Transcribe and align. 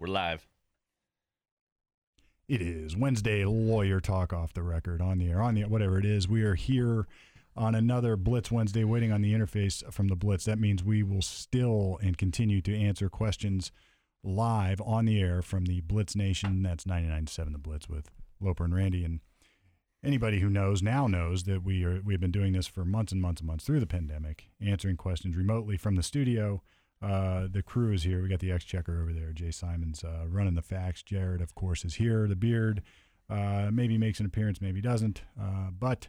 We're 0.00 0.06
live. 0.06 0.46
It 2.48 2.62
is 2.62 2.96
Wednesday 2.96 3.44
lawyer 3.44 4.00
talk 4.00 4.32
off 4.32 4.54
the 4.54 4.62
record 4.62 5.02
on 5.02 5.18
the 5.18 5.28
air 5.28 5.42
on 5.42 5.54
the 5.54 5.64
whatever 5.64 5.98
it 5.98 6.06
is. 6.06 6.26
We 6.26 6.42
are 6.42 6.54
here 6.54 7.06
on 7.54 7.74
another 7.74 8.16
Blitz 8.16 8.50
Wednesday, 8.50 8.82
waiting 8.82 9.12
on 9.12 9.20
the 9.20 9.34
interface 9.34 9.84
from 9.92 10.08
the 10.08 10.16
Blitz. 10.16 10.46
That 10.46 10.58
means 10.58 10.82
we 10.82 11.02
will 11.02 11.20
still 11.20 11.98
and 12.02 12.16
continue 12.16 12.62
to 12.62 12.74
answer 12.74 13.10
questions 13.10 13.72
live 14.24 14.80
on 14.80 15.04
the 15.04 15.20
air 15.20 15.42
from 15.42 15.66
the 15.66 15.82
Blitz 15.82 16.16
Nation. 16.16 16.62
That's 16.62 16.84
99.7 16.84 17.52
The 17.52 17.58
Blitz 17.58 17.86
with 17.86 18.10
Loper 18.40 18.64
and 18.64 18.74
Randy. 18.74 19.04
And 19.04 19.20
anybody 20.02 20.40
who 20.40 20.48
knows 20.48 20.82
now 20.82 21.08
knows 21.08 21.44
that 21.44 21.62
we 21.62 21.84
are 21.84 22.00
we've 22.02 22.20
been 22.20 22.30
doing 22.32 22.54
this 22.54 22.66
for 22.66 22.86
months 22.86 23.12
and 23.12 23.20
months 23.20 23.42
and 23.42 23.48
months 23.48 23.66
through 23.66 23.80
the 23.80 23.86
pandemic, 23.86 24.46
answering 24.62 24.96
questions 24.96 25.36
remotely 25.36 25.76
from 25.76 25.96
the 25.96 26.02
studio. 26.02 26.62
Uh, 27.02 27.46
the 27.50 27.62
crew 27.62 27.92
is 27.92 28.02
here. 28.02 28.22
We 28.22 28.28
got 28.28 28.40
the 28.40 28.52
Exchequer 28.52 29.00
over 29.00 29.12
there. 29.12 29.32
Jay 29.32 29.50
Simons 29.50 30.04
uh, 30.04 30.26
running 30.28 30.54
the 30.54 30.62
facts. 30.62 31.02
Jared, 31.02 31.40
of 31.40 31.54
course, 31.54 31.84
is 31.84 31.94
here. 31.94 32.28
The 32.28 32.36
beard 32.36 32.82
uh, 33.30 33.70
maybe 33.72 33.96
makes 33.96 34.20
an 34.20 34.26
appearance, 34.26 34.60
maybe 34.60 34.80
doesn't. 34.80 35.22
Uh, 35.40 35.70
but 35.70 36.08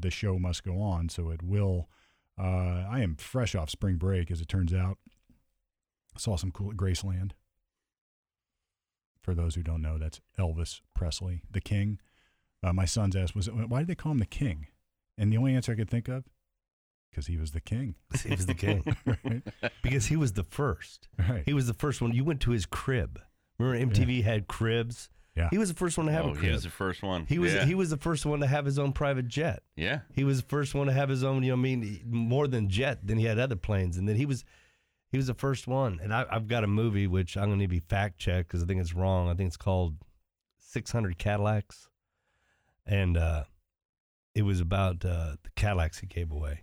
the 0.00 0.10
show 0.10 0.38
must 0.38 0.64
go 0.64 0.80
on, 0.80 1.08
so 1.08 1.30
it 1.30 1.42
will. 1.42 1.88
Uh, 2.38 2.86
I 2.90 3.00
am 3.00 3.16
fresh 3.16 3.54
off 3.54 3.70
spring 3.70 3.96
break, 3.96 4.30
as 4.30 4.40
it 4.40 4.48
turns 4.48 4.74
out. 4.74 4.98
I 6.14 6.18
Saw 6.18 6.36
some 6.36 6.50
cool 6.50 6.70
at 6.70 6.76
Graceland. 6.76 7.32
For 9.22 9.34
those 9.34 9.54
who 9.54 9.62
don't 9.62 9.82
know, 9.82 9.98
that's 9.98 10.20
Elvis 10.38 10.80
Presley, 10.94 11.42
the 11.50 11.60
King. 11.60 11.98
Uh, 12.62 12.72
my 12.72 12.84
son's 12.84 13.16
asked, 13.16 13.34
"Was 13.34 13.50
why 13.50 13.80
did 13.80 13.88
they 13.88 13.94
call 13.94 14.12
him 14.12 14.18
the 14.18 14.26
King?" 14.26 14.68
And 15.18 15.32
the 15.32 15.36
only 15.36 15.54
answer 15.54 15.72
I 15.72 15.76
could 15.76 15.90
think 15.90 16.08
of, 16.08 16.24
because 17.16 17.26
he 17.28 17.38
was 17.38 17.52
the 17.52 17.60
King. 17.60 17.94
He 18.22 18.28
was 18.28 18.44
the 18.44 18.52
king 18.52 18.84
right. 19.06 19.42
because 19.82 20.04
he 20.04 20.16
was 20.16 20.34
the 20.34 20.42
first. 20.42 21.08
Right. 21.18 21.42
He 21.46 21.54
was 21.54 21.66
the 21.66 21.72
first 21.72 22.02
one. 22.02 22.12
You 22.12 22.24
went 22.24 22.42
to 22.42 22.50
his 22.50 22.66
crib. 22.66 23.18
Remember 23.58 23.94
MTV 23.94 24.22
had 24.22 24.48
cribs. 24.48 25.08
Yeah. 25.34 25.48
He 25.50 25.56
was 25.56 25.70
the 25.70 25.74
first 25.74 25.96
one 25.96 26.06
to 26.08 26.12
have 26.12 26.26
oh, 26.26 26.32
a 26.32 26.38
he 26.38 26.50
was 26.50 26.64
the 26.64 26.68
first 26.68 27.02
one. 27.02 27.24
He 27.26 27.38
was 27.38 27.54
Yeah. 27.54 27.64
he 27.64 27.74
was 27.74 27.88
the 27.88 27.96
first 27.96 28.26
one 28.26 28.40
to 28.40 28.46
have 28.46 28.66
his 28.66 28.78
own 28.78 28.92
private 28.92 29.28
jet. 29.28 29.62
yeah. 29.76 30.00
He 30.14 30.24
was 30.24 30.42
the 30.42 30.48
first 30.48 30.74
one 30.74 30.88
to 30.88 30.92
have 30.92 31.08
his 31.08 31.24
own. 31.24 31.42
You 31.42 31.52
know, 31.52 31.56
I 31.56 31.60
mean, 31.60 32.02
more 32.06 32.46
than 32.48 32.68
jet. 32.68 32.98
Then 33.02 33.16
he 33.16 33.24
had 33.24 33.38
other 33.38 33.56
planes, 33.56 33.96
and 33.96 34.06
then 34.06 34.16
he 34.16 34.26
was 34.26 34.44
he 35.10 35.16
was 35.16 35.26
the 35.26 35.34
first 35.34 35.66
one. 35.66 35.98
And 36.02 36.12
I, 36.12 36.26
I've 36.30 36.48
got 36.48 36.64
a 36.64 36.66
movie 36.68 37.06
which 37.06 37.38
I'm 37.38 37.46
going 37.46 37.52
to 37.52 37.56
need 37.56 37.64
to 37.66 37.70
be 37.70 37.80
fact 37.80 38.18
checked 38.18 38.48
because 38.48 38.62
I 38.62 38.66
think 38.66 38.80
it's 38.82 38.94
wrong. 38.94 39.30
I 39.30 39.34
think 39.34 39.46
it's 39.48 39.56
called 39.56 39.94
600 40.58 41.16
Cadillacs, 41.16 41.88
and 42.86 43.16
uh, 43.16 43.44
it 44.34 44.42
was 44.42 44.60
about 44.60 45.02
uh, 45.04 45.36
the 45.42 45.50
Cadillacs 45.54 45.98
he 46.00 46.06
gave 46.06 46.30
away, 46.30 46.62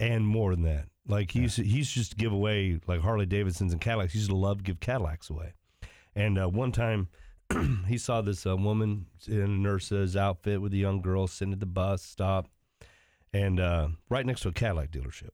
and 0.00 0.26
more 0.26 0.54
than 0.54 0.62
that. 0.64 0.86
Like 1.06 1.32
he 1.32 1.40
used 1.40 1.56
to, 1.56 1.62
he 1.62 1.78
used 1.78 1.92
to 1.92 2.00
just 2.00 2.16
give 2.16 2.32
away 2.32 2.80
like 2.86 3.00
Harley 3.00 3.26
Davidsons 3.26 3.72
and 3.72 3.80
Cadillacs. 3.80 4.12
He 4.12 4.18
used 4.18 4.30
to 4.30 4.36
love 4.36 4.58
to 4.58 4.64
give 4.64 4.80
Cadillacs 4.80 5.30
away. 5.30 5.52
And 6.14 6.38
uh, 6.38 6.48
one 6.48 6.72
time, 6.72 7.08
he 7.88 7.98
saw 7.98 8.20
this 8.20 8.46
uh, 8.46 8.56
woman 8.56 9.06
in 9.26 9.40
a 9.40 9.48
nurse's 9.48 10.16
outfit 10.16 10.60
with 10.62 10.72
a 10.72 10.78
young 10.78 11.02
girl 11.02 11.26
sitting 11.26 11.52
at 11.52 11.60
the 11.60 11.66
bus 11.66 12.02
stop, 12.02 12.48
and 13.32 13.60
uh, 13.60 13.88
right 14.08 14.24
next 14.24 14.40
to 14.42 14.48
a 14.48 14.52
Cadillac 14.52 14.90
dealership. 14.90 15.30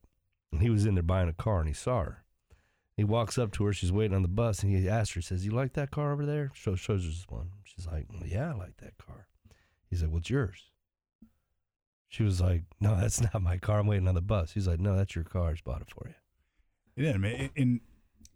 And 0.51 0.61
he 0.61 0.69
was 0.69 0.85
in 0.85 0.95
there 0.95 1.03
buying 1.03 1.29
a 1.29 1.33
car, 1.33 1.59
and 1.59 1.69
he 1.69 1.73
saw 1.73 2.03
her. 2.03 2.23
He 2.97 3.05
walks 3.05 3.37
up 3.37 3.51
to 3.53 3.63
her. 3.65 3.73
She's 3.73 3.91
waiting 3.91 4.15
on 4.15 4.21
the 4.21 4.27
bus, 4.27 4.63
and 4.63 4.75
he 4.75 4.89
asked 4.89 5.13
her, 5.13 5.21
he 5.21 5.25
"says 5.25 5.45
You 5.45 5.51
like 5.51 5.73
that 5.73 5.91
car 5.91 6.11
over 6.11 6.25
there?" 6.25 6.51
Shows 6.53 6.79
shows 6.79 7.03
her 7.03 7.09
this 7.09 7.25
one. 7.29 7.51
She's 7.63 7.87
like, 7.87 8.07
"Yeah, 8.25 8.51
I 8.51 8.53
like 8.53 8.77
that 8.77 8.97
car." 8.97 9.27
He's 9.89 10.03
like, 10.03 10.11
"What's 10.11 10.29
yours?" 10.29 10.70
She 12.11 12.23
was 12.23 12.41
like, 12.41 12.63
"No, 12.81 12.95
that's 12.99 13.21
not 13.21 13.41
my 13.41 13.57
car. 13.57 13.79
I'm 13.79 13.87
waiting 13.87 14.07
on 14.07 14.15
the 14.15 14.21
bus." 14.21 14.51
He's 14.51 14.67
like, 14.67 14.79
"No, 14.79 14.95
that's 14.95 15.15
your 15.15 15.23
car. 15.23 15.47
I 15.47 15.51
just 15.51 15.63
bought 15.63 15.81
it 15.81 15.89
for 15.89 16.07
you." 16.07 17.05
Yeah, 17.05 17.13
I 17.13 17.17
mean, 17.17 17.49
and 17.55 17.79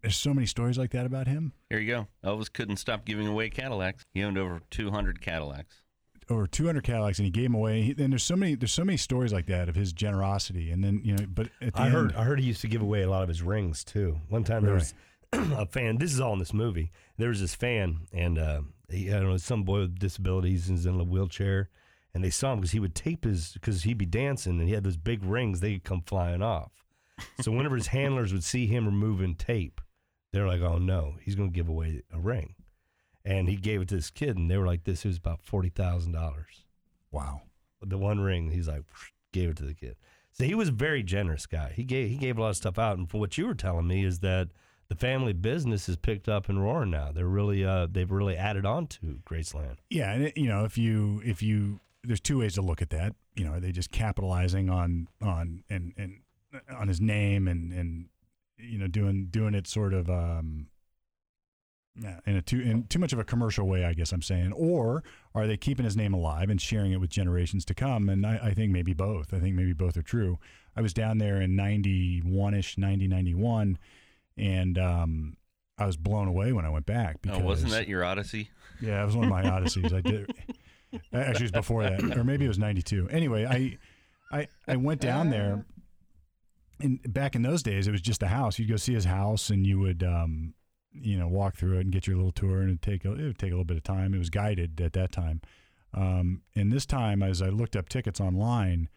there's 0.01 0.15
so 0.15 0.33
many 0.33 0.47
stories 0.47 0.77
like 0.77 0.91
that 0.91 1.05
about 1.05 1.27
him. 1.27 1.51
Here 1.69 1.79
you 1.79 1.91
go. 1.91 2.07
Elvis 2.23 2.51
couldn't 2.51 2.77
stop 2.77 3.03
giving 3.05 3.27
away 3.27 3.49
Cadillacs. 3.49 4.05
He 4.13 4.23
owned 4.23 4.37
over 4.37 4.61
200 4.71 5.19
Cadillacs. 5.19 5.81
Over 6.29 6.47
200 6.47 6.83
Cadillacs, 6.85 7.19
and 7.19 7.25
he 7.25 7.31
gave 7.31 7.45
them 7.45 7.55
away. 7.55 7.81
He, 7.81 7.91
and 8.01 8.13
there's 8.13 8.23
so 8.23 8.37
many, 8.37 8.55
there's 8.55 8.71
so 8.71 8.85
many 8.85 8.97
stories 8.97 9.33
like 9.33 9.47
that 9.47 9.67
of 9.67 9.75
his 9.75 9.91
generosity. 9.91 10.71
And 10.71 10.81
then 10.81 11.01
you 11.03 11.17
know, 11.17 11.25
but 11.27 11.49
at 11.61 11.73
the 11.73 11.81
I 11.81 11.85
end, 11.87 11.93
heard 11.93 12.15
I 12.15 12.23
heard 12.23 12.39
he 12.39 12.45
used 12.45 12.61
to 12.61 12.67
give 12.69 12.81
away 12.81 13.03
a 13.03 13.09
lot 13.09 13.23
of 13.23 13.27
his 13.29 13.41
rings 13.41 13.83
too. 13.83 14.21
One 14.29 14.45
time 14.45 14.63
there 14.63 14.75
was 14.75 14.93
a 15.33 15.65
fan. 15.65 15.97
This 15.97 16.13
is 16.13 16.21
all 16.21 16.31
in 16.31 16.39
this 16.39 16.53
movie. 16.53 16.91
There 17.17 17.29
was 17.29 17.41
this 17.41 17.53
fan, 17.53 18.07
and 18.13 18.39
uh, 18.39 18.61
he, 18.89 19.09
I 19.09 19.19
don't 19.19 19.29
know 19.29 19.37
some 19.37 19.63
boy 19.63 19.81
with 19.81 19.99
disabilities 19.99 20.69
and 20.69 20.77
he's 20.77 20.85
in 20.85 20.99
a 20.99 21.03
wheelchair, 21.03 21.69
and 22.15 22.23
they 22.23 22.31
saw 22.31 22.53
him 22.53 22.59
because 22.59 22.71
he 22.71 22.79
would 22.79 22.95
tape 22.95 23.25
his 23.25 23.51
because 23.51 23.83
he'd 23.83 23.97
be 23.97 24.05
dancing 24.05 24.59
and 24.59 24.67
he 24.67 24.73
had 24.73 24.85
those 24.85 24.97
big 24.97 25.23
rings. 25.23 25.59
They 25.59 25.73
could 25.73 25.83
come 25.83 26.01
flying 26.01 26.41
off. 26.41 26.71
So 27.41 27.51
whenever 27.51 27.75
his 27.75 27.87
handlers 27.87 28.33
would 28.33 28.43
see 28.43 28.65
him 28.65 28.85
removing 28.85 29.35
tape, 29.35 29.81
they're 30.33 30.47
like, 30.47 30.61
"Oh 30.61 30.77
no, 30.77 31.15
he's 31.21 31.35
going 31.35 31.51
to 31.51 31.55
give 31.55 31.69
away 31.69 32.01
a 32.11 32.19
ring," 32.19 32.55
and 33.23 33.47
he 33.47 33.57
gave 33.57 33.81
it 33.81 33.89
to 33.89 33.95
this 33.95 34.09
kid, 34.09 34.37
and 34.37 34.49
they 34.49 34.57
were 34.57 34.65
like, 34.65 34.85
"This 34.85 35.05
is 35.05 35.17
about 35.17 35.43
forty 35.43 35.69
thousand 35.69 36.13
dollars." 36.13 36.65
wow. 37.15 37.41
the 37.81 37.97
one 37.97 38.19
ring. 38.19 38.51
He's 38.51 38.67
like 38.67 38.83
gave 39.31 39.49
it 39.49 39.57
to 39.57 39.63
the 39.63 39.73
kid. 39.73 39.95
So 40.31 40.43
he 40.43 40.53
was 40.53 40.69
a 40.69 40.73
very 40.73 41.01
generous 41.03 41.45
guy. 41.45 41.71
He 41.75 41.83
gave 41.83 42.09
he 42.09 42.17
gave 42.17 42.37
a 42.37 42.41
lot 42.41 42.49
of 42.49 42.57
stuff 42.57 42.77
out. 42.77 42.97
And 42.97 43.09
from 43.09 43.21
what 43.21 43.37
you 43.37 43.47
were 43.47 43.55
telling 43.55 43.87
me 43.87 44.03
is 44.03 44.19
that 44.19 44.49
the 44.89 44.95
family 44.95 45.33
business 45.33 45.87
is 45.89 45.95
picked 45.95 46.27
up 46.27 46.49
and 46.49 46.61
roaring 46.61 46.91
now. 46.91 47.11
They're 47.11 47.25
really 47.25 47.63
uh 47.63 47.87
they've 47.89 48.11
really 48.11 48.35
added 48.35 48.65
on 48.65 48.87
to 48.87 49.19
Graceland. 49.25 49.77
Yeah, 49.89 50.11
and 50.11 50.23
it, 50.25 50.37
you 50.37 50.47
know, 50.47 50.65
if 50.65 50.77
you 50.77 51.21
if 51.25 51.41
you 51.41 51.79
there's 52.05 52.19
two 52.21 52.39
ways 52.39 52.53
to 52.55 52.61
look 52.61 52.81
at 52.81 52.89
that. 52.91 53.15
You 53.35 53.45
know, 53.45 53.53
are 53.53 53.59
they 53.59 53.71
just 53.71 53.91
capitalizing 53.91 54.69
on 54.69 55.07
on 55.21 55.63
and 55.69 55.93
and 55.97 56.19
on 56.75 56.87
his 56.87 57.01
name 57.01 57.47
and 57.47 57.71
and 57.73 58.07
you 58.57 58.77
know 58.77 58.87
doing 58.87 59.27
doing 59.29 59.53
it 59.53 59.67
sort 59.67 59.93
of 59.93 60.09
um 60.09 60.67
in 62.25 62.35
a 62.35 62.41
too 62.41 62.59
in 62.59 62.83
too 62.87 62.99
much 62.99 63.13
of 63.13 63.19
a 63.19 63.23
commercial 63.23 63.67
way, 63.67 63.85
I 63.85 63.93
guess 63.93 64.11
I'm 64.11 64.21
saying, 64.21 64.51
or 64.51 65.01
are 65.33 65.47
they 65.47 65.55
keeping 65.55 65.85
his 65.85 65.95
name 65.95 66.13
alive 66.13 66.49
and 66.49 66.59
sharing 66.59 66.91
it 66.91 66.97
with 66.99 67.09
generations 67.09 67.63
to 67.65 67.73
come? 67.73 68.09
And 68.09 68.25
I, 68.25 68.37
I 68.43 68.53
think 68.53 68.71
maybe 68.73 68.93
both. 68.93 69.33
I 69.33 69.39
think 69.39 69.55
maybe 69.55 69.71
both 69.71 69.95
are 69.95 70.01
true. 70.01 70.37
I 70.75 70.81
was 70.81 70.93
down 70.93 71.19
there 71.19 71.39
in 71.39 71.55
91 71.55 72.53
ish, 72.53 72.77
90, 72.77 73.07
91, 73.07 73.77
and 74.37 74.77
um, 74.77 75.37
I 75.77 75.85
was 75.85 75.95
blown 75.95 76.27
away 76.27 76.51
when 76.51 76.65
I 76.65 76.69
went 76.69 76.85
back 76.85 77.21
because 77.21 77.39
Oh, 77.39 77.45
wasn't 77.45 77.71
that 77.71 77.87
your 77.87 78.03
Odyssey? 78.03 78.49
yeah, 78.81 79.01
it 79.01 79.05
was 79.05 79.15
one 79.15 79.25
of 79.27 79.31
my 79.31 79.43
odysseys. 79.57 79.93
I 79.93 80.01
did. 80.01 80.29
Actually, 81.13 81.35
it 81.35 81.41
was 81.41 81.51
before 81.51 81.83
that, 81.83 82.17
or 82.17 82.23
maybe 82.23 82.45
it 82.45 82.47
was 82.47 82.59
'92. 82.59 83.09
Anyway, 83.09 83.45
I, 83.45 83.77
I, 84.31 84.47
I 84.67 84.75
went 84.75 85.01
down 85.01 85.29
there, 85.29 85.65
and 86.79 86.99
back 87.13 87.35
in 87.35 87.41
those 87.41 87.63
days, 87.63 87.87
it 87.87 87.91
was 87.91 88.01
just 88.01 88.23
a 88.23 88.27
house. 88.27 88.59
You'd 88.59 88.69
go 88.69 88.77
see 88.77 88.93
his 88.93 89.05
house, 89.05 89.49
and 89.49 89.65
you 89.65 89.79
would, 89.79 90.03
um, 90.03 90.53
you 90.93 91.17
know, 91.17 91.27
walk 91.27 91.55
through 91.55 91.77
it 91.77 91.81
and 91.81 91.91
get 91.91 92.07
your 92.07 92.15
little 92.15 92.31
tour, 92.31 92.61
and 92.61 92.81
take 92.81 93.05
a, 93.05 93.11
it 93.13 93.23
would 93.23 93.37
take 93.39 93.51
a 93.51 93.55
little 93.55 93.65
bit 93.65 93.77
of 93.77 93.83
time. 93.83 94.13
It 94.13 94.17
was 94.17 94.29
guided 94.29 94.81
at 94.81 94.93
that 94.93 95.11
time, 95.11 95.41
um, 95.93 96.41
and 96.55 96.71
this 96.71 96.85
time, 96.85 97.23
as 97.23 97.41
I 97.41 97.49
looked 97.49 97.75
up 97.75 97.89
tickets 97.89 98.19
online, 98.19 98.89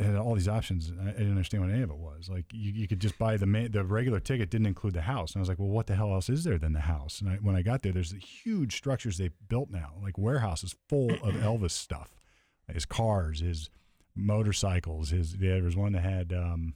had 0.00 0.16
all 0.16 0.34
these 0.34 0.48
options. 0.48 0.92
I, 1.00 1.08
I 1.08 1.12
didn't 1.12 1.30
understand 1.30 1.64
what 1.64 1.72
any 1.72 1.82
of 1.82 1.90
it 1.90 1.96
was. 1.96 2.28
Like 2.28 2.46
you, 2.52 2.72
you 2.72 2.88
could 2.88 3.00
just 3.00 3.18
buy 3.18 3.36
the 3.36 3.46
ma- 3.46 3.68
the 3.70 3.84
regular 3.84 4.20
ticket 4.20 4.50
didn't 4.50 4.66
include 4.66 4.94
the 4.94 5.02
house, 5.02 5.32
and 5.32 5.40
I 5.40 5.42
was 5.42 5.48
like, 5.48 5.58
well, 5.58 5.68
what 5.68 5.86
the 5.86 5.96
hell 5.96 6.12
else 6.12 6.28
is 6.28 6.44
there 6.44 6.58
than 6.58 6.72
the 6.72 6.80
house? 6.80 7.20
And 7.20 7.30
I, 7.30 7.34
when 7.36 7.56
I 7.56 7.62
got 7.62 7.82
there, 7.82 7.92
there's 7.92 8.12
huge 8.12 8.76
structures 8.76 9.18
they 9.18 9.30
built 9.48 9.70
now, 9.70 9.94
like 10.02 10.18
warehouses 10.18 10.74
full 10.88 11.10
of 11.10 11.18
Elvis 11.34 11.72
stuff, 11.72 12.10
his 12.72 12.84
cars, 12.86 13.40
his 13.40 13.70
motorcycles, 14.14 15.10
his. 15.10 15.34
There 15.34 15.62
was 15.62 15.76
one 15.76 15.92
that 15.92 16.02
had. 16.02 16.32
Um, 16.32 16.74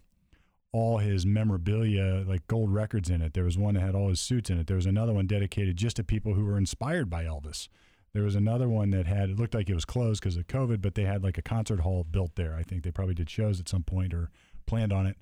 all 0.75 0.97
his 0.97 1.27
memorabilia, 1.27 2.25
like 2.27 2.47
gold 2.47 2.73
records 2.73 3.11
in 3.11 3.21
it. 3.21 3.35
There 3.35 3.45
was 3.45 3.59
one 3.59 3.75
that 3.75 3.83
had 3.83 3.95
all 3.95 4.09
his 4.09 4.21
suits 4.21 4.49
in 4.49 4.59
it. 4.59 4.67
There 4.67 4.77
was 4.77 4.87
another 4.87 5.13
one 5.13 5.27
dedicated 5.27 5.77
just 5.77 5.97
to 5.97 6.05
people 6.05 6.33
who 6.33 6.47
were 6.47 6.57
inspired 6.57 7.11
by 7.11 7.25
Elvis. 7.25 7.69
There 8.15 8.23
was 8.23 8.35
another 8.35 8.69
one 8.69 8.91
that 8.91 9.07
had 9.07 9.31
it 9.31 9.39
looked 9.39 9.55
like 9.55 9.71
it 9.71 9.75
was 9.75 9.87
closed 9.87 10.21
because 10.21 10.37
of 10.37 10.47
COVID, 10.47 10.83
but 10.83 10.95
they 10.95 11.05
had 11.05 11.23
like 11.23 11.39
a 11.39 11.43
concert 11.43 11.81
hall 11.81 12.05
built 12.05 12.37
there. 12.37 12.55
I 12.55 12.63
think 12.63 12.83
they 12.83 12.91
probably 12.91 13.15
did 13.15 13.31
shows 13.31 13.59
at 13.59 13.69
some 13.69 13.83
point 13.83 14.13
or 14.13 14.31
planned 14.67 14.93
on 14.93 15.07
it. 15.07 15.17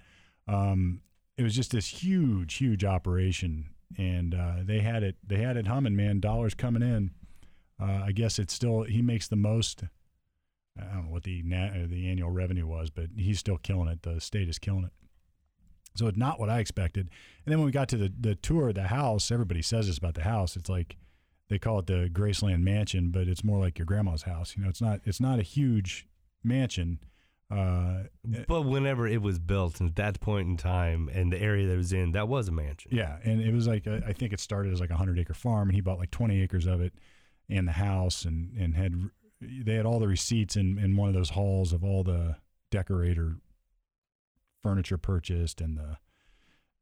Um, 0.48 1.02
it 1.36 1.42
was 1.42 1.54
just 1.54 1.70
this 1.70 1.86
huge, 1.86 2.54
huge 2.54 2.84
operation, 2.84 3.70
and 3.96 4.34
uh, 4.34 4.56
they 4.64 4.80
had 4.80 5.02
it. 5.02 5.16
They 5.24 5.38
had 5.38 5.56
it 5.56 5.68
humming, 5.68 5.94
man. 5.94 6.20
Dollars 6.20 6.54
coming 6.54 6.82
in. 6.82 7.12
Uh, 7.80 8.02
I 8.06 8.12
guess 8.12 8.38
it's 8.38 8.52
still 8.52 8.82
he 8.82 9.02
makes 9.02 9.28
the 9.28 9.36
most. 9.36 9.84
I 10.78 10.94
don't 10.94 11.06
know 11.06 11.12
what 11.12 11.22
the 11.22 11.42
na- 11.44 11.68
uh, 11.68 11.86
the 11.86 12.08
annual 12.10 12.30
revenue 12.30 12.66
was, 12.66 12.90
but 12.90 13.06
he's 13.16 13.38
still 13.38 13.58
killing 13.58 13.88
it. 13.88 14.02
The 14.02 14.20
state 14.20 14.48
is 14.48 14.58
killing 14.58 14.84
it. 14.84 14.92
So 15.96 16.06
it's 16.06 16.18
not 16.18 16.38
what 16.38 16.50
I 16.50 16.58
expected. 16.58 17.08
And 17.44 17.52
then 17.52 17.58
when 17.58 17.66
we 17.66 17.72
got 17.72 17.88
to 17.90 17.96
the 17.96 18.12
the 18.18 18.34
tour 18.34 18.68
of 18.68 18.74
the 18.74 18.88
house, 18.88 19.30
everybody 19.30 19.62
says 19.62 19.86
this 19.86 19.98
about 19.98 20.14
the 20.14 20.24
house. 20.24 20.56
It's 20.56 20.68
like 20.68 20.96
they 21.50 21.58
call 21.58 21.80
it 21.80 21.86
the 21.86 22.08
Graceland 22.10 22.62
Mansion, 22.62 23.10
but 23.10 23.28
it's 23.28 23.44
more 23.44 23.58
like 23.58 23.78
your 23.78 23.84
grandma's 23.84 24.22
house. 24.22 24.54
You 24.56 24.62
know, 24.62 24.70
it's 24.70 24.80
not 24.80 25.00
it's 25.04 25.20
not 25.20 25.38
a 25.38 25.42
huge 25.42 26.06
mansion. 26.42 27.00
Uh, 27.50 28.04
But 28.46 28.62
whenever 28.62 29.08
it 29.08 29.20
was 29.20 29.40
built, 29.40 29.80
and 29.80 29.90
at 29.90 29.96
that 29.96 30.20
point 30.20 30.48
in 30.48 30.56
time, 30.56 31.10
and 31.12 31.32
the 31.32 31.42
area 31.42 31.66
that 31.66 31.74
it 31.74 31.76
was 31.76 31.92
in, 31.92 32.12
that 32.12 32.28
was 32.28 32.46
a 32.46 32.52
mansion. 32.52 32.92
yeah, 32.94 33.18
and 33.24 33.40
it 33.42 33.52
was 33.52 33.66
like 33.66 33.86
a, 33.88 34.00
I 34.06 34.12
think 34.12 34.32
it 34.32 34.38
started 34.38 34.72
as 34.72 34.80
like 34.80 34.90
a 34.90 34.96
hundred 34.96 35.18
acre 35.18 35.34
farm, 35.34 35.68
and 35.68 35.74
he 35.74 35.80
bought 35.80 35.98
like 35.98 36.12
twenty 36.12 36.40
acres 36.40 36.66
of 36.66 36.80
it, 36.80 36.94
and 37.48 37.66
the 37.68 37.72
house, 37.72 38.24
and 38.24 38.56
and 38.56 38.76
had 38.76 38.94
they 39.40 39.74
had 39.74 39.84
all 39.84 39.98
the 39.98 40.06
receipts 40.08 40.54
in 40.56 40.78
in 40.78 40.96
one 40.96 41.08
of 41.08 41.14
those 41.14 41.30
halls 41.30 41.72
of 41.72 41.82
all 41.82 42.04
the 42.04 42.36
decorator 42.70 43.38
furniture 44.62 44.98
purchased 44.98 45.60
and 45.60 45.76
the 45.76 45.96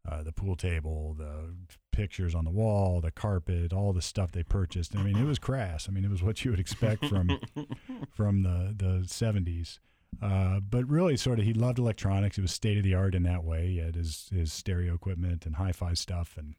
uh, 0.06 0.22
the 0.22 0.32
pool 0.32 0.56
table, 0.56 1.14
the 1.14 1.54
pictures 1.92 2.34
on 2.34 2.44
the 2.44 2.50
wall, 2.50 3.00
the 3.00 3.10
carpet, 3.10 3.72
all 3.72 3.92
the 3.92 4.02
stuff 4.02 4.32
they 4.32 4.42
purchased. 4.42 4.96
I 4.96 5.02
mean, 5.02 5.16
it 5.16 5.24
was 5.24 5.38
crass. 5.38 5.88
I 5.88 5.92
mean, 5.92 6.04
it 6.04 6.10
was 6.10 6.22
what 6.22 6.44
you 6.44 6.50
would 6.50 6.60
expect 6.60 7.04
from 7.06 7.38
from 8.10 8.42
the 8.42 8.74
the 8.76 9.04
70s. 9.04 9.78
Uh, 10.22 10.60
but 10.60 10.88
really, 10.88 11.16
sort 11.16 11.38
of, 11.38 11.44
he 11.44 11.52
loved 11.52 11.78
electronics. 11.78 12.38
It 12.38 12.42
was 12.42 12.52
state 12.52 12.78
of 12.78 12.84
the 12.84 12.94
art 12.94 13.14
in 13.14 13.24
that 13.24 13.44
way. 13.44 13.68
He 13.68 13.76
had 13.78 13.94
his 13.94 14.28
his 14.32 14.52
stereo 14.52 14.94
equipment 14.94 15.44
and 15.44 15.56
hi-fi 15.56 15.94
stuff, 15.94 16.36
and 16.38 16.54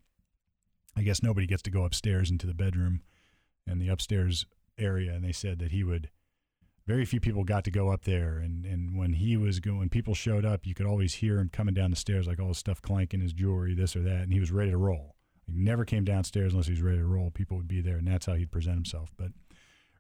I 0.96 1.02
guess 1.02 1.24
nobody 1.24 1.48
gets 1.48 1.64
to 1.64 1.72
go 1.72 1.84
upstairs 1.84 2.30
into 2.30 2.46
the 2.46 2.54
bedroom 2.54 3.02
and 3.66 3.82
the 3.82 3.90
upstairs 3.90 4.46
area. 4.78 5.14
And 5.14 5.24
they 5.24 5.32
said 5.32 5.60
that 5.60 5.72
he 5.72 5.84
would. 5.84 6.10
Very 6.90 7.06
few 7.06 7.20
people 7.20 7.44
got 7.44 7.66
to 7.66 7.72
go 7.72 7.90
up 7.90 8.06
there, 8.06 8.40
and, 8.40 8.66
and 8.66 8.98
when 8.98 9.14
he 9.14 9.38
was 9.38 9.60
going, 9.60 9.78
when 9.78 9.90
people 9.90 10.16
showed 10.16 10.44
up, 10.44 10.66
you 10.66 10.74
could 10.74 10.88
always 10.88 11.14
hear 11.14 11.38
him 11.38 11.48
coming 11.48 11.76
down 11.76 11.92
the 11.92 11.96
stairs, 11.96 12.26
like 12.26 12.40
all 12.40 12.48
his 12.48 12.58
stuff 12.58 12.82
clanking, 12.82 13.22
his 13.22 13.32
jewelry, 13.32 13.76
this 13.76 13.96
or 13.96 14.02
that, 14.02 14.22
and 14.22 14.34
he 14.34 14.40
was 14.40 14.52
ready 14.52 14.72
to 14.72 14.78
roll. 14.78 15.16
He 15.46 15.54
never 15.54 15.86
came 15.86 16.04
downstairs 16.04 16.54
unless 16.54 16.66
he 16.66 16.74
was 16.74 16.82
ready 16.82 16.98
to 16.98 17.06
roll. 17.06 17.30
People 17.30 17.58
would 17.58 17.68
be 17.68 17.80
there, 17.80 17.98
and 17.98 18.08
that's 18.08 18.26
how 18.26 18.34
he'd 18.34 18.52
present 18.52 18.76
himself. 18.76 19.12
But 19.18 19.34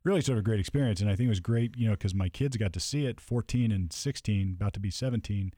really 0.04 0.22
sort 0.22 0.40
of 0.40 0.42
a 0.42 0.46
great 0.46 0.60
experience. 0.60 1.00
And 1.00 1.12
I 1.12 1.16
think 1.16 1.28
it 1.28 1.30
was 1.30 1.40
great, 1.40 1.78
you 1.78 1.88
know, 1.88 1.94
because 1.94 2.16
my 2.16 2.28
kids 2.28 2.58
got 2.58 2.74
to 2.74 2.80
see 2.80 3.06
it 3.06 3.22
14 3.22 3.72
and 3.72 3.94
16, 3.94 4.56
about 4.60 4.74
to 4.74 4.80
be 4.80 4.90
17. 4.90 5.52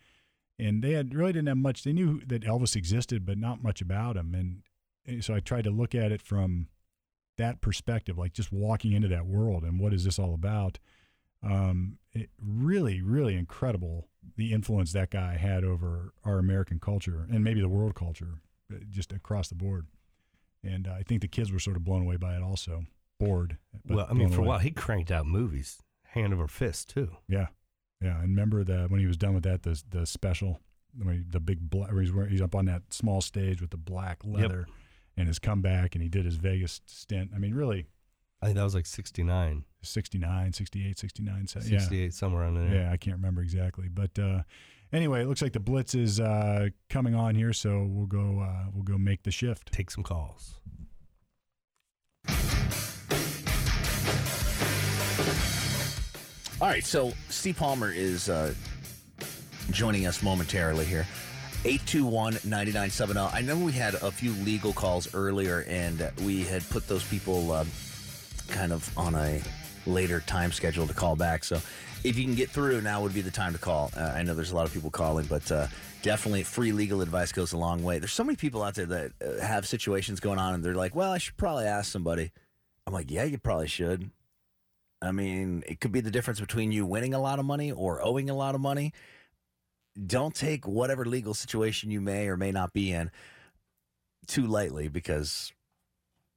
And 0.60 0.84
they 0.84 0.92
had 0.92 1.16
really 1.16 1.32
didn't 1.32 1.48
have 1.48 1.58
much. 1.58 1.84
They 1.84 1.94
knew 1.94 2.22
that 2.28 2.44
Elvis 2.44 2.76
existed, 2.76 3.26
but 3.26 3.38
not 3.38 3.64
much 3.64 3.80
about 3.82 4.18
him. 4.18 4.36
And, 4.36 4.64
and 5.06 5.24
so 5.24 5.34
I 5.34 5.40
tried 5.40 5.64
to 5.64 5.72
look 5.72 5.96
at 5.96 6.12
it 6.12 6.22
from 6.22 6.68
that 7.38 7.62
perspective, 7.62 8.18
like 8.18 8.34
just 8.34 8.52
walking 8.52 8.92
into 8.92 9.08
that 9.08 9.26
world 9.26 9.64
and 9.64 9.80
what 9.80 9.94
is 9.94 10.04
this 10.04 10.20
all 10.20 10.34
about. 10.34 10.78
Um, 11.44 11.98
it 12.14 12.30
really, 12.40 13.02
really 13.02 13.36
incredible 13.36 14.08
the 14.36 14.54
influence 14.54 14.94
that 14.94 15.10
guy 15.10 15.38
had 15.38 15.64
over 15.64 16.14
our 16.24 16.38
American 16.38 16.80
culture 16.80 17.28
and 17.32 17.44
maybe 17.44 17.62
the 17.62 17.70
world 17.70 17.96
culture, 17.96 18.36
uh, 18.72 18.78
just 18.90 19.12
across 19.12 19.50
the 19.50 19.56
board. 19.56 19.88
And 20.64 20.88
uh, 20.88 20.94
I 20.94 21.04
think 21.04 21.22
the 21.22 21.28
kids 21.28 21.52
were 21.52 21.60
sort 21.60 21.78
of 21.78 21.84
blown 21.84 22.04
away 22.04 22.18
by 22.18 22.36
it 22.36 22.44
also 22.44 22.86
bored. 23.20 23.58
Well, 23.88 24.08
I 24.10 24.14
mean, 24.14 24.30
for 24.30 24.42
a 24.42 24.44
while 24.44 24.60
he 24.60 24.72
cranked 24.72 25.12
out 25.12 25.26
movies, 25.26 25.80
hand 26.04 26.34
over 26.34 26.48
fist 26.48 26.90
too. 26.90 27.18
Yeah, 27.28 27.48
yeah. 28.02 28.20
And 28.20 28.30
remember 28.30 28.64
the 28.64 28.86
when 28.88 29.00
he 29.00 29.08
was 29.08 29.18
done 29.18 29.34
with 29.34 29.44
that, 29.44 29.64
the 29.64 29.82
the 29.90 30.06
special, 30.06 30.60
he, 31.04 31.24
the 31.28 31.40
big 31.40 31.70
black, 31.70 31.92
he's 31.92 32.12
wearing, 32.12 32.30
he's 32.30 32.42
up 32.42 32.54
on 32.54 32.66
that 32.66 32.94
small 32.94 33.22
stage 33.22 33.62
with 33.62 33.72
the 33.72 33.78
black 33.78 34.20
leather, 34.24 34.68
and 35.18 35.28
his 35.28 35.40
comeback, 35.40 35.96
and 35.96 36.04
he 36.04 36.10
did 36.10 36.26
his 36.26 36.36
Vegas 36.36 36.82
stint. 36.86 37.32
I 37.36 37.40
mean, 37.40 37.56
really, 37.56 37.88
I 38.42 38.48
think 38.48 38.58
that 38.58 38.64
was 38.64 38.74
like 38.76 38.86
69, 38.88 39.66
69, 39.84 40.54
68, 40.54 40.98
69. 41.00 41.48
so- 41.48 41.60
Yeah, 41.64 41.80
68, 41.80 42.14
somewhere 42.14 42.42
around 42.44 42.56
there. 42.56 42.74
yeah. 42.84 42.92
I 42.92 42.98
can't 42.98 43.16
remember 43.18 43.42
exactly, 43.42 43.88
but 43.88 44.18
uh, 44.18 44.42
anyway, 44.92 45.22
it 45.22 45.28
looks 45.28 45.42
like 45.44 45.54
the 45.54 45.60
blitz 45.60 45.94
is 45.94 46.20
uh, 46.20 46.70
coming 46.90 47.14
on 47.14 47.36
here, 47.36 47.54
so 47.54 47.84
we'll 47.90 48.08
go 48.08 48.40
uh, 48.40 48.66
we'll 48.74 48.84
go 48.84 48.98
make 48.98 49.24
the 49.24 49.32
shift. 49.32 49.72
Take 49.72 49.92
some 49.92 50.04
calls. 50.04 50.60
All 56.62 56.68
right, 56.68 56.84
so 56.86 57.12
Steve 57.30 57.58
Palmer 57.58 57.92
is 57.92 58.30
uh, 58.30 58.54
joining 59.72 60.06
us 60.06 60.22
momentarily 60.22 60.86
here. 60.86 61.08
821 61.66 62.34
9970. 62.44 63.20
I 63.20 63.42
know 63.42 63.58
we 63.58 63.72
had 63.72 63.96
a 63.96 64.12
few 64.12 64.32
legal 64.44 64.72
calls 64.72 65.12
earlier, 65.16 65.66
and 65.68 66.12
we 66.24 66.44
had 66.44 66.68
put 66.70 66.88
those 66.88 67.04
people 67.04 67.52
um, 67.52 67.68
kind 68.52 68.72
of 68.72 68.96
on 68.98 69.16
a 69.16 69.42
later 69.86 70.20
time 70.22 70.52
schedule 70.52 70.88
to 70.88 70.94
call 70.94 71.16
back. 71.16 71.44
So 71.44 71.56
if 72.04 72.18
you 72.18 72.24
can 72.24 72.36
get 72.36 72.50
through, 72.50 72.82
now 72.82 73.02
would 73.02 73.14
be 73.14 73.22
the 73.22 73.32
time 73.32 73.54
to 73.54 73.60
call. 73.60 73.92
Uh, 73.96 74.14
I 74.16 74.24
know 74.24 74.34
there's 74.34 74.52
a 74.52 74.56
lot 74.56 74.66
of 74.66 74.74
people 74.74 74.90
calling, 74.90 75.26
but 75.26 75.52
uh, 75.52 75.68
definitely 76.02 76.44
free 76.44 76.72
legal 76.72 77.02
advice 77.02 77.32
goes 77.32 77.54
a 77.54 77.58
long 77.58 77.84
way. 77.84 78.00
There's 78.00 78.12
so 78.12 78.24
many 78.24 78.36
people 78.36 78.64
out 78.64 78.76
there 78.76 78.86
that 78.88 79.12
uh, 79.24 79.42
have 79.46 79.68
situations 79.68 80.20
going 80.20 80.40
on, 80.40 80.54
and 80.54 80.64
they're 80.64 80.76
like, 80.76 80.96
well, 80.96 81.12
I 81.12 81.18
should 81.18 81.38
probably 81.38 81.66
ask 81.66 81.92
somebody. 81.92 82.32
I'm 82.86 82.94
like, 82.94 83.12
yeah, 83.12 83.24
you 83.24 83.38
probably 83.38 83.68
should. 83.68 84.10
I 85.02 85.12
mean, 85.12 85.64
it 85.68 85.80
could 85.80 85.92
be 85.92 86.02
the 86.02 86.12
difference 86.12 86.40
between 86.40 86.72
you 86.72 86.86
winning 86.86 87.14
a 87.14 87.20
lot 87.22 87.40
of 87.40 87.46
money 87.46 87.72
or 87.72 88.04
owing 88.04 88.30
a 88.30 88.36
lot 88.36 88.56
of 88.56 88.62
money. 88.62 88.94
Don't 90.06 90.36
take 90.36 90.68
whatever 90.68 91.06
legal 91.06 91.34
situation 91.34 91.92
you 91.92 92.02
may 92.02 92.28
or 92.28 92.38
may 92.38 92.52
not 92.52 92.72
be 92.72 92.92
in 92.92 93.12
too 94.28 94.46
lightly 94.46 94.88
because 94.88 95.52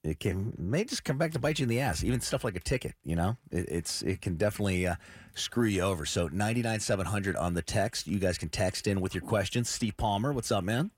it 0.05 0.21
can 0.21 0.53
may 0.59 0.85
just 0.85 1.03
come 1.03 1.17
back 1.17 1.33
to 1.33 1.39
bite 1.39 1.59
you 1.59 1.65
in 1.65 1.69
the 1.69 1.81
ass. 1.81 2.05
Even 2.05 2.21
stuff 2.21 2.45
like 2.45 2.55
a 2.55 2.61
ticket, 2.61 2.95
you 3.05 3.17
know, 3.17 3.37
it, 3.51 3.67
it's 3.69 4.03
it 4.03 4.21
can 4.21 4.37
definitely 4.37 4.87
uh, 4.87 4.97
screw 5.35 5.67
you 5.67 5.81
over. 5.81 6.05
So 6.05 6.29
ninety 6.31 6.63
nine 6.63 6.81
seven 6.81 7.07
hundred 7.07 7.37
on 7.37 7.55
the 7.55 7.63
text. 7.63 8.07
You 8.07 8.19
guys 8.19 8.37
can 8.37 8.51
text 8.51 8.87
in 8.87 9.01
with 9.01 9.15
your 9.15 9.23
questions. 9.23 9.69
Steve 9.71 9.97
Palmer, 9.97 10.33
what's 10.33 10.53
up, 10.53 10.63
man? 10.63 10.91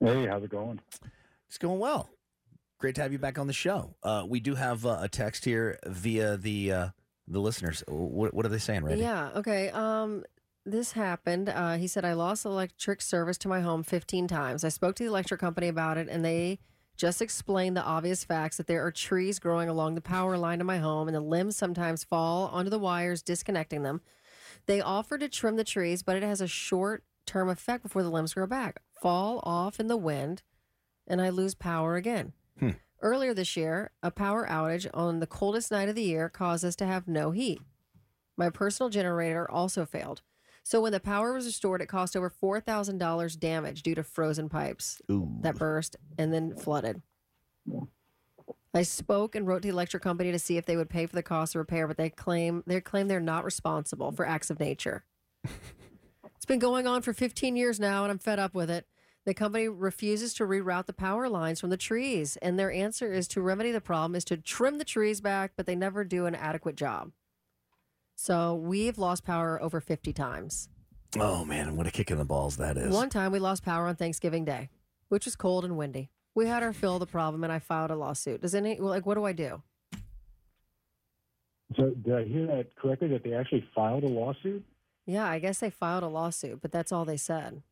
Hey, 0.00 0.26
how's 0.26 0.42
it 0.42 0.50
going? 0.50 0.80
It's 1.48 1.56
going 1.56 1.78
well. 1.78 2.10
Great 2.78 2.96
to 2.96 3.02
have 3.02 3.12
you 3.12 3.18
back 3.18 3.38
on 3.38 3.46
the 3.46 3.52
show. 3.52 3.94
Uh, 4.02 4.24
we 4.28 4.40
do 4.40 4.56
have 4.56 4.84
uh, 4.84 4.98
a 5.00 5.08
text 5.08 5.44
here 5.44 5.78
via 5.86 6.36
the 6.36 6.72
uh, 6.72 6.88
the 7.28 7.38
listeners. 7.38 7.84
What, 7.86 8.34
what 8.34 8.44
are 8.44 8.50
they 8.50 8.58
saying, 8.58 8.84
Randy? 8.84 9.02
Yeah. 9.02 9.30
Okay. 9.36 9.70
Um, 9.70 10.24
this 10.64 10.92
happened. 10.92 11.48
Uh, 11.48 11.76
he 11.76 11.86
said 11.86 12.04
I 12.04 12.14
lost 12.14 12.44
electric 12.44 13.00
service 13.00 13.38
to 13.38 13.48
my 13.48 13.60
home 13.60 13.84
15 13.84 14.26
times. 14.26 14.64
I 14.64 14.68
spoke 14.68 14.96
to 14.96 15.04
the 15.04 15.08
electric 15.08 15.40
company 15.40 15.68
about 15.68 15.96
it, 15.96 16.08
and 16.10 16.24
they 16.24 16.58
just 16.96 17.22
explain 17.22 17.74
the 17.74 17.82
obvious 17.82 18.24
facts 18.24 18.56
that 18.56 18.66
there 18.66 18.84
are 18.84 18.90
trees 18.90 19.38
growing 19.38 19.68
along 19.68 19.94
the 19.94 20.00
power 20.00 20.36
line 20.38 20.58
to 20.58 20.64
my 20.64 20.78
home, 20.78 21.08
and 21.08 21.14
the 21.14 21.20
limbs 21.20 21.56
sometimes 21.56 22.04
fall 22.04 22.48
onto 22.48 22.70
the 22.70 22.78
wires, 22.78 23.22
disconnecting 23.22 23.82
them. 23.82 24.00
They 24.66 24.80
offer 24.80 25.18
to 25.18 25.28
trim 25.28 25.56
the 25.56 25.64
trees, 25.64 26.02
but 26.02 26.16
it 26.16 26.22
has 26.22 26.40
a 26.40 26.46
short 26.46 27.04
term 27.26 27.48
effect 27.48 27.82
before 27.82 28.02
the 28.02 28.10
limbs 28.10 28.34
grow 28.34 28.46
back, 28.46 28.80
fall 29.00 29.40
off 29.42 29.78
in 29.78 29.88
the 29.88 29.96
wind, 29.96 30.42
and 31.06 31.20
I 31.20 31.28
lose 31.28 31.54
power 31.54 31.96
again. 31.96 32.32
Hmm. 32.58 32.70
Earlier 33.02 33.34
this 33.34 33.56
year, 33.56 33.90
a 34.02 34.10
power 34.10 34.46
outage 34.48 34.88
on 34.94 35.20
the 35.20 35.26
coldest 35.26 35.70
night 35.70 35.88
of 35.88 35.94
the 35.94 36.02
year 36.02 36.28
caused 36.28 36.64
us 36.64 36.76
to 36.76 36.86
have 36.86 37.06
no 37.06 37.30
heat. 37.30 37.60
My 38.36 38.50
personal 38.50 38.90
generator 38.90 39.50
also 39.50 39.84
failed. 39.84 40.22
So 40.66 40.80
when 40.80 40.90
the 40.90 40.98
power 40.98 41.32
was 41.32 41.46
restored, 41.46 41.80
it 41.80 41.86
cost 41.86 42.16
over 42.16 42.28
$4,000 42.28 43.38
damage 43.38 43.84
due 43.84 43.94
to 43.94 44.02
frozen 44.02 44.48
pipes 44.48 45.00
Ooh. 45.08 45.38
that 45.42 45.56
burst 45.56 45.94
and 46.18 46.34
then 46.34 46.56
flooded. 46.56 47.02
I 48.74 48.82
spoke 48.82 49.36
and 49.36 49.46
wrote 49.46 49.62
to 49.62 49.68
the 49.68 49.72
electric 49.72 50.02
company 50.02 50.32
to 50.32 50.40
see 50.40 50.56
if 50.56 50.66
they 50.66 50.76
would 50.76 50.90
pay 50.90 51.06
for 51.06 51.14
the 51.14 51.22
cost 51.22 51.54
of 51.54 51.60
repair, 51.60 51.86
but 51.86 51.96
they 51.96 52.10
claim 52.10 52.64
they 52.66 52.80
claim 52.80 53.06
they're 53.06 53.20
not 53.20 53.44
responsible 53.44 54.10
for 54.10 54.26
acts 54.26 54.50
of 54.50 54.58
nature. 54.58 55.04
it's 55.44 56.46
been 56.48 56.58
going 56.58 56.88
on 56.88 57.00
for 57.00 57.12
15 57.12 57.54
years 57.54 57.78
now, 57.78 58.02
and 58.02 58.10
I'm 58.10 58.18
fed 58.18 58.40
up 58.40 58.52
with 58.52 58.68
it. 58.68 58.88
The 59.24 59.34
company 59.34 59.68
refuses 59.68 60.34
to 60.34 60.46
reroute 60.46 60.86
the 60.86 60.92
power 60.92 61.28
lines 61.28 61.60
from 61.60 61.70
the 61.70 61.76
trees, 61.76 62.36
and 62.38 62.58
their 62.58 62.72
answer 62.72 63.12
is 63.12 63.28
to 63.28 63.40
remedy 63.40 63.70
the 63.70 63.80
problem 63.80 64.16
is 64.16 64.24
to 64.24 64.36
trim 64.36 64.78
the 64.78 64.84
trees 64.84 65.20
back, 65.20 65.52
but 65.56 65.66
they 65.66 65.76
never 65.76 66.02
do 66.02 66.26
an 66.26 66.34
adequate 66.34 66.74
job. 66.74 67.12
So 68.16 68.54
we've 68.54 68.98
lost 68.98 69.24
power 69.24 69.62
over 69.62 69.80
50 69.80 70.12
times. 70.14 70.70
Oh 71.18 71.44
man, 71.44 71.76
what 71.76 71.86
a 71.86 71.90
kick 71.90 72.10
in 72.10 72.18
the 72.18 72.24
balls 72.24 72.56
that 72.56 72.76
is. 72.76 72.92
One 72.92 73.10
time 73.10 73.30
we 73.30 73.38
lost 73.38 73.62
power 73.62 73.86
on 73.86 73.94
Thanksgiving 73.94 74.44
Day, 74.44 74.70
which 75.08 75.26
was 75.26 75.36
cold 75.36 75.64
and 75.64 75.76
windy. 75.76 76.10
We 76.34 76.46
had 76.46 76.62
our 76.62 76.72
fill 76.72 76.94
of 76.94 77.00
the 77.00 77.06
problem, 77.06 77.44
and 77.44 77.52
I 77.52 77.58
filed 77.58 77.90
a 77.90 77.96
lawsuit. 77.96 78.42
Does 78.42 78.54
any 78.54 78.78
like 78.78 79.06
what 79.06 79.14
do 79.14 79.24
I 79.24 79.32
do? 79.32 79.62
So, 81.76 81.90
did 81.90 82.14
I 82.14 82.24
hear 82.24 82.46
that 82.46 82.74
correctly? 82.76 83.08
That 83.08 83.22
they 83.22 83.34
actually 83.34 83.68
filed 83.74 84.04
a 84.04 84.08
lawsuit? 84.08 84.64
Yeah, 85.04 85.26
I 85.28 85.38
guess 85.38 85.58
they 85.58 85.70
filed 85.70 86.02
a 86.02 86.08
lawsuit, 86.08 86.60
but 86.62 86.72
that's 86.72 86.92
all 86.92 87.04
they 87.04 87.16
said. 87.16 87.62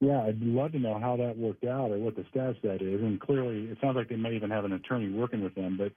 Yeah, 0.00 0.22
I'd 0.22 0.40
love 0.40 0.72
to 0.72 0.78
know 0.78 0.98
how 0.98 1.16
that 1.16 1.36
worked 1.36 1.64
out 1.64 1.90
or 1.90 1.98
what 1.98 2.14
the 2.16 2.24
status 2.30 2.56
that 2.62 2.80
is. 2.80 3.00
And 3.00 3.20
clearly, 3.20 3.64
it 3.64 3.78
sounds 3.80 3.96
like 3.96 4.08
they 4.08 4.16
may 4.16 4.34
even 4.34 4.50
have 4.50 4.64
an 4.64 4.72
attorney 4.72 5.10
working 5.10 5.42
with 5.42 5.54
them. 5.54 5.76
But 5.76 5.92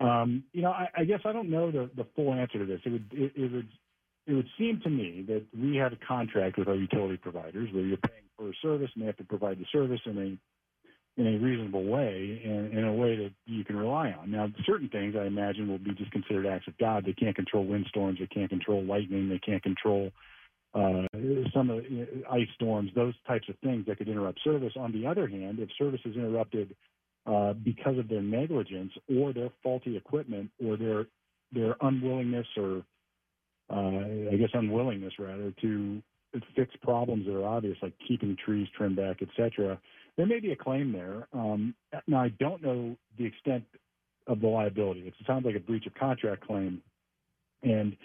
um, 0.00 0.44
you 0.52 0.62
know, 0.62 0.70
I, 0.70 0.88
I 0.96 1.04
guess 1.04 1.20
I 1.24 1.32
don't 1.32 1.50
know 1.50 1.70
the, 1.70 1.90
the 1.96 2.06
full 2.14 2.32
answer 2.32 2.58
to 2.58 2.66
this. 2.66 2.80
It 2.84 2.90
would 2.90 3.08
it, 3.12 3.32
it 3.34 3.52
would 3.52 3.68
it 4.26 4.34
would 4.34 4.48
seem 4.58 4.80
to 4.84 4.90
me 4.90 5.24
that 5.26 5.44
we 5.58 5.76
have 5.76 5.92
a 5.92 5.98
contract 6.06 6.58
with 6.58 6.68
our 6.68 6.74
utility 6.74 7.16
providers 7.16 7.68
where 7.72 7.84
you're 7.84 7.96
paying 7.96 8.28
for 8.36 8.48
a 8.48 8.52
service 8.62 8.90
and 8.94 9.02
they 9.02 9.06
have 9.06 9.16
to 9.16 9.24
provide 9.24 9.58
the 9.58 9.66
service 9.72 10.00
in 10.06 10.18
a 10.18 11.20
in 11.20 11.26
a 11.26 11.38
reasonable 11.38 11.84
way 11.84 12.40
and 12.44 12.72
in 12.72 12.84
a 12.84 12.92
way 12.92 13.16
that 13.16 13.32
you 13.46 13.64
can 13.64 13.76
rely 13.76 14.12
on. 14.12 14.30
Now, 14.30 14.48
certain 14.64 14.88
things 14.88 15.16
I 15.18 15.26
imagine 15.26 15.66
will 15.66 15.78
be 15.78 15.92
just 15.94 16.12
considered 16.12 16.46
acts 16.46 16.68
of 16.68 16.78
God. 16.78 17.04
They 17.04 17.12
can't 17.12 17.34
control 17.34 17.66
windstorms. 17.66 18.20
They 18.20 18.28
can't 18.28 18.48
control 18.48 18.84
lightning. 18.84 19.28
They 19.28 19.40
can't 19.40 19.62
control 19.62 20.12
uh, 20.74 21.08
some 21.52 21.70
of 21.70 21.82
the 21.82 22.06
uh, 22.24 22.32
ice 22.32 22.46
storms, 22.54 22.90
those 22.94 23.14
types 23.26 23.48
of 23.48 23.56
things 23.64 23.86
that 23.86 23.98
could 23.98 24.08
interrupt 24.08 24.38
service. 24.44 24.74
On 24.76 24.92
the 24.92 25.06
other 25.06 25.26
hand, 25.26 25.58
if 25.58 25.70
service 25.76 26.00
is 26.04 26.14
interrupted 26.14 26.76
uh, 27.28 27.52
because 27.52 27.98
of 27.98 28.08
their 28.08 28.22
negligence 28.22 28.92
or 29.14 29.32
their 29.32 29.50
faulty 29.62 29.96
equipment 29.96 30.50
or 30.64 30.76
their 30.76 31.06
their 31.52 31.76
unwillingness 31.80 32.46
or 32.56 32.82
uh, 33.70 34.30
I 34.32 34.36
guess 34.38 34.50
unwillingness 34.54 35.12
rather 35.18 35.52
to 35.60 36.02
fix 36.54 36.74
problems 36.82 37.26
that 37.26 37.34
are 37.34 37.46
obvious, 37.46 37.76
like 37.82 37.94
keeping 38.06 38.36
trees 38.44 38.68
trimmed 38.76 38.96
back, 38.96 39.22
etc. 39.22 39.78
There 40.16 40.26
may 40.26 40.40
be 40.40 40.52
a 40.52 40.56
claim 40.56 40.92
there. 40.92 41.26
Um, 41.32 41.74
now, 42.06 42.20
I 42.20 42.28
don't 42.40 42.62
know 42.62 42.96
the 43.18 43.26
extent 43.26 43.64
of 44.26 44.40
the 44.40 44.46
liability. 44.46 45.00
It 45.00 45.14
sounds 45.26 45.44
like 45.44 45.56
a 45.56 45.60
breach 45.60 45.86
of 45.86 45.94
contract 45.94 46.46
claim, 46.46 46.82
and 47.62 47.96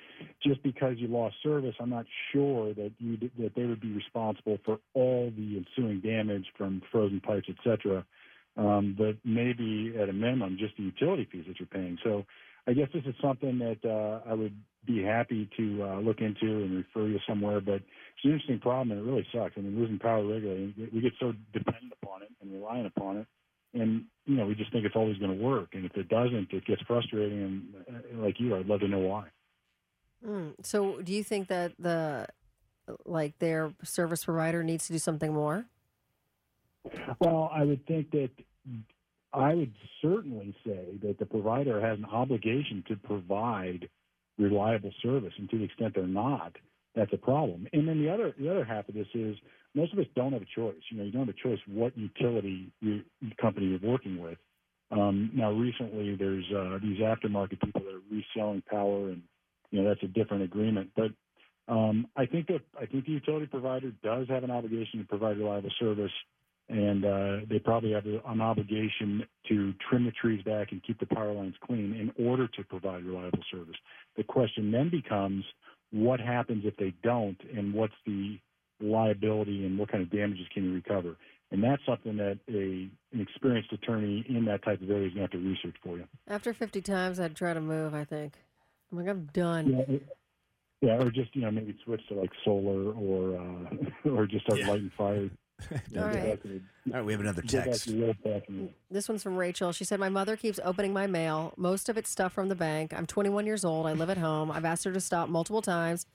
just 0.41 0.63
because 0.63 0.95
you 0.97 1.07
lost 1.07 1.35
service, 1.43 1.75
I'm 1.79 1.89
not 1.89 2.05
sure 2.31 2.73
that 2.73 2.91
you 2.99 3.17
that 3.39 3.55
they 3.55 3.65
would 3.65 3.81
be 3.81 3.91
responsible 3.91 4.57
for 4.65 4.79
all 4.93 5.31
the 5.35 5.63
ensuing 5.63 5.99
damage 5.99 6.45
from 6.57 6.81
frozen 6.91 7.21
pipes, 7.21 7.47
etc. 7.49 8.05
um, 8.57 8.95
but 8.97 9.15
maybe 9.23 9.95
at 9.99 10.09
a 10.09 10.13
minimum 10.13 10.57
just 10.59 10.77
the 10.77 10.83
utility 10.83 11.27
fees 11.31 11.45
that 11.47 11.59
you're 11.59 11.67
paying. 11.67 11.97
So 12.03 12.25
I 12.67 12.73
guess 12.73 12.87
this 12.93 13.03
is 13.05 13.15
something 13.21 13.59
that 13.59 13.83
uh, 13.83 14.29
I 14.29 14.33
would 14.33 14.55
be 14.85 15.03
happy 15.03 15.49
to 15.57 15.83
uh, 15.83 15.99
look 15.99 16.19
into 16.19 16.63
and 16.63 16.77
refer 16.77 17.07
you 17.07 17.19
somewhere. 17.27 17.59
But 17.59 17.75
it's 17.75 18.23
an 18.23 18.31
interesting 18.31 18.59
problem, 18.59 18.91
and 18.91 19.05
it 19.05 19.09
really 19.09 19.27
sucks. 19.33 19.53
I 19.57 19.61
mean, 19.61 19.79
losing 19.79 19.99
power 19.99 20.25
regularly, 20.25 20.73
we 20.93 21.01
get 21.01 21.13
so 21.19 21.33
dependent 21.51 21.93
upon 22.01 22.21
it 22.21 22.29
and 22.41 22.53
relying 22.53 22.85
upon 22.85 23.17
it, 23.17 23.27
and 23.73 24.05
you 24.25 24.35
know, 24.35 24.45
we 24.45 24.55
just 24.55 24.71
think 24.71 24.85
it's 24.85 24.95
always 24.95 25.17
going 25.17 25.37
to 25.37 25.43
work. 25.43 25.69
And 25.73 25.85
if 25.85 25.95
it 25.95 26.07
doesn't, 26.07 26.51
it 26.51 26.65
gets 26.65 26.81
frustrating. 26.83 27.41
And 27.41 27.95
uh, 27.95 28.23
like 28.23 28.39
you, 28.39 28.55
I'd 28.55 28.67
love 28.67 28.81
to 28.81 28.87
know 28.87 28.99
why. 28.99 29.27
Mm. 30.25 30.53
So, 30.63 31.01
do 31.01 31.11
you 31.11 31.23
think 31.23 31.49
that 31.49 31.73
the 31.77 32.27
like 33.05 33.39
their 33.39 33.73
service 33.83 34.23
provider 34.23 34.63
needs 34.63 34.87
to 34.87 34.93
do 34.93 34.99
something 34.99 35.33
more? 35.33 35.65
Well, 37.19 37.49
I 37.53 37.63
would 37.63 37.85
think 37.87 38.11
that 38.11 38.31
I 39.33 39.53
would 39.53 39.73
certainly 40.01 40.55
say 40.65 40.99
that 41.03 41.17
the 41.19 41.25
provider 41.25 41.81
has 41.81 41.97
an 41.97 42.05
obligation 42.05 42.83
to 42.89 42.95
provide 42.97 43.89
reliable 44.37 44.93
service, 45.01 45.33
and 45.37 45.49
to 45.49 45.57
the 45.57 45.65
extent 45.65 45.93
they're 45.95 46.07
not, 46.07 46.55
that's 46.95 47.13
a 47.13 47.17
problem. 47.17 47.67
And 47.73 47.87
then 47.87 48.01
the 48.03 48.13
other 48.13 48.33
the 48.39 48.49
other 48.49 48.65
half 48.65 48.87
of 48.89 48.95
this 48.95 49.07
is 49.13 49.35
most 49.75 49.93
of 49.93 49.99
us 49.99 50.05
don't 50.15 50.33
have 50.33 50.43
a 50.43 50.55
choice. 50.55 50.81
You 50.91 50.97
know, 50.97 51.03
you 51.03 51.11
don't 51.11 51.27
have 51.27 51.35
a 51.35 51.47
choice 51.47 51.59
what 51.67 51.97
utility 51.97 52.71
company 53.41 53.67
you're 53.67 53.91
working 53.91 54.21
with. 54.21 54.37
Um, 54.91 55.31
now, 55.33 55.51
recently, 55.51 56.15
there's 56.15 56.45
uh, 56.55 56.77
these 56.81 56.99
aftermarket 56.99 57.61
people 57.61 57.81
that 57.81 57.95
are 57.95 58.01
reselling 58.11 58.63
power, 58.69 59.09
and 59.09 59.23
you 59.71 59.81
know 59.81 59.89
that's 59.89 60.03
a 60.03 60.07
different 60.07 60.43
agreement. 60.43 60.91
But 60.95 61.11
um, 61.67 62.07
I 62.15 62.27
think 62.27 62.47
that 62.47 62.61
I 62.79 62.85
think 62.85 63.05
the 63.05 63.13
utility 63.13 63.47
provider 63.47 63.91
does 64.03 64.27
have 64.29 64.43
an 64.43 64.51
obligation 64.51 64.99
to 64.99 65.05
provide 65.05 65.37
reliable 65.37 65.71
service, 65.79 66.11
and 66.69 67.05
uh, 67.05 67.45
they 67.49 67.59
probably 67.59 67.91
have 67.91 68.05
an 68.05 68.41
obligation 68.41 69.23
to 69.49 69.73
trim 69.89 70.05
the 70.05 70.11
trees 70.11 70.43
back 70.43 70.71
and 70.71 70.81
keep 70.83 70.99
the 70.99 71.05
power 71.07 71.33
lines 71.33 71.55
clean 71.65 71.93
in 71.93 72.25
order 72.25 72.47
to 72.47 72.63
provide 72.63 73.03
reliable 73.03 73.43
service. 73.51 73.75
The 74.17 74.23
question 74.23 74.71
then 74.71 74.89
becomes, 74.89 75.43
what 75.91 76.19
happens 76.19 76.63
if 76.65 76.75
they 76.77 76.93
don't, 77.03 77.37
and 77.55 77.73
what's 77.73 77.93
the 78.05 78.39
liability 78.79 79.65
and 79.65 79.77
what 79.77 79.91
kind 79.91 80.03
of 80.03 80.09
damages 80.11 80.45
can 80.53 80.63
you 80.63 80.73
recover? 80.73 81.15
And 81.51 81.63
that's 81.63 81.81
something 81.85 82.17
that 82.17 82.39
a 82.49 82.89
an 83.13 83.21
experienced 83.21 83.71
attorney 83.73 84.25
in 84.27 84.45
that 84.45 84.63
type 84.63 84.81
of 84.81 84.89
area 84.89 85.07
is 85.07 85.13
going 85.13 85.27
to 85.27 85.31
have 85.37 85.43
to 85.43 85.47
research 85.47 85.75
for 85.83 85.97
you. 85.97 86.07
After 86.27 86.53
50 86.53 86.81
times, 86.81 87.19
I'd 87.19 87.35
try 87.35 87.53
to 87.53 87.61
move, 87.61 87.93
I 87.93 88.05
think. 88.05 88.33
I'm 88.91 88.97
like, 88.97 89.07
I'm 89.07 89.25
done. 89.33 89.85
Yeah, 89.89 89.97
yeah, 90.81 90.97
or 90.97 91.11
just 91.11 91.35
you 91.35 91.41
know 91.43 91.51
maybe 91.51 91.77
switch 91.85 92.01
to 92.09 92.15
like 92.15 92.31
solar 92.43 92.91
or 92.93 93.37
uh, 93.39 94.09
or 94.09 94.25
just 94.25 94.43
start 94.45 94.59
Yeah. 94.59 94.67
lighting 94.67 94.91
fires. 94.97 95.31
All 95.97 96.03
right. 96.03 96.39
All 96.87 96.91
right, 96.93 97.05
we 97.05 97.13
have 97.13 97.21
another 97.21 97.41
text. 97.41 97.83
to 97.85 97.91
the 97.91 98.07
old 98.07 98.17
fashioned- 98.23 98.73
This 98.91 99.07
one's 99.07 99.23
from 99.23 99.35
Rachel. 99.37 99.71
She 99.71 99.83
said, 99.85 99.99
My 99.99 100.09
mother 100.09 100.35
keeps 100.35 100.59
opening 100.63 100.93
my 100.93 101.07
mail. 101.07 101.53
Most 101.57 101.89
of 101.89 101.97
it's 101.97 102.09
stuff 102.09 102.33
from 102.33 102.49
the 102.49 102.55
bank. 102.55 102.93
I'm 102.95 103.05
21 103.05 103.45
years 103.45 103.63
old. 103.63 103.85
I 103.87 103.93
live 103.93 104.09
at 104.09 104.17
home. 104.17 104.51
I've 104.51 104.65
asked 104.65 104.83
her 104.83 104.91
to 104.91 104.99
stop 104.99 105.29
multiple 105.29 105.61
times, 105.61 106.05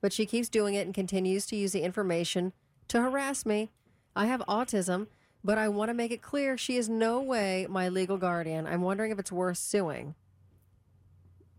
but 0.00 0.12
she 0.12 0.26
keeps 0.26 0.48
doing 0.48 0.74
it 0.74 0.84
and 0.86 0.94
continues 0.94 1.46
to 1.46 1.56
use 1.56 1.72
the 1.72 1.82
information 1.82 2.52
to 2.88 3.00
harass 3.00 3.46
me. 3.46 3.70
I 4.14 4.26
have 4.26 4.40
autism, 4.48 5.06
but 5.44 5.58
I 5.58 5.68
want 5.68 5.88
to 5.90 5.94
make 5.94 6.10
it 6.12 6.20
clear 6.22 6.58
she 6.58 6.76
is 6.76 6.88
no 6.88 7.20
way 7.20 7.66
my 7.70 7.88
legal 7.88 8.18
guardian. 8.18 8.66
I'm 8.66 8.82
wondering 8.82 9.10
if 9.12 9.18
it's 9.18 9.32
worth 9.32 9.58
suing. 9.58 10.14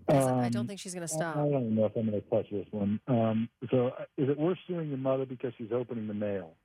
'Cause 0.08 0.26
I 0.28 0.50
don't 0.50 0.62
Um, 0.62 0.68
think 0.68 0.80
she's 0.80 0.94
going 0.96 1.08
to 1.08 1.14
stop. 1.14 1.38
I 1.38 1.48
don't 1.50 1.76
know 1.76 1.86
if 1.86 1.96
I'm 1.96 2.10
going 2.10 2.20
to 2.20 2.30
touch 2.30 2.50
this 2.50 2.66
one. 2.72 3.00
Um, 3.08 3.48
so, 3.70 3.90
uh, 3.90 4.06
is 4.18 4.28
it 4.28 4.40
worth 4.40 4.58
suing 4.68 4.90
your 4.90 4.98
mother 4.98 5.26
because 5.26 5.54
she's 5.56 5.72
opening 5.72 6.08
the 6.08 6.16
mail? 6.16 6.56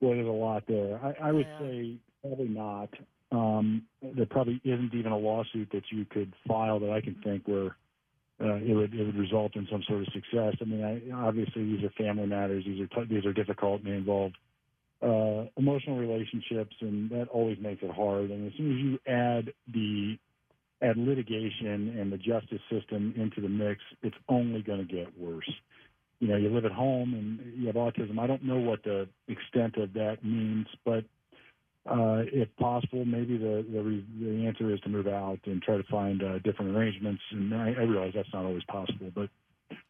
Boy, 0.00 0.16
there's 0.16 0.26
a 0.26 0.30
lot 0.30 0.64
there. 0.68 1.00
I, 1.02 1.28
I 1.28 1.32
would 1.32 1.48
Yeah. 1.48 1.58
say 1.66 1.96
probably 2.22 2.48
not. 2.48 2.90
Um, 3.32 3.86
there 4.02 4.26
probably 4.26 4.60
isn't 4.64 4.94
even 4.94 5.12
a 5.12 5.18
lawsuit 5.18 5.70
that 5.72 5.84
you 5.90 6.04
could 6.04 6.32
file 6.46 6.78
that 6.80 6.90
I 6.90 7.00
can 7.00 7.16
think 7.24 7.48
where 7.48 7.76
uh, 8.40 8.56
it 8.56 8.74
would 8.74 8.94
it 8.94 9.04
would 9.04 9.16
result 9.16 9.56
in 9.56 9.66
some 9.70 9.82
sort 9.88 10.02
of 10.02 10.08
success. 10.12 10.54
I 10.60 10.64
mean, 10.64 10.84
I, 10.84 11.26
obviously 11.26 11.64
these 11.64 11.84
are 11.84 11.90
family 11.90 12.26
matters. 12.26 12.64
These 12.66 12.80
are 12.82 12.86
t- 12.88 13.14
these 13.14 13.24
are 13.26 13.32
difficult 13.32 13.82
and 13.82 13.92
they 13.92 13.96
involve 13.96 14.32
uh, 15.02 15.44
emotional 15.56 15.98
relationships, 15.98 16.74
and 16.80 17.10
that 17.10 17.28
always 17.28 17.58
makes 17.60 17.82
it 17.82 17.90
hard. 17.90 18.30
And 18.30 18.46
as 18.46 18.56
soon 18.56 18.72
as 18.72 18.78
you 18.78 19.12
add 19.12 19.52
the 19.72 20.16
add 20.82 20.96
litigation 20.98 21.96
and 21.98 22.12
the 22.12 22.18
justice 22.18 22.60
system 22.70 23.14
into 23.16 23.40
the 23.40 23.48
mix, 23.48 23.80
it's 24.02 24.16
only 24.28 24.62
going 24.62 24.86
to 24.86 24.92
get 24.92 25.18
worse. 25.18 25.50
You 26.24 26.30
know, 26.30 26.36
you 26.38 26.48
live 26.48 26.64
at 26.64 26.72
home 26.72 27.12
and 27.12 27.54
you 27.60 27.66
have 27.66 27.76
autism. 27.76 28.18
I 28.18 28.26
don't 28.26 28.42
know 28.42 28.56
what 28.58 28.82
the 28.82 29.06
extent 29.28 29.76
of 29.76 29.92
that 29.92 30.24
means, 30.24 30.66
but 30.82 31.04
uh, 31.86 32.24
if 32.32 32.48
possible, 32.56 33.04
maybe 33.04 33.36
the, 33.36 33.62
the 33.70 33.82
re- 33.82 34.06
the 34.18 34.46
answer 34.46 34.72
is 34.72 34.80
to 34.80 34.88
move 34.88 35.06
out 35.06 35.38
and 35.44 35.60
try 35.60 35.76
to 35.76 35.82
find 35.90 36.22
uh, 36.22 36.38
different 36.38 36.74
arrangements. 36.74 37.20
And 37.30 37.54
I, 37.54 37.74
I 37.78 37.82
realize 37.82 38.12
that's 38.14 38.32
not 38.32 38.46
always 38.46 38.64
possible, 38.64 39.10
but 39.14 39.28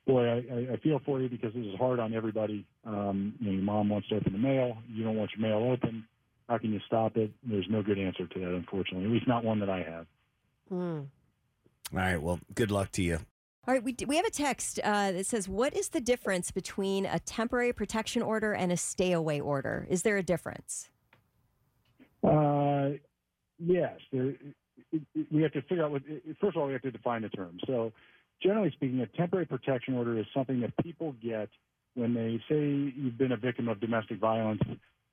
boy, 0.08 0.24
I, 0.26 0.36
I- 0.52 0.72
I 0.72 0.76
feel 0.78 1.00
for 1.06 1.20
you 1.20 1.28
because 1.28 1.54
this 1.54 1.64
is 1.64 1.76
hard 1.78 2.00
on 2.00 2.12
everybody. 2.14 2.66
Um, 2.84 3.36
you 3.38 3.46
know, 3.46 3.52
your 3.52 3.62
mom 3.62 3.88
wants 3.90 4.08
to 4.08 4.16
open 4.16 4.32
the 4.32 4.38
mail. 4.38 4.76
You 4.88 5.04
don't 5.04 5.14
want 5.16 5.30
your 5.36 5.48
mail 5.48 5.70
open. 5.72 6.04
How 6.48 6.58
can 6.58 6.72
you 6.72 6.80
stop 6.84 7.16
it? 7.16 7.30
There's 7.48 7.66
no 7.70 7.80
good 7.84 7.98
answer 8.00 8.26
to 8.26 8.38
that, 8.40 8.48
unfortunately. 8.56 9.04
At 9.04 9.12
least 9.12 9.28
not 9.28 9.44
one 9.44 9.60
that 9.60 9.70
I 9.70 9.82
have. 9.84 10.06
Hmm. 10.68 10.74
All 11.92 12.00
right, 12.00 12.20
well, 12.20 12.40
good 12.56 12.72
luck 12.72 12.90
to 12.92 13.02
you. 13.02 13.20
All 13.66 13.72
right, 13.72 13.82
we, 13.82 13.96
we 14.06 14.16
have 14.16 14.26
a 14.26 14.30
text 14.30 14.78
uh, 14.84 15.12
that 15.12 15.24
says, 15.24 15.48
What 15.48 15.74
is 15.74 15.88
the 15.88 16.00
difference 16.00 16.50
between 16.50 17.06
a 17.06 17.18
temporary 17.18 17.72
protection 17.72 18.20
order 18.20 18.52
and 18.52 18.70
a 18.70 18.76
stay 18.76 19.12
away 19.12 19.40
order? 19.40 19.86
Is 19.88 20.02
there 20.02 20.18
a 20.18 20.22
difference? 20.22 20.90
Uh, 22.22 22.90
yes, 23.58 23.98
we 24.12 25.42
have 25.42 25.52
to 25.52 25.62
figure 25.62 25.84
out 25.84 25.92
what. 25.92 26.02
First 26.40 26.56
of 26.56 26.60
all, 26.60 26.66
we 26.66 26.74
have 26.74 26.82
to 26.82 26.90
define 26.90 27.22
the 27.22 27.30
term. 27.30 27.58
So, 27.66 27.92
generally 28.42 28.70
speaking, 28.72 29.00
a 29.00 29.06
temporary 29.06 29.46
protection 29.46 29.94
order 29.94 30.18
is 30.18 30.26
something 30.34 30.60
that 30.60 30.76
people 30.82 31.14
get 31.22 31.48
when 31.94 32.12
they 32.12 32.42
say 32.48 32.92
you've 32.94 33.16
been 33.16 33.32
a 33.32 33.36
victim 33.36 33.68
of 33.68 33.80
domestic 33.80 34.18
violence, 34.18 34.62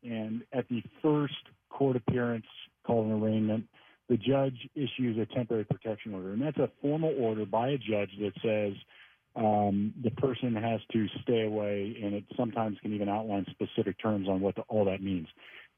and 0.04 0.42
at 0.52 0.68
the 0.68 0.84
first 1.02 1.36
court 1.70 1.96
appearance 1.96 2.46
called 2.86 3.06
an 3.06 3.14
arraignment, 3.14 3.66
the 4.12 4.18
judge 4.18 4.68
issues 4.76 5.18
a 5.18 5.26
temporary 5.34 5.64
protection 5.64 6.14
order, 6.14 6.34
and 6.34 6.42
that's 6.42 6.58
a 6.58 6.70
formal 6.82 7.16
order 7.18 7.46
by 7.46 7.70
a 7.70 7.78
judge 7.78 8.10
that 8.20 8.34
says 8.44 8.74
um, 9.38 9.94
the 10.04 10.12
person 10.12 10.54
has 10.54 10.82
to 10.92 11.08
stay 11.24 11.46
away, 11.46 11.96
and 12.04 12.14
it 12.14 12.26
sometimes 12.36 12.78
can 12.82 12.94
even 12.94 13.08
outline 13.08 13.46
specific 13.52 13.96
terms 14.02 14.28
on 14.28 14.42
what 14.42 14.56
the, 14.56 14.64
all 14.64 14.84
that 14.84 15.02
means. 15.02 15.28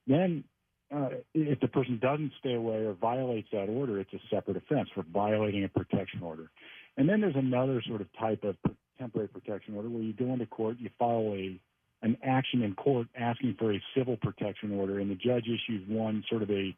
Then 0.07 0.43
uh, 0.91 1.09
if 1.35 1.59
the 1.59 1.67
person 1.67 1.99
doesn't 2.01 2.31
stay 2.39 2.55
away 2.55 2.77
or 2.77 2.93
violates 2.93 3.49
that 3.51 3.69
order, 3.69 3.99
it's 3.99 4.13
a 4.13 4.19
separate 4.31 4.57
offense 4.57 4.89
for 4.95 5.03
violating 5.13 5.63
a 5.63 5.69
protection 5.69 6.23
order. 6.23 6.49
And 6.97 7.07
then 7.07 7.21
there's 7.21 7.35
another 7.35 7.83
sort 7.87 8.01
of 8.01 8.07
type 8.19 8.43
of 8.43 8.55
temporary 8.97 9.27
protection 9.27 9.75
order 9.75 9.89
where 9.89 10.01
you 10.01 10.13
go 10.13 10.33
into 10.33 10.47
court, 10.47 10.77
you 10.79 10.89
file 10.97 11.35
a 11.35 11.59
an 12.01 12.17
action 12.21 12.63
in 12.63 12.75
court 12.75 13.07
asking 13.17 13.55
for 13.57 13.73
a 13.73 13.81
civil 13.95 14.17
protection 14.17 14.73
order, 14.73 14.99
and 14.99 15.09
the 15.09 15.15
judge 15.15 15.45
issues 15.45 15.87
one 15.87 16.21
sort 16.29 16.41
of 16.41 16.49
a 16.49 16.75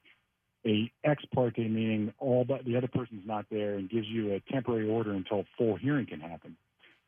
a 0.66 0.92
ex 1.04 1.24
parte 1.34 1.68
meaning 1.68 2.14
all 2.20 2.44
but 2.44 2.66
the 2.66 2.76
other 2.76 2.88
person's 2.88 3.26
not 3.26 3.46
there 3.52 3.76
and 3.76 3.90
gives 3.90 4.08
you 4.08 4.34
a 4.34 4.52
temporary 4.52 4.90
order 4.90 5.14
until 5.14 5.46
full 5.58 5.76
hearing 5.76 6.06
can 6.06 6.20
happen. 6.20 6.56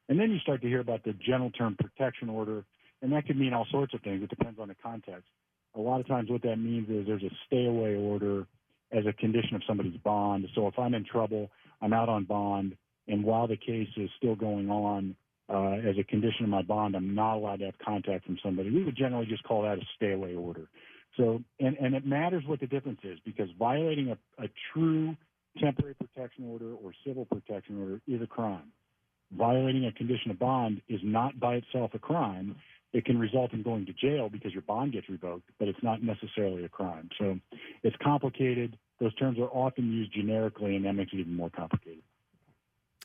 And 0.09 0.19
then 0.19 0.31
you 0.31 0.39
start 0.39 0.61
to 0.61 0.67
hear 0.67 0.79
about 0.79 1.03
the 1.03 1.13
general 1.13 1.51
term 1.51 1.75
protection 1.77 2.29
order, 2.29 2.63
and 3.01 3.11
that 3.11 3.25
could 3.25 3.37
mean 3.37 3.53
all 3.53 3.67
sorts 3.69 3.93
of 3.93 4.01
things. 4.01 4.23
It 4.23 4.29
depends 4.29 4.59
on 4.59 4.69
the 4.69 4.75
context 4.81 5.27
a 5.77 5.81
lot 5.81 5.99
of 5.99 6.07
times 6.07 6.29
what 6.29 6.41
that 6.41 6.57
means 6.57 6.89
is 6.89 7.05
there's 7.05 7.23
a 7.23 7.31
stay 7.45 7.65
away 7.65 7.95
order 7.95 8.45
as 8.91 9.05
a 9.05 9.13
condition 9.13 9.55
of 9.55 9.61
somebody's 9.67 9.97
bond. 10.03 10.47
So 10.55 10.67
if 10.67 10.77
I'm 10.77 10.93
in 10.93 11.05
trouble, 11.05 11.49
I'm 11.81 11.93
out 11.93 12.09
on 12.09 12.23
bond, 12.23 12.75
and 13.07 13.23
while 13.23 13.47
the 13.47 13.57
case 13.57 13.89
is 13.95 14.09
still 14.17 14.35
going 14.35 14.69
on, 14.69 15.15
uh, 15.49 15.87
as 15.87 15.95
a 15.97 16.03
condition 16.03 16.43
of 16.43 16.49
my 16.49 16.61
bond, 16.61 16.95
I'm 16.95 17.15
not 17.15 17.35
allowed 17.35 17.59
to 17.59 17.65
have 17.65 17.77
contact 17.83 18.25
from 18.25 18.37
somebody. 18.43 18.69
We 18.69 18.83
would 18.83 18.97
generally 18.97 19.27
just 19.27 19.43
call 19.43 19.61
that 19.61 19.77
a 19.77 19.81
stay 19.95 20.11
away 20.11 20.35
order. 20.35 20.67
So, 21.17 21.41
and, 21.59 21.75
and 21.77 21.95
it 21.95 22.05
matters 22.05 22.43
what 22.45 22.59
the 22.59 22.67
difference 22.67 22.99
is 23.03 23.19
because 23.25 23.49
violating 23.57 24.09
a, 24.09 24.43
a 24.43 24.47
true 24.73 25.15
temporary 25.59 25.95
protection 25.95 26.47
order 26.49 26.73
or 26.73 26.93
civil 27.05 27.25
protection 27.25 27.81
order 27.81 28.01
is 28.07 28.21
a 28.21 28.27
crime. 28.27 28.71
Violating 29.31 29.85
a 29.85 29.91
condition 29.91 30.31
of 30.31 30.39
bond 30.39 30.81
is 30.87 31.01
not 31.03 31.39
by 31.39 31.55
itself 31.55 31.91
a 31.93 31.99
crime 31.99 32.55
it 32.93 33.05
can 33.05 33.19
result 33.19 33.53
in 33.53 33.63
going 33.63 33.85
to 33.85 33.93
jail 33.93 34.29
because 34.29 34.53
your 34.53 34.61
bond 34.63 34.93
gets 34.93 35.09
revoked, 35.09 35.49
but 35.59 35.67
it's 35.67 35.83
not 35.83 36.01
necessarily 36.01 36.63
a 36.63 36.69
crime. 36.69 37.09
So 37.19 37.37
it's 37.83 37.95
complicated. 38.01 38.77
Those 38.99 39.13
terms 39.15 39.37
are 39.39 39.49
often 39.49 39.91
used 39.91 40.13
generically, 40.13 40.75
and 40.75 40.85
that 40.85 40.93
makes 40.93 41.13
it 41.13 41.17
even 41.17 41.35
more 41.35 41.49
complicated. 41.49 42.01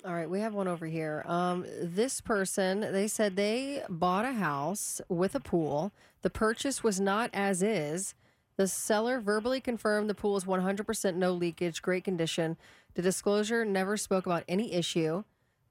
All 0.04 0.12
right, 0.12 0.28
we 0.28 0.40
have 0.40 0.52
one 0.52 0.66
over 0.66 0.86
here. 0.86 1.22
Um, 1.26 1.64
this 1.80 2.20
person, 2.20 2.80
they 2.80 3.06
said 3.06 3.36
they 3.36 3.84
bought 3.88 4.24
a 4.24 4.32
house 4.32 5.00
with 5.08 5.36
a 5.36 5.40
pool. 5.40 5.92
The 6.22 6.30
purchase 6.30 6.82
was 6.82 6.98
not 6.98 7.30
as 7.32 7.62
is. 7.62 8.16
The 8.56 8.66
seller 8.66 9.20
verbally 9.20 9.60
confirmed 9.60 10.10
the 10.10 10.14
pool 10.14 10.36
is 10.36 10.44
100% 10.44 11.14
no 11.14 11.32
leakage, 11.32 11.82
great 11.82 12.02
condition. 12.02 12.56
The 12.94 13.02
disclosure 13.02 13.64
never 13.64 13.96
spoke 13.96 14.26
about 14.26 14.42
any 14.48 14.72
issue, 14.72 15.22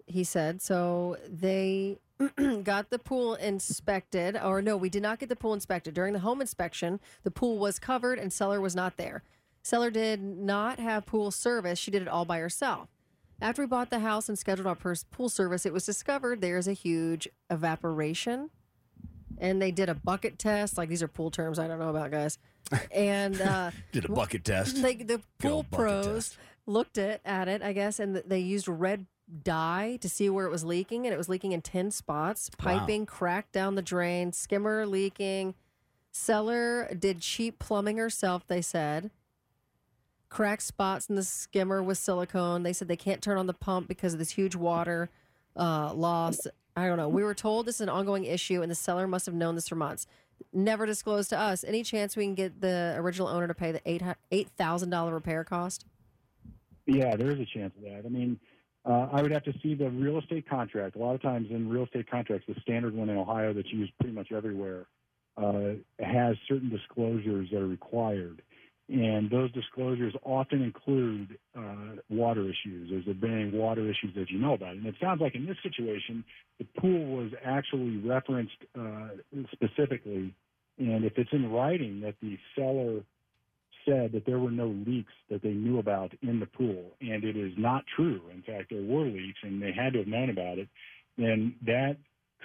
he 0.06 0.24
said. 0.24 0.62
So 0.62 1.18
they 1.28 2.00
got 2.64 2.90
the 2.90 3.00
pool 3.00 3.36
inspected, 3.36 4.38
or 4.42 4.62
no, 4.62 4.78
we 4.78 4.90
did 4.90 5.04
not 5.04 5.20
get 5.20 5.28
the 5.28 5.36
pool 5.36 5.54
inspected. 5.54 5.94
During 5.94 6.14
the 6.14 6.20
home 6.20 6.40
inspection, 6.40 7.02
the 7.24 7.32
pool 7.32 7.58
was 7.58 7.80
covered 7.80 8.18
and 8.18 8.32
seller 8.32 8.62
was 8.62 8.76
not 8.78 8.96
there. 8.96 9.24
Seller 9.62 9.92
did 9.92 10.22
not 10.22 10.80
have 10.80 11.06
pool 11.06 11.32
service. 11.32 11.78
She 11.78 11.92
did 11.92 12.02
it 12.02 12.08
all 12.08 12.24
by 12.24 12.40
herself. 12.40 12.88
After 13.42 13.64
we 13.64 13.68
bought 13.68 13.90
the 13.90 14.00
house 14.00 14.30
and 14.30 14.38
scheduled 14.38 14.68
our 14.68 14.76
pers- 14.76 15.04
pool 15.06 15.28
service, 15.30 15.66
it 15.66 15.74
was 15.74 15.86
discovered 15.86 16.42
there's 16.42 16.68
a 16.68 16.74
huge 16.74 17.28
evaporation. 17.50 18.50
And 19.40 19.60
they 19.60 19.72
did 19.72 19.90
a 19.90 19.96
bucket 19.96 20.38
test. 20.38 20.78
Like 20.78 20.88
these 20.90 21.02
are 21.02 21.08
pool 21.08 21.32
terms 21.32 21.58
I 21.58 21.68
don't 21.68 21.80
know 21.80 21.90
about, 21.90 22.12
guys. 22.12 22.38
And 22.94 23.42
uh, 23.42 23.72
Did 23.92 24.06
a 24.06 24.10
bucket 24.12 24.46
test. 24.46 24.82
they, 24.82 24.96
the 24.96 25.20
pool 25.40 25.66
pros 25.72 26.06
test. 26.06 26.38
looked 26.68 26.98
at, 27.00 27.22
at 27.26 27.48
it, 27.48 27.64
I 27.64 27.74
guess, 27.74 28.00
and 28.00 28.16
they 28.18 28.40
used 28.40 28.68
red 28.68 29.08
dye 29.44 29.98
to 30.02 30.08
see 30.10 30.30
where 30.30 30.46
it 30.46 30.52
was 30.52 30.64
leaking, 30.64 31.06
and 31.08 31.14
it 31.14 31.18
was 31.18 31.28
leaking 31.28 31.54
in 31.54 31.62
10 31.62 31.90
spots. 31.90 32.50
Wow. 32.64 32.80
Piping 32.80 33.06
cracked 33.08 33.52
down 33.54 33.74
the 33.76 33.82
drain, 33.82 34.32
skimmer 34.32 34.86
leaking. 34.86 35.56
Seller 36.12 36.94
did 36.98 37.22
cheap 37.22 37.58
plumbing 37.58 37.98
herself, 37.98 38.46
they 38.46 38.62
said. 38.62 39.10
Cracked 40.32 40.64
spots 40.64 41.08
in 41.10 41.16
the 41.16 41.24
skimmer 41.24 41.84
with 41.84 41.98
silicone. 41.98 42.64
They 42.64 42.72
said 42.72 42.88
they 42.88 42.96
can't 42.96 43.22
turn 43.22 43.38
on 43.38 43.48
the 43.48 43.54
pump 43.54 43.90
because 43.90 44.14
of 44.14 44.20
this 44.20 44.32
huge 44.32 44.56
water 44.56 45.10
uh, 45.58 45.94
loss. 45.94 46.48
I 46.74 46.88
don't 46.88 46.96
know. 46.96 47.10
We 47.10 47.22
were 47.22 47.34
told 47.34 47.66
this 47.66 47.76
is 47.76 47.82
an 47.82 47.90
ongoing 47.90 48.24
issue, 48.24 48.62
and 48.62 48.72
the 48.72 48.76
seller 48.76 49.08
must 49.08 49.26
have 49.26 49.36
known 49.36 49.56
this 49.56 49.68
for 49.68 49.76
months. 49.76 50.08
Never 50.54 50.86
disclosed 50.86 51.32
to 51.32 51.38
us. 51.38 51.66
Any 51.66 51.84
chance 51.84 52.16
we 52.16 52.24
can 52.24 52.36
get 52.36 52.62
the 52.62 52.94
original 52.96 53.28
owner 53.28 53.46
to 53.46 53.54
pay 53.54 53.74
the 53.74 53.82
eight 53.86 54.02
eight 54.32 54.48
thousand 54.58 54.90
dollar 54.90 55.14
repair 55.14 55.44
cost? 55.44 55.86
Yeah, 56.86 57.18
there 57.18 57.30
is 57.30 57.40
a 57.42 57.46
chance 57.46 57.74
of 57.76 57.84
that. 57.84 58.04
I 58.06 58.10
mean, 58.10 58.40
uh, 58.86 59.10
I 59.12 59.22
would 59.22 59.32
have 59.32 59.44
to 59.44 59.54
see 59.62 59.76
the 59.76 59.90
real 59.90 60.18
estate 60.18 60.50
contract. 60.50 60.96
A 60.96 61.00
lot 61.00 61.14
of 61.14 61.22
times 61.22 61.48
in 61.52 61.68
real 61.68 61.84
estate 61.84 62.10
contracts, 62.10 62.46
the 62.48 62.56
standard 62.62 62.96
one 62.96 63.10
in 63.10 63.18
Ohio 63.18 63.52
that's 63.52 63.72
used 63.74 63.92
pretty 64.00 64.16
much 64.16 64.32
everywhere 64.32 64.86
uh, 65.36 65.74
has 66.00 66.38
certain 66.48 66.70
disclosures 66.70 67.50
that 67.52 67.60
are 67.60 67.68
required. 67.68 68.42
And 68.92 69.30
those 69.30 69.50
disclosures 69.54 70.14
often 70.24 70.62
include 70.62 71.38
uh, 71.58 71.96
water 72.10 72.42
issues. 72.42 72.90
There's 72.90 73.06
there 73.06 73.14
been 73.14 73.52
water 73.54 73.84
issues 73.84 74.14
that 74.16 74.30
you 74.30 74.38
know 74.38 74.54
about. 74.54 74.76
And 74.76 74.86
it 74.86 74.96
sounds 75.00 75.22
like 75.22 75.34
in 75.34 75.46
this 75.46 75.56
situation, 75.64 76.26
the 76.60 76.66
pool 76.78 77.06
was 77.16 77.32
actually 77.46 77.98
referenced 77.98 78.58
uh, 78.78 79.10
specifically. 79.54 80.36
And 80.78 81.06
if 81.06 81.14
it's 81.16 81.30
in 81.32 81.50
writing 81.54 82.02
that 82.02 82.16
the 82.22 82.38
seller 82.54 83.02
said 83.86 84.12
that 84.12 84.26
there 84.26 84.40
were 84.40 84.52
no 84.52 84.68
leaks 84.86 85.14
that 85.30 85.42
they 85.42 85.54
knew 85.54 85.80
about 85.80 86.12
in 86.22 86.42
the 86.42 86.46
pool, 86.46 86.92
and 87.00 87.24
it 87.24 87.38
is 87.38 87.54
not 87.58 87.86
true. 87.96 88.22
In 88.34 88.42
fact, 88.42 88.72
there 88.72 88.84
were 88.84 89.06
leaks, 89.06 89.40
and 89.44 89.62
they 89.62 89.72
had 89.72 89.94
to 89.94 90.00
have 90.00 90.08
known 90.08 90.30
about 90.30 90.58
it. 90.60 90.68
Then 91.18 91.56
that 91.66 91.96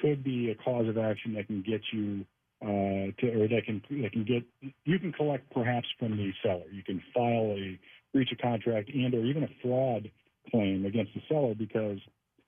could 0.00 0.22
be 0.22 0.50
a 0.50 0.54
cause 0.54 0.86
of 0.86 0.96
action 0.96 1.34
that 1.34 1.48
can 1.48 1.62
get 1.62 1.80
you 1.92 2.24
uh, 2.62 3.12
to, 3.18 3.42
or 3.42 3.48
that 3.48 3.62
can 3.66 3.82
that 4.02 4.12
can 4.12 4.24
get 4.24 4.44
you 4.84 4.98
can 4.98 5.12
collect 5.12 5.50
perhaps 5.52 5.86
from 5.98 6.16
the 6.16 6.32
seller. 6.42 6.64
You 6.72 6.82
can 6.82 7.02
file 7.14 7.54
a 7.56 7.78
breach 8.12 8.32
of 8.32 8.38
contract 8.38 8.90
and 8.90 9.14
or 9.14 9.24
even 9.24 9.44
a 9.44 9.48
fraud 9.62 10.10
claim 10.50 10.86
against 10.86 11.12
the 11.14 11.20
seller 11.28 11.54
because 11.54 11.98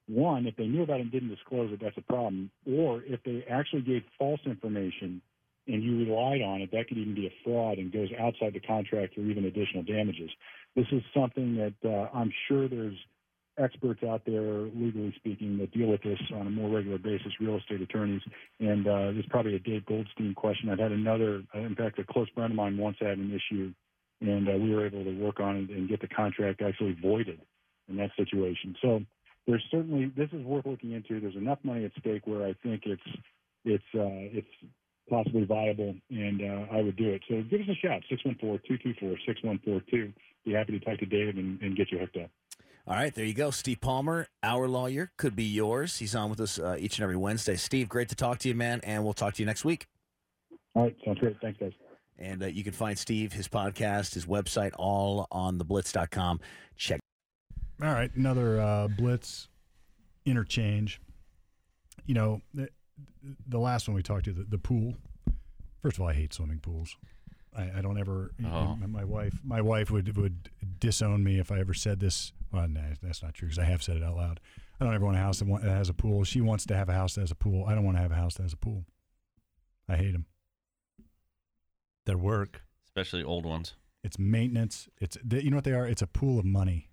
one, 0.09 0.47
if 0.47 0.57
they 0.57 0.67
knew 0.67 0.83
about 0.83 1.01
it 1.01 1.03
and 1.03 1.13
didn't 1.13 1.29
disclose 1.29 1.71
it, 1.73 1.81
that's 1.83 1.99
a 1.99 2.03
problem. 2.13 2.51
Or 2.67 3.03
if 3.05 3.23
they 3.25 3.45
actually 3.51 3.83
gave 3.83 4.03
false 4.19 4.41
information 4.47 5.21
and 5.67 5.83
you 5.83 5.99
relied 5.99 6.41
on 6.41 6.63
it, 6.63 6.71
that 6.73 6.89
could 6.89 6.97
even 6.97 7.15
be 7.15 7.27
a 7.27 7.33
fraud 7.45 7.77
and 7.77 7.93
goes 7.93 8.09
outside 8.19 8.55
the 8.55 8.61
contract 8.61 9.19
or 9.19 9.23
even 9.23 9.45
additional 9.45 9.83
damages. 9.83 10.31
This 10.75 10.87
is 10.93 11.03
something 11.15 11.57
that 11.57 11.75
uh, 11.89 12.09
I'm 12.17 12.33
sure 12.49 12.69
there's 12.69 12.97
experts 13.59 14.03
out 14.03 14.23
there, 14.27 14.43
legally 14.43 15.13
speaking, 15.17 15.59
that 15.59 15.73
deal 15.73 15.89
with 15.89 16.03
this 16.03 16.19
on 16.35 16.47
a 16.47 16.51
more 16.51 16.71
regular 16.71 16.99
basis, 16.99 17.33
real 17.41 17.57
estate 17.57 17.81
attorneys. 17.81 18.23
And 18.61 18.87
uh, 18.87 19.13
there's 19.13 19.27
probably 19.29 19.57
a 19.57 19.59
Dave 19.59 19.87
Goldstein 19.87 20.35
question. 20.35 20.71
I've 20.71 20.79
had 20.79 20.93
another, 20.93 21.43
uh, 21.55 21.61
in 21.61 21.75
fact, 21.75 21.99
a 21.99 22.05
close 22.05 22.29
friend 22.35 22.53
of 22.53 22.57
mine 22.57 22.77
once 22.77 22.97
had 23.01 23.19
an 23.19 23.31
issue, 23.31 23.73
and 24.21 24.49
uh, 24.49 24.53
we 24.53 24.75
were 24.75 24.87
able 24.87 25.05
to 25.05 25.19
work 25.19 25.41
on 25.41 25.57
it 25.57 25.71
and 25.71 25.89
get 25.89 26.01
the 26.01 26.09
contract 26.09 26.63
actually 26.63 26.97
voided 27.03 27.41
in 27.89 27.97
that 27.97 28.11
situation. 28.17 28.77
So 28.83 29.01
there's 29.47 29.65
certainly 29.71 30.13
this 30.17 30.29
is 30.33 30.45
worth 30.45 30.67
looking 30.67 30.93
into. 30.93 31.21
There's 31.21 31.37
enough 31.37 31.59
money 31.63 31.85
at 31.85 31.93
stake 31.99 32.27
where 32.27 32.47
I 32.47 32.55
think 32.63 32.83
it's 32.85 33.03
it's 33.65 33.85
uh, 33.95 34.37
it's 34.37 34.49
possibly 35.09 35.45
viable, 35.45 35.95
and 36.11 36.43
uh, 36.43 36.67
I 36.71 36.83
would 36.83 36.97
do 36.97 37.09
it. 37.09 37.23
So 37.29 37.43
give 37.51 37.63
us 37.63 37.69
a 37.71 37.75
shout, 37.75 38.03
614-224-6142. 38.13 40.13
Be 40.45 40.53
happy 40.53 40.79
to 40.79 40.85
talk 40.85 40.99
to 40.99 41.07
David 41.07 41.37
and, 41.37 41.59
and 41.63 41.75
get 41.77 41.91
you 41.91 41.99
hooked 41.99 42.19
up. 42.19 42.31
All 42.89 42.95
right, 42.95 43.15
there 43.15 43.27
you 43.27 43.35
go. 43.35 43.51
Steve 43.51 43.83
Palmer, 43.83 44.29
our 44.43 44.67
lawyer, 44.67 45.13
could 45.19 45.37
be 45.37 45.45
yours. 45.45 45.99
He's 45.99 46.15
on 46.15 46.31
with 46.31 46.41
us 46.41 46.59
uh, 46.59 46.79
each 46.81 46.97
and 46.97 47.03
every 47.03 47.17
Wednesday. 47.17 47.57
Steve, 47.57 47.87
great 47.87 48.09
to 48.09 48.15
talk 48.15 48.39
to 48.39 48.49
you, 48.49 48.55
man, 48.55 48.81
and 48.83 49.05
we'll 49.05 49.13
talk 49.13 49.35
to 49.35 49.43
you 49.43 49.47
next 49.47 49.63
week. 49.63 49.87
All 50.75 50.85
right, 50.85 50.97
sounds 51.05 51.19
great. 51.19 51.37
Thanks, 51.43 51.61
guys. 51.61 51.73
And 52.19 52.43
uh, 52.43 52.47
you 52.47 52.65
can 52.65 52.73
find 52.73 52.99
Steve, 52.99 53.35
his 53.35 53.47
podcast, 53.47 54.15
his 54.15 54.25
website, 54.25 54.73
all 54.79 55.27
on 55.31 55.59
theblitz.com. 55.59 56.41
Check. 56.79 56.99
All 57.83 57.93
right, 57.93 58.11
another 58.17 58.59
uh, 58.59 58.89
blitz 58.89 59.49
interchange. 60.25 60.99
You 62.07 62.15
know, 62.15 62.41
the, 62.55 62.71
the 63.47 63.59
last 63.59 63.87
one 63.87 63.97
we 63.97 64.03
talked 64.03 64.25
to, 64.25 64.33
the, 64.33 64.45
the 64.45 64.57
pool. 64.59 64.95
First 65.83 65.99
of 65.99 66.05
all, 66.05 66.09
I 66.09 66.15
hate 66.15 66.33
swimming 66.33 66.61
pools. 66.61 66.97
I, 67.55 67.71
I 67.77 67.83
don't 67.83 67.99
ever. 67.99 68.33
Oh. 68.47 68.79
My 68.87 69.05
wife, 69.05 69.41
my 69.45 69.61
wife 69.61 69.91
would 69.91 70.17
would 70.17 70.49
disown 70.81 71.23
me 71.23 71.39
if 71.39 71.53
I 71.53 71.61
ever 71.61 71.75
said 71.75 72.01
this. 72.01 72.33
Well, 72.53 72.67
no, 72.69 72.83
that's 73.03 73.23
not 73.23 73.35
true 73.35 73.49
because 73.49 73.59
I 73.59 73.65
have 73.65 73.83
said 73.83 73.97
it 73.97 74.03
out 74.03 74.17
loud. 74.17 74.41
I 74.81 74.85
don't 74.85 74.95
ever 74.95 75.05
want 75.05 75.17
a 75.17 75.21
house 75.21 75.41
that, 75.41 75.49
want, 75.49 75.65
that 75.65 75.71
has 75.71 75.89
a 75.89 75.95
pool. 75.95 76.25
She 76.25 76.41
wants 76.41 76.65
to 76.67 76.77
have 76.77 76.89
a 76.89 76.93
house 76.95 77.15
that 77.15 77.23
has 77.23 77.31
a 77.31 77.35
pool. 77.35 77.65
I 77.67 77.75
don't 77.75 77.85
want 77.85 77.97
to 77.97 78.03
have 78.03 78.13
a 78.13 78.17
house 78.17 78.35
that 78.37 78.45
has 78.45 78.53
a 78.53 78.57
pool. 78.57 78.85
I 79.89 79.97
hate 79.97 80.13
them. 80.13 80.27
Their 82.07 82.19
work. 82.19 82.63
especially 82.87 83.23
old 83.23 83.45
ones. 83.45 83.75
It's 84.03 84.19
maintenance. 84.19 84.89
It's 84.99 85.19
they, 85.25 85.41
you 85.43 85.51
know 85.51 85.57
what 85.57 85.65
they 85.65 85.73
are. 85.73 85.87
It's 85.87 86.03
a 86.03 86.07
pool 86.07 86.39
of 86.39 86.45
money. 86.45 86.89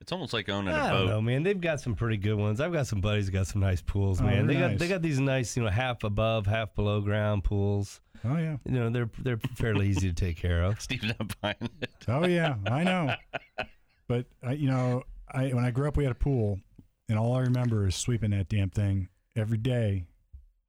It's 0.00 0.12
almost 0.12 0.34
like 0.34 0.48
owning 0.50 0.74
a 0.74 0.76
I 0.76 0.90
don't 0.90 1.06
know, 1.06 1.22
man. 1.22 1.44
They've 1.44 1.58
got 1.58 1.80
some 1.80 1.94
pretty 1.94 2.18
good 2.18 2.34
ones. 2.34 2.60
I've 2.60 2.72
got 2.72 2.86
some 2.86 3.00
buddies 3.00 3.26
who 3.26 3.32
got 3.32 3.46
some 3.46 3.62
nice 3.62 3.80
pools, 3.80 4.20
Oh, 4.20 4.24
man. 4.24 4.46
They 4.46 4.54
they're 4.54 4.68
got 4.70 4.78
they 4.78 4.88
got 4.88 5.00
these 5.00 5.18
nice, 5.18 5.56
you 5.56 5.62
know, 5.62 5.70
half 5.70 6.04
above, 6.04 6.46
half 6.46 6.74
below 6.74 7.00
ground 7.00 7.44
pools. 7.44 8.02
Oh 8.22 8.36
yeah. 8.36 8.56
You 8.66 8.72
know, 8.72 8.90
they're 8.90 9.08
they're 9.20 9.38
fairly 9.54 9.88
easy 9.88 10.08
to 10.08 10.14
take 10.14 10.36
care 10.36 10.62
of. 10.62 10.78
Steve's 10.80 11.04
not 11.04 11.40
buying 11.40 11.70
it. 11.80 11.90
Oh 12.08 12.26
yeah, 12.26 12.56
I 12.66 12.84
know. 12.84 13.14
But 14.08 14.26
I, 14.42 14.52
you 14.52 14.68
know, 14.68 15.02
I 15.32 15.48
when 15.48 15.64
I 15.64 15.70
grew 15.70 15.88
up, 15.88 15.96
we 15.96 16.04
had 16.04 16.12
a 16.12 16.16
pool, 16.16 16.60
and 17.08 17.18
all 17.18 17.34
I 17.34 17.40
remember 17.40 17.86
is 17.86 17.96
sweeping 17.96 18.30
that 18.30 18.48
damn 18.48 18.70
thing 18.70 19.08
every 19.36 19.58
day, 19.58 20.06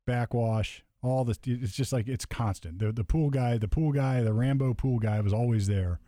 backwash, 0.08 0.84
all 1.04 1.26
this. 1.26 1.40
It's 1.46 1.74
just 1.74 1.94
like 1.94 2.08
it's 2.08 2.26
constant. 2.26 2.80
The 2.80 2.92
the 2.92 3.04
pool 3.04 3.30
guy, 3.30 3.58
the 3.58 3.68
pool 3.68 3.92
guy, 3.92 4.22
the 4.22 4.34
Rambo 4.34 4.74
pool 4.74 5.00
guy 5.00 5.20
was 5.22 5.34
always 5.34 5.68
there, 5.68 6.00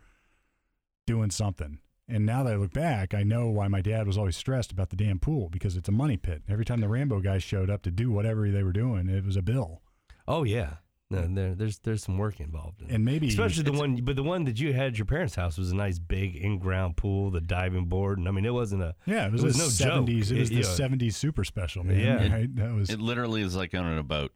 doing 1.06 1.30
something. 1.30 1.78
And 2.10 2.24
now 2.24 2.42
that 2.42 2.54
I 2.54 2.56
look 2.56 2.72
back, 2.72 3.12
I 3.12 3.22
know 3.22 3.48
why 3.48 3.68
my 3.68 3.82
dad 3.82 4.06
was 4.06 4.16
always 4.16 4.36
stressed 4.36 4.72
about 4.72 4.88
the 4.88 4.96
damn 4.96 5.18
pool 5.18 5.50
because 5.50 5.76
it's 5.76 5.90
a 5.90 5.92
money 5.92 6.16
pit. 6.16 6.42
Every 6.48 6.64
time 6.64 6.80
the 6.80 6.88
Rambo 6.88 7.20
guys 7.20 7.42
showed 7.42 7.68
up 7.68 7.82
to 7.82 7.90
do 7.90 8.10
whatever 8.10 8.50
they 8.50 8.62
were 8.62 8.72
doing, 8.72 9.10
it 9.10 9.26
was 9.26 9.36
a 9.36 9.42
bill. 9.42 9.82
Oh 10.26 10.42
yeah. 10.44 10.76
No, 11.10 11.26
there, 11.26 11.54
there's 11.54 11.78
there's 11.78 12.02
some 12.02 12.18
work 12.18 12.38
involved 12.38 12.82
in 12.82 12.90
it. 12.90 12.94
And 12.94 13.02
maybe 13.04 13.28
Especially 13.28 13.62
the 13.62 13.72
one, 13.72 13.96
but 13.96 14.14
the 14.14 14.22
one 14.22 14.44
that 14.44 14.60
you 14.60 14.74
had 14.74 14.88
at 14.88 14.98
your 14.98 15.06
parents' 15.06 15.34
house 15.36 15.56
was 15.56 15.70
a 15.70 15.74
nice 15.76 15.98
big 15.98 16.36
in-ground 16.36 16.98
pool, 16.98 17.30
the 17.30 17.40
diving 17.40 17.86
board, 17.86 18.18
and 18.18 18.28
I 18.28 18.30
mean 18.30 18.44
it 18.44 18.52
wasn't 18.52 18.82
a 18.82 18.94
yeah, 19.06 19.26
it 19.26 19.32
was, 19.32 19.42
it 19.42 19.46
was 19.46 19.56
a 19.56 19.58
no 19.58 19.64
joke. 19.64 19.72
seventies. 19.72 20.30
It 20.30 20.38
was 20.38 20.50
It- 20.50 20.54
the 20.54 20.60
yeah. 20.60 20.66
seventies 20.66 21.16
super 21.16 21.44
special, 21.44 21.82
man. 21.82 21.98
Yeah. 21.98 22.30
right? 22.30 22.56
that 22.56 22.74
was 22.74 22.90
It 22.90 23.00
literally 23.00 23.40
is 23.40 23.56
like 23.56 23.74
owning 23.74 23.98
a 23.98 24.02
boat. 24.02 24.32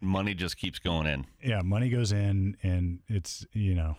Money 0.00 0.34
just 0.34 0.56
keeps 0.56 0.78
going 0.78 1.06
in. 1.08 1.26
yeah, 1.42 1.60
money 1.62 1.88
goes 1.88 2.12
in, 2.12 2.56
and 2.62 3.00
it's 3.08 3.44
you 3.52 3.74
know, 3.74 3.96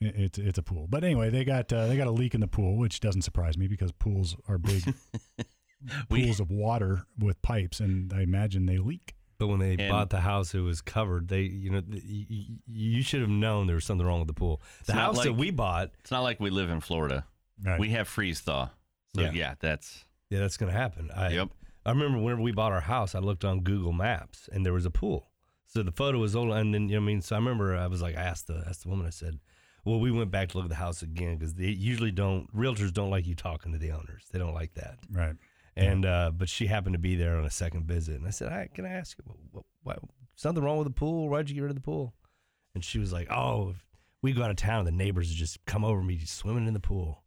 it, 0.00 0.14
it's 0.16 0.38
it's 0.38 0.58
a 0.58 0.62
pool. 0.62 0.86
But 0.88 1.02
anyway, 1.02 1.30
they 1.30 1.44
got 1.44 1.72
uh, 1.72 1.88
they 1.88 1.96
got 1.96 2.06
a 2.06 2.12
leak 2.12 2.34
in 2.34 2.40
the 2.40 2.48
pool, 2.48 2.76
which 2.76 3.00
doesn't 3.00 3.22
surprise 3.22 3.58
me 3.58 3.66
because 3.66 3.90
pools 3.90 4.36
are 4.46 4.58
big 4.58 4.82
We- 6.10 6.24
pools 6.26 6.38
of 6.40 6.50
water 6.52 7.06
with 7.18 7.42
pipes, 7.42 7.80
and 7.80 8.12
I 8.12 8.20
imagine 8.22 8.66
they 8.66 8.78
leak. 8.78 9.14
But 9.40 9.48
when 9.48 9.58
they 9.58 9.72
And- 9.72 9.88
bought 9.88 10.10
the 10.10 10.20
house, 10.20 10.54
it 10.54 10.60
was 10.60 10.80
covered. 10.82 11.26
They, 11.28 11.40
you 11.42 11.70
know, 11.70 11.80
th- 11.80 12.04
y- 12.06 12.26
y- 12.30 12.46
you 12.68 13.02
should 13.02 13.22
have 13.22 13.30
known 13.30 13.66
there 13.66 13.74
was 13.74 13.84
something 13.86 14.06
wrong 14.06 14.20
with 14.20 14.28
the 14.28 14.34
pool. 14.34 14.62
The 14.84 14.92
not 14.94 15.00
house 15.16 15.24
that 15.24 15.32
we 15.32 15.50
bought, 15.50 15.90
It's 16.00 16.10
not 16.12 16.20
like 16.20 16.38
we 16.38 16.50
live 16.50 16.70
in 16.70 16.80
Florida. 16.80 17.24
Right. 17.64 17.80
We 17.80 17.88
have 17.90 18.06
freeze 18.06 18.40
thaw. 18.40 18.68
So 19.16 19.22
Yeah. 19.22 19.32
yeah, 19.32 19.54
that's 19.58 20.04
yeah, 20.28 20.38
that's 20.38 20.56
going 20.56 20.70
to 20.72 20.78
happen. 20.78 21.10
I, 21.10 21.30
Yep. 21.30 21.48
I 21.84 21.90
remember 21.90 22.18
whenever 22.18 22.42
we 22.42 22.52
bought 22.52 22.70
our 22.72 22.82
house, 22.82 23.14
I 23.16 23.18
looked 23.18 23.44
on 23.44 23.60
Google 23.62 23.92
Maps 23.92 24.48
and 24.52 24.64
there 24.64 24.72
was 24.72 24.86
a 24.86 24.90
pool. 24.90 25.30
So 25.66 25.82
the 25.82 25.90
photo 25.92 26.18
was 26.18 26.36
old, 26.36 26.52
and 26.52 26.74
then 26.74 26.88
you 26.88 26.96
know, 26.96 27.02
I 27.02 27.06
mean, 27.06 27.20
so 27.22 27.34
I 27.34 27.38
remember 27.38 27.74
I 27.76 27.86
was 27.86 28.02
like, 28.02 28.16
I 28.16 28.22
asked 28.22 28.46
the 28.46 28.62
asked 28.68 28.82
the 28.82 28.88
woman, 28.90 29.06
I 29.06 29.10
said, 29.10 29.38
well, 29.84 29.98
we 30.00 30.10
went 30.10 30.30
back 30.30 30.50
to 30.50 30.58
look 30.58 30.66
at 30.66 30.68
the 30.70 30.74
house 30.76 31.00
again 31.02 31.38
because 31.38 31.54
they 31.54 31.68
usually 31.68 32.10
don't. 32.10 32.54
Realtors 32.54 32.92
don't 32.92 33.08
like 33.10 33.26
you 33.26 33.34
talking 33.34 33.72
to 33.72 33.78
the 33.78 33.92
owners. 33.92 34.24
They 34.30 34.38
don't 34.38 34.52
like 34.52 34.74
that. 34.74 34.98
right. 35.10 35.34
And 35.80 36.04
uh, 36.06 36.30
but 36.36 36.48
she 36.48 36.66
happened 36.66 36.94
to 36.94 36.98
be 36.98 37.16
there 37.16 37.36
on 37.36 37.44
a 37.44 37.50
second 37.50 37.84
visit, 37.86 38.16
and 38.16 38.26
I 38.26 38.30
said, 38.30 38.50
"Hi, 38.52 38.68
can 38.74 38.84
I 38.84 38.90
ask 38.90 39.16
you, 39.18 39.34
what, 39.52 39.64
what, 39.82 39.98
something 40.36 40.62
wrong 40.62 40.78
with 40.78 40.86
the 40.86 40.92
pool? 40.94 41.28
Why'd 41.28 41.48
you 41.48 41.54
get 41.54 41.62
rid 41.62 41.70
of 41.70 41.76
the 41.76 41.80
pool?" 41.82 42.14
And 42.74 42.84
she 42.84 42.98
was 42.98 43.12
like, 43.12 43.30
"Oh, 43.30 43.74
we 44.22 44.32
go 44.32 44.42
out 44.42 44.50
of 44.50 44.56
town, 44.56 44.80
and 44.80 44.86
the 44.88 44.92
neighbors 45.04 45.28
would 45.28 45.36
just 45.38 45.64
come 45.64 45.84
over 45.84 46.02
me 46.02 46.18
swimming 46.24 46.66
in 46.66 46.74
the 46.74 46.80
pool." 46.80 47.22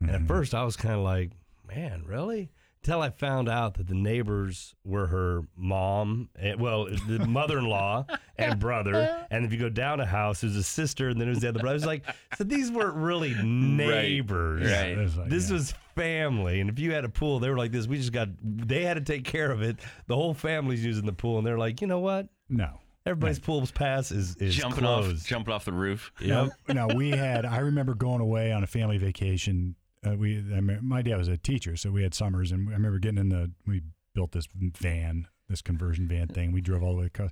And 0.00 0.10
Mm-hmm. 0.10 0.22
at 0.22 0.28
first, 0.28 0.54
I 0.54 0.62
was 0.64 0.76
kind 0.76 0.94
of 0.94 1.00
like, 1.00 1.32
"Man, 1.66 2.04
really?" 2.06 2.50
Until 2.84 3.02
I 3.02 3.10
found 3.10 3.48
out 3.48 3.74
that 3.78 3.88
the 3.88 3.94
neighbors 3.96 4.74
were 4.84 5.06
her 5.08 5.40
mom, 5.56 6.28
and, 6.36 6.60
well, 6.60 6.84
the 6.84 7.26
mother-in-law 7.26 8.06
and 8.38 8.60
brother, 8.60 9.26
and 9.28 9.44
if 9.44 9.52
you 9.52 9.58
go 9.58 9.68
down 9.68 9.98
a 9.98 10.06
house, 10.06 10.42
there's 10.42 10.54
a 10.54 10.62
sister, 10.62 11.08
and 11.08 11.20
then 11.20 11.26
there's 11.26 11.40
the 11.40 11.48
other 11.48 11.58
brother. 11.58 11.74
It's 11.76 11.84
like 11.86 12.04
so 12.38 12.44
these 12.44 12.70
weren't 12.70 12.94
really 12.94 13.34
neighbors. 13.42 14.70
Right. 14.70 14.96
Like, 14.96 15.28
This 15.28 15.48
yeah. 15.48 15.54
was 15.56 15.74
family, 15.96 16.60
and 16.60 16.70
if 16.70 16.78
you 16.78 16.92
had 16.92 17.04
a 17.04 17.08
pool, 17.08 17.40
they 17.40 17.50
were 17.50 17.56
like 17.56 17.72
this. 17.72 17.88
We 17.88 17.96
just 17.96 18.12
got 18.12 18.28
they 18.42 18.84
had 18.84 18.94
to 18.94 19.00
take 19.00 19.24
care 19.24 19.50
of 19.50 19.62
it. 19.62 19.78
The 20.06 20.14
whole 20.14 20.34
family's 20.34 20.84
using 20.84 21.06
the 21.06 21.12
pool, 21.12 21.38
and 21.38 21.46
they're 21.46 21.58
like, 21.58 21.80
you 21.80 21.88
know 21.88 22.00
what? 22.00 22.28
no. 22.48 22.78
Everybody's 23.04 23.38
pool's 23.38 23.70
pass 23.70 24.10
is 24.10 24.34
is 24.38 24.56
jumping 24.56 24.80
closed. 24.80 25.22
off, 25.22 25.26
jumping 25.28 25.54
off 25.54 25.64
the 25.64 25.72
roof. 25.72 26.10
Yep. 26.20 26.50
No, 26.70 26.88
we 26.88 27.10
had. 27.10 27.46
I 27.46 27.58
remember 27.58 27.94
going 27.94 28.20
away 28.20 28.50
on 28.50 28.64
a 28.64 28.66
family 28.66 28.98
vacation. 28.98 29.76
Uh, 30.04 30.16
we, 30.16 30.38
I 30.38 30.60
mean, 30.60 30.80
my 30.82 31.02
dad 31.02 31.16
was 31.16 31.28
a 31.28 31.36
teacher, 31.36 31.76
so 31.76 31.92
we 31.92 32.02
had 32.02 32.14
summers, 32.14 32.50
and 32.50 32.68
I 32.68 32.72
remember 32.72 32.98
getting 32.98 33.18
in 33.18 33.28
the. 33.28 33.52
We 33.64 33.82
built 34.12 34.32
this 34.32 34.48
van, 34.52 35.28
this 35.48 35.62
conversion 35.62 36.08
van 36.08 36.26
thing. 36.26 36.50
We 36.50 36.60
drove 36.60 36.82
all 36.82 36.94
the 36.94 37.00
way 37.02 37.06
across, 37.06 37.30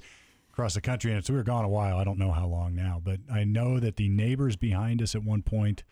across 0.53 0.75
the 0.75 0.81
country, 0.81 1.13
and 1.13 1.25
so 1.25 1.33
we 1.33 1.39
were 1.39 1.43
gone 1.43 1.65
a 1.65 1.69
while. 1.69 1.99
I 1.99 2.05
don't 2.05 2.21
know 2.21 2.31
how 2.31 2.47
long 2.47 2.77
now, 2.77 3.01
but 3.03 3.19
I 3.33 3.43
know 3.43 3.81
that 3.81 3.97
the 3.97 4.09
neighbors 4.09 4.55
behind 4.55 5.03
us 5.03 5.17
at 5.17 5.25
one 5.25 5.43
point, 5.43 5.83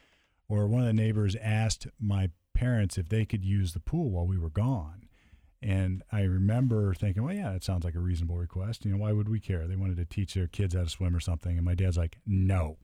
or 0.49 0.69
one 0.69 0.83
of 0.83 0.87
the 0.87 0.93
neighbors 0.93 1.35
asked 1.43 1.89
my 1.99 2.31
parents 2.55 2.99
if 2.99 3.09
they 3.09 3.25
could 3.25 3.45
use 3.45 3.73
the 3.73 3.81
pool 3.81 4.11
while 4.11 4.27
we 4.27 4.39
were 4.39 4.51
gone. 4.51 5.09
And 5.65 6.03
I 6.11 6.23
remember 6.23 6.93
thinking, 6.95 7.23
well, 7.23 7.35
yeah, 7.35 7.53
that 7.53 7.63
sounds 7.63 7.85
like 7.85 7.95
a 7.95 8.01
reasonable 8.01 8.37
request. 8.37 8.85
You 8.85 8.91
know, 8.93 8.99
why 8.99 9.13
would 9.13 9.29
we 9.29 9.39
care? 9.39 9.67
They 9.69 9.77
wanted 9.77 9.97
to 9.99 10.05
teach 10.05 10.35
their 10.35 10.49
kids 10.49 10.75
how 10.75 10.83
to 10.83 10.89
swim 10.89 11.15
or 11.15 11.21
something. 11.21 11.57
And 11.57 11.65
my 11.65 11.75
dad's 11.75 11.97
like, 11.97 12.17
no, 12.27 12.79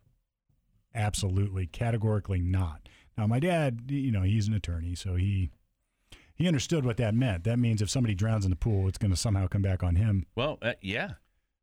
absolutely, 0.95 1.67
categorically 1.67 2.41
not. 2.41 2.89
Now, 3.17 3.27
my 3.27 3.41
dad, 3.41 3.83
you 3.89 4.13
know, 4.13 4.23
he's 4.23 4.49
an 4.49 4.55
attorney, 4.55 4.95
so 4.95 5.17
he 5.17 5.51
he 6.35 6.47
understood 6.47 6.85
what 6.85 6.99
that 6.99 7.15
meant. 7.15 7.43
That 7.43 7.59
means 7.59 7.83
if 7.83 7.91
somebody 7.91 8.15
drowns 8.15 8.45
in 8.45 8.51
the 8.51 8.57
pool, 8.57 8.87
it's 8.87 8.97
going 8.99 9.11
to 9.11 9.17
somehow 9.17 9.49
come 9.49 9.63
back 9.63 9.83
on 9.83 9.97
him, 9.97 10.25
Well, 10.37 10.59
uh, 10.63 10.75
yeah, 10.81 11.15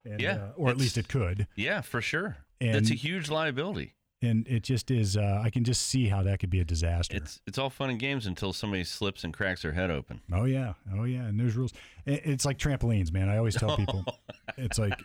and, 0.03 0.19
Yeah, 0.19 0.33
uh, 0.35 0.51
or 0.57 0.67
at 0.69 0.75
least 0.75 0.97
it 0.97 1.07
could. 1.07 1.47
yeah, 1.55 1.79
for 1.79 2.01
sure. 2.01 2.35
And- 2.59 2.75
That's 2.75 2.91
a 2.91 2.95
huge 2.95 3.29
liability. 3.29 3.93
And 4.25 4.47
it 4.47 4.63
just 4.63 4.89
is. 4.91 5.15
Uh, 5.17 5.41
I 5.43 5.49
can 5.49 5.63
just 5.63 5.83
see 5.83 6.07
how 6.07 6.23
that 6.23 6.39
could 6.39 6.49
be 6.49 6.59
a 6.59 6.65
disaster. 6.65 7.15
It's 7.17 7.39
it's 7.45 7.57
all 7.57 7.69
fun 7.69 7.89
and 7.89 7.99
games 7.99 8.25
until 8.25 8.53
somebody 8.53 8.83
slips 8.83 9.23
and 9.23 9.33
cracks 9.33 9.61
their 9.61 9.73
head 9.73 9.91
open. 9.91 10.21
Oh 10.33 10.45
yeah, 10.45 10.73
oh 10.95 11.03
yeah, 11.03 11.21
and 11.25 11.39
there's 11.39 11.55
rules. 11.55 11.73
It- 12.05 12.21
It's 12.25 12.45
like 12.45 12.57
trampolines, 12.57 13.11
man. 13.13 13.29
I 13.29 13.37
always 13.37 13.55
tell 13.55 13.75
people, 13.77 14.05
it's 14.57 14.79
like, 14.79 14.99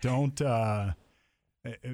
don't. 0.00 0.40
uh 0.40 0.92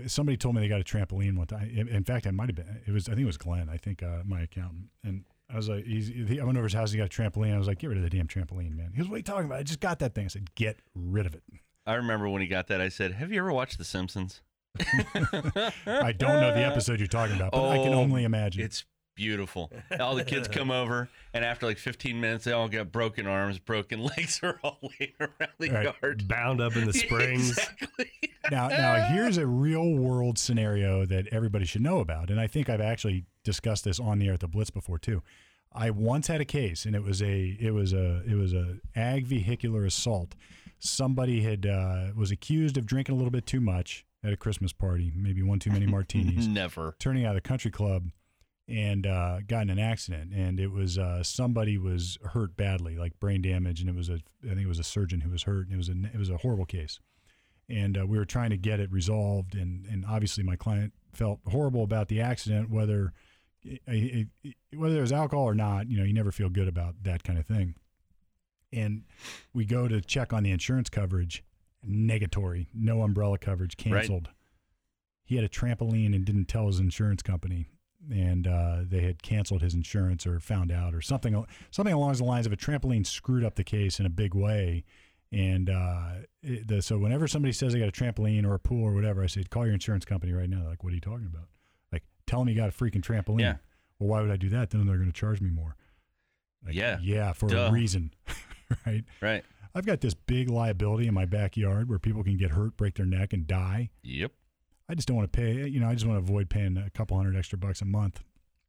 Somebody 0.06 0.38
told 0.38 0.54
me 0.54 0.62
they 0.62 0.68
got 0.68 0.80
a 0.80 0.84
trampoline 0.84 1.36
one 1.36 1.46
time. 1.46 1.68
In 1.68 2.02
fact, 2.02 2.26
I 2.26 2.30
might 2.30 2.48
have 2.48 2.56
been. 2.56 2.80
It 2.86 2.90
was. 2.90 3.06
I 3.06 3.12
think 3.12 3.24
it 3.24 3.26
was 3.26 3.36
Glenn. 3.36 3.68
I 3.68 3.76
think 3.76 4.02
uh, 4.02 4.22
my 4.24 4.40
accountant. 4.40 4.84
And 5.04 5.24
I 5.52 5.56
was 5.56 5.68
like, 5.68 5.84
he's, 5.84 6.08
he, 6.08 6.40
I 6.40 6.44
went 6.44 6.56
over 6.56 6.64
his 6.64 6.72
house. 6.72 6.90
He 6.90 6.96
got 6.96 7.04
a 7.04 7.08
trampoline. 7.10 7.54
I 7.54 7.58
was 7.58 7.66
like, 7.66 7.78
get 7.78 7.88
rid 7.88 7.98
of 7.98 8.02
the 8.02 8.08
damn 8.08 8.26
trampoline, 8.28 8.74
man. 8.74 8.92
He 8.94 8.98
goes, 9.02 9.08
what 9.10 9.16
are 9.16 9.18
you 9.18 9.22
talking 9.24 9.44
about? 9.44 9.58
I 9.58 9.62
just 9.64 9.80
got 9.80 9.98
that 9.98 10.14
thing. 10.14 10.24
I 10.24 10.28
said, 10.28 10.54
get 10.54 10.78
rid 10.94 11.26
of 11.26 11.34
it. 11.34 11.42
I 11.86 11.94
remember 11.96 12.30
when 12.30 12.40
he 12.40 12.48
got 12.48 12.68
that. 12.68 12.80
I 12.80 12.88
said, 12.88 13.12
"Have 13.12 13.30
you 13.30 13.40
ever 13.40 13.52
watched 13.52 13.76
The 13.76 13.84
Simpsons?" 13.84 14.40
I 15.86 16.12
don't 16.12 16.40
know 16.40 16.52
the 16.52 16.64
episode 16.64 16.98
you're 16.98 17.06
talking 17.08 17.36
about, 17.36 17.52
but 17.52 17.68
I 17.68 17.78
can 17.78 17.92
Oh, 17.94 17.98
only 18.00 18.24
imagine. 18.24 18.62
It's 18.62 18.84
beautiful. 19.14 19.72
All 19.98 20.14
the 20.14 20.24
kids 20.24 20.46
come 20.48 20.70
over, 20.70 21.08
and 21.34 21.44
after 21.44 21.66
like 21.66 21.78
15 21.78 22.20
minutes, 22.20 22.44
they 22.44 22.52
all 22.52 22.68
got 22.68 22.92
broken 22.92 23.26
arms, 23.26 23.58
broken 23.58 24.00
legs, 24.16 24.40
are 24.42 24.60
all 24.62 24.78
laying 24.82 25.12
around 25.20 25.50
the 25.58 25.70
Right. 25.70 25.94
yard. 26.02 26.28
Bound 26.28 26.60
up 26.60 26.76
in 26.76 26.86
the 26.86 26.92
springs. 27.04 27.50
exactly. 27.50 28.10
now, 28.50 28.68
now 28.68 29.08
here's 29.12 29.36
a 29.36 29.46
real 29.46 29.94
world 29.94 30.38
scenario 30.38 31.04
that 31.06 31.26
everybody 31.28 31.64
should 31.64 31.82
know 31.82 31.98
about, 31.98 32.30
and 32.30 32.40
I 32.40 32.46
think 32.46 32.68
I've 32.68 32.80
actually 32.80 33.24
discussed 33.44 33.84
this 33.84 33.98
on 33.98 34.18
the 34.18 34.28
air 34.28 34.34
at 34.34 34.40
the 34.40 34.48
Blitz 34.48 34.70
before 34.70 34.98
too. 34.98 35.22
I 35.72 35.90
once 35.90 36.28
had 36.28 36.40
a 36.40 36.44
case, 36.46 36.86
and 36.86 36.96
it 36.96 37.02
was 37.02 37.20
a 37.20 37.56
it 37.60 37.72
was 37.74 37.92
a 37.92 38.22
it 38.26 38.34
was 38.36 38.54
a 38.54 38.78
ag 38.96 39.26
vehicular 39.26 39.84
assault. 39.84 40.34
Somebody 40.78 41.42
had 41.42 41.66
uh, 41.66 42.06
was 42.16 42.30
accused 42.30 42.78
of 42.78 42.86
drinking 42.86 43.14
a 43.14 43.18
little 43.18 43.30
bit 43.32 43.46
too 43.46 43.60
much 43.60 44.06
at 44.24 44.32
a 44.32 44.36
Christmas 44.36 44.72
party, 44.72 45.12
maybe 45.14 45.42
one 45.42 45.58
too 45.58 45.70
many 45.70 45.86
martinis, 45.96 46.46
Never. 46.46 46.94
turning 46.98 47.24
out 47.24 47.36
of 47.36 47.42
the 47.42 47.48
country 47.48 47.70
club, 47.70 48.10
and 48.66 49.06
uh, 49.06 49.40
got 49.46 49.62
in 49.62 49.70
an 49.70 49.78
accident. 49.78 50.32
And 50.32 50.60
it 50.60 50.72
was 50.72 50.98
uh, 50.98 51.22
somebody 51.22 51.78
was 51.78 52.18
hurt 52.32 52.56
badly, 52.56 52.96
like 52.96 53.18
brain 53.20 53.42
damage, 53.42 53.80
and 53.80 53.88
it 53.88 53.96
was 53.96 54.08
a 54.08 54.20
I 54.44 54.48
think 54.48 54.60
it 54.60 54.68
was 54.68 54.78
a 54.78 54.84
surgeon 54.84 55.20
who 55.20 55.30
was 55.30 55.44
hurt, 55.44 55.66
and 55.66 55.74
it 55.74 55.76
was 55.76 55.88
a 55.88 55.94
it 56.12 56.18
was 56.18 56.30
a 56.30 56.38
horrible 56.38 56.66
case 56.66 56.98
and 57.68 57.98
uh, 57.98 58.06
we 58.06 58.18
were 58.18 58.24
trying 58.24 58.50
to 58.50 58.56
get 58.56 58.80
it 58.80 58.90
resolved. 58.90 59.54
And, 59.54 59.84
and 59.86 60.04
obviously, 60.06 60.42
my 60.42 60.56
client 60.56 60.92
felt 61.12 61.40
horrible 61.46 61.82
about 61.82 62.08
the 62.08 62.20
accident, 62.20 62.70
whether 62.70 63.12
eh, 63.66 64.24
whether 64.74 64.98
it 64.98 65.00
was 65.00 65.12
alcohol 65.12 65.44
or 65.44 65.54
not. 65.54 65.88
You 65.88 65.98
know, 65.98 66.04
you 66.04 66.14
never 66.14 66.32
feel 66.32 66.48
good 66.48 66.68
about 66.68 66.94
that 67.02 67.24
kind 67.24 67.38
of 67.38 67.46
thing. 67.46 67.74
And 68.72 69.04
we 69.54 69.64
go 69.64 69.88
to 69.88 70.00
check 70.00 70.32
on 70.32 70.42
the 70.42 70.50
insurance 70.50 70.88
coverage, 70.88 71.42
negatory, 71.86 72.66
no 72.74 73.02
umbrella 73.02 73.38
coverage, 73.38 73.76
canceled. 73.76 74.30
He 75.24 75.36
had 75.36 75.44
a 75.44 75.48
trampoline 75.48 76.14
and 76.14 76.24
didn't 76.24 76.46
tell 76.46 76.66
his 76.66 76.80
insurance 76.80 77.22
company. 77.22 77.66
And 78.10 78.46
uh, 78.46 78.78
they 78.86 79.00
had 79.00 79.22
canceled 79.22 79.60
his 79.60 79.74
insurance 79.74 80.26
or 80.26 80.38
found 80.40 80.70
out 80.72 80.94
or 80.94 81.02
something 81.02 81.44
something 81.70 81.92
along 81.92 82.14
the 82.14 82.24
lines 82.24 82.46
of 82.46 82.52
a 82.52 82.56
trampoline 82.56 83.04
screwed 83.04 83.44
up 83.44 83.56
the 83.56 83.64
case 83.64 83.98
in 84.00 84.06
a 84.06 84.10
big 84.10 84.34
way. 84.34 84.84
And 85.30 85.68
uh, 85.68 86.10
it, 86.42 86.68
the, 86.68 86.80
so 86.80 86.96
whenever 86.96 87.28
somebody 87.28 87.52
says 87.52 87.72
they 87.72 87.80
got 87.80 87.88
a 87.88 87.92
trampoline 87.92 88.46
or 88.46 88.54
a 88.54 88.58
pool 88.58 88.84
or 88.84 88.94
whatever, 88.94 89.22
I 89.22 89.26
say, 89.26 89.44
call 89.44 89.66
your 89.66 89.74
insurance 89.74 90.04
company 90.04 90.32
right 90.32 90.48
now. 90.48 90.60
They're 90.60 90.70
like, 90.70 90.84
what 90.84 90.92
are 90.92 90.94
you 90.94 91.02
talking 91.02 91.26
about? 91.26 91.48
Like, 91.92 92.04
tell 92.26 92.38
them 92.38 92.48
you 92.48 92.54
got 92.54 92.70
a 92.70 92.72
freaking 92.72 93.02
trampoline. 93.02 93.40
Yeah. 93.40 93.56
Well, 93.98 94.08
why 94.08 94.22
would 94.22 94.30
I 94.30 94.36
do 94.36 94.48
that? 94.50 94.70
Then 94.70 94.86
they're 94.86 94.96
going 94.96 95.12
to 95.12 95.12
charge 95.12 95.40
me 95.40 95.50
more. 95.50 95.76
Like, 96.64 96.74
Yeah. 96.74 96.98
Yeah, 97.02 97.32
for 97.32 97.48
Duh. 97.48 97.68
a 97.68 97.72
reason. 97.72 98.12
right. 98.86 99.04
Right. 99.20 99.44
I've 99.78 99.86
got 99.86 100.00
this 100.00 100.14
big 100.14 100.50
liability 100.50 101.06
in 101.06 101.14
my 101.14 101.24
backyard 101.24 101.88
where 101.88 101.98
people 101.98 102.24
can 102.24 102.36
get 102.36 102.50
hurt, 102.50 102.76
break 102.76 102.96
their 102.96 103.06
neck, 103.06 103.32
and 103.32 103.46
die. 103.46 103.90
Yep. 104.02 104.32
I 104.88 104.94
just 104.94 105.06
don't 105.06 105.16
want 105.16 105.32
to 105.32 105.36
pay. 105.36 105.68
You 105.68 105.80
know, 105.80 105.88
I 105.88 105.94
just 105.94 106.04
want 106.06 106.16
to 106.18 106.24
avoid 106.30 106.48
paying 106.50 106.76
a 106.76 106.90
couple 106.90 107.16
hundred 107.16 107.36
extra 107.36 107.58
bucks 107.58 107.80
a 107.80 107.84
month. 107.84 108.22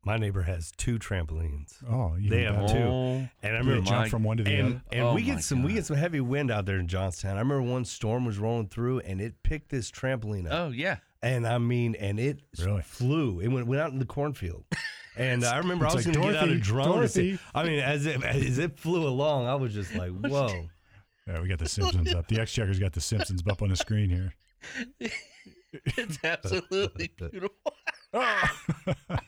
My 0.06 0.17
neighbor 0.17 0.43
has 0.43 0.72
two 0.78 0.98
trampolines. 1.00 1.84
Oh, 1.89 2.15
even 2.17 2.30
They 2.30 2.43
have 2.43 2.56
better. 2.56 2.74
two. 2.74 2.80
And 2.80 3.28
I 3.43 3.48
Do 3.48 3.52
they 3.52 3.58
remember 3.58 3.82
jump 3.89 4.02
my- 4.02 4.10
from 4.10 4.24
one 4.24 4.38
to 4.38 4.43
the 4.43 4.54
and, 4.54 4.67
other. 4.67 4.82
and 4.93 5.02
Oh 5.02 5.13
we 5.15 5.24
get 5.24 5.43
some 5.43 5.62
we 5.63 5.74
get 5.74 5.86
some 5.86 5.98
heavy 5.98 6.22
wind 6.22 6.52
out 6.52 6.65
there 6.65 6.78
in 6.78 6.88
Johnstown. 6.88 7.36
I 7.36 7.39
remember 7.41 7.63
one 7.63 7.84
storm 7.86 8.24
was 8.26 8.38
rolling 8.38 8.67
through 8.67 9.00
and 9.00 9.19
it 9.19 9.43
picked 9.43 9.69
this 9.69 9.91
trampoline 9.91 10.45
up. 10.45 10.54
Oh 10.54 10.69
yeah. 10.69 10.98
And 11.22 11.45
I 11.45 11.58
mean, 11.58 11.95
and 11.95 12.17
it 12.17 12.39
Really? 12.60 12.82
flew. 12.82 13.41
It 13.41 13.50
went, 13.50 13.67
went 13.67 13.82
out 13.82 13.91
in 13.91 14.00
the 14.00 14.06
cornfield. 14.06 14.63
And 15.17 15.43
I 15.43 15.58
remember 15.58 15.86
I 15.86 15.93
was 15.93 16.06
like, 16.06 16.15
going 16.15 16.28
to 16.28 16.32
get 16.34 16.41
out 16.41 16.48
a 16.48 16.52
"Dorothy, 16.52 16.62
drone. 16.62 16.88
Dorothy." 16.95 17.39
I 17.54 17.63
mean, 17.65 17.80
as 17.80 18.06
it 18.06 18.24
as 18.24 18.58
it 18.58 18.80
flew 18.80 19.06
along, 19.06 19.48
I 19.48 19.56
was 19.56 19.74
just 19.74 19.93
like, 19.93 20.12
"Whoa!" 20.12 20.69
Yeah, 21.30 21.42
we 21.42 21.48
got 21.48 21.60
the 21.60 21.70
Simpsons 21.70 22.13
up. 22.13 22.28
The 22.28 22.39
Exchequer's 22.39 22.80
got 22.80 22.94
the 22.94 23.02
Simpsons 23.02 23.44
up 23.48 23.62
on 23.62 23.70
the 23.70 23.76
screen 23.76 24.10
here. 24.10 24.34
It's 25.72 26.18
absolutely 26.24 27.12
beautiful. 27.18 27.74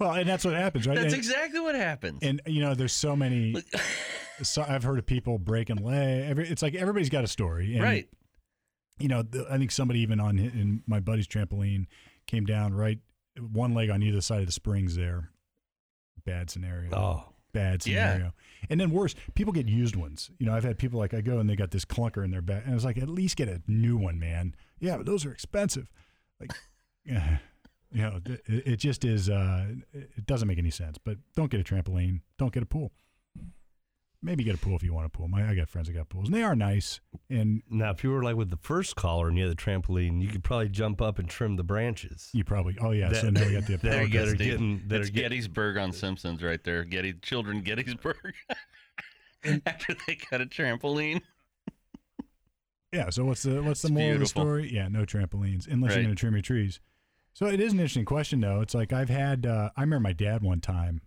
Well, 0.00 0.12
and 0.12 0.26
that's 0.26 0.46
what 0.46 0.54
happens, 0.54 0.86
right? 0.86 0.94
That's 0.94 1.12
and, 1.12 1.22
exactly 1.22 1.60
what 1.60 1.74
happens. 1.74 2.20
and 2.22 2.40
you 2.46 2.62
know, 2.62 2.74
there's 2.74 2.94
so 2.94 3.14
many. 3.14 3.54
So 4.42 4.64
I've 4.66 4.82
heard 4.82 4.98
of 4.98 5.04
people 5.04 5.36
breaking 5.36 5.84
leg. 5.84 6.24
Every, 6.24 6.48
it's 6.48 6.62
like 6.62 6.74
everybody's 6.74 7.10
got 7.10 7.24
a 7.24 7.26
story, 7.26 7.74
and, 7.74 7.82
right. 7.82 8.08
You 8.98 9.08
know, 9.08 9.20
the, 9.20 9.46
I 9.50 9.58
think 9.58 9.70
somebody 9.70 10.00
even 10.00 10.18
on 10.18 10.38
in 10.38 10.82
my 10.86 10.98
buddy's 10.98 11.28
trampoline 11.28 11.84
came 12.26 12.46
down 12.46 12.72
right 12.72 13.00
one 13.52 13.74
leg 13.74 13.90
on 13.90 14.02
either 14.02 14.22
side 14.22 14.40
of 14.40 14.46
the 14.46 14.52
springs. 14.52 14.96
There, 14.96 15.28
bad 16.24 16.48
scenario. 16.48 16.90
Oh, 16.94 17.34
bad 17.52 17.86
Yeah. 17.86 18.30
And 18.68 18.80
then 18.80 18.90
worse, 18.90 19.14
people 19.34 19.52
get 19.52 19.68
used 19.68 19.96
ones. 19.96 20.30
You 20.38 20.46
know, 20.46 20.54
I've 20.54 20.64
had 20.64 20.78
people 20.78 20.98
like 20.98 21.14
I 21.14 21.20
go 21.20 21.38
and 21.38 21.48
they 21.48 21.56
got 21.56 21.70
this 21.70 21.84
clunker 21.84 22.24
in 22.24 22.30
their 22.30 22.42
back, 22.42 22.64
and 22.64 22.72
I 22.72 22.74
was 22.74 22.84
like, 22.84 22.98
at 22.98 23.08
least 23.08 23.36
get 23.36 23.48
a 23.48 23.62
new 23.66 23.96
one, 23.96 24.18
man. 24.18 24.54
Yeah, 24.78 24.96
but 24.96 25.06
those 25.06 25.24
are 25.24 25.32
expensive. 25.32 25.90
Like, 26.38 26.50
you 27.04 28.02
know, 28.02 28.20
it, 28.26 28.42
it 28.46 28.76
just 28.76 29.04
is. 29.04 29.30
Uh, 29.30 29.66
it 29.92 30.26
doesn't 30.26 30.48
make 30.48 30.58
any 30.58 30.70
sense. 30.70 30.98
But 30.98 31.18
don't 31.34 31.50
get 31.50 31.60
a 31.60 31.64
trampoline. 31.64 32.20
Don't 32.38 32.52
get 32.52 32.62
a 32.62 32.66
pool. 32.66 32.92
Maybe 34.22 34.44
get 34.44 34.54
a 34.54 34.58
pool 34.58 34.76
if 34.76 34.82
you 34.82 34.92
want 34.92 35.06
a 35.06 35.08
pool. 35.08 35.28
My, 35.28 35.48
I 35.48 35.54
got 35.54 35.70
friends 35.70 35.88
that 35.88 35.94
got 35.94 36.10
pools, 36.10 36.26
and 36.26 36.34
they 36.34 36.42
are 36.42 36.54
nice. 36.54 37.00
And 37.30 37.62
now 37.70 37.90
if 37.90 38.04
you 38.04 38.10
were 38.10 38.22
like 38.22 38.36
with 38.36 38.50
the 38.50 38.58
first 38.58 38.94
caller 38.94 39.28
and 39.28 39.38
you 39.38 39.46
had 39.48 39.56
the 39.56 39.60
trampoline, 39.60 40.20
you 40.20 40.28
could 40.28 40.44
probably 40.44 40.68
jump 40.68 41.00
up 41.00 41.18
and 41.18 41.26
trim 41.28 41.56
the 41.56 41.64
branches. 41.64 42.28
you 42.34 42.44
probably, 42.44 42.76
oh 42.82 42.90
yeah. 42.90 43.10
so 43.14 43.30
That- 43.30 43.32
now 43.32 43.46
we 43.46 43.52
got 43.54 43.66
the 43.66 43.76
that 43.82 43.86
are 43.86 43.90
There 43.90 44.02
you 44.02 44.08
go, 44.12 44.26
that 44.26 44.32
are 44.32 44.36
getting 44.36 44.82
that 44.88 45.00
It's 45.00 45.08
are 45.08 45.12
getting. 45.12 45.30
Gettysburg 45.30 45.78
on 45.78 45.92
Simpsons 45.92 46.42
right 46.42 46.62
there. 46.62 46.84
Getty 46.84 47.14
children 47.22 47.62
Gettysburg. 47.62 48.34
After 49.64 49.96
they 50.06 50.18
got 50.30 50.42
a 50.42 50.46
trampoline. 50.46 51.22
Yeah. 52.92 53.08
So 53.10 53.24
what's 53.24 53.42
the 53.44 53.62
what's 53.62 53.80
the 53.82 53.88
It's 53.88 53.92
moral 53.94 54.18
beautiful. 54.18 54.42
of 54.42 54.48
the 54.48 54.66
story? 54.66 54.70
Yeah, 54.74 54.88
no 54.88 55.04
trampolines 55.06 55.66
unless 55.66 55.90
Right. 55.90 55.96
you're 55.96 56.04
going 56.04 56.16
to 56.16 56.20
trim 56.20 56.34
your 56.34 56.42
trees. 56.42 56.80
So 57.32 57.46
it 57.46 57.60
is 57.60 57.72
an 57.72 57.78
interesting 57.78 58.04
question, 58.04 58.40
though. 58.40 58.60
It's 58.60 58.74
like 58.74 58.92
I've 58.92 59.08
had. 59.08 59.46
Uh, 59.46 59.70
I 59.76 59.80
remember 59.82 60.02
my 60.02 60.12
dad 60.12 60.42
one 60.42 60.60
time. 60.60 61.00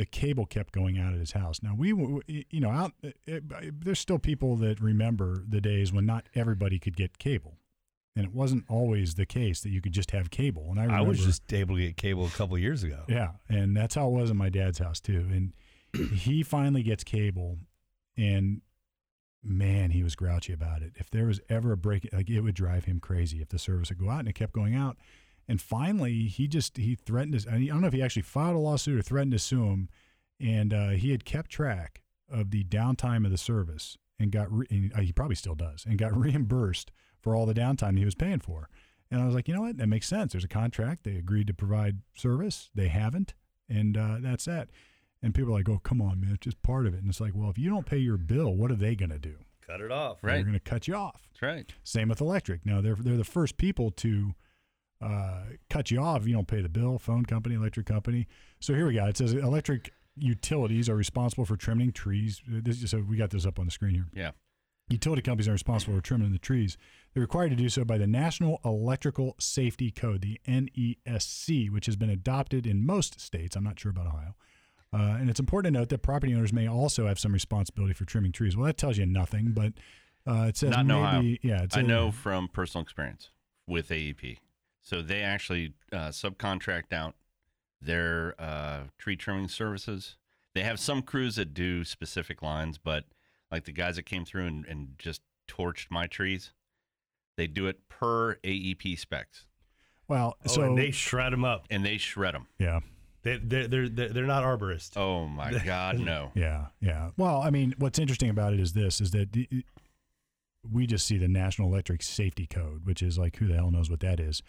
The 0.00 0.06
cable 0.06 0.46
kept 0.46 0.72
going 0.72 0.98
out 0.98 1.12
at 1.12 1.18
his 1.18 1.32
house. 1.32 1.62
Now 1.62 1.74
we, 1.76 1.88
you 2.26 2.60
know, 2.60 2.70
out. 2.70 2.92
Uh, 3.04 3.08
uh, 3.08 3.10
it, 3.26 3.32
it, 3.34 3.42
uh, 3.54 3.70
there's 3.84 3.98
still 4.00 4.18
people 4.18 4.56
that 4.56 4.80
remember 4.80 5.44
the 5.46 5.60
days 5.60 5.92
when 5.92 6.06
not 6.06 6.24
everybody 6.34 6.78
could 6.78 6.96
get 6.96 7.18
cable. 7.18 7.58
and 8.16 8.24
it 8.24 8.32
wasn't 8.32 8.64
always 8.68 9.14
the 9.16 9.26
case 9.26 9.60
that 9.60 9.68
you 9.70 9.80
could 9.82 9.92
just 9.92 10.10
have 10.12 10.30
cable. 10.30 10.68
And 10.70 10.80
I 10.80 10.98
I 10.98 11.00
was 11.02 11.22
just 11.24 11.52
able 11.52 11.76
to 11.76 11.82
get 11.82 11.96
cable 11.98 12.24
a 12.24 12.30
couple 12.30 12.56
years 12.58 12.82
ago. 12.82 13.04
yeah, 13.08 13.32
and 13.48 13.76
that's 13.76 13.94
how 13.94 14.08
it 14.08 14.12
was 14.12 14.30
in 14.30 14.36
my 14.36 14.48
dad's 14.48 14.78
house 14.78 15.00
too. 15.00 15.26
And 15.30 15.52
he 16.12 16.42
finally 16.42 16.82
gets 16.82 17.04
cable, 17.04 17.58
and 18.16 18.62
man, 19.42 19.90
he 19.90 20.02
was 20.02 20.14
grouchy 20.16 20.52
about 20.52 20.80
it. 20.82 20.92
If 20.96 21.10
there 21.10 21.26
was 21.26 21.40
ever 21.48 21.72
a 21.72 21.76
break, 21.76 22.08
like 22.12 22.28
it 22.30 22.40
would 22.40 22.54
drive 22.54 22.84
him 22.86 23.00
crazy 23.00 23.40
if 23.42 23.48
the 23.50 23.58
service 23.58 23.90
would 23.90 23.98
go 23.98 24.08
out, 24.10 24.20
and 24.20 24.28
it 24.28 24.34
kept 24.34 24.52
going 24.54 24.74
out. 24.74 24.96
And 25.50 25.60
finally, 25.60 26.28
he 26.28 26.46
just 26.46 26.76
he 26.76 26.94
threatened 26.94 27.40
to. 27.40 27.50
I 27.50 27.58
don't 27.58 27.80
know 27.80 27.88
if 27.88 27.92
he 27.92 28.00
actually 28.00 28.22
filed 28.22 28.54
a 28.54 28.60
lawsuit 28.60 29.00
or 29.00 29.02
threatened 29.02 29.32
to 29.32 29.38
sue 29.40 29.64
him, 29.64 29.88
and 30.38 30.72
uh, 30.72 30.90
he 30.90 31.10
had 31.10 31.24
kept 31.24 31.50
track 31.50 32.02
of 32.30 32.52
the 32.52 32.62
downtime 32.62 33.24
of 33.24 33.32
the 33.32 33.36
service 33.36 33.98
and 34.20 34.30
got 34.30 34.46
re- 34.52 34.68
and, 34.70 34.92
uh, 34.94 35.00
he 35.00 35.12
probably 35.12 35.34
still 35.34 35.56
does 35.56 35.84
and 35.84 35.98
got 35.98 36.16
reimbursed 36.16 36.92
for 37.18 37.34
all 37.34 37.46
the 37.46 37.52
downtime 37.52 37.98
he 37.98 38.04
was 38.04 38.14
paying 38.14 38.38
for. 38.38 38.68
And 39.10 39.20
I 39.20 39.26
was 39.26 39.34
like, 39.34 39.48
you 39.48 39.54
know 39.54 39.62
what? 39.62 39.76
That 39.76 39.88
makes 39.88 40.06
sense. 40.06 40.30
There's 40.30 40.44
a 40.44 40.48
contract. 40.48 41.02
They 41.02 41.16
agreed 41.16 41.48
to 41.48 41.54
provide 41.54 41.98
service. 42.14 42.70
They 42.72 42.86
haven't, 42.86 43.34
and 43.68 43.96
uh, 43.96 44.18
that's 44.20 44.44
that. 44.44 44.68
And 45.20 45.34
people 45.34 45.52
are 45.52 45.56
like, 45.56 45.68
oh, 45.68 45.80
come 45.82 46.00
on, 46.00 46.20
man, 46.20 46.30
it's 46.30 46.44
just 46.44 46.62
part 46.62 46.86
of 46.86 46.94
it. 46.94 47.00
And 47.00 47.08
it's 47.08 47.20
like, 47.20 47.32
well, 47.34 47.50
if 47.50 47.58
you 47.58 47.70
don't 47.70 47.86
pay 47.86 47.98
your 47.98 48.18
bill, 48.18 48.54
what 48.54 48.70
are 48.70 48.76
they 48.76 48.94
going 48.94 49.10
to 49.10 49.18
do? 49.18 49.34
Cut 49.66 49.80
it 49.80 49.90
off. 49.90 50.22
Right. 50.22 50.34
They're 50.34 50.44
going 50.44 50.54
to 50.54 50.60
cut 50.60 50.86
you 50.86 50.94
off. 50.94 51.28
That's 51.32 51.42
right. 51.42 51.72
Same 51.82 52.08
with 52.08 52.20
electric. 52.20 52.64
Now 52.64 52.80
they're 52.80 52.94
they're 52.94 53.16
the 53.16 53.24
first 53.24 53.56
people 53.56 53.90
to 53.90 54.36
uh, 55.00 55.42
cut 55.68 55.90
you 55.90 56.00
off 56.00 56.22
if 56.22 56.28
you 56.28 56.34
don't 56.34 56.48
pay 56.48 56.60
the 56.60 56.68
bill. 56.68 56.98
Phone 56.98 57.24
company, 57.24 57.54
electric 57.54 57.86
company. 57.86 58.26
So 58.60 58.74
here 58.74 58.86
we 58.86 58.94
go. 58.94 59.06
It 59.06 59.16
says 59.16 59.32
electric 59.32 59.92
utilities 60.16 60.88
are 60.88 60.96
responsible 60.96 61.44
for 61.44 61.56
trimming 61.56 61.92
trees. 61.92 62.42
This 62.46 62.82
is, 62.82 62.90
so 62.90 62.98
we 63.08 63.16
got 63.16 63.30
this 63.30 63.46
up 63.46 63.58
on 63.58 63.64
the 63.64 63.70
screen 63.70 63.94
here. 63.94 64.06
Yeah. 64.12 64.30
Utility 64.90 65.22
companies 65.22 65.48
are 65.48 65.52
responsible 65.52 65.94
for 65.94 66.00
trimming 66.00 66.32
the 66.32 66.38
trees. 66.38 66.76
They're 67.14 67.20
required 67.20 67.50
to 67.50 67.56
do 67.56 67.68
so 67.68 67.84
by 67.84 67.96
the 67.96 68.08
National 68.08 68.60
Electrical 68.64 69.36
Safety 69.38 69.90
Code, 69.92 70.20
the 70.20 70.40
NESC, 70.48 71.70
which 71.70 71.86
has 71.86 71.96
been 71.96 72.10
adopted 72.10 72.66
in 72.66 72.84
most 72.84 73.20
states. 73.20 73.54
I'm 73.56 73.64
not 73.64 73.78
sure 73.78 73.90
about 73.90 74.08
Ohio. 74.08 74.34
Uh, 74.92 75.16
and 75.20 75.30
it's 75.30 75.38
important 75.38 75.72
to 75.72 75.78
note 75.80 75.88
that 75.90 76.02
property 76.02 76.34
owners 76.34 76.52
may 76.52 76.68
also 76.68 77.06
have 77.06 77.20
some 77.20 77.32
responsibility 77.32 77.94
for 77.94 78.04
trimming 78.04 78.32
trees. 78.32 78.56
Well, 78.56 78.66
that 78.66 78.76
tells 78.76 78.98
you 78.98 79.06
nothing, 79.06 79.52
but 79.52 79.74
uh, 80.26 80.46
it 80.48 80.56
says 80.56 80.70
Not 80.70 80.86
maybe, 80.86 80.98
Ohio. 80.98 81.36
yeah, 81.42 81.62
it's 81.62 81.76
I 81.76 81.82
know 81.82 82.10
from 82.10 82.48
personal 82.48 82.82
experience 82.82 83.30
with 83.68 83.88
AEP. 83.90 84.38
So 84.90 85.02
they 85.02 85.22
actually 85.22 85.74
uh, 85.92 86.08
subcontract 86.08 86.92
out 86.92 87.14
their 87.80 88.34
uh, 88.40 88.80
tree 88.98 89.14
trimming 89.14 89.46
services. 89.46 90.16
They 90.52 90.62
have 90.64 90.80
some 90.80 91.02
crews 91.02 91.36
that 91.36 91.54
do 91.54 91.84
specific 91.84 92.42
lines, 92.42 92.76
but 92.76 93.04
like 93.52 93.66
the 93.66 93.72
guys 93.72 93.94
that 93.94 94.02
came 94.02 94.24
through 94.24 94.46
and, 94.46 94.66
and 94.66 94.88
just 94.98 95.20
torched 95.46 95.92
my 95.92 96.08
trees, 96.08 96.50
they 97.36 97.46
do 97.46 97.68
it 97.68 97.88
per 97.88 98.34
AEP 98.42 98.98
specs 98.98 99.46
Well, 100.08 100.36
Oh, 100.44 100.48
so 100.48 100.62
and 100.62 100.76
they 100.76 100.90
shred 100.90 101.32
them 101.32 101.44
up. 101.44 101.66
and 101.70 101.84
they 101.86 101.96
shred 101.96 102.34
them. 102.34 102.48
yeah, 102.58 102.80
They, 103.22 103.36
they're, 103.36 103.68
they're, 103.68 103.88
they're, 103.88 104.08
they're 104.08 104.26
not 104.26 104.42
arborists. 104.42 104.96
Oh 104.96 105.26
my 105.28 105.52
God, 105.64 106.00
no. 106.00 106.32
yeah, 106.34 106.66
yeah. 106.80 107.10
Well, 107.16 107.40
I 107.42 107.50
mean, 107.50 107.74
what's 107.78 108.00
interesting 108.00 108.28
about 108.28 108.54
it 108.54 108.58
is 108.58 108.72
this: 108.72 109.00
is 109.00 109.12
that 109.12 109.28
we 110.68 110.88
just 110.88 111.06
see 111.06 111.16
the 111.16 111.28
National 111.28 111.68
Electric 111.68 112.02
Safety 112.02 112.48
Code, 112.48 112.84
which 112.84 113.02
is 113.02 113.16
like 113.18 113.36
who 113.36 113.46
the 113.46 113.54
hell 113.54 113.70
knows 113.70 113.88
what 113.88 114.00
that 114.00 114.18
is, 114.18 114.42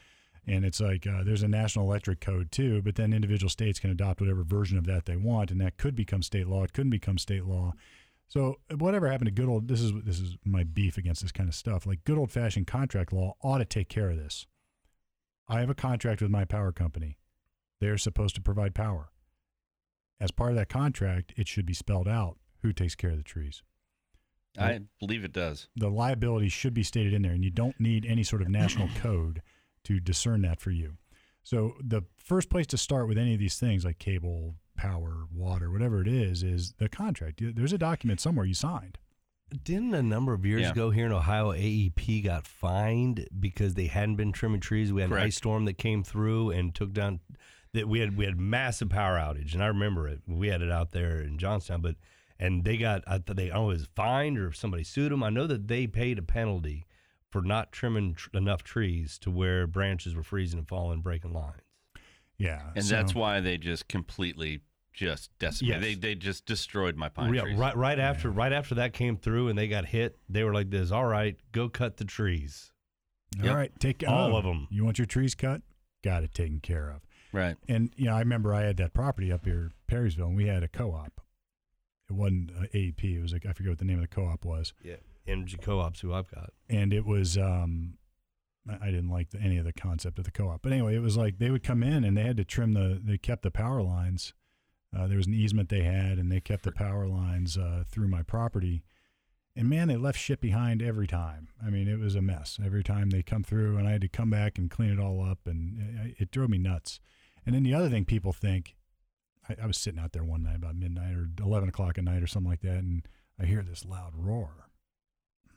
and 0.47 0.65
it's 0.65 0.79
like 0.79 1.05
uh, 1.05 1.23
there's 1.23 1.43
a 1.43 1.47
National 1.47 1.85
Electric 1.85 2.19
Code 2.19 2.51
too, 2.51 2.81
but 2.81 2.95
then 2.95 3.13
individual 3.13 3.49
states 3.49 3.79
can 3.79 3.91
adopt 3.91 4.21
whatever 4.21 4.43
version 4.43 4.77
of 4.77 4.85
that 4.85 5.05
they 5.05 5.15
want, 5.15 5.51
and 5.51 5.61
that 5.61 5.77
could 5.77 5.95
become 5.95 6.23
state 6.23 6.47
law. 6.47 6.63
It 6.63 6.73
couldn't 6.73 6.91
become 6.91 7.17
state 7.17 7.45
law. 7.45 7.73
So 8.27 8.59
whatever 8.77 9.09
happened 9.09 9.27
to 9.27 9.31
good 9.31 9.49
old 9.49 9.67
this 9.67 9.81
is 9.81 9.91
this 10.05 10.19
is 10.19 10.37
my 10.45 10.63
beef 10.63 10.97
against 10.97 11.21
this 11.21 11.31
kind 11.31 11.49
of 11.49 11.55
stuff. 11.55 11.85
Like 11.85 12.03
good 12.05 12.17
old 12.17 12.31
fashioned 12.31 12.67
contract 12.67 13.13
law 13.13 13.35
ought 13.43 13.59
to 13.59 13.65
take 13.65 13.89
care 13.89 14.09
of 14.09 14.17
this. 14.17 14.47
I 15.47 15.59
have 15.59 15.69
a 15.69 15.75
contract 15.75 16.21
with 16.21 16.31
my 16.31 16.45
power 16.45 16.71
company. 16.71 17.17
They're 17.81 17.97
supposed 17.97 18.35
to 18.35 18.41
provide 18.41 18.73
power. 18.73 19.11
As 20.19 20.31
part 20.31 20.51
of 20.51 20.55
that 20.55 20.69
contract, 20.69 21.33
it 21.35 21.47
should 21.47 21.65
be 21.65 21.73
spelled 21.73 22.07
out 22.07 22.37
who 22.61 22.71
takes 22.71 22.95
care 22.95 23.09
of 23.09 23.17
the 23.17 23.23
trees. 23.23 23.63
I 24.57 24.81
believe 24.99 25.23
it 25.23 25.33
does. 25.33 25.67
The 25.75 25.89
liability 25.89 26.49
should 26.49 26.73
be 26.73 26.83
stated 26.83 27.13
in 27.13 27.21
there, 27.21 27.31
and 27.31 27.43
you 27.43 27.49
don't 27.49 27.79
need 27.79 28.05
any 28.05 28.23
sort 28.23 28.41
of 28.41 28.49
national 28.49 28.89
code 28.95 29.41
to 29.85 29.99
discern 29.99 30.41
that 30.43 30.59
for 30.59 30.71
you. 30.71 30.97
So 31.43 31.75
the 31.83 32.03
first 32.17 32.49
place 32.49 32.67
to 32.67 32.77
start 32.77 33.07
with 33.07 33.17
any 33.17 33.33
of 33.33 33.39
these 33.39 33.57
things, 33.57 33.83
like 33.83 33.99
cable, 33.99 34.55
power, 34.75 35.25
water, 35.33 35.71
whatever 35.71 36.01
it 36.01 36.07
is, 36.07 36.43
is 36.43 36.73
the 36.77 36.87
contract. 36.89 37.41
There's 37.55 37.73
a 37.73 37.77
document 37.77 38.19
somewhere 38.21 38.45
you 38.45 38.53
signed. 38.53 38.97
Didn't 39.63 39.93
a 39.95 40.03
number 40.03 40.33
of 40.33 40.45
years 40.45 40.61
Yeah. 40.61 40.71
ago 40.71 40.91
here 40.91 41.05
in 41.07 41.11
Ohio, 41.11 41.51
AEP 41.51 42.21
got 42.23 42.47
fined 42.47 43.27
because 43.37 43.73
they 43.73 43.87
hadn't 43.87 44.15
been 44.15 44.31
trimming 44.31 44.61
trees. 44.61 44.93
We 44.93 45.01
had 45.01 45.11
an 45.11 45.17
ice 45.17 45.35
storm 45.35 45.65
that 45.65 45.77
came 45.77 46.03
through 46.03 46.51
and 46.51 46.73
took 46.73 46.93
down. 46.93 47.19
That 47.73 47.87
we 47.87 47.99
had 47.99 48.17
we 48.17 48.25
had 48.25 48.37
massive 48.37 48.89
power 48.89 49.17
outage, 49.17 49.53
and 49.53 49.63
I 49.63 49.67
remember 49.67 50.05
it. 50.07 50.19
We 50.27 50.49
had 50.49 50.61
it 50.61 50.69
out 50.71 50.91
there 50.91 51.21
in 51.21 51.37
Johnstown, 51.37 51.81
but 51.81 51.95
and 52.37 52.65
they 52.65 52.75
got 52.77 53.01
I 53.07 53.17
thought 53.17 53.37
they 53.37 53.49
I 53.49 53.55
don't 53.55 53.63
know 53.65 53.69
if 53.71 53.75
it 53.77 53.79
was 53.81 53.87
fined 53.95 54.37
or 54.37 54.47
if 54.47 54.57
somebody 54.57 54.83
sued 54.83 55.09
them. 55.11 55.23
I 55.23 55.29
know 55.29 55.47
that 55.47 55.67
they 55.69 55.87
paid 55.87 56.17
a 56.19 56.21
penalty 56.21 56.85
for 57.31 57.41
not 57.41 57.71
trimming 57.71 58.13
tr- 58.13 58.29
enough 58.33 58.63
trees 58.63 59.17
to 59.19 59.31
where 59.31 59.65
branches 59.65 60.13
were 60.13 60.23
freezing 60.23 60.59
and 60.59 60.67
falling, 60.67 60.93
and 60.95 61.03
breaking 61.03 61.33
lines. 61.33 61.61
Yeah, 62.37 62.71
And 62.75 62.83
so- 62.85 62.95
that's 62.95 63.15
why 63.15 63.39
they 63.39 63.57
just 63.57 63.87
completely 63.87 64.61
just 64.93 65.31
decimated. 65.39 65.81
Yes. 65.81 65.89
They, 65.89 65.95
they 65.95 66.15
just 66.15 66.45
destroyed 66.45 66.97
my 66.97 67.07
pine 67.07 67.33
Yeah, 67.33 67.41
trees. 67.43 67.57
right, 67.57 67.75
right 67.77 67.97
after 67.99 68.29
right 68.29 68.51
after 68.51 68.75
that 68.75 68.91
came 68.93 69.15
through 69.15 69.47
and 69.47 69.57
they 69.57 69.67
got 69.69 69.85
hit, 69.85 70.19
they 70.27 70.43
were 70.43 70.53
like 70.53 70.69
this. 70.69 70.91
All 70.91 71.05
right, 71.05 71.37
go 71.53 71.69
cut 71.69 71.97
the 71.97 72.05
trees. 72.05 72.71
All 73.39 73.45
Yep. 73.45 73.55
right, 73.55 73.79
take 73.79 74.03
All 74.05 74.35
oh, 74.35 74.41
them. 74.41 74.67
You 74.69 74.83
want 74.83 74.99
your 74.99 75.05
trees 75.05 75.33
cut? 75.35 75.61
Got 76.03 76.23
it 76.23 76.33
taken 76.33 76.59
care 76.59 76.89
of. 76.89 77.01
Right. 77.31 77.55
And 77.69 77.93
you 77.95 78.05
know, 78.05 78.15
I 78.15 78.19
remember 78.19 78.53
I 78.53 78.63
had 78.63 78.75
that 78.77 78.93
property 78.93 79.31
up 79.31 79.45
here, 79.45 79.71
Perrysville, 79.89 80.27
and 80.27 80.35
we 80.35 80.47
had 80.47 80.63
a 80.63 80.67
co-op. 80.67 81.21
It 82.09 82.13
wasn't 82.13 82.51
uh, 82.51 82.63
AEP. 82.73 83.03
It 83.03 83.21
was 83.21 83.31
like 83.31 83.45
I 83.45 83.53
forget 83.53 83.69
what 83.71 83.79
the 83.79 83.85
name 83.85 83.99
of 83.99 84.09
the 84.09 84.13
co-op 84.13 84.43
was, 84.43 84.73
Yeah, 84.83 84.95
energy 85.27 85.57
co-ops 85.57 86.01
who 86.01 86.13
I've 86.13 86.29
got. 86.29 86.51
and 86.69 86.93
it 86.93 87.05
was. 87.05 87.37
um 87.37 87.97
I 88.79 88.91
didn't 88.91 89.09
like 89.09 89.31
the, 89.31 89.39
any 89.39 89.57
of 89.57 89.65
the 89.65 89.73
concept 89.73 90.19
of 90.19 90.25
the 90.25 90.29
co-op, 90.31 90.61
but 90.61 90.71
anyway, 90.71 90.95
it 90.95 91.01
was 91.01 91.17
like 91.17 91.39
they 91.39 91.49
would 91.49 91.63
come 91.63 91.81
in 91.81 92.03
and 92.03 92.15
they 92.15 92.21
had 92.21 92.37
to 92.37 92.45
trim 92.45 92.73
the. 92.73 93.01
They 93.03 93.17
kept 93.17 93.41
the 93.41 93.49
power 93.49 93.81
lines. 93.81 94.33
Uh, 94.95 95.07
there 95.07 95.17
was 95.17 95.25
an 95.25 95.33
easement 95.33 95.69
they 95.69 95.81
had, 95.81 96.19
and 96.19 96.31
they 96.31 96.39
kept 96.41 96.63
the 96.63 96.71
power 96.71 97.07
lines 97.07 97.57
uh, 97.57 97.83
through 97.89 98.07
my 98.07 98.21
property. 98.21 98.83
And 99.55 99.67
man, 99.67 99.87
they 99.87 99.95
left 99.95 100.19
shit 100.19 100.41
behind 100.41 100.81
every 100.81 101.07
time. 101.07 101.47
I 101.65 101.69
mean, 101.69 101.87
it 101.87 101.97
was 101.97 102.13
a 102.13 102.21
mess 102.21 102.59
every 102.63 102.83
time 102.83 103.09
they 103.09 103.23
come 103.23 103.43
through, 103.43 103.77
and 103.77 103.87
I 103.87 103.91
had 103.91 104.01
to 104.01 104.07
come 104.07 104.29
back 104.29 104.57
and 104.59 104.69
clean 104.69 104.91
it 104.91 104.99
all 104.99 105.25
up, 105.25 105.39
and 105.47 106.05
it, 106.05 106.15
it 106.23 106.31
drove 106.31 106.49
me 106.51 106.57
nuts. 106.59 106.99
And 107.45 107.55
then 107.55 107.63
the 107.63 107.73
other 107.73 107.89
thing 107.89 108.05
people 108.05 108.31
think, 108.31 108.75
I, 109.49 109.55
I 109.63 109.65
was 109.65 109.77
sitting 109.77 109.99
out 109.99 110.11
there 110.11 110.23
one 110.23 110.43
night 110.43 110.57
about 110.57 110.75
midnight 110.75 111.15
or 111.15 111.29
eleven 111.43 111.67
o'clock 111.67 111.97
at 111.97 112.03
night 112.03 112.21
or 112.21 112.27
something 112.27 112.49
like 112.51 112.61
that, 112.61 112.77
and 112.77 113.07
I 113.39 113.45
hear 113.45 113.63
this 113.63 113.85
loud 113.85 114.13
roar. 114.15 114.67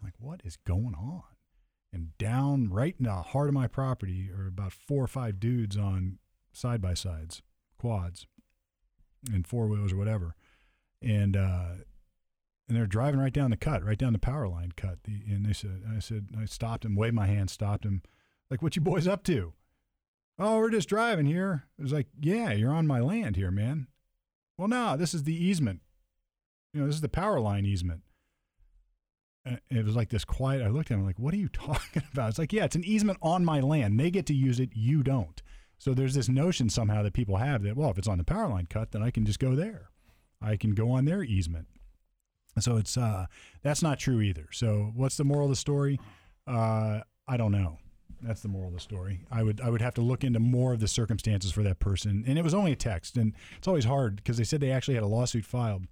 Like, 0.05 0.14
what 0.19 0.43
is 0.45 0.57
going 0.59 0.95
on? 0.95 1.23
And 1.93 2.17
down 2.19 2.69
right 2.71 2.95
in 2.99 3.07
the 3.07 3.12
heart 3.12 3.49
of 3.49 3.55
my 3.55 3.67
property 3.67 4.31
are 4.31 4.47
about 4.47 4.73
four 4.73 5.03
or 5.03 5.09
five 5.09 5.40
dudes 5.40 5.77
on 5.77 6.19
side 6.53 6.83
by 6.83 6.95
sides, 6.95 7.43
quads, 7.79 8.27
and 9.33 9.47
four 9.47 9.67
wheels 9.67 9.93
or 9.93 9.97
whatever, 9.97 10.37
and 11.01 11.37
uh, 11.37 11.77
and 12.69 12.77
they're 12.77 12.87
driving 12.87 13.21
right 13.21 13.33
down 13.33 13.51
the 13.51 13.57
cut, 13.57 13.85
right 13.85 13.99
down 13.99 14.12
the 14.12 14.19
power 14.19 14.49
line 14.49 14.73
cut. 14.77 14.99
The, 15.05 15.23
and 15.29 15.47
they 15.47 15.53
said, 15.53 15.83
I 15.95 16.01
said, 16.01 16.29
I 16.38 16.45
stopped 16.45 16.85
him, 16.85 16.97
waved 16.97 17.14
my 17.14 17.27
hand, 17.27 17.51
stopped 17.51 17.85
him, 17.85 18.03
like, 18.51 18.62
what 18.62 18.77
you 18.77 18.83
boys 18.83 19.07
up 19.07 19.23
to? 19.25 19.53
Oh, 20.38 20.59
we're 20.59 20.71
just 20.71 20.88
driving 20.88 21.27
here. 21.27 21.64
It 21.79 21.83
was 21.83 21.93
like, 21.93 22.09
yeah, 22.21 22.53
you're 22.53 22.73
on 22.73 22.87
my 22.87 23.01
land 23.01 23.37
here, 23.37 23.51
man. 23.51 23.87
Well, 24.59 24.69
no, 24.69 24.97
this 24.97 25.14
is 25.14 25.25
the 25.25 25.35
easement. 25.35 25.81
You 26.73 26.81
know, 26.81 26.87
this 26.87 26.97
is 26.97 27.03
the 27.03 27.09
power 27.09 27.40
line 27.40 27.64
easement. 27.67 28.03
It 29.46 29.85
was 29.85 29.94
like 29.94 30.09
this 30.09 30.24
quiet. 30.24 30.62
I 30.62 30.68
looked 30.68 30.90
at 30.90 30.94
him 30.98 31.04
like, 31.04 31.18
what 31.18 31.35
are 31.35 31.38
you 31.38 31.48
talking 31.52 32.02
about? 32.12 32.30
It's 32.30 32.38
like, 32.38 32.52
yeah, 32.52 32.64
it's 32.64 32.76
an 32.76 32.85
easement 32.85 33.18
on 33.22 33.44
my 33.44 33.61
land. 33.61 34.00
They 34.00 34.11
get 34.11 34.26
to 34.26 34.35
use 34.35 34.59
it. 34.59 34.70
You 34.74 35.02
don't. 35.02 35.42
So 35.78 35.92
there's 35.92 36.14
this 36.14 36.28
notion 36.28 36.70
somehow 36.70 37.02
that 37.02 37.12
people 37.12 37.37
have 37.37 37.62
that, 37.62 37.76
well, 37.76 37.90
if 37.90 37.98
it's 37.98 38.09
on 38.09 38.18
the 38.18 38.24
power 38.24 38.48
line 38.48 38.66
cut, 38.70 38.92
then 38.92 39.02
I 39.02 39.11
can 39.11 39.26
just 39.26 39.38
go 39.38 39.54
there. 39.54 39.90
I 40.40 40.57
can 40.57 40.74
go 40.74 40.90
on 40.90 41.04
their 41.04 41.22
easement. 41.22 41.66
So 42.61 42.76
it's 42.76 42.96
uh 42.96 43.26
that's 43.62 43.83
not 43.83 43.98
true 43.98 44.20
either. 44.20 44.46
So 44.52 44.92
what's 44.94 45.16
the 45.16 45.24
moral 45.24 45.46
of 45.46 45.50
the 45.50 45.57
story? 45.57 45.98
Uh 46.46 47.00
I 47.26 47.37
don't 47.37 47.52
know. 47.52 47.78
That's 48.22 48.42
the 48.42 48.48
moral 48.48 48.68
of 48.68 48.74
the 48.74 48.80
story. 48.80 49.20
I 49.30 49.42
would 49.42 49.61
I 49.61 49.70
would 49.70 49.83
have 49.83 49.94
to 49.94 50.02
look 50.02 50.22
into 50.22 50.38
more 50.38 50.72
of 50.72 50.80
the 50.80 50.88
circumstances 50.88 51.50
for 51.50 51.62
that 51.64 51.80
person. 51.80 52.24
And 52.26 52.38
it 52.38 52.44
was 52.44 52.54
only 52.54 52.72
a 52.72 52.76
text 52.76 53.16
and 53.16 53.35
it's 53.59 53.66
always 53.66 53.85
hard 53.85 54.16
because 54.16 54.37
they 54.37 54.44
said 54.44 54.61
they 54.61 54.70
actually 54.70 54.94
had 54.94 55.02
a 55.02 55.09
lawsuit 55.09 55.44
filed. 55.44 55.87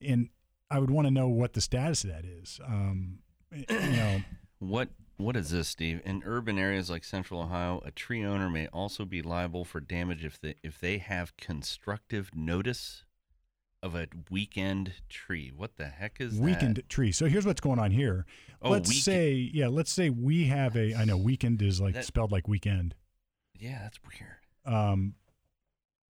And 0.00 0.28
I 0.70 0.78
would 0.78 0.90
want 0.90 1.06
to 1.06 1.10
know 1.10 1.28
what 1.28 1.52
the 1.54 1.60
status 1.60 2.04
of 2.04 2.10
that 2.10 2.24
is. 2.24 2.60
Um 2.64 3.20
you 3.52 3.64
know, 3.70 4.20
What 4.60 4.88
what 5.16 5.36
is 5.36 5.50
this, 5.50 5.68
Steve? 5.68 6.00
In 6.04 6.22
urban 6.26 6.58
areas 6.58 6.90
like 6.90 7.02
Central 7.04 7.40
Ohio, 7.42 7.80
a 7.84 7.90
tree 7.90 8.24
owner 8.24 8.48
may 8.50 8.66
also 8.68 9.04
be 9.04 9.20
liable 9.22 9.64
for 9.64 9.80
damage 9.80 10.24
if 10.24 10.40
they 10.40 10.54
if 10.62 10.78
they 10.80 10.98
have 10.98 11.36
constructive 11.36 12.30
notice 12.34 13.04
of 13.82 13.94
a 13.94 14.08
weekend 14.30 14.94
tree. 15.08 15.52
What 15.54 15.76
the 15.76 15.86
heck 15.86 16.20
is 16.20 16.38
weakened 16.38 16.82
tree. 16.88 17.12
So 17.12 17.26
here's 17.26 17.46
what's 17.46 17.60
going 17.60 17.78
on 17.78 17.92
here. 17.92 18.26
Oh, 18.60 18.70
let's 18.70 18.88
weekend- 18.88 19.02
say, 19.04 19.32
yeah, 19.32 19.68
let's 19.68 19.92
say 19.92 20.10
we 20.10 20.46
have 20.46 20.76
a. 20.76 20.94
I 20.94 21.04
know 21.04 21.16
weekend 21.16 21.62
is 21.62 21.80
like 21.80 21.94
That- 21.94 22.04
spelled 22.04 22.32
like 22.32 22.48
weekend. 22.48 22.94
Yeah, 23.58 23.78
that's 23.82 23.98
weird. 24.02 24.38
Um, 24.76 25.14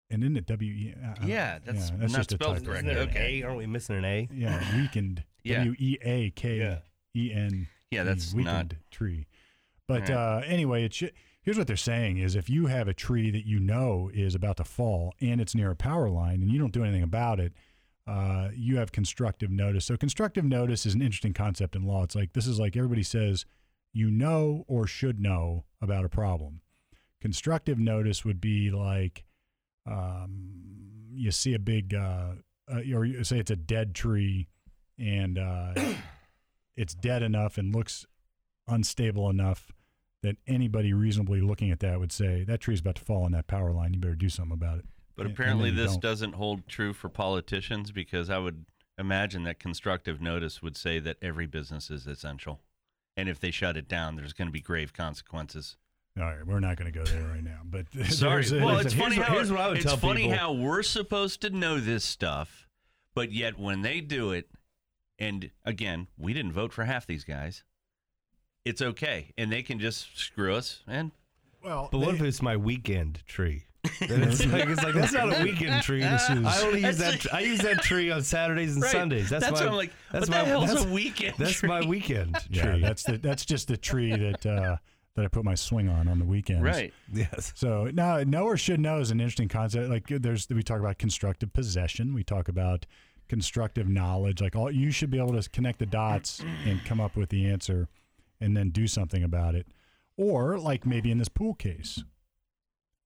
and 0.09 0.23
in 0.23 0.33
the 0.33 0.39
it 0.39 0.45
W 0.47 0.71
E? 0.71 0.93
uh, 1.03 1.07
uh, 1.09 1.15
Yeah, 1.25 1.59
that's 1.65 1.89
yeah, 1.91 1.97
not 1.97 2.09
just 2.09 2.31
a 2.31 2.35
spelled 2.35 2.57
typo. 2.57 2.65
correctly. 2.71 2.73
Isn't 2.73 2.85
there 2.87 3.03
an 3.03 3.09
Okay. 3.09 3.43
Aren't 3.43 3.57
we 3.57 3.65
missing 3.65 3.97
an 3.97 4.05
A? 4.05 4.27
Yeah, 4.33 4.77
weakened. 4.81 5.23
Yeah. 5.43 5.57
W 5.65 5.75
E 5.79 5.97
A 6.01 6.29
K 6.31 6.57
Yeah. 6.59 6.79
E 7.15 7.31
N. 7.33 7.67
Yeah, 7.91 8.03
that's 8.03 8.33
weakened 8.33 8.53
not. 8.53 8.73
tree. 8.91 9.27
But 9.87 10.09
Alright. 10.09 10.43
uh, 10.45 10.45
anyway, 10.45 10.83
it 10.83 10.93
should, 10.93 11.13
here's 11.41 11.57
what 11.57 11.67
they're 11.67 11.77
saying: 11.77 12.17
is 12.17 12.35
if 12.35 12.49
you 12.49 12.65
have 12.65 12.87
a 12.89 12.93
tree 12.93 13.31
that 13.31 13.45
you 13.45 13.59
know 13.59 14.09
is 14.13 14.35
about 14.35 14.57
to 14.57 14.63
fall 14.65 15.13
and 15.21 15.39
it's 15.39 15.55
near 15.55 15.71
a 15.71 15.75
power 15.75 16.09
line 16.09 16.41
and 16.41 16.51
you 16.51 16.59
don't 16.59 16.73
do 16.73 16.83
anything 16.83 17.03
about 17.03 17.39
it, 17.39 17.53
uh, 18.05 18.49
you 18.53 18.77
have 18.77 18.91
constructive 18.91 19.49
notice. 19.49 19.85
So 19.85 19.95
constructive 19.97 20.43
notice 20.43 20.85
is 20.85 20.93
an 20.95 21.01
interesting 21.01 21.33
concept 21.33 21.75
in 21.75 21.83
law. 21.83 22.03
It's 22.03 22.15
like 22.15 22.33
this 22.33 22.47
is 22.47 22.59
like 22.59 22.75
everybody 22.75 23.03
says 23.03 23.45
you 23.93 24.11
know 24.11 24.65
or 24.67 24.85
should 24.87 25.19
know 25.21 25.63
about 25.81 26.03
a 26.05 26.09
problem. 26.09 26.59
Constructive 27.21 27.79
notice 27.79 28.23
would 28.25 28.39
be 28.39 28.69
like 28.69 29.23
um, 29.87 30.51
you 31.13 31.31
see 31.31 31.53
a 31.53 31.59
big, 31.59 31.93
uh, 31.93 32.33
uh, 32.71 32.81
or 32.93 33.05
you 33.05 33.23
say 33.23 33.39
it's 33.39 33.51
a 33.51 33.55
dead 33.55 33.95
tree, 33.95 34.47
and 34.99 35.37
uh, 35.37 35.73
it's 36.75 36.93
dead 36.93 37.23
enough 37.23 37.57
and 37.57 37.73
looks 37.73 38.05
unstable 38.67 39.29
enough 39.29 39.71
that 40.23 40.35
anybody 40.47 40.93
reasonably 40.93 41.41
looking 41.41 41.71
at 41.71 41.79
that 41.79 41.99
would 41.99 42.11
say 42.11 42.43
that 42.43 42.59
tree's 42.59 42.79
about 42.81 42.95
to 42.95 43.03
fall 43.03 43.23
on 43.23 43.31
that 43.31 43.47
power 43.47 43.71
line. 43.71 43.93
You 43.93 43.99
better 43.99 44.15
do 44.15 44.29
something 44.29 44.53
about 44.53 44.79
it. 44.79 44.85
But 45.15 45.21
And- 45.25 45.29
and 45.31 45.39
apparently, 45.39 45.69
you 45.69 45.75
this 45.75 45.91
don't. 45.91 46.01
doesn't 46.01 46.33
hold 46.33 46.67
true 46.67 46.93
for 46.93 47.09
politicians 47.09 47.91
because 47.91 48.29
I 48.29 48.37
would 48.39 48.65
imagine 48.97 49.43
that 49.43 49.59
constructive 49.59 50.19
notice 50.19 50.61
would 50.61 50.75
say 50.75 50.99
that 50.99 51.17
every 51.21 51.45
business 51.45 51.89
is 51.89 52.07
essential. 52.07 52.61
And 53.15 53.29
if 53.29 53.39
they 53.39 53.51
shut 53.51 53.77
it 53.77 53.87
down, 53.87 54.15
there's 54.15 54.33
going 54.33 54.47
to 54.47 54.51
be 54.51 54.61
grave 54.61 54.93
consequences. 54.93 55.77
All 56.19 56.23
right, 56.25 56.45
we're 56.45 56.59
not 56.59 56.77
going 56.77 56.91
to 56.91 56.97
go 56.97 57.05
there 57.05 57.27
right 57.27 57.43
now. 57.43 57.59
But 57.65 57.85
Sorry. 58.09 58.45
a- 58.47 58.63
well, 58.65 58.79
it's 58.79 58.93
here's 58.93 59.03
funny 59.03 59.17
what- 59.19 59.27
how 59.27 59.33
here's 59.35 59.51
what 59.51 59.59
I 59.59 59.67
would 59.69 59.77
it's 59.77 59.85
tell 59.85 59.97
funny 59.97 60.23
people. 60.23 60.37
how 60.37 60.53
we're 60.53 60.83
supposed 60.83 61.41
to 61.41 61.49
know 61.49 61.79
this 61.79 62.03
stuff, 62.03 62.67
but 63.13 63.31
yet 63.31 63.59
when 63.59 63.81
they 63.81 64.01
do 64.01 64.31
it, 64.31 64.49
and 65.19 65.49
again, 65.65 66.07
we 66.17 66.33
didn't 66.33 66.53
vote 66.53 66.73
for 66.73 66.85
half 66.85 67.05
these 67.05 67.23
guys. 67.23 67.63
It's 68.65 68.81
okay, 68.81 69.31
and 69.37 69.51
they 69.51 69.63
can 69.63 69.79
just 69.79 70.17
screw 70.17 70.53
us. 70.55 70.81
And 70.87 71.11
well, 71.63 71.89
But 71.91 71.99
what 71.99 72.07
they- 72.11 72.15
if 72.15 72.21
it's 72.23 72.41
my 72.41 72.57
weekend 72.57 73.23
tree? 73.27 73.63
It's 74.01 74.45
like 74.45 74.67
it's 74.67 74.83
like 74.83 74.93
that's 74.95 75.13
not 75.13 75.39
a 75.39 75.43
weekend 75.45 75.81
tree. 75.83 76.01
This 76.01 76.29
is, 76.29 76.45
I 76.45 76.61
only 76.65 76.83
use 76.83 76.97
That's 76.97 77.23
that. 77.23 77.33
I 77.33 77.39
use 77.39 77.59
that 77.59 77.81
tree 77.83 78.11
on 78.11 78.21
Saturdays 78.21 78.73
and 78.73 78.83
Right. 78.83 78.91
Sundays. 78.91 79.29
That's, 79.29 79.45
That's 79.45 79.59
my. 79.61 79.65
what 79.65 79.71
I'm 79.71 79.77
like, 79.77 79.93
That's 80.11 80.29
what 80.29 80.35
the 80.37 80.43
my. 80.43 80.49
hell's 80.49 80.73
that's, 80.73 80.85
a 80.85 80.89
weekend 80.89 81.35
That's 81.37 81.63
my 81.63 81.79
tree? 81.79 81.87
weekend 81.89 82.37
yeah, 82.49 82.71
tree. 82.71 82.81
that's 82.81 83.03
the 83.03 83.17
that's 83.17 83.45
just 83.45 83.69
the 83.69 83.77
tree 83.77 84.13
that 84.15 84.45
uh, 84.45 84.77
that 85.17 85.25
I 85.25 85.27
put 85.27 85.43
my 85.43 85.55
swing 85.55 85.89
on 85.89 86.07
on 86.07 86.19
the 86.19 86.25
weekends. 86.25 86.61
right, 86.63 86.93
yes. 87.11 87.51
So 87.55 87.89
now, 87.93 88.19
know 88.19 88.45
or 88.45 88.55
should 88.55 88.79
know 88.79 88.99
is 88.99 89.11
an 89.11 89.19
interesting 89.19 89.49
concept. 89.49 89.89
Like 89.89 90.07
there's, 90.07 90.47
we 90.49 90.63
talk 90.63 90.79
about 90.79 90.97
constructive 90.99 91.51
possession. 91.51 92.13
We 92.13 92.23
talk 92.23 92.47
about 92.47 92.85
constructive 93.27 93.89
knowledge. 93.89 94.41
Like 94.41 94.55
all, 94.55 94.71
you 94.71 94.91
should 94.91 95.09
be 95.09 95.17
able 95.17 95.41
to 95.41 95.49
connect 95.49 95.79
the 95.79 95.85
dots 95.87 96.41
and 96.65 96.85
come 96.85 97.01
up 97.01 97.17
with 97.17 97.29
the 97.29 97.45
answer, 97.47 97.89
and 98.39 98.55
then 98.55 98.69
do 98.69 98.87
something 98.87 99.23
about 99.23 99.55
it. 99.55 99.67
Or 100.15 100.57
like 100.59 100.85
maybe 100.85 101.11
in 101.11 101.17
this 101.17 101.29
pool 101.29 101.55
case, 101.55 102.03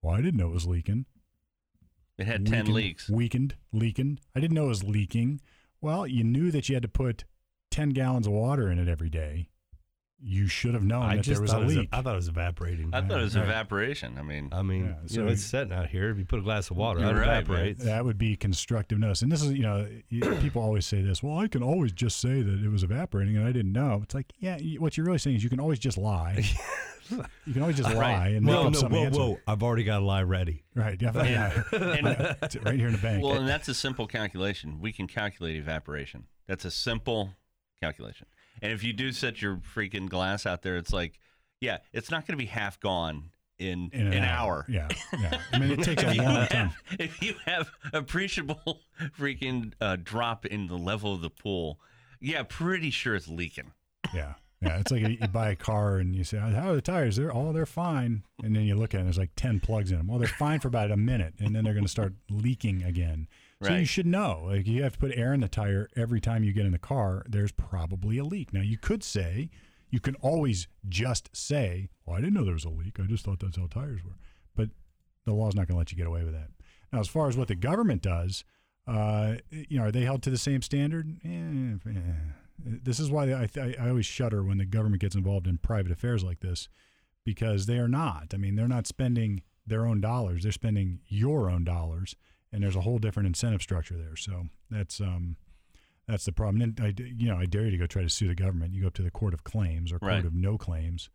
well, 0.02 0.14
I 0.14 0.20
didn't 0.20 0.36
know 0.38 0.48
it 0.48 0.54
was 0.54 0.66
leaking. 0.66 1.06
it 2.18 2.26
had 2.26 2.44
ten 2.44 2.52
Weakened- 2.66 2.74
leaks. 2.74 3.08
Weakened, 3.08 3.54
leaking. 3.72 4.18
I 4.34 4.40
didn't 4.40 4.54
know 4.54 4.66
it 4.66 4.68
was 4.68 4.84
leaking. 4.84 5.40
Well, 5.80 6.06
you 6.08 6.24
knew 6.24 6.50
that 6.50 6.68
you 6.68 6.74
had 6.74 6.82
to 6.82 6.88
put 6.88 7.24
ten 7.70 7.90
gallons 7.90 8.26
of 8.26 8.32
water 8.32 8.68
in 8.68 8.80
it 8.80 8.88
every 8.88 9.08
day. 9.10 9.48
You 10.22 10.48
should 10.48 10.74
have 10.74 10.82
known 10.82 11.02
I 11.04 11.16
that 11.16 11.22
just 11.22 11.36
there 11.36 11.40
was 11.42 11.50
thought 11.50 11.60
a 11.60 11.62
it 11.62 11.66
was. 11.66 11.76
leak. 11.78 11.88
I 11.92 12.02
thought 12.02 12.12
it 12.12 12.16
was 12.16 12.28
evaporating. 12.28 12.90
I 12.92 13.00
thought 13.00 13.20
it 13.20 13.24
was 13.24 13.36
Right. 13.36 13.44
evaporation. 13.44 14.18
I 14.18 14.22
mean, 14.22 14.50
I 14.52 14.60
mean, 14.62 14.84
Yeah, 14.84 14.94
you 15.02 15.08
so 15.08 15.20
know, 15.22 15.28
it's 15.28 15.40
you- 15.40 15.48
setting 15.48 15.72
out 15.72 15.88
here. 15.88 16.10
If 16.10 16.18
you 16.18 16.26
put 16.26 16.40
a 16.40 16.42
glass 16.42 16.70
of 16.70 16.76
water, 16.76 17.00
You're 17.00 17.08
it 17.10 17.12
right, 17.14 17.26
man. 17.26 17.36
evaporates. 17.38 17.84
That 17.84 18.04
would 18.04 18.18
be 18.18 18.36
constructive 18.36 18.98
notice. 18.98 19.22
And 19.22 19.32
this 19.32 19.42
is, 19.42 19.52
you 19.52 19.62
know, 19.62 19.88
people 20.42 20.60
always 20.62 20.84
say 20.84 21.00
this. 21.00 21.22
Well, 21.22 21.38
I 21.38 21.48
can 21.48 21.62
always 21.62 21.92
just 21.92 22.20
say 22.20 22.42
that 22.42 22.62
it 22.62 22.68
was 22.68 22.82
evaporating 22.82 23.36
and 23.38 23.46
I 23.46 23.52
didn't 23.52 23.72
know. 23.72 24.00
It's 24.02 24.14
like, 24.14 24.32
yeah, 24.38 24.58
what 24.78 24.96
you're 24.98 25.06
really 25.06 25.18
saying 25.18 25.36
is 25.36 25.42
you 25.44 25.48
can 25.50 25.60
always 25.60 25.78
just 25.78 25.96
lie. 25.96 26.44
you 27.46 27.52
can 27.54 27.62
always 27.62 27.78
just 27.78 27.88
Right. 27.94 27.96
lie 28.18 28.28
and 28.28 28.44
make 28.44 28.52
No, 28.54 28.66
up 28.66 28.72
no, 28.74 28.78
some 28.78 28.92
whoa, 28.92 29.04
answer. 29.06 29.20
whow! 29.20 29.38
I've 29.48 29.62
already 29.62 29.84
got 29.84 30.02
a 30.02 30.04
lie 30.04 30.22
ready. 30.22 30.64
Right. 30.74 31.00
Yeah. 31.00 31.12
yeah. 31.24 31.62
and, 31.72 32.36
It's 32.42 32.56
right 32.56 32.76
here 32.78 32.88
in 32.88 32.92
the 32.92 32.98
bank. 32.98 33.24
well, 33.24 33.34
and 33.38 33.48
that's 33.48 33.68
a 33.68 33.74
simple 33.74 34.06
calculation. 34.06 34.80
We 34.80 34.92
can 34.92 35.06
calculate 35.06 35.56
evaporation. 35.56 36.26
That's 36.46 36.64
a 36.66 36.70
simple 36.70 37.36
calculation. 37.82 38.26
And 38.62 38.72
if 38.72 38.84
you 38.84 38.92
do 38.92 39.12
set 39.12 39.40
your 39.40 39.56
freaking 39.56 40.08
glass 40.08 40.46
out 40.46 40.62
there, 40.62 40.76
it's 40.76 40.92
like, 40.92 41.18
yeah, 41.60 41.78
it's 41.92 42.10
not 42.10 42.26
going 42.26 42.38
to 42.38 42.42
be 42.42 42.48
half 42.48 42.80
gone 42.80 43.30
in, 43.58 43.90
in 43.92 44.12
an, 44.12 44.24
hour. 44.24 44.64
Yeah. 44.68 44.88
Yeah. 45.18 45.38
I 45.52 45.58
mean, 45.58 45.70
it 45.72 45.82
takes 45.82 46.02
a 46.02 46.14
long 46.14 46.46
time. 46.46 46.72
if 46.98 47.22
you 47.22 47.34
have 47.44 47.70
appreciable 47.92 48.80
freaking 49.18 49.72
uh, 49.80 49.96
drop 50.02 50.46
in 50.46 50.66
the 50.66 50.78
level 50.78 51.14
of 51.14 51.20
the 51.20 51.30
pool, 51.30 51.78
yeah, 52.20 52.42
pretty 52.42 52.90
sure 52.90 53.14
it's 53.14 53.28
leaking. 53.28 53.72
Yeah. 54.14 54.34
Yeah. 54.62 54.78
It's 54.78 54.90
like 54.90 55.00
you, 55.00 55.16
you 55.20 55.28
buy 55.28 55.50
a 55.50 55.56
car 55.56 55.96
and 55.96 56.14
you 56.14 56.22
say, 56.22 56.38
how 56.38 56.70
are 56.70 56.74
the 56.74 56.82
tires? 56.82 57.16
They're, 57.16 57.34
oh, 57.34 57.52
they're 57.52 57.64
fine. 57.64 58.24
And 58.42 58.54
then 58.54 58.64
you 58.64 58.74
look 58.74 58.92
at 58.92 58.98
it 58.98 59.00
and 59.00 59.06
there's 59.06 59.18
like 59.18 59.34
10 59.36 59.60
plugs 59.60 59.90
in 59.90 59.96
them. 59.96 60.06
Well, 60.06 60.18
they're 60.18 60.28
fine 60.28 60.60
for 60.60 60.68
about 60.68 60.90
a 60.90 60.96
minute 60.96 61.34
and 61.38 61.56
then 61.56 61.64
they're 61.64 61.72
going 61.72 61.84
to 61.84 61.90
start 61.90 62.12
leaking 62.28 62.82
again. 62.82 63.26
So 63.62 63.74
you 63.74 63.84
should 63.84 64.06
know. 64.06 64.44
Like 64.46 64.66
you 64.66 64.82
have 64.82 64.94
to 64.94 64.98
put 64.98 65.16
air 65.16 65.34
in 65.34 65.40
the 65.40 65.48
tire 65.48 65.88
every 65.96 66.20
time 66.20 66.44
you 66.44 66.52
get 66.52 66.66
in 66.66 66.72
the 66.72 66.78
car. 66.78 67.24
There's 67.28 67.52
probably 67.52 68.18
a 68.18 68.24
leak. 68.24 68.52
Now 68.52 68.62
you 68.62 68.78
could 68.78 69.02
say, 69.04 69.50
you 69.90 70.00
can 70.00 70.14
always 70.16 70.68
just 70.88 71.34
say, 71.36 71.90
"Well, 72.06 72.16
I 72.16 72.20
didn't 72.20 72.34
know 72.34 72.44
there 72.44 72.54
was 72.54 72.64
a 72.64 72.70
leak. 72.70 72.98
I 73.00 73.02
just 73.02 73.24
thought 73.24 73.40
that's 73.40 73.56
how 73.56 73.66
tires 73.66 74.04
were." 74.04 74.16
But 74.54 74.70
the 75.26 75.32
law's 75.32 75.54
not 75.54 75.66
going 75.66 75.74
to 75.74 75.78
let 75.78 75.90
you 75.90 75.98
get 75.98 76.06
away 76.06 76.24
with 76.24 76.32
that. 76.32 76.50
Now, 76.92 77.00
as 77.00 77.08
far 77.08 77.28
as 77.28 77.36
what 77.36 77.48
the 77.48 77.54
government 77.54 78.00
does, 78.00 78.44
uh, 78.86 79.34
you 79.50 79.78
know, 79.78 79.86
are 79.86 79.92
they 79.92 80.02
held 80.02 80.22
to 80.22 80.30
the 80.30 80.38
same 80.38 80.62
standard? 80.62 81.16
Eh, 81.24 81.90
eh. 81.90 82.00
This 82.64 83.00
is 83.00 83.10
why 83.10 83.32
I, 83.32 83.48
I, 83.56 83.74
I 83.80 83.88
always 83.88 84.06
shudder 84.06 84.42
when 84.42 84.58
the 84.58 84.64
government 84.66 85.00
gets 85.00 85.14
involved 85.14 85.46
in 85.46 85.58
private 85.58 85.92
affairs 85.92 86.22
like 86.24 86.40
this, 86.40 86.68
because 87.24 87.66
they 87.66 87.78
are 87.78 87.88
not. 87.88 88.32
I 88.34 88.36
mean, 88.36 88.56
they're 88.56 88.68
not 88.68 88.86
spending 88.86 89.42
their 89.66 89.86
own 89.86 90.00
dollars; 90.00 90.42
they're 90.42 90.52
spending 90.52 91.00
your 91.06 91.50
own 91.50 91.64
dollars, 91.64 92.16
and 92.52 92.62
there's 92.62 92.76
a 92.76 92.80
whole 92.82 92.98
different 92.98 93.26
incentive 93.26 93.62
structure 93.62 93.96
there. 93.96 94.16
So 94.16 94.44
that's 94.70 95.00
um, 95.00 95.36
that's 96.08 96.24
the 96.24 96.32
problem. 96.32 96.60
And 96.62 96.80
I, 96.80 96.94
you 96.98 97.28
know, 97.28 97.36
I 97.36 97.46
dare 97.46 97.64
you 97.64 97.70
to 97.72 97.76
go 97.78 97.86
try 97.86 98.02
to 98.02 98.08
sue 98.08 98.28
the 98.28 98.34
government. 98.34 98.74
You 98.74 98.82
go 98.82 98.86
up 98.88 98.94
to 98.94 99.02
the 99.02 99.10
court 99.10 99.34
of 99.34 99.44
claims 99.44 99.92
or 99.92 99.98
court 99.98 100.12
Right. 100.12 100.24
of 100.24 100.34
no 100.34 100.58
claims, 100.58 101.08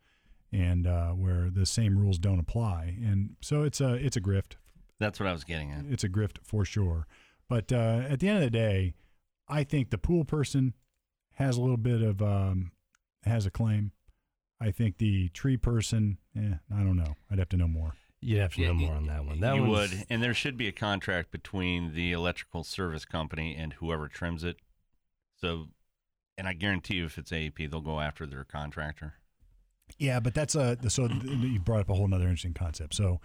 and 0.52 0.86
uh, 0.86 1.10
where 1.10 1.50
the 1.50 1.66
same 1.66 1.98
rules 1.98 2.18
don't 2.18 2.38
apply. 2.38 2.96
And 3.04 3.36
so 3.42 3.62
it's 3.62 3.80
a 3.80 3.94
it's 3.94 4.16
a 4.16 4.20
grift. 4.20 4.54
That's 4.98 5.20
what 5.20 5.28
I 5.28 5.32
was 5.32 5.44
getting 5.44 5.70
at. 5.72 5.84
It's 5.90 6.04
a 6.04 6.08
grift 6.08 6.38
for 6.42 6.64
sure. 6.64 7.06
But 7.48 7.70
uh, 7.72 8.02
at 8.08 8.20
the 8.20 8.28
end 8.28 8.38
of 8.38 8.44
the 8.44 8.50
day, 8.50 8.94
I 9.48 9.62
think 9.62 9.90
the 9.90 9.98
pool 9.98 10.24
person 10.24 10.72
has 11.36 11.56
a 11.56 11.60
little 11.60 11.76
bit 11.78 12.02
of 12.02 12.20
um, 12.20 12.72
has 13.24 13.46
a 13.46 13.50
claim. 13.50 13.92
I 14.60 14.70
think 14.70 14.98
the 14.98 15.28
tree 15.30 15.56
person, 15.56 16.18
eh, 16.36 16.54
I 16.74 16.78
don't 16.82 16.96
know. 16.96 17.14
I'd 17.30 17.38
have 17.38 17.48
to 17.50 17.56
know 17.56 17.68
more. 17.68 17.92
You'd 18.22 18.40
have 18.40 18.54
to 18.54 18.62
Yeah, 18.62 18.68
know 18.68 18.74
more 18.74 18.94
on 18.94 19.06
that 19.06 19.24
one. 19.26 19.40
That 19.40 19.54
you 19.56 19.64
one's- 19.64 19.90
would, 19.92 20.06
and 20.08 20.22
there 20.22 20.32
should 20.34 20.56
be 20.56 20.66
a 20.66 20.72
contract 20.72 21.30
between 21.30 21.92
the 21.94 22.12
electrical 22.12 22.64
service 22.64 23.04
company 23.04 23.54
and 23.54 23.74
whoever 23.74 24.08
trims 24.08 24.42
it. 24.44 24.56
So, 25.38 25.68
and 26.38 26.48
I 26.48 26.54
guarantee 26.54 26.94
you, 26.96 27.04
if 27.04 27.18
it's 27.18 27.30
AEP, 27.30 27.66
they'll 27.70 27.82
go 27.82 28.00
after 28.00 28.24
their 28.26 28.44
contractor. 28.44 29.14
Yeah, 29.98 30.18
but 30.20 30.32
that's 30.34 30.54
a 30.54 30.78
so 30.88 31.06
you 31.08 31.60
brought 31.60 31.80
up 31.80 31.90
a 31.90 31.94
whole 31.94 32.08
nother 32.08 32.24
interesting 32.24 32.54
concept. 32.54 32.94
So 32.94 33.20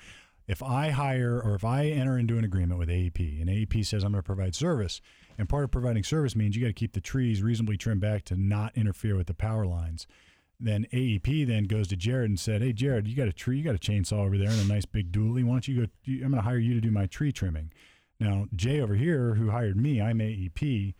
if 0.47 0.61
I 0.61 0.89
hire 0.89 1.41
or 1.41 1.55
if 1.55 1.63
I 1.63 1.85
enter 1.85 2.17
into 2.17 2.37
an 2.37 2.43
agreement 2.43 2.77
with 2.77 2.89
AEP 2.89 3.39
and 3.41 3.49
AEP 3.49 3.85
says 3.85 4.03
I'm 4.03 4.11
going 4.11 4.21
to 4.21 4.25
provide 4.25 4.53
service, 4.53 5.01
and 5.37 5.49
part 5.49 5.63
of 5.63 5.71
providing 5.71 6.03
service 6.03 6.35
means 6.35 6.55
you 6.55 6.61
got 6.61 6.67
to 6.67 6.73
keep 6.73 6.93
the 6.93 7.01
trees 7.01 7.41
reasonably 7.41 7.77
trimmed 7.77 8.01
back 8.01 8.23
to 8.25 8.35
not 8.35 8.75
interfere 8.75 9.15
with 9.15 9.27
the 9.27 9.33
power 9.33 9.65
lines. 9.65 10.07
Then 10.59 10.85
AEP 10.93 11.47
then 11.47 11.63
goes 11.63 11.87
to 11.87 11.95
Jared 11.95 12.29
and 12.29 12.39
said, 12.39 12.61
"Hey 12.61 12.71
Jared, 12.71 13.07
you 13.07 13.15
got 13.15 13.27
a 13.27 13.33
tree, 13.33 13.57
you 13.57 13.63
got 13.63 13.75
a 13.75 13.79
chainsaw 13.79 14.19
over 14.25 14.37
there 14.37 14.49
and 14.49 14.61
a 14.61 14.73
nice 14.73 14.85
big 14.85 15.11
dually. 15.11 15.43
Why 15.43 15.53
don't 15.53 15.67
you 15.67 15.81
go? 15.81 15.91
I'm 16.07 16.19
going 16.19 16.31
to 16.33 16.41
hire 16.41 16.59
you 16.59 16.75
to 16.75 16.81
do 16.81 16.91
my 16.91 17.07
tree 17.07 17.31
trimming." 17.31 17.71
Now 18.19 18.45
Jay 18.55 18.79
over 18.79 18.93
here, 18.93 19.35
who 19.35 19.49
hired 19.49 19.77
me, 19.77 19.99
I'm 19.99 20.19
AEP. 20.19 20.93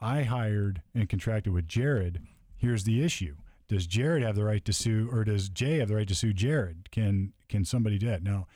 I 0.00 0.22
hired 0.22 0.82
and 0.94 1.08
contracted 1.08 1.52
with 1.52 1.66
Jared. 1.66 2.20
Here's 2.56 2.84
the 2.84 3.02
issue: 3.02 3.36
Does 3.66 3.88
Jared 3.88 4.22
have 4.22 4.36
the 4.36 4.44
right 4.44 4.64
to 4.64 4.72
sue, 4.72 5.08
or 5.10 5.24
does 5.24 5.48
Jay 5.48 5.78
have 5.78 5.88
the 5.88 5.96
right 5.96 6.06
to 6.06 6.14
sue 6.14 6.32
Jared? 6.32 6.92
Can 6.92 7.32
can 7.48 7.64
somebody 7.64 7.98
do 7.98 8.06
that? 8.06 8.22
Now, 8.22 8.46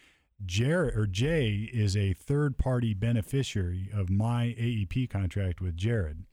Jared 0.45 0.97
or 0.97 1.07
Jay 1.07 1.69
is 1.73 1.97
a 1.97 2.13
third 2.15 2.57
party 2.59 2.95
beneficiary 2.95 3.91
of 3.93 4.09
my 4.11 4.55
AEP 4.59 5.09
contract 5.11 5.61
with 5.61 5.77
Jared, 5.77 6.25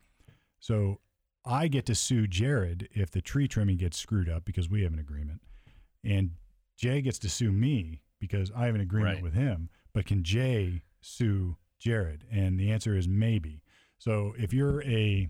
so 0.59 0.99
I 1.45 1.67
get 1.67 1.85
to 1.87 1.95
sue 1.95 2.27
Jared 2.27 2.89
if 2.93 3.11
the 3.11 3.21
tree 3.21 3.47
trimming 3.47 3.77
gets 3.77 3.97
screwed 3.97 4.29
up 4.29 4.45
because 4.45 4.69
we 4.69 4.83
have 4.83 4.93
an 4.93 4.99
agreement, 4.99 5.41
and 6.03 6.31
Jay 6.77 7.01
gets 7.01 7.19
to 7.19 7.29
sue 7.29 7.51
me 7.51 8.01
because 8.19 8.51
I 8.55 8.65
have 8.65 8.75
an 8.75 8.81
agreement 8.81 9.15
Right. 9.15 9.23
with 9.23 9.33
him. 9.33 9.69
But 9.93 10.05
can 10.05 10.23
Jay 10.23 10.83
sue 11.01 11.57
Jared? 11.79 12.23
And 12.31 12.59
the 12.59 12.71
answer 12.71 12.95
is 12.95 13.07
maybe. 13.07 13.61
So 13.97 14.33
if 14.37 14.53
you're 14.53 14.83
a, 14.83 15.27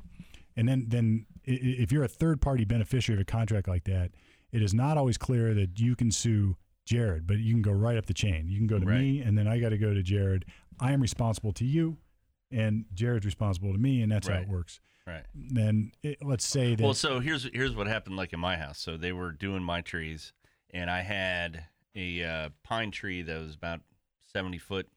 and 0.56 0.68
then 0.68 0.86
then 0.90 1.26
if 1.44 1.92
you're 1.92 2.04
a 2.04 2.08
third 2.10 2.42
party 2.42 2.66
beneficiary 2.66 3.18
of 3.18 3.22
a 3.22 3.26
contract 3.26 3.68
like 3.68 3.86
that, 3.86 4.12
it 4.52 4.62
is 4.62 4.74
not 4.74 4.98
always 4.98 5.18
clear 5.18 5.54
that 5.54 5.80
you 5.80 5.96
can 5.96 6.12
sue 6.12 6.58
Jared, 6.88 7.28
but 7.28 7.38
you 7.38 7.54
can 7.54 7.62
go 7.62 7.72
right 7.72 7.98
up 7.98 8.06
the 8.08 8.14
chain. 8.14 8.48
You 8.48 8.58
can 8.58 8.66
go 8.68 8.80
to 8.80 8.86
Right. 8.86 9.00
me, 9.00 9.22
and 9.22 9.38
then 9.38 9.48
I 9.48 9.60
got 9.60 9.70
to 9.70 9.78
go 9.78 9.94
to 9.94 10.02
Jared. 10.02 10.46
I 10.80 10.94
am 10.94 11.02
responsible 11.02 11.52
to 11.54 11.66
you, 11.66 11.98
and 12.50 12.86
Jared's 12.94 13.26
responsible 13.26 13.72
to 13.74 13.78
me, 13.78 14.02
and 14.02 14.12
that's 14.12 14.28
how 14.28 14.36
it 14.40 14.48
works. 14.48 14.80
Right. 15.06 15.26
Then 15.34 15.92
it, 16.04 16.18
let's 16.24 16.46
say 16.46 16.76
that 16.76 16.84
Well, 16.84 16.94
so 16.94 17.20
here's 17.20 17.48
here's 17.54 17.76
what 17.76 17.88
happened 17.88 18.18
like 18.18 18.34
in 18.34 18.40
my 18.40 18.58
house. 18.58 18.80
So 18.80 18.98
they 18.98 19.12
were 19.14 19.32
doing 19.32 19.64
my 19.64 19.82
trees, 19.82 20.34
and 20.72 20.90
I 20.90 21.02
had 21.02 21.66
a 21.96 22.24
uh, 22.24 22.50
pine 22.64 22.92
tree 22.92 23.22
that 23.22 23.40
was 23.40 23.56
about 23.56 23.82
seventy 24.34 24.58
foot, 24.58 24.90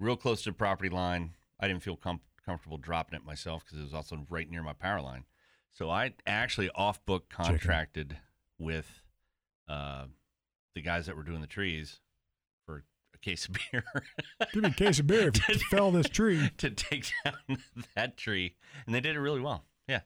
real 0.00 0.16
close 0.16 0.42
to 0.42 0.50
the 0.50 0.54
property 0.54 0.90
line. 0.90 1.34
I 1.60 1.68
didn't 1.68 1.82
feel 1.82 1.96
com- 1.96 2.20
comfortable 2.44 2.76
dropping 2.76 3.18
it 3.18 3.24
myself 3.24 3.64
because 3.64 3.78
it 3.78 3.82
was 3.82 3.94
also 3.94 4.26
right 4.28 4.50
near 4.50 4.62
my 4.62 4.74
power 4.74 5.00
line. 5.00 5.24
So 5.72 5.90
I 5.90 6.12
actually 6.26 6.70
off 6.74 7.04
book 7.06 7.28
contracted 7.30 8.18
with 8.58 9.02
uh, 9.68 10.04
the 10.74 10.82
guys 10.82 11.06
that 11.06 11.16
were 11.16 11.22
doing 11.22 11.40
the 11.40 11.46
trees 11.46 12.00
for 12.66 12.84
a 13.14 13.18
case 13.18 13.46
of 13.46 13.54
beer. 13.72 13.84
give 14.52 14.62
me 14.62 14.68
a 14.70 14.72
case 14.72 14.98
of 14.98 15.06
beer 15.06 15.28
if 15.28 15.48
you 15.48 15.54
fell 15.70 15.90
this 15.90 16.08
tree. 16.08 16.50
to 16.58 16.70
take 16.70 17.10
down 17.24 17.58
that 17.94 18.16
tree, 18.16 18.56
and 18.86 18.94
they 18.94 19.00
did 19.00 19.16
it 19.16 19.20
really 19.20 19.40
well. 19.40 19.64
Yeah, 19.88 20.00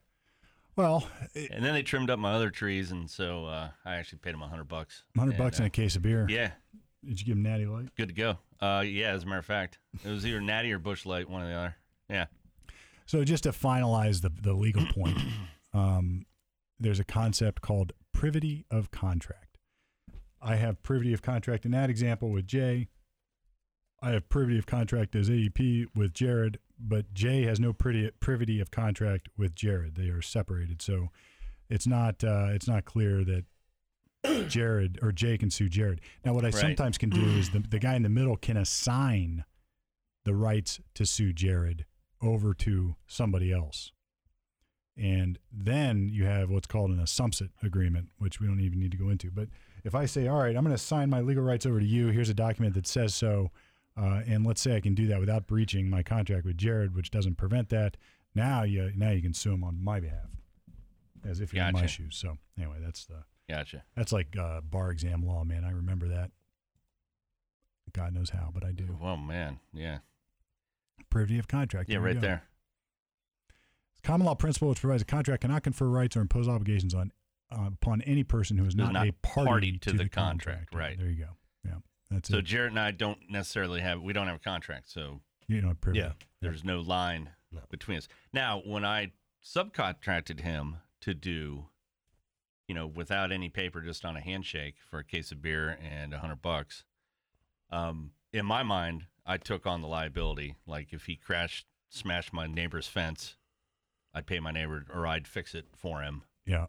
Well, 0.77 1.09
it- 1.35 1.51
and 1.51 1.65
then 1.65 1.75
they 1.75 1.83
trimmed 1.83 2.11
up 2.11 2.19
my 2.19 2.33
other 2.33 2.51
trees, 2.51 2.91
and 2.91 3.09
so 3.11 3.47
uh, 3.47 3.71
I 3.85 3.95
actually 3.97 4.19
paid 4.19 4.35
them 4.35 4.43
a 4.43 4.49
hundred 4.49 4.69
bucks. 4.69 5.05
hundred 5.17 5.31
And, 5.33 5.39
bucks 5.39 5.59
uh, 5.59 5.65
and 5.65 5.67
a 5.69 5.71
case 5.71 5.97
of 5.97 6.03
beer. 6.03 6.27
Yeah, 6.29 6.51
Did 7.05 7.21
you 7.21 7.27
give 7.27 7.37
him 7.37 7.43
Natty 7.43 7.67
Light? 7.67 7.95
good 7.97 8.09
to 8.09 8.15
go. 8.15 8.39
Uh, 8.61 8.83
yeah, 8.87 9.11
as 9.13 9.23
a 9.23 9.27
matter 9.27 9.39
of 9.39 9.47
fact, 9.47 9.79
it 10.05 10.09
was 10.11 10.27
either 10.27 10.41
Natty 10.41 10.73
or 10.73 10.79
Busch 10.79 11.07
Light, 11.07 11.29
one 11.31 11.43
or 11.43 11.47
the 11.49 11.55
other. 11.55 11.77
Yeah, 12.11 12.27
So 13.07 13.23
just 13.25 13.45
to 13.45 13.51
finalize 13.53 14.21
the 14.23 14.31
the 14.31 14.53
legal 14.55 14.85
point, 14.87 15.17
um, 15.73 16.27
there's 16.81 16.99
a 17.01 17.05
concept 17.05 17.61
called 17.61 17.93
privity 18.13 18.65
of 18.71 18.91
contract. 18.91 19.48
I 20.41 20.57
have 20.57 20.83
privity 20.83 21.13
of 21.13 21.23
contract 21.23 21.65
in 21.65 21.71
that 21.73 21.91
example 21.91 22.31
with 22.31 22.47
Jay. 22.47 22.89
I 24.01 24.11
have 24.11 24.29
privity 24.29 24.59
of 24.59 24.67
contract 24.67 25.17
as 25.17 25.29
AEP 25.29 25.87
with 25.97 26.15
Jared, 26.15 26.61
but 26.79 27.13
Jay 27.13 27.43
has 27.43 27.59
no 27.59 27.73
privity 27.73 28.61
of 28.61 28.71
contract 28.71 29.29
with 29.37 29.55
Jared. 29.57 29.97
They 29.97 30.09
are 30.09 30.23
separated, 30.23 30.81
so 30.81 31.09
it's 31.69 31.87
not 31.87 32.23
uh, 32.23 32.49
it's 32.51 32.69
not 32.69 32.85
clear 32.85 33.25
that 33.25 33.45
Jared 34.49 34.99
or 35.03 35.11
Jay 35.11 35.37
can 35.37 35.51
sue 35.51 35.69
Jared. 35.69 36.01
Now, 36.25 36.33
what 36.35 36.45
I 36.45 36.49
Right. 36.49 36.55
sometimes 36.55 36.97
can 36.99 37.11
do 37.11 37.25
is 37.39 37.51
the 37.51 37.59
the 37.59 37.81
guy 37.81 37.97
in 37.97 38.03
the 38.03 38.09
middle 38.09 38.37
can 38.37 38.57
assign 38.57 39.45
the 40.25 40.35
rights 40.35 40.79
to 40.95 41.05
sue 41.05 41.33
Jared 41.33 41.85
over 42.23 42.55
to 42.55 42.95
somebody 43.07 43.53
else. 43.53 43.93
And 44.97 45.39
then 45.53 46.09
you 46.09 46.25
have 46.25 46.51
what's 46.51 46.67
called 46.67 46.91
an 46.91 46.99
assumpsit 46.99 47.51
agreement, 47.63 48.09
which 48.19 48.41
we 48.41 48.47
don't 48.49 48.61
even 48.61 48.81
need 48.81 48.91
to 48.91 48.97
go 48.97 49.11
into. 49.11 49.31
But 49.31 49.49
if 49.85 49.95
I 49.95 50.07
say, 50.07 50.27
all 50.29 50.39
right, 50.39 50.57
I'm 50.57 50.65
going 50.65 50.77
to 50.77 50.83
sign 50.83 51.11
my 51.11 51.21
legal 51.21 51.43
rights 51.43 51.67
over 51.67 51.81
to 51.81 51.87
you, 51.87 52.09
here's 52.09 52.29
a 52.29 52.35
document 52.35 52.75
that 52.75 52.87
says 52.87 53.15
so, 53.15 53.51
uh, 53.97 54.23
and 54.27 54.47
let's 54.47 54.61
say 54.61 54.77
I 54.77 54.81
can 54.81 54.95
do 54.95 55.07
that 55.09 55.21
without 55.21 55.47
breaching 55.47 55.91
my 55.91 56.03
contract 56.03 56.45
with 56.45 56.57
Jared, 56.57 56.95
which 56.95 57.11
doesn't 57.11 57.37
prevent 57.37 57.69
that. 57.71 57.97
Now 58.35 58.63
you 58.63 58.93
now 58.95 59.11
you 59.11 59.23
can 59.23 59.35
sue 59.35 59.53
him 59.53 59.65
on 59.65 59.83
my 59.83 60.01
behalf, 60.01 60.29
as 61.27 61.41
if 61.41 61.53
you're 61.53 61.65
in 61.65 61.73
my 61.73 61.87
shoes. 61.87 62.17
So 62.17 62.37
anyway, 62.57 62.77
that's 62.81 63.07
the 63.07 63.25
gotcha. 63.49 63.83
that's 63.97 64.13
like 64.13 64.37
uh, 64.39 64.61
bar 64.61 64.91
exam 64.91 65.27
law, 65.27 65.43
man. 65.45 65.65
I 65.65 65.71
remember 65.71 66.07
that. 66.09 66.31
God 67.93 68.15
knows 68.15 68.31
how, 68.31 68.51
but 68.53 68.65
I 68.65 68.71
do. 68.73 68.97
Well, 69.01 69.17
man, 69.17 69.59
yeah, 69.73 69.99
Privity 71.11 71.39
of 71.39 71.49
contract. 71.49 71.89
yeah, 71.89 71.95
there 71.95 72.03
right 72.03 72.21
there. 72.21 72.43
Common 74.03 74.27
law 74.27 74.35
principle 74.35 74.69
which 74.69 74.81
provides 74.81 75.03
a 75.03 75.07
contract 75.07 75.43
cannot 75.43 75.63
confer 75.63 75.87
rights 75.87 76.17
or 76.17 76.21
impose 76.21 76.49
obligations 76.49 76.95
on 76.95 77.13
uh, 77.51 77.67
upon 77.69 78.03
any 78.03 78.25
person 78.25 78.59
who 78.59 78.65
is 78.65 78.75
not, 78.77 78.93
not 78.93 79.09
a 79.09 79.13
party, 79.23 79.47
party 79.49 79.79
to 79.79 79.93
the 79.93 80.09
contract, 80.09 80.71
contract. 80.71 80.75
right. 80.75 80.99
There 80.99 81.09
you 81.09 81.25
go. 81.25 81.31
Yeah, 81.65 81.73
that's 82.11 82.29
it. 82.29 82.33
So 82.33 82.39
it. 82.39 82.45
Jared 82.45 82.71
and 82.73 82.81
I 82.81 82.91
don't 82.91 83.19
necessarily 83.31 83.81
have 83.81 84.01
we 84.03 84.13
don't 84.13 84.27
have 84.27 84.37
a 84.37 84.41
contract, 84.41 84.91
so 84.91 85.21
You 85.47 85.61
know, 85.63 85.75
privity. 85.81 86.01
Yeah. 86.01 86.13
there's 86.41 86.65
no 86.65 86.81
line 86.81 87.31
No. 87.53 87.61
between 87.71 87.99
us. 87.99 88.09
Now, 88.33 88.61
when 88.65 88.85
I 88.85 89.13
subcontracted 89.45 90.41
him 90.41 90.77
to 91.01 91.15
do, 91.15 91.67
you 92.67 92.75
know, 92.75 92.87
without 92.87 93.33
any 93.33 93.49
paper, 93.49 93.81
just 93.81 94.05
on 94.05 94.17
a 94.17 94.21
handshake 94.21 94.77
for 94.91 94.99
a 94.99 95.05
case 95.05 95.33
of 95.33 95.41
beer 95.41 95.79
and 95.83 96.13
a 96.13 96.19
hundred 96.19 96.43
bucks, 96.43 96.85
um, 97.71 98.11
in 98.33 98.45
my 98.45 98.63
mind, 98.63 99.07
I 99.25 99.37
took 99.39 99.67
on 99.67 99.81
the 99.83 99.89
liability. 99.89 100.57
Like 100.67 100.93
if 100.93 101.07
he 101.07 101.17
crashed, 101.17 101.67
smashed 101.89 102.33
my 102.33 102.47
neighbor's 102.47 102.89
fence, 102.89 103.37
I'd 104.15 104.27
pay 104.27 104.41
my 104.41 104.51
neighbor 104.51 104.85
or 104.93 105.07
I'd 105.07 105.27
fix 105.27 105.55
it 105.55 105.67
for 105.77 106.03
him. 106.03 106.23
Yeah. 106.47 106.67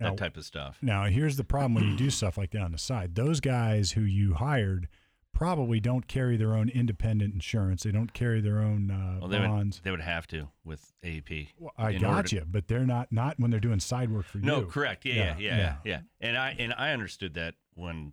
That 0.00 0.16
type 0.16 0.36
of 0.36 0.44
stuff. 0.44 0.78
now, 0.82 1.04
here's 1.04 1.36
the 1.36 1.44
problem 1.44 1.74
when 1.74 1.84
you 1.84 1.96
do 1.96 2.10
stuff 2.10 2.36
like 2.38 2.50
that 2.52 2.62
on 2.62 2.72
the 2.72 2.78
side. 2.78 3.14
Those 3.14 3.40
guys 3.40 3.92
who 3.92 4.00
you 4.00 4.34
hired 4.34 4.88
probably 5.32 5.78
don't 5.80 6.06
carry 6.08 6.36
their 6.36 6.54
own 6.54 6.68
independent 6.68 7.32
insurance. 7.32 7.84
They 7.84 7.92
don't 7.92 8.12
carry 8.12 8.40
their 8.40 8.58
own 8.58 8.90
uh, 8.90 9.18
Well, 9.20 9.28
they 9.28 9.38
would, 9.38 9.46
bonds. 9.46 9.80
they 9.84 9.90
would 9.90 10.00
have 10.00 10.26
to 10.28 10.48
with 10.64 10.92
AEP. 11.04 11.48
Well, 11.58 11.72
I 11.78 11.92
got 11.94 12.26
to- 12.26 12.36
you, 12.36 12.44
but 12.46 12.66
they're 12.66 12.84
not 12.86 13.12
not 13.12 13.38
when 13.38 13.50
they're 13.50 13.60
doing 13.60 13.78
side 13.80 14.10
work 14.10 14.26
for 14.26 14.38
you. 14.38 14.44
No, 14.44 14.64
correct. 14.64 15.04
Yeah, 15.06 15.14
Yeah, 15.14 15.22
yeah, 15.22 15.34
yeah, 15.38 15.56
yeah. 15.56 15.56
yeah, 15.56 15.74
yeah. 15.84 16.00
And 16.20 16.36
I 16.36 16.56
and 16.58 16.74
I 16.76 16.92
understood 16.92 17.34
that 17.34 17.54
when, 17.74 18.12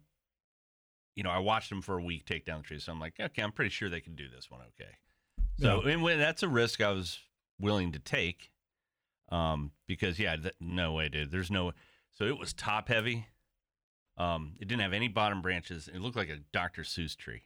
you 1.15 1.23
know, 1.23 1.31
I 1.31 1.39
watched 1.39 1.69
them 1.69 1.81
for 1.81 1.97
a 1.97 2.03
week 2.03 2.25
take 2.25 2.45
down 2.45 2.59
the 2.61 2.63
trees. 2.67 2.83
So 2.85 2.91
I'm 2.91 2.99
like, 2.99 3.15
okay, 3.19 3.41
I'm 3.41 3.51
pretty 3.51 3.71
sure 3.71 3.89
they 3.89 4.01
can 4.01 4.15
do 4.15 4.27
this 4.33 4.49
one 4.51 4.61
okay. 4.79 4.91
So 5.59 5.81
and 5.81 6.03
when, 6.03 6.19
that's 6.19 6.43
a 6.43 6.47
risk 6.47 6.81
I 6.81 6.91
was 6.91 7.19
willing 7.59 7.91
to 7.93 7.99
take, 7.99 8.51
um, 9.29 9.71
because 9.87 10.19
yeah, 10.19 10.35
th- 10.35 10.55
no 10.59 10.93
way, 10.93 11.09
dude. 11.09 11.31
There's 11.31 11.51
no. 11.51 11.73
So 12.13 12.25
it 12.25 12.37
was 12.37 12.53
top 12.53 12.87
heavy. 12.87 13.27
Um, 14.17 14.53
it 14.59 14.67
didn't 14.67 14.81
have 14.81 14.93
any 14.93 15.07
bottom 15.07 15.41
branches. 15.41 15.87
It 15.93 16.01
looked 16.01 16.15
like 16.15 16.29
a 16.29 16.39
Dr. 16.51 16.81
Seuss 16.81 17.15
tree, 17.15 17.43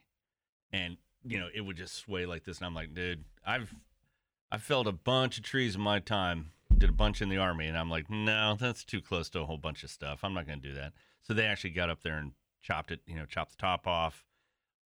and 0.71 0.97
you 1.25 1.39
know, 1.39 1.47
it 1.53 1.61
would 1.61 1.77
just 1.77 1.95
sway 1.95 2.25
like 2.25 2.43
this. 2.43 2.57
And 2.57 2.65
I'm 2.65 2.75
like, 2.75 2.93
dude, 2.93 3.25
I've 3.45 3.73
I've 4.51 4.63
felled 4.63 4.87
a 4.87 4.93
bunch 4.93 5.37
of 5.37 5.43
trees 5.43 5.75
in 5.75 5.81
my 5.81 5.99
time. 5.99 6.51
Did 6.77 6.89
a 6.89 6.93
bunch 6.93 7.21
in 7.21 7.29
the 7.29 7.37
army, 7.37 7.67
and 7.67 7.77
I'm 7.77 7.89
like, 7.89 8.09
no, 8.09 8.55
that's 8.59 8.83
too 8.83 9.01
close 9.01 9.29
to 9.31 9.41
a 9.41 9.45
whole 9.45 9.57
bunch 9.57 9.83
of 9.83 9.89
stuff. 9.89 10.23
I'm 10.23 10.33
not 10.33 10.47
going 10.47 10.61
to 10.61 10.67
do 10.67 10.73
that. 10.75 10.93
So 11.21 11.33
they 11.33 11.45
actually 11.45 11.71
got 11.71 11.89
up 11.89 12.01
there 12.01 12.17
and 12.17 12.31
chopped 12.61 12.91
it. 12.91 13.01
You 13.05 13.15
know, 13.15 13.25
chopped 13.25 13.51
the 13.51 13.57
top 13.57 13.85
off, 13.85 14.25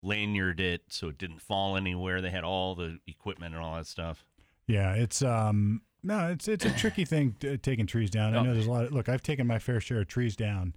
lanyarded 0.05 0.61
it 0.61 0.83
so 0.89 1.09
it 1.09 1.19
didn't 1.19 1.41
fall 1.41 1.77
anywhere. 1.77 2.21
They 2.21 2.31
had 2.31 2.45
all 2.45 2.75
the 2.75 2.99
equipment 3.07 3.55
and 3.55 3.63
all 3.63 3.75
that 3.77 3.87
stuff. 3.87 4.25
Yeah, 4.67 4.95
it's 4.95 5.21
um 5.23 5.83
no, 6.05 6.29
it's 6.31 6.47
it's 6.47 6.65
a 6.65 6.71
tricky 6.79 7.05
thing 7.05 7.35
t- 7.41 7.57
taking 7.57 7.87
trees 7.87 8.11
down. 8.11 8.37
I 8.37 8.43
know 8.43 8.55
there's 8.55 8.67
a 8.67 8.71
lot. 8.71 8.85
Of, 8.85 8.93
look, 8.93 9.09
I've 9.09 9.23
taken 9.23 9.47
my 9.47 9.59
fair 9.59 9.81
share 9.81 10.01
of 10.01 10.07
trees 10.07 10.37
down, 10.37 10.75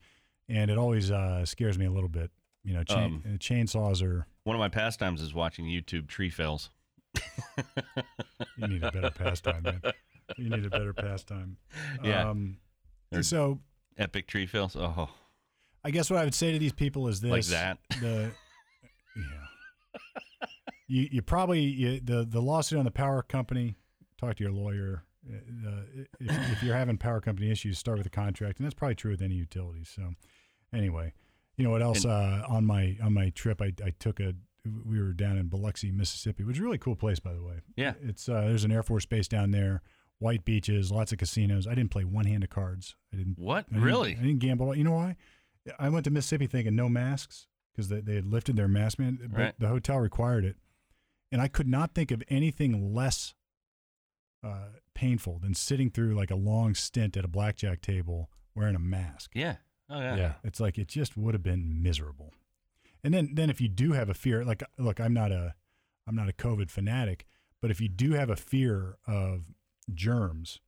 and 0.49 0.71
it 0.71 0.77
always 0.77 1.11
uh, 1.11 1.45
scares 1.45 1.77
me 1.77 1.85
a 1.85 1.91
little 1.91 2.09
bit. 2.09 2.31
You 2.63 2.73
know, 2.73 2.83
chain, 2.83 2.97
Um, 2.97 3.23
uh, 3.25 3.37
chainsaws 3.37 4.01
are. 4.01 4.25
One 4.43 4.55
of 4.55 4.59
my 4.59 4.69
pastimes 4.69 5.21
is 5.21 5.33
watching 5.33 5.65
YouTube 5.65 6.07
tree 6.07 6.29
fells. 6.29 6.71
You 8.57 8.67
need 8.67 8.83
a 8.83 8.91
better 8.91 9.11
pastime, 9.11 9.61
man. 9.63 9.81
You 10.35 10.49
need 10.49 10.65
a 10.65 10.69
better 10.69 10.91
pastime. 10.93 11.57
Yeah. 12.03 12.29
Um, 12.29 12.57
so 13.21 13.59
Epic 13.97 14.27
tree 14.27 14.47
fells. 14.47 14.75
Oh, 14.75 15.09
I 15.83 15.91
guess 15.91 16.09
what 16.09 16.19
I 16.19 16.23
would 16.23 16.33
say 16.33 16.51
to 16.51 16.59
these 16.59 16.73
people 16.73 17.07
is 17.07 17.21
this: 17.21 17.31
Like 17.31 17.45
that. 17.45 17.77
The 18.01 18.31
yeah. 19.15 20.03
You 20.87 21.07
you 21.11 21.21
probably 21.21 21.61
you, 21.61 21.99
the 21.99 22.25
the 22.25 22.41
lawsuit 22.41 22.79
on 22.79 22.85
the 22.85 22.91
power 22.91 23.21
company. 23.21 23.75
Talk 24.19 24.35
to 24.37 24.43
your 24.43 24.53
lawyer. 24.53 25.03
Uh, 25.29 25.81
if, 26.19 26.51
if 26.53 26.63
you're 26.63 26.75
having 26.75 26.97
power 26.97 27.19
company 27.21 27.51
issues, 27.51 27.77
start 27.77 27.97
with 27.97 28.07
a 28.07 28.11
contract, 28.11 28.59
and 28.59 28.65
that's 28.65 28.75
probably 28.75 28.95
true 28.95 29.11
with 29.11 29.21
any 29.21 29.35
utility. 29.35 29.83
So, 29.83 30.13
anyway, 30.73 31.13
you 31.57 31.63
know 31.63 31.71
what 31.71 31.81
else? 31.81 32.05
Uh, 32.05 32.43
on 32.47 32.65
my 32.65 32.97
on 33.03 33.13
my 33.13 33.29
trip, 33.31 33.61
I, 33.61 33.73
I 33.83 33.91
took 33.99 34.19
a. 34.19 34.33
We 34.85 35.01
were 35.01 35.13
down 35.13 35.37
in 35.37 35.47
Biloxi, 35.47 35.91
Mississippi, 35.91 36.43
which 36.43 36.57
is 36.57 36.59
a 36.61 36.63
really 36.63 36.77
cool 36.77 36.95
place, 36.97 37.19
by 37.19 37.31
the 37.33 37.41
way. 37.41 37.61
Yeah. 37.77 37.93
it's 38.01 38.27
uh, 38.27 38.41
there's 38.41 38.65
an 38.65 38.71
Air 38.71 38.83
Force 38.83 39.05
base 39.05 39.27
down 39.29 39.51
there, 39.51 39.81
white 40.19 40.43
beaches, 40.43 40.91
lots 40.91 41.13
of 41.13 41.19
casinos. 41.19 41.65
I 41.67 41.73
didn't 41.73 41.91
play 41.91 42.03
one 42.03 42.25
hand 42.25 42.43
of 42.43 42.49
cards. 42.49 42.95
I 43.13 43.17
didn't 43.17 43.39
what? 43.39 43.65
I 43.69 43.73
didn't- 43.75 43.83
Really? 43.85 44.11
I 44.17 44.21
didn't 44.23 44.39
gamble. 44.39 44.75
You 44.75 44.83
know 44.83 44.91
why? 44.91 45.15
I 45.79 45.87
went 45.89 46.03
to 46.05 46.11
Mississippi 46.11 46.47
thinking 46.47 46.75
no 46.75 46.89
masks 46.89 47.47
because 47.71 47.87
they, 47.89 48.01
they 48.01 48.15
had 48.15 48.25
lifted 48.25 48.55
their 48.57 48.67
mask 48.67 48.99
man, 48.99 49.19
but 49.31 49.39
Right. 49.39 49.53
the 49.59 49.67
hotel 49.69 49.99
required 49.99 50.43
it, 50.43 50.57
and 51.31 51.41
I 51.41 51.47
could 51.47 51.67
not 51.69 51.93
think 51.93 52.11
of 52.11 52.21
anything 52.29 52.93
less 52.93 53.35
uh, 54.43 54.67
painful 54.97 55.39
than 55.39 55.53
sitting 55.53 55.91
through 55.91 56.15
like 56.15 56.31
a 56.31 56.35
long 56.35 56.73
stint 56.73 57.15
at 57.15 57.23
a 57.23 57.27
blackjack 57.27 57.81
table 57.81 58.29
wearing 58.55 58.75
a 58.75 58.79
mask. 58.79 59.31
Yeah. 59.35 59.57
Oh 59.89 59.99
yeah. 59.99 60.15
Yeah. 60.15 60.33
It's 60.43 60.59
like 60.59 60.77
it 60.77 60.87
just 60.87 61.15
would 61.15 61.33
have 61.35 61.43
been 61.43 61.81
miserable. 61.81 62.33
And 63.03 63.13
then 63.13 63.29
then 63.33 63.49
if 63.49 63.61
you 63.61 63.67
do 63.67 63.91
have 63.93 64.09
a 64.09 64.15
fear, 64.15 64.43
like 64.43 64.63
look, 64.77 64.99
I'm 64.99 65.13
not 65.13 65.31
a 65.31 65.53
I'm 66.07 66.15
not 66.15 66.27
a 66.29 66.33
COVID 66.33 66.71
fanatic, 66.71 67.25
but 67.61 67.69
if 67.69 67.79
you 67.79 67.87
do 67.87 68.13
have 68.13 68.29
a 68.31 68.35
fear 68.35 68.97
of 69.05 69.53
germs, 69.93 70.59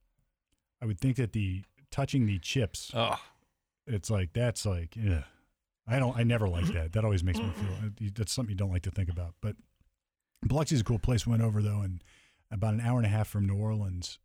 I 0.82 0.86
would 0.86 1.00
think 1.00 1.18
that 1.18 1.34
the 1.34 1.64
touching 1.92 2.28
the 2.28 2.38
chips 2.38 2.92
Oh, 2.94 3.20
it's 3.88 4.12
like 4.12 4.32
that's 4.32 4.64
like 4.64 4.96
yeah 4.96 5.24
i 5.88 5.98
don't 5.98 6.16
i 6.16 6.22
never 6.22 6.48
like 6.48 6.66
that 6.66 6.94
that 6.94 7.04
always 7.04 7.24
makes 7.24 7.40
me 7.40 7.50
feel 7.50 8.12
that's 8.14 8.32
something 8.32 8.52
you 8.52 8.56
don't 8.56 8.72
like 8.72 8.84
to 8.84 8.92
think 8.92 9.10
about 9.10 9.34
but 9.42 9.56
Biloxi's 10.46 10.82
a 10.82 10.84
cool 10.84 11.00
place. 11.00 11.26
We 11.26 11.32
went 11.32 11.44
over 11.44 11.62
though, 11.62 11.82
and 11.82 12.02
about 12.52 12.74
an 12.74 12.82
hour 12.82 12.98
and 12.98 13.06
a 13.06 13.10
half 13.10 13.28
from 13.28 13.46
New 13.48 13.56
Orleans, 13.58 14.20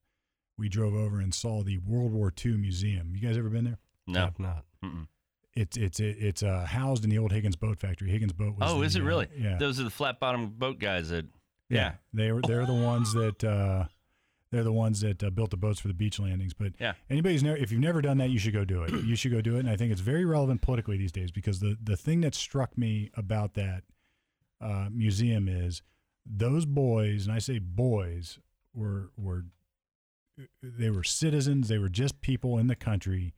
we 0.57 0.69
drove 0.69 0.95
over 0.95 1.21
and 1.21 1.35
saw 1.35 1.63
the 1.63 1.79
World 1.79 2.13
War 2.13 2.33
II 2.45 2.57
museum. 2.57 3.13
You 3.15 3.21
guys 3.27 3.37
ever 3.37 3.49
been 3.49 3.65
there? 3.65 3.79
No. 4.07 4.21
Have 4.21 4.39
not. 4.39 4.65
Mm-mm. 4.85 5.07
It's 5.55 5.77
it's 5.77 6.01
it's 6.01 6.43
uh, 6.43 6.67
housed 6.69 7.05
in 7.05 7.11
the 7.11 7.19
old 7.19 7.31
Higgins 7.33 7.55
Boat 7.57 7.79
Factory. 7.79 8.11
Higgins 8.11 8.33
Boat 8.33 8.59
was. 8.59 8.71
Oh, 8.71 8.79
the, 8.81 8.87
is 8.87 8.97
it 8.97 9.03
uh, 9.03 9.05
really? 9.05 9.29
yeah. 9.37 9.57
Those 9.57 9.79
are 9.79 9.85
the 9.85 9.91
flat 9.91 10.19
bottom 10.21 10.49
boat 10.49 10.79
guys 10.79 11.11
that. 11.11 11.27
Yeah. 11.71 11.93
they 12.13 12.31
were 12.31 12.41
they're 12.43 12.67
the 12.67 12.75
ones 12.75 13.13
that 13.15 13.43
uh, 13.43 13.85
they're 14.53 14.63
the 14.65 14.73
ones 14.73 15.01
that 15.01 15.25
uh, 15.25 15.31
built 15.31 15.51
the 15.51 15.57
boats 15.57 15.81
for 15.81 15.89
the 15.89 15.95
beach 15.95 16.21
landings. 16.21 16.55
But 16.55 16.73
Yeah. 16.79 16.93
anybody's 17.11 17.43
never 17.43 17.57
if 17.57 17.73
you've 17.73 17.81
never 17.81 18.03
done 18.03 18.19
that, 18.19 18.31
you 18.31 18.39
should 18.39 18.53
go 18.53 18.65
do 18.65 18.83
it. 18.83 18.93
you 19.05 19.17
should 19.17 19.33
go 19.33 19.41
do 19.41 19.57
it, 19.57 19.61
and 19.61 19.71
I 19.71 19.77
think 19.77 19.91
it's 19.91 20.01
very 20.01 20.25
relevant 20.25 20.61
politically 20.61 20.97
these 20.99 21.13
days 21.13 21.31
because 21.31 21.61
the 21.61 21.77
the 21.83 21.97
thing 21.97 22.21
that 22.21 22.35
struck 22.35 22.77
me 22.77 23.11
about 23.15 23.55
that 23.55 23.85
uh, 24.61 24.89
museum 24.93 25.49
is 25.49 25.83
those 26.27 26.65
boys, 26.67 27.27
and 27.27 27.35
I 27.35 27.39
say 27.39 27.59
boys, 27.59 28.39
were 28.75 29.11
were 29.17 29.45
they 30.63 30.91
were 30.91 31.05
citizens. 31.05 31.69
They 31.69 31.79
were 31.79 31.89
just 31.89 32.21
people 32.21 32.59
in 32.59 32.67
the 32.67 32.75
country 32.75 33.35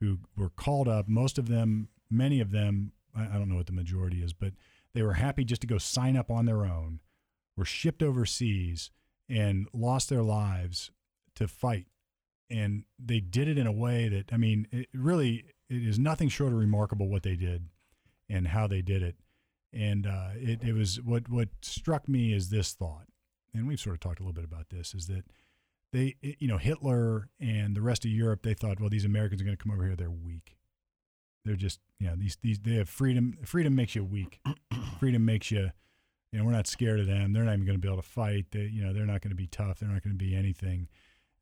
who 0.00 0.18
were 0.36 0.50
called 0.50 0.88
up. 0.88 1.08
Most 1.08 1.38
of 1.38 1.48
them, 1.48 1.88
many 2.10 2.40
of 2.40 2.50
them, 2.50 2.92
I 3.14 3.24
I 3.24 3.38
don't 3.38 3.48
know 3.48 3.56
what 3.56 3.66
the 3.66 3.72
majority 3.72 4.22
is, 4.22 4.32
but 4.32 4.52
they 4.94 5.02
were 5.02 5.14
happy 5.14 5.44
just 5.44 5.60
to 5.60 5.66
go 5.66 5.78
sign 5.78 6.16
up 6.16 6.30
on 6.30 6.46
their 6.46 6.64
own. 6.64 7.00
Were 7.56 7.64
shipped 7.64 8.02
overseas 8.02 8.90
and 9.28 9.68
lost 9.72 10.08
their 10.08 10.22
lives 10.22 10.90
to 11.34 11.46
fight, 11.46 11.86
and 12.48 12.84
they 12.98 13.20
did 13.20 13.48
it 13.48 13.58
in 13.58 13.66
a 13.66 13.72
way 13.72 14.08
that 14.08 14.32
I 14.32 14.36
mean, 14.36 14.66
it 14.72 14.88
really 14.94 15.44
it 15.68 15.86
is 15.86 15.98
nothing 15.98 16.28
short 16.28 16.52
of 16.52 16.58
remarkable 16.58 17.08
what 17.08 17.22
they 17.22 17.36
did 17.36 17.66
and 18.28 18.48
how 18.48 18.66
they 18.66 18.82
did 18.82 19.02
it. 19.02 19.16
And 19.72 20.06
uh, 20.06 20.30
it, 20.34 20.62
it 20.62 20.72
was 20.72 21.00
what 21.00 21.28
what 21.28 21.48
struck 21.62 22.08
me 22.08 22.32
is 22.32 22.50
this 22.50 22.72
thought, 22.72 23.06
and 23.54 23.68
we've 23.68 23.78
sort 23.78 23.94
of 23.94 24.00
talked 24.00 24.18
a 24.18 24.22
little 24.22 24.32
bit 24.32 24.44
about 24.44 24.70
this, 24.70 24.94
is 24.94 25.06
that 25.06 25.24
they, 25.92 26.16
you 26.22 26.48
know, 26.48 26.58
Hitler 26.58 27.28
and 27.40 27.74
the 27.74 27.82
rest 27.82 28.04
of 28.04 28.10
Europe, 28.10 28.42
they 28.42 28.54
thought, 28.54 28.80
well, 28.80 28.90
these 28.90 29.04
Americans 29.04 29.40
are 29.40 29.44
going 29.44 29.56
to 29.56 29.62
come 29.62 29.72
over 29.72 29.84
here. 29.84 29.96
They're 29.96 30.10
weak. 30.10 30.56
They're 31.44 31.56
just, 31.56 31.80
you 31.98 32.06
know, 32.06 32.14
these, 32.16 32.36
these, 32.42 32.58
they 32.60 32.74
have 32.74 32.88
freedom. 32.88 33.38
Freedom 33.44 33.74
makes 33.74 33.94
you 33.94 34.04
weak. 34.04 34.40
freedom 35.00 35.24
makes 35.24 35.50
you, 35.50 35.70
you 36.32 36.38
know, 36.38 36.44
we're 36.44 36.52
not 36.52 36.66
scared 36.66 37.00
of 37.00 37.06
them. 37.06 37.32
They're 37.32 37.44
not 37.44 37.54
even 37.54 37.66
going 37.66 37.78
to 37.78 37.80
be 37.80 37.88
able 37.88 38.02
to 38.02 38.08
fight. 38.08 38.46
They, 38.52 38.70
you 38.72 38.82
know, 38.82 38.92
they're 38.92 39.06
not 39.06 39.20
going 39.20 39.30
to 39.30 39.36
be 39.36 39.46
tough. 39.46 39.80
They're 39.80 39.88
not 39.88 40.02
going 40.02 40.16
to 40.16 40.24
be 40.24 40.36
anything. 40.36 40.88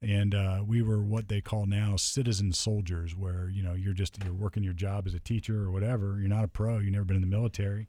And 0.00 0.34
uh, 0.34 0.62
we 0.64 0.80
were 0.80 1.02
what 1.02 1.28
they 1.28 1.40
call 1.40 1.66
now 1.66 1.96
citizen 1.96 2.52
soldiers, 2.52 3.16
where 3.16 3.48
you 3.48 3.64
know 3.64 3.74
you're 3.74 3.94
just 3.94 4.22
you're 4.22 4.32
working 4.32 4.62
your 4.62 4.72
job 4.72 5.08
as 5.08 5.14
a 5.14 5.18
teacher 5.18 5.64
or 5.64 5.72
whatever. 5.72 6.18
You're 6.20 6.28
not 6.28 6.44
a 6.44 6.48
pro. 6.48 6.78
You've 6.78 6.92
never 6.92 7.04
been 7.04 7.16
in 7.16 7.22
the 7.22 7.26
military, 7.26 7.88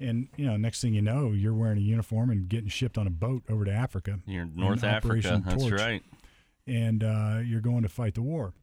and 0.00 0.28
you 0.36 0.46
know 0.46 0.56
next 0.56 0.80
thing 0.80 0.94
you 0.94 1.02
know 1.02 1.32
you're 1.32 1.54
wearing 1.54 1.78
a 1.78 1.82
uniform 1.82 2.30
and 2.30 2.48
getting 2.48 2.68
shipped 2.68 2.96
on 2.98 3.06
a 3.06 3.10
boat 3.10 3.42
over 3.48 3.64
to 3.64 3.70
Africa 3.72 4.18
You're 4.26 4.46
North 4.46 4.82
Africa. 4.84 5.42
That's 5.44 5.62
Torch. 5.62 5.72
right. 5.72 6.02
and 6.66 7.04
uh, 7.04 7.40
you're 7.44 7.60
going 7.60 7.82
to 7.82 7.88
fight 7.88 8.14
the 8.14 8.22
war. 8.22 8.54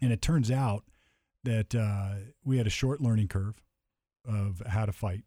And 0.00 0.12
it 0.12 0.20
turns 0.20 0.50
out 0.50 0.84
that 1.44 1.74
uh, 1.74 2.16
we 2.44 2.58
had 2.58 2.66
a 2.66 2.70
short 2.70 3.00
learning 3.00 3.28
curve 3.28 3.62
of 4.28 4.62
how 4.66 4.84
to 4.84 4.92
fight, 4.92 5.22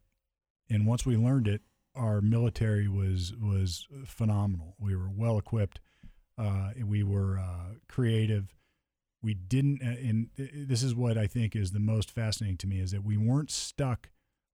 and 0.69 0.85
once 0.85 1.05
we 1.05 1.15
learned 1.15 1.47
it, 1.47 1.61
our 1.95 2.21
military 2.21 2.87
was 2.87 3.33
was 3.41 3.87
phenomenal. 4.05 4.75
We 4.79 4.95
were 4.95 5.09
well 5.09 5.37
equipped. 5.37 5.79
Uh, 6.37 6.71
we 6.85 7.03
were 7.03 7.39
uh, 7.39 7.75
creative. 7.87 8.53
We 9.21 9.33
didn't, 9.33 9.81
uh, 9.81 10.07
and 10.07 10.29
this 10.37 10.81
is 10.81 10.95
what 10.95 11.17
I 11.17 11.27
think 11.27 11.55
is 11.55 11.71
the 11.71 11.79
most 11.79 12.09
fascinating 12.09 12.57
to 12.57 12.67
me 12.67 12.79
is 12.79 12.91
that 12.91 13.03
we 13.03 13.17
weren't 13.17 13.51
stuck 13.51 14.09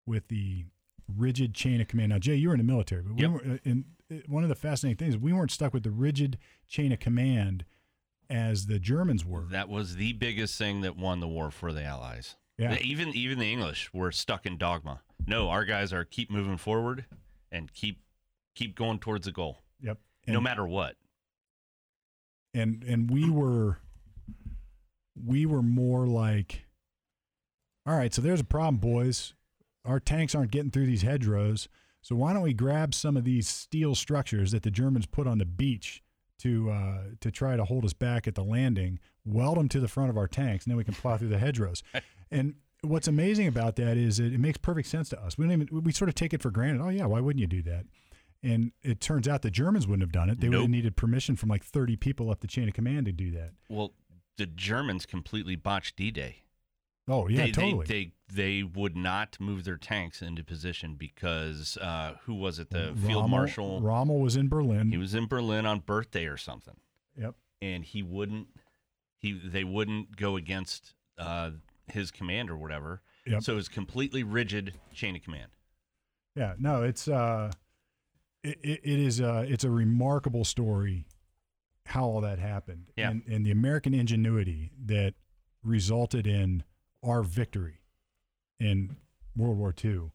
with 0.05 0.27
the 0.27 0.65
rigid 1.13 1.53
chain 1.53 1.81
of 1.81 1.87
command. 1.87 2.09
Now, 2.11 2.19
Jay, 2.19 2.35
you 2.35 2.47
were 2.49 2.53
in 2.55 2.59
the 2.59 2.63
military, 2.63 3.01
but 3.03 3.13
we 3.15 3.21
Yep. 3.21 3.31
were, 3.31 3.59
and 3.65 3.85
one 4.27 4.43
of 4.43 4.49
the 4.49 4.55
fascinating 4.55 4.97
things 4.97 5.17
we 5.17 5.33
weren't 5.33 5.51
stuck 5.51 5.73
with 5.73 5.83
the 5.83 5.91
rigid 5.91 6.37
chain 6.67 6.91
of 6.91 6.99
command 6.99 7.65
as 8.29 8.67
the 8.67 8.79
Germans 8.79 9.23
were. 9.25 9.45
That 9.45 9.69
was 9.69 9.95
the 9.95 10.13
biggest 10.13 10.57
thing 10.57 10.81
that 10.81 10.95
won 10.97 11.19
the 11.19 11.27
war 11.27 11.51
for 11.51 11.71
the 11.73 11.83
Allies. 11.83 12.35
Yeah. 12.57 12.77
Even 12.81 13.09
even 13.09 13.37
the 13.39 13.51
English 13.51 13.93
were 13.93 14.11
stuck 14.11 14.45
in 14.45 14.57
dogma. 14.57 15.01
No, 15.27 15.49
our 15.49 15.65
guys 15.65 15.91
are 15.91 16.05
keep 16.05 16.31
moving 16.31 16.57
forward 16.57 17.05
and 17.51 17.71
keep 17.73 18.01
keep 18.55 18.75
going 18.75 18.99
towards 18.99 19.25
the 19.25 19.31
goal, 19.31 19.61
Yep. 19.81 19.99
no 20.27 20.39
matter 20.39 20.65
what. 20.65 20.95
and 22.53 22.83
and 22.83 23.11
we 23.11 23.29
were 23.29 23.79
we 25.21 25.45
were 25.45 25.61
more 25.61 26.07
like 26.07 26.65
all 27.85 27.97
right 27.97 28.13
so 28.13 28.21
there's 28.21 28.39
a 28.39 28.43
problem 28.45 28.77
boys 28.77 29.33
our 29.85 29.99
tanks 29.99 30.35
aren't 30.35 30.51
getting 30.51 30.71
through 30.71 30.85
these 30.85 31.01
hedgerows 31.01 31.67
so 32.01 32.15
why 32.15 32.33
don't 32.33 32.41
we 32.41 32.53
grab 32.53 32.93
some 32.93 33.17
of 33.17 33.23
these 33.23 33.47
steel 33.47 33.95
structures 33.95 34.51
that 34.51 34.63
the 34.63 34.71
germans 34.71 35.05
put 35.05 35.27
on 35.27 35.37
the 35.37 35.45
beach 35.45 36.01
to 36.37 36.69
uh, 36.69 36.97
to 37.21 37.31
try 37.31 37.55
to 37.55 37.63
hold 37.65 37.85
us 37.85 37.93
back 37.93 38.27
at 38.27 38.35
the 38.35 38.43
landing 38.43 38.99
weld 39.23 39.57
them 39.57 39.69
to 39.69 39.79
the 39.79 39.87
front 39.87 40.09
of 40.09 40.17
our 40.17 40.27
tanks 40.27 40.65
and 40.65 40.71
then 40.71 40.77
we 40.77 40.83
can 40.83 40.93
plow 40.93 41.17
through 41.17 41.29
the 41.29 41.37
hedgerows 41.37 41.83
and 42.31 42.55
what's 42.81 43.07
amazing 43.07 43.47
about 43.47 43.77
that 43.77 43.97
is 43.97 44.17
that 44.17 44.31
it 44.31 44.39
makes 44.39 44.57
perfect 44.57 44.87
sense 44.87 45.09
to 45.09 45.19
us 45.21 45.37
we 45.37 45.45
don't 45.45 45.53
even 45.53 45.83
we 45.83 45.91
sort 45.91 46.09
of 46.09 46.15
take 46.15 46.33
it 46.33 46.41
for 46.41 46.51
granted 46.51 46.81
oh 46.81 46.89
yeah 46.89 47.05
why 47.05 47.19
wouldn't 47.19 47.39
you 47.39 47.47
do 47.47 47.61
that 47.61 47.85
and 48.45 48.71
it 48.83 49.01
turns 49.01 49.27
out 49.27 49.41
the 49.41 49.49
Germans 49.49 49.87
wouldn't 49.87 50.03
have 50.03 50.11
done 50.11 50.29
it. 50.29 50.39
They 50.39 50.49
would 50.49 50.61
have 50.61 50.69
needed 50.69 50.95
permission 50.95 51.35
from 51.35 51.49
like 51.49 51.63
30 51.63 51.95
people 51.95 52.29
up 52.29 52.41
the 52.41 52.47
chain 52.47 52.67
of 52.67 52.75
command 52.75 53.07
to 53.07 53.11
do 53.11 53.31
that. 53.31 53.53
Well, 53.69 53.93
the 54.37 54.45
Germans 54.45 55.07
completely 55.07 55.55
botched 55.55 55.95
D-Day. 55.95 56.43
Oh, 57.07 57.27
yeah, 57.27 57.45
they, 57.45 57.51
totally. 57.51 57.85
They, 57.85 57.93
they 57.93 58.11
they 58.33 58.63
would 58.63 58.95
not 58.95 59.37
move 59.39 59.63
their 59.63 59.77
tanks 59.77 60.21
into 60.21 60.43
position 60.43 60.95
because 60.95 61.77
uh, 61.79 62.15
who 62.23 62.33
was 62.33 62.57
it? 62.57 62.71
The 62.71 62.95
field 63.05 63.29
marshal. 63.29 63.81
Rommel 63.81 64.19
was 64.19 64.35
in 64.35 64.47
Berlin. 64.47 64.91
He 64.91 64.97
was 64.97 65.13
in 65.13 65.27
Berlin 65.27 65.65
on 65.65 65.79
birthday 65.79 66.25
or 66.25 66.37
something, 66.37 66.75
yep. 67.15 67.35
and 67.61 67.83
he 67.83 68.01
wouldn't. 68.01 68.47
He 69.19 69.33
they 69.33 69.63
wouldn't 69.63 70.15
go 70.15 70.35
against 70.35 70.95
uh, 71.17 71.51
his 71.87 72.09
command 72.09 72.49
or 72.49 72.57
whatever. 72.57 73.01
Yep. 73.27 73.43
So 73.43 73.53
it 73.53 73.57
was 73.57 73.69
completely 73.69 74.23
rigid 74.23 74.73
chain 74.93 75.15
of 75.15 75.21
command. 75.21 75.51
Yeah, 76.35 76.53
no, 76.57 76.83
it's 76.83 77.07
uh, 77.07 77.51
it, 78.43 78.57
it, 78.63 78.81
it 78.83 78.99
is 78.99 79.21
uh, 79.21 79.45
it's 79.47 79.63
a 79.63 79.69
remarkable 79.69 80.43
story 80.43 81.05
how 81.85 82.05
all 82.05 82.21
that 82.21 82.39
happened. 82.39 82.91
Yeah. 82.95 83.11
And, 83.11 83.23
and 83.27 83.45
the 83.45 83.51
American 83.51 83.93
ingenuity 83.93 84.71
that 84.85 85.13
resulted 85.63 86.27
in 86.27 86.63
our 87.05 87.21
victory 87.23 87.81
in 88.59 88.95
World 89.35 89.57
War 89.57 89.73
II 89.83 90.11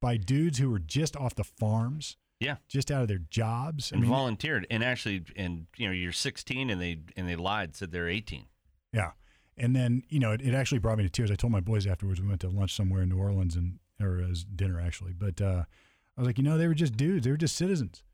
by 0.00 0.16
dudes 0.16 0.58
who 0.58 0.70
were 0.70 0.78
just 0.78 1.16
off 1.16 1.34
the 1.34 1.44
farms, 1.44 2.16
Yeah. 2.40 2.56
just 2.68 2.90
out 2.90 3.02
of 3.02 3.08
their 3.08 3.18
jobs. 3.30 3.90
and 3.92 4.04
volunteered 4.04 4.66
and 4.70 4.84
actually 4.84 5.24
and 5.36 5.66
you 5.76 5.86
know 5.86 5.92
you're 5.92 6.12
16 6.12 6.70
and 6.70 6.80
they 6.80 7.00
and 7.16 7.28
they 7.28 7.36
lied 7.36 7.74
said 7.74 7.90
they're 7.92 8.08
18 8.08 8.46
Yeah. 8.92 9.12
And 9.60 9.74
then, 9.74 10.04
you 10.08 10.20
know, 10.20 10.30
it, 10.30 10.40
it 10.40 10.54
actually 10.54 10.78
brought 10.78 10.98
me 10.98 11.02
to 11.04 11.10
tears. 11.10 11.32
I 11.32 11.34
told 11.34 11.52
my 11.52 11.58
boys 11.58 11.84
afterwards, 11.84 12.20
we 12.20 12.28
went 12.28 12.40
to 12.42 12.48
lunch 12.48 12.72
somewhere 12.76 13.02
in 13.02 13.08
New 13.08 13.18
Orleans 13.18 13.56
and, 13.56 13.80
or 14.00 14.20
as 14.20 14.44
dinner 14.44 14.80
actually. 14.80 15.12
But 15.14 15.40
uh, 15.40 15.64
I 16.16 16.20
was 16.20 16.28
like, 16.28 16.38
you 16.38 16.44
know, 16.44 16.56
they 16.56 16.68
were 16.68 16.74
just 16.74 16.96
dudes. 16.96 17.24
They 17.24 17.32
were 17.32 17.36
just 17.36 17.56
citizens. 17.56 18.04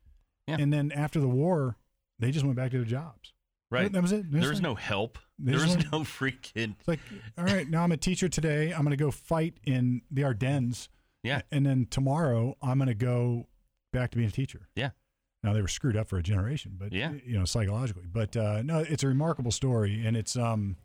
Yeah. 0.47 0.57
And 0.59 0.73
then 0.73 0.91
after 0.91 1.19
the 1.19 1.27
war, 1.27 1.77
they 2.17 2.31
just 2.31 2.43
went 2.45 2.57
back 2.57 2.71
to 2.71 2.77
their 2.77 2.85
jobs. 2.85 3.31
right 3.69 3.91
That 3.91 4.01
was 4.01 4.11
it. 4.11 4.31
there 4.31 4.49
was 4.49 4.57
it. 4.57 4.63
no 4.63 4.73
help 4.73 5.19
They 5.37 5.51
there 5.51 5.61
just 5.61 5.75
was 5.77 5.85
went- 5.85 5.91
no 5.91 5.99
freaking 6.01 6.75
It's 6.79 6.87
like, 6.87 6.99
all 7.37 7.43
right, 7.43 7.69
now 7.69 7.83
I'm 7.83 7.91
a 7.91 7.97
teacher 7.97 8.29
today. 8.29 8.71
I'm 8.71 8.81
going 8.83 8.91
to 8.91 9.03
go 9.03 9.11
fight 9.11 9.55
in 9.65 10.01
the 10.09 10.23
Ardennes. 10.23 10.87
Yeah. 11.23 11.41
And 11.51 11.65
then 11.65 11.87
tomorrow, 11.89 12.55
I'm 12.61 12.77
going 12.77 12.87
to 12.87 12.93
go 12.95 13.47
back 13.91 14.11
to 14.11 14.17
being 14.17 14.29
a 14.29 14.31
teacher. 14.31 14.67
Yeah. 14.75 14.91
Now 15.43 15.53
they 15.53 15.61
were 15.61 15.67
screwed 15.67 15.97
up 15.97 16.07
for 16.07 16.17
a 16.17 16.23
generation, 16.23 16.75
but 16.77 16.93
Yeah. 16.93 17.13
you 17.25 17.37
know, 17.37 17.45
psychologically. 17.45 18.05
But 18.11 18.35
uh, 18.37 18.61
no, 18.63 18.79
it's 18.79 19.03
a 19.03 19.07
remarkable 19.07 19.51
story, 19.51 20.05
and 20.05 20.15
it's 20.17 20.35
um, 20.35 20.77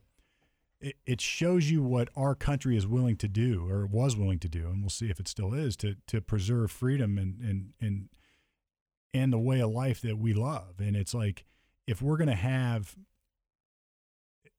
it, 0.80 0.96
it 1.06 1.20
shows 1.20 1.70
you 1.70 1.82
what 1.82 2.08
our 2.16 2.34
country 2.34 2.76
is 2.76 2.86
willing 2.86 3.16
to 3.18 3.28
do, 3.28 3.66
or 3.70 3.86
was 3.86 4.16
willing 4.16 4.38
to 4.40 4.48
do, 4.48 4.66
and 4.68 4.82
we'll 4.82 4.90
see 4.90 5.10
if 5.10 5.20
it 5.20 5.28
still 5.28 5.54
is 5.54 5.76
to 5.76 5.96
to 6.08 6.20
preserve 6.20 6.70
freedom 6.70 7.16
and 7.18 7.40
and 7.40 7.72
and 7.80 8.08
and 9.14 9.32
the 9.32 9.38
way 9.38 9.60
of 9.60 9.70
life 9.70 10.00
that 10.02 10.18
we 10.18 10.32
love. 10.34 10.74
And 10.78 10.94
it's 10.96 11.14
like 11.14 11.44
if 11.86 12.00
we're 12.02 12.16
going 12.16 12.28
to 12.28 12.34
have 12.34 12.96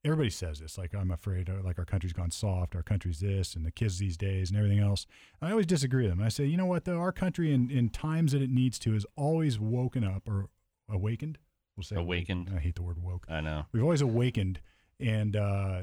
everybody 0.04 0.30
says 0.30 0.58
this 0.58 0.76
like 0.76 0.94
i'm 0.94 1.10
afraid 1.10 1.48
uh, 1.48 1.62
like 1.62 1.78
our 1.78 1.84
country's 1.84 2.12
gone 2.12 2.30
soft 2.30 2.74
our 2.74 2.82
country's 2.82 3.20
this 3.20 3.54
and 3.54 3.64
the 3.64 3.70
kids 3.70 3.98
these 3.98 4.16
days 4.16 4.50
and 4.50 4.58
everything 4.58 4.80
else. 4.80 5.06
I 5.40 5.50
always 5.50 5.66
disagree 5.66 6.04
with 6.04 6.12
them. 6.12 6.22
I 6.22 6.28
say 6.28 6.44
you 6.44 6.56
know 6.56 6.66
what 6.66 6.84
though? 6.84 6.98
Our 6.98 7.12
country 7.12 7.52
in, 7.52 7.70
in 7.70 7.88
times 7.88 8.32
that 8.32 8.42
it 8.42 8.50
needs 8.50 8.78
to 8.80 8.94
is 8.94 9.06
always 9.16 9.58
woken 9.58 10.04
up 10.04 10.28
or 10.28 10.48
awakened 10.90 11.38
we'll 11.76 11.84
say. 11.84 11.96
Awakened. 11.96 12.50
i 12.54 12.58
hate 12.58 12.74
the 12.74 12.82
word 12.82 13.02
woke. 13.02 13.26
I 13.28 13.40
know. 13.40 13.66
We've 13.72 13.82
always 13.82 14.02
awakened 14.02 14.60
and 15.00 15.36
uh 15.36 15.82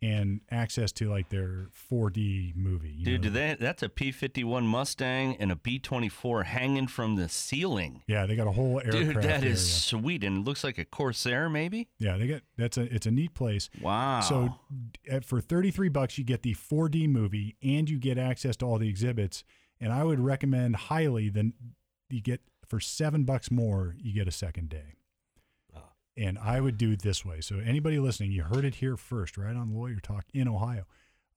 and 0.02 0.40
access 0.50 0.92
to 0.92 1.10
like 1.10 1.28
their 1.28 1.66
4D 1.90 2.56
movie. 2.56 2.88
you 2.88 3.04
Dude, 3.04 3.20
know, 3.20 3.28
do 3.28 3.30
they, 3.30 3.56
that's 3.60 3.82
a 3.82 3.88
P 3.90 4.10
fifty 4.12 4.42
one 4.42 4.66
Mustang 4.66 5.36
and 5.36 5.52
a 5.52 5.56
B 5.56 5.78
twenty 5.78 6.08
four 6.08 6.44
hanging 6.44 6.86
from 6.86 7.16
the 7.16 7.28
ceiling. 7.28 8.02
Yeah, 8.06 8.24
they 8.26 8.34
got 8.34 8.46
a 8.46 8.52
whole 8.52 8.80
aircraft. 8.80 8.96
Dude, 8.96 9.16
that 9.16 9.42
area. 9.42 9.50
is 9.52 9.74
sweet, 9.84 10.24
and 10.24 10.38
it 10.38 10.44
looks 10.48 10.64
like 10.64 10.78
a 10.78 10.84
Corsair, 10.86 11.50
maybe. 11.50 11.88
Yeah, 11.98 12.16
they 12.16 12.26
get 12.26 12.42
that's 12.56 12.78
a 12.78 12.92
it's 12.94 13.06
a 13.06 13.10
neat 13.10 13.34
place. 13.34 13.68
Wow. 13.80 14.20
So 14.20 14.58
uh, 15.12 15.20
for 15.20 15.40
33 15.40 15.90
bucks 15.90 16.16
you 16.16 16.24
get 16.24 16.42
the 16.42 16.54
4D 16.54 17.08
movie 17.08 17.56
and 17.62 17.88
you 17.88 17.98
get 17.98 18.16
access 18.16 18.56
to 18.58 18.66
all 18.66 18.78
the 18.78 18.88
exhibits 18.88 19.44
and 19.80 19.92
I 19.92 20.04
would 20.04 20.20
recommend 20.20 20.76
highly 20.76 21.28
then 21.28 21.52
you 22.08 22.20
get 22.20 22.40
for 22.70 22.80
7 22.80 23.24
bucks 23.24 23.50
more 23.50 23.96
you 23.98 24.14
get 24.14 24.28
a 24.28 24.32
second 24.32 24.68
day. 24.68 24.94
And 26.16 26.38
I 26.38 26.60
would 26.60 26.76
do 26.78 26.92
it 26.92 27.02
this 27.02 27.24
way. 27.24 27.40
So 27.40 27.58
anybody 27.58 27.98
listening, 27.98 28.32
you 28.32 28.42
heard 28.42 28.64
it 28.64 28.76
here 28.76 28.96
first, 28.96 29.36
right 29.36 29.56
on 29.56 29.74
Lawyer 29.74 30.00
Talk 30.00 30.26
in 30.32 30.48
Ohio. 30.48 30.84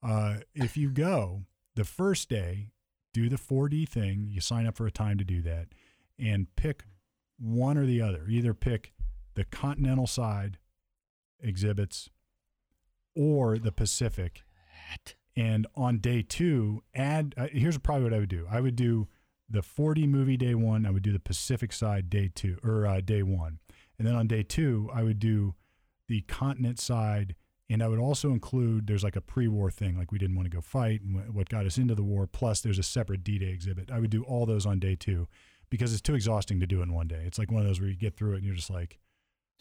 Uh, 0.02 0.38
if 0.54 0.76
you 0.76 0.90
go 0.90 1.44
the 1.74 1.84
first 1.84 2.28
day, 2.28 2.70
do 3.12 3.28
the 3.28 3.36
4D 3.36 3.88
thing, 3.88 4.26
you 4.28 4.40
sign 4.40 4.66
up 4.66 4.76
for 4.76 4.86
a 4.86 4.90
time 4.90 5.18
to 5.18 5.24
do 5.24 5.40
that 5.42 5.68
and 6.18 6.54
pick 6.56 6.84
one 7.38 7.78
or 7.78 7.86
the 7.86 8.00
other. 8.00 8.26
Either 8.28 8.54
pick 8.54 8.92
the 9.34 9.44
continental 9.44 10.06
side 10.06 10.58
exhibits 11.40 12.10
or 13.16 13.58
the 13.58 13.72
Pacific. 13.72 14.42
And 15.36 15.66
on 15.74 15.98
day 15.98 16.22
two, 16.22 16.82
add. 16.94 17.34
Uh, 17.36 17.48
here's 17.50 17.78
probably 17.78 18.04
what 18.04 18.14
I 18.14 18.18
would 18.18 18.28
do. 18.28 18.46
I 18.50 18.60
would 18.60 18.76
do 18.76 19.08
the 19.48 19.60
4D 19.60 20.08
movie 20.08 20.36
day 20.36 20.54
one. 20.54 20.86
I 20.86 20.90
would 20.90 21.02
do 21.02 21.12
the 21.12 21.20
Pacific 21.20 21.72
side 21.72 22.08
day 22.10 22.30
two 22.34 22.58
or 22.64 22.86
uh, 22.86 23.00
day 23.00 23.22
one, 23.22 23.58
and 23.98 24.06
then 24.06 24.14
on 24.14 24.26
day 24.26 24.42
two, 24.42 24.90
I 24.94 25.02
would 25.02 25.18
do 25.18 25.54
the 26.08 26.22
continent 26.22 26.78
side. 26.78 27.34
And 27.70 27.82
I 27.82 27.88
would 27.88 27.98
also 27.98 28.30
include 28.30 28.86
there's 28.86 29.02
like 29.02 29.16
a 29.16 29.22
pre-war 29.22 29.70
thing, 29.70 29.96
like 29.96 30.12
we 30.12 30.18
didn't 30.18 30.36
want 30.36 30.44
to 30.50 30.54
go 30.54 30.60
fight 30.60 31.00
and 31.00 31.34
what 31.34 31.48
got 31.48 31.64
us 31.64 31.78
into 31.78 31.94
the 31.94 32.02
war. 32.02 32.26
Plus, 32.26 32.60
there's 32.60 32.78
a 32.78 32.82
separate 32.82 33.24
D-Day 33.24 33.46
exhibit. 33.48 33.90
I 33.90 34.00
would 34.00 34.10
do 34.10 34.22
all 34.22 34.44
those 34.44 34.66
on 34.66 34.78
day 34.78 34.94
two 34.96 35.28
because 35.70 35.92
it's 35.94 36.02
too 36.02 36.14
exhausting 36.14 36.60
to 36.60 36.66
do 36.66 36.82
in 36.82 36.92
one 36.92 37.08
day. 37.08 37.22
It's 37.24 37.38
like 37.38 37.50
one 37.50 37.62
of 37.62 37.66
those 37.66 37.80
where 37.80 37.88
you 37.88 37.96
get 37.96 38.18
through 38.18 38.34
it 38.34 38.36
and 38.36 38.44
you're 38.44 38.54
just 38.54 38.68
like, 38.70 38.98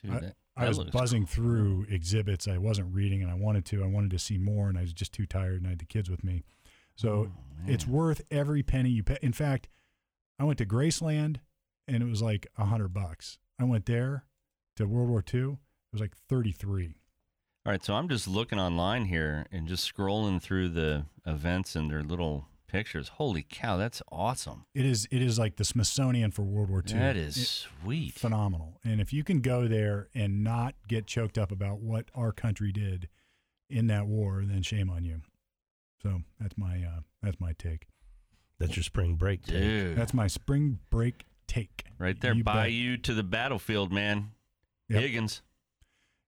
Dude, 0.04 0.12
I- 0.12 0.20
that- 0.20 0.36
I 0.58 0.66
that 0.66 0.68
was 0.78 0.84
buzzing 0.92 1.22
cool. 1.26 1.34
through 1.34 1.86
exhibits. 1.90 2.46
I 2.48 2.58
wasn't 2.60 2.94
reading, 2.94 3.24
and 3.24 3.32
I 3.32 3.36
wanted 3.36 3.66
to. 3.68 3.84
I 3.84 3.88
wanted 3.88 4.12
to 4.12 4.20
see 4.20 4.38
more, 4.38 4.68
and 4.70 4.78
I 4.78 4.82
was 4.82 4.94
just 4.94 5.12
too 5.14 5.26
tired, 5.26 5.56
and 5.60 5.66
I 5.66 5.70
had 5.72 5.80
the 5.80 5.86
kids 5.86 6.12
with 6.12 6.24
me. 6.24 6.44
So 6.96 7.32
Oh, 7.32 7.32
it's 7.66 7.88
worth 7.88 8.22
every 8.30 8.62
penny 8.64 8.90
you 8.90 9.04
pay. 9.04 9.18
In 9.22 9.34
fact, 9.34 9.70
I 10.40 10.44
went 10.44 10.58
to 10.60 10.66
Graceland, 10.66 11.38
and 11.88 12.04
it 12.04 12.06
was 12.08 12.22
like 12.22 12.48
a 12.58 12.66
hundred 12.66 12.90
bucks. 12.94 13.38
I 13.60 13.64
went 13.64 13.86
there 13.86 14.26
to 14.76 14.86
World 14.86 15.10
War 15.10 15.24
II. 15.34 15.42
It 15.42 15.58
was 15.94 16.02
like 16.02 16.16
thirty 16.16 16.52
three. 16.52 16.96
All 17.66 17.72
right, 17.72 17.84
so 17.84 17.94
I'm 17.94 18.10
just 18.10 18.28
looking 18.28 18.60
online 18.60 19.06
here 19.06 19.46
and 19.52 19.68
just 19.68 19.92
scrolling 19.94 20.42
through 20.42 20.70
the 20.70 21.06
events 21.26 21.76
and 21.78 21.90
their 21.90 22.04
little 22.04 22.48
pictures. 22.68 23.08
Holy 23.08 23.46
cow, 23.48 23.78
that's 23.78 24.02
awesome. 24.12 24.66
It 24.76 24.86
is. 24.86 25.08
It 25.12 25.22
is 25.22 25.40
like 25.40 25.56
the 25.56 25.64
Smithsonian 25.64 26.32
for 26.32 26.42
World 26.42 26.70
War 26.70 26.84
II. 26.86 26.98
That 27.00 27.16
is 27.16 27.38
It- 27.38 27.46
sweet. 27.82 28.14
phenomenal. 28.16 28.82
And 28.84 29.00
if 29.00 29.14
you 29.14 29.24
can 29.24 29.40
go 29.40 29.68
there 29.70 30.10
and 30.14 30.44
not 30.44 30.76
get 30.90 31.08
choked 31.08 31.38
up 31.38 31.52
about 31.52 31.80
what 31.80 32.10
our 32.14 32.34
country 32.34 32.72
did 32.74 33.08
in 33.70 33.88
that 33.88 34.08
war, 34.08 34.44
then 34.46 34.62
shame 34.64 34.90
on 34.90 35.06
you. 35.06 35.22
So 36.04 36.22
that's 36.40 36.58
my 36.58 36.84
uh, 36.84 37.00
that's 37.22 37.40
my 37.40 37.54
take. 37.54 37.88
That's 38.60 38.76
your 38.76 38.84
spring 38.84 39.16
break. 39.16 39.44
take. 39.44 39.60
Dude, 39.62 39.98
That's 39.98 40.14
my 40.14 40.28
spring 40.28 40.80
break 40.90 41.26
take. 41.48 41.86
right 41.98 42.20
there 42.22 42.34
You 42.34 42.44
by 42.44 42.64
bet. 42.66 42.72
you 42.72 42.98
to 42.98 43.14
the 43.14 43.24
battlefield, 43.24 43.92
man. 43.92 44.32
Yep. 44.90 45.02
Higgins. 45.02 45.42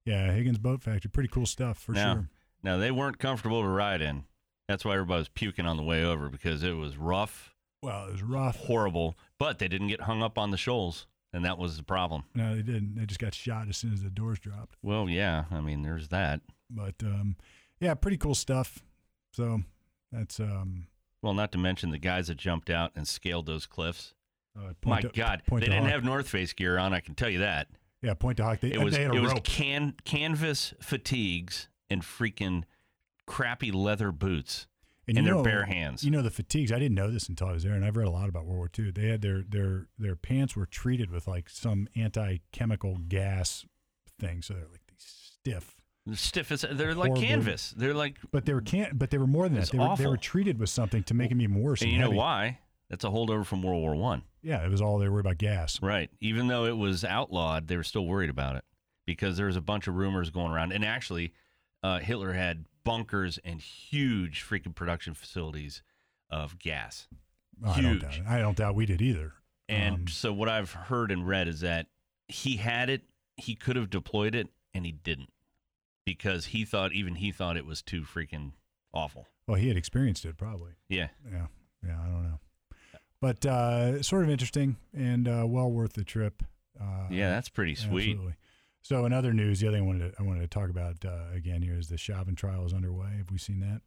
Yeah, 0.06 0.32
Higgins 0.32 0.58
Boat 0.58 0.82
Factory, 0.84 1.10
pretty 1.10 1.30
cool 1.30 1.46
stuff 1.46 1.78
for 1.80 1.92
now, 1.94 2.14
sure. 2.14 2.30
Now 2.64 2.78
they 2.78 2.92
weren't 2.92 3.20
comfortable 3.20 3.62
to 3.62 3.68
ride 3.68 4.02
in. 4.02 4.24
That's 4.68 4.84
why 4.86 4.94
everybody 4.94 5.20
was 5.20 5.30
puking 5.30 5.66
on 5.66 5.78
the 5.78 5.84
way 5.84 6.04
over 6.04 6.30
because 6.30 6.64
it 6.64 6.74
was 6.74 6.98
rough, 6.98 7.54
Well, 7.82 8.08
it 8.08 8.12
was 8.14 8.24
rough. 8.24 8.56
horrible. 8.58 9.18
But 9.40 9.60
they 9.60 9.68
didn't 9.68 9.88
get 9.88 10.02
hung 10.02 10.22
up 10.24 10.38
on 10.38 10.52
the 10.52 10.58
shoals, 10.58 11.06
and 11.34 11.44
that 11.46 11.58
was 11.58 11.78
the 11.78 11.84
problem. 11.84 12.24
No, 12.34 12.56
they 12.56 12.62
didn't. 12.64 12.96
They 12.96 13.06
just 13.06 13.20
got 13.20 13.34
shot 13.34 13.68
as 13.70 13.78
soon 13.78 13.94
as 13.94 14.02
the 14.04 14.10
doors 14.10 14.40
dropped. 14.40 14.76
Well, 14.82 15.10
yeah, 15.10 15.46
I 15.52 15.60
mean, 15.62 15.84
there's 15.84 16.08
that. 16.10 16.42
But 16.70 16.96
um, 17.04 17.36
yeah, 17.80 17.94
pretty 17.94 18.18
cool 18.18 18.36
stuff. 18.36 18.80
So 19.36 19.62
that's 20.12 20.40
um, 20.40 20.88
Well, 21.22 21.34
not 21.34 21.52
to 21.54 21.58
mention 21.58 21.90
the 21.92 21.98
guys 22.00 22.28
that 22.28 22.38
jumped 22.38 22.70
out 22.70 22.92
and 22.96 23.08
scaled 23.08 23.46
those 23.46 23.66
cliffs. 23.66 24.14
uh, 24.58 24.74
My 24.86 25.02
to- 25.02 25.10
God, 25.10 25.42
they 25.50 25.60
didn't 25.62 25.84
Hawk. 25.84 25.92
have 25.92 26.04
North 26.04 26.30
Face 26.30 26.54
gear 26.54 26.78
on. 26.78 26.94
I 26.94 27.00
can 27.02 27.16
tell 27.16 27.30
you 27.30 27.40
that. 27.40 27.68
Yeah, 28.02 28.14
Pointe 28.14 28.38
du 28.38 28.44
Hoc. 28.44 28.60
They, 28.60 28.72
It 28.72 28.82
was 28.82 28.94
they 28.96 29.04
had 29.04 29.12
a 29.12 29.16
it 29.16 29.20
was 29.22 29.34
can 29.44 29.96
canvas 30.06 30.74
fatigues 30.80 31.68
and 31.90 32.02
freaking 32.02 32.64
crappy 33.26 33.72
leather 33.72 34.12
boots 34.12 34.68
And 35.08 35.18
in 35.18 35.26
their 35.26 35.34
know- 35.36 35.44
bare 35.44 35.66
hands. 35.66 36.04
You 36.04 36.12
know 36.12 36.22
the 36.22 36.30
fatigues. 36.30 36.72
I 36.72 36.78
didn't 36.80 36.96
know 36.96 37.10
this 37.12 37.28
until 37.28 37.48
I 37.48 37.52
was 37.54 37.64
there, 37.64 37.74
and 37.74 37.84
I've 37.84 37.98
read 37.98 38.08
a 38.08 38.12
lot 38.12 38.30
about 38.30 38.46
World 38.46 38.58
War 38.58 38.70
II. 38.78 38.92
They 38.92 39.08
had 39.08 39.22
their 39.22 39.42
their 39.42 39.88
their 39.98 40.16
pants 40.16 40.56
were 40.56 40.66
treated 40.68 41.10
with 41.12 41.28
like 41.28 41.50
some 41.50 41.88
anti-chemical 41.96 42.98
gas 43.08 43.66
thing, 44.20 44.42
so 44.44 44.54
they're 44.54 44.68
like 44.72 44.86
these 44.88 45.04
stiff. 45.04 45.75
Stiff 46.14 46.52
as 46.52 46.62
they're 46.70 46.94
like 46.94 47.10
Horrible. 47.10 47.22
canvas. 47.22 47.74
They're 47.76 47.94
like, 47.96 48.18
But 48.32 48.46
they 48.46 48.54
were 48.54 48.62
can't. 48.62 48.98
But 48.98 49.10
they 49.10 49.18
were 49.18 49.26
more 49.28 49.50
than 49.50 49.60
that. 49.60 49.72
They 49.72 49.78
were, 49.80 49.96
they 49.98 50.06
were 50.08 50.18
treated 50.18 50.60
with 50.60 50.70
something 50.70 51.02
to 51.04 51.14
make 51.16 51.30
them 51.30 51.42
even 51.42 51.62
worse. 51.62 51.82
and 51.82 51.92
you 51.92 51.98
know 52.00 52.12
why? 52.12 52.60
That's 52.90 53.04
a 53.04 53.08
holdover 53.10 53.44
from 53.46 53.64
World 53.64 53.82
War 53.82 53.96
One. 53.96 54.22
Yeah, 54.44 54.64
it 54.64 54.70
was 54.70 54.82
all 54.82 55.00
they 55.00 55.08
were 55.08 55.14
worried 55.14 55.26
about 55.26 55.38
gas. 55.40 55.82
Right. 55.82 56.12
Even 56.22 56.48
though 56.48 56.66
it 56.66 56.78
was 56.78 57.04
outlawed, 57.04 57.68
they 57.68 57.78
were 57.78 57.84
still 57.84 58.06
worried 58.06 58.30
about 58.30 58.56
it 58.58 58.64
because 59.08 59.38
there 59.38 59.48
was 59.48 59.56
a 59.56 59.62
bunch 59.62 59.88
of 59.88 59.96
rumors 59.96 60.30
going 60.30 60.52
around. 60.52 60.72
And 60.72 60.86
actually, 60.86 61.34
uh, 61.82 61.98
Hitler 61.98 62.34
had 62.34 62.66
bunkers 62.84 63.40
and 63.44 63.60
huge 63.60 64.46
freaking 64.48 64.76
production 64.76 65.16
facilities 65.16 65.82
of 66.30 66.60
gas. 66.60 67.08
Oh, 67.66 67.72
I 67.72 67.82
don't 67.82 67.92
Huge. 67.94 68.02
doubt 68.04 68.18
it. 68.18 68.24
I 68.28 68.38
don't 68.38 68.58
doubt 68.58 68.76
we 68.76 68.86
did 68.86 69.02
either. 69.02 69.34
And 69.68 69.96
Um, 69.96 70.08
so 70.08 70.32
what 70.32 70.50
I've 70.50 70.72
heard 70.74 71.10
and 71.12 71.28
read 71.28 71.48
is 71.48 71.62
that 71.62 71.88
he 72.28 72.58
had 72.58 72.92
it, 72.92 73.02
he 73.38 73.56
could 73.56 73.76
have 73.76 73.90
deployed 73.90 74.36
it, 74.36 74.50
and 74.76 74.86
he 74.86 74.92
didn't 74.92 75.30
because 76.06 76.48
he 76.48 76.66
thought 76.66 76.94
even 76.94 77.16
he 77.16 77.32
thought 77.32 77.58
it 77.58 77.66
was 77.66 77.82
too 77.82 78.02
freaking 78.04 78.52
awful. 78.94 79.28
Well, 79.48 79.58
he 79.58 79.68
had 79.68 79.78
experienced 79.78 80.26
it 80.26 80.38
probably. 80.38 80.72
Yeah. 80.90 81.10
Yeah, 81.32 81.48
yeah. 81.86 81.98
I 82.02 82.06
don't 82.08 82.24
know. 82.24 82.40
But 83.22 83.46
uh, 83.46 84.02
sort 84.04 84.24
of 84.24 84.30
interesting 84.30 84.78
and 84.94 85.28
uh, 85.28 85.46
well 85.48 85.72
worth 85.72 85.94
the 85.94 86.04
trip. 86.04 86.44
Uh, 86.80 87.08
Yeah, 87.10 87.30
that's 87.30 87.50
pretty 87.50 87.76
sweet. 87.76 88.12
Absolutely. 88.12 88.36
So, 88.82 89.06
in 89.06 89.14
other 89.14 89.34
news, 89.34 89.62
the 89.62 89.68
other 89.68 89.78
thing 89.78 89.86
I 89.86 89.88
wanted 89.88 90.12
to, 90.14 90.22
I 90.22 90.24
wanted 90.24 90.42
to 90.42 90.48
talk 90.48 90.70
about 90.70 91.04
uh, 91.04 91.34
again 91.34 91.64
here 91.64 91.76
is 91.78 91.88
the 91.88 91.98
Chauvin 91.98 92.36
trial 92.36 92.66
is 92.66 92.74
underway. 92.74 93.18
Have 93.18 93.32
we 93.32 93.38
seen 93.40 93.60
that? 93.62 93.82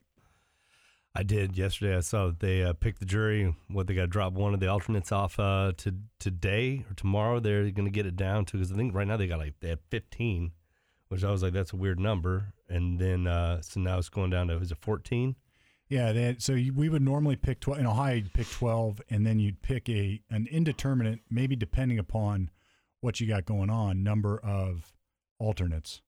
I 1.14 1.22
did 1.22 1.56
yesterday. 1.56 1.96
I 1.96 2.00
saw 2.00 2.26
that 2.26 2.40
they 2.40 2.62
uh, 2.62 2.72
picked 2.72 2.98
the 3.00 3.06
jury. 3.06 3.54
What 3.68 3.86
they 3.86 3.94
got 3.94 4.02
to 4.02 4.06
drop 4.08 4.32
one 4.32 4.54
of 4.54 4.60
the 4.60 4.68
alternates 4.68 5.12
off 5.12 5.38
uh, 5.38 5.72
to 5.78 5.94
today 6.18 6.84
or 6.90 6.94
tomorrow. 6.94 7.38
They're 7.40 7.70
going 7.70 7.86
to 7.86 7.90
get 7.92 8.06
it 8.06 8.16
down 8.16 8.44
to 8.46 8.52
because 8.56 8.72
I 8.72 8.76
think 8.76 8.94
right 8.94 9.06
now 9.06 9.16
they 9.16 9.26
got 9.28 9.38
like 9.38 9.54
they 9.60 9.68
had 9.68 9.80
15, 9.90 10.52
which 11.08 11.24
I 11.24 11.30
was 11.30 11.42
like 11.42 11.52
that's 11.52 11.72
a 11.72 11.76
weird 11.76 12.00
number. 12.00 12.52
And 12.68 12.98
then 12.98 13.26
uh, 13.26 13.62
so 13.62 13.80
now 13.80 13.98
it's 13.98 14.08
going 14.08 14.30
down 14.30 14.48
to 14.48 14.56
is 14.56 14.72
it 14.72 14.78
14? 14.78 15.36
Yeah. 15.88 16.34
So 16.38 16.52
you, 16.52 16.74
we 16.74 16.88
would 16.88 17.02
normally 17.02 17.36
pick 17.36 17.60
twelve 17.60 17.80
in 17.80 17.86
Ohio. 17.86 18.16
You'd 18.16 18.34
pick 18.34 18.50
twelve, 18.50 19.00
and 19.08 19.26
then 19.26 19.38
you'd 19.38 19.62
pick 19.62 19.88
a 19.88 20.20
an 20.30 20.46
indeterminate, 20.50 21.20
maybe 21.30 21.56
depending 21.56 21.98
upon 21.98 22.50
what 23.00 23.20
you 23.20 23.26
got 23.26 23.46
going 23.46 23.70
on, 23.70 24.02
number 24.02 24.38
of 24.38 24.92
alternates. 25.38 26.02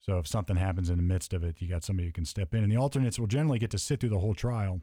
So 0.00 0.18
if 0.18 0.26
something 0.26 0.56
happens 0.56 0.90
in 0.90 0.96
the 0.96 1.02
midst 1.02 1.32
of 1.32 1.44
it, 1.44 1.56
you 1.60 1.68
got 1.68 1.84
somebody 1.84 2.08
who 2.08 2.12
can 2.12 2.24
step 2.24 2.54
in, 2.54 2.64
and 2.64 2.72
the 2.72 2.76
alternates 2.76 3.18
will 3.18 3.28
generally 3.28 3.60
get 3.60 3.70
to 3.70 3.78
sit 3.78 4.00
through 4.00 4.08
the 4.08 4.18
whole 4.18 4.34
trial, 4.34 4.80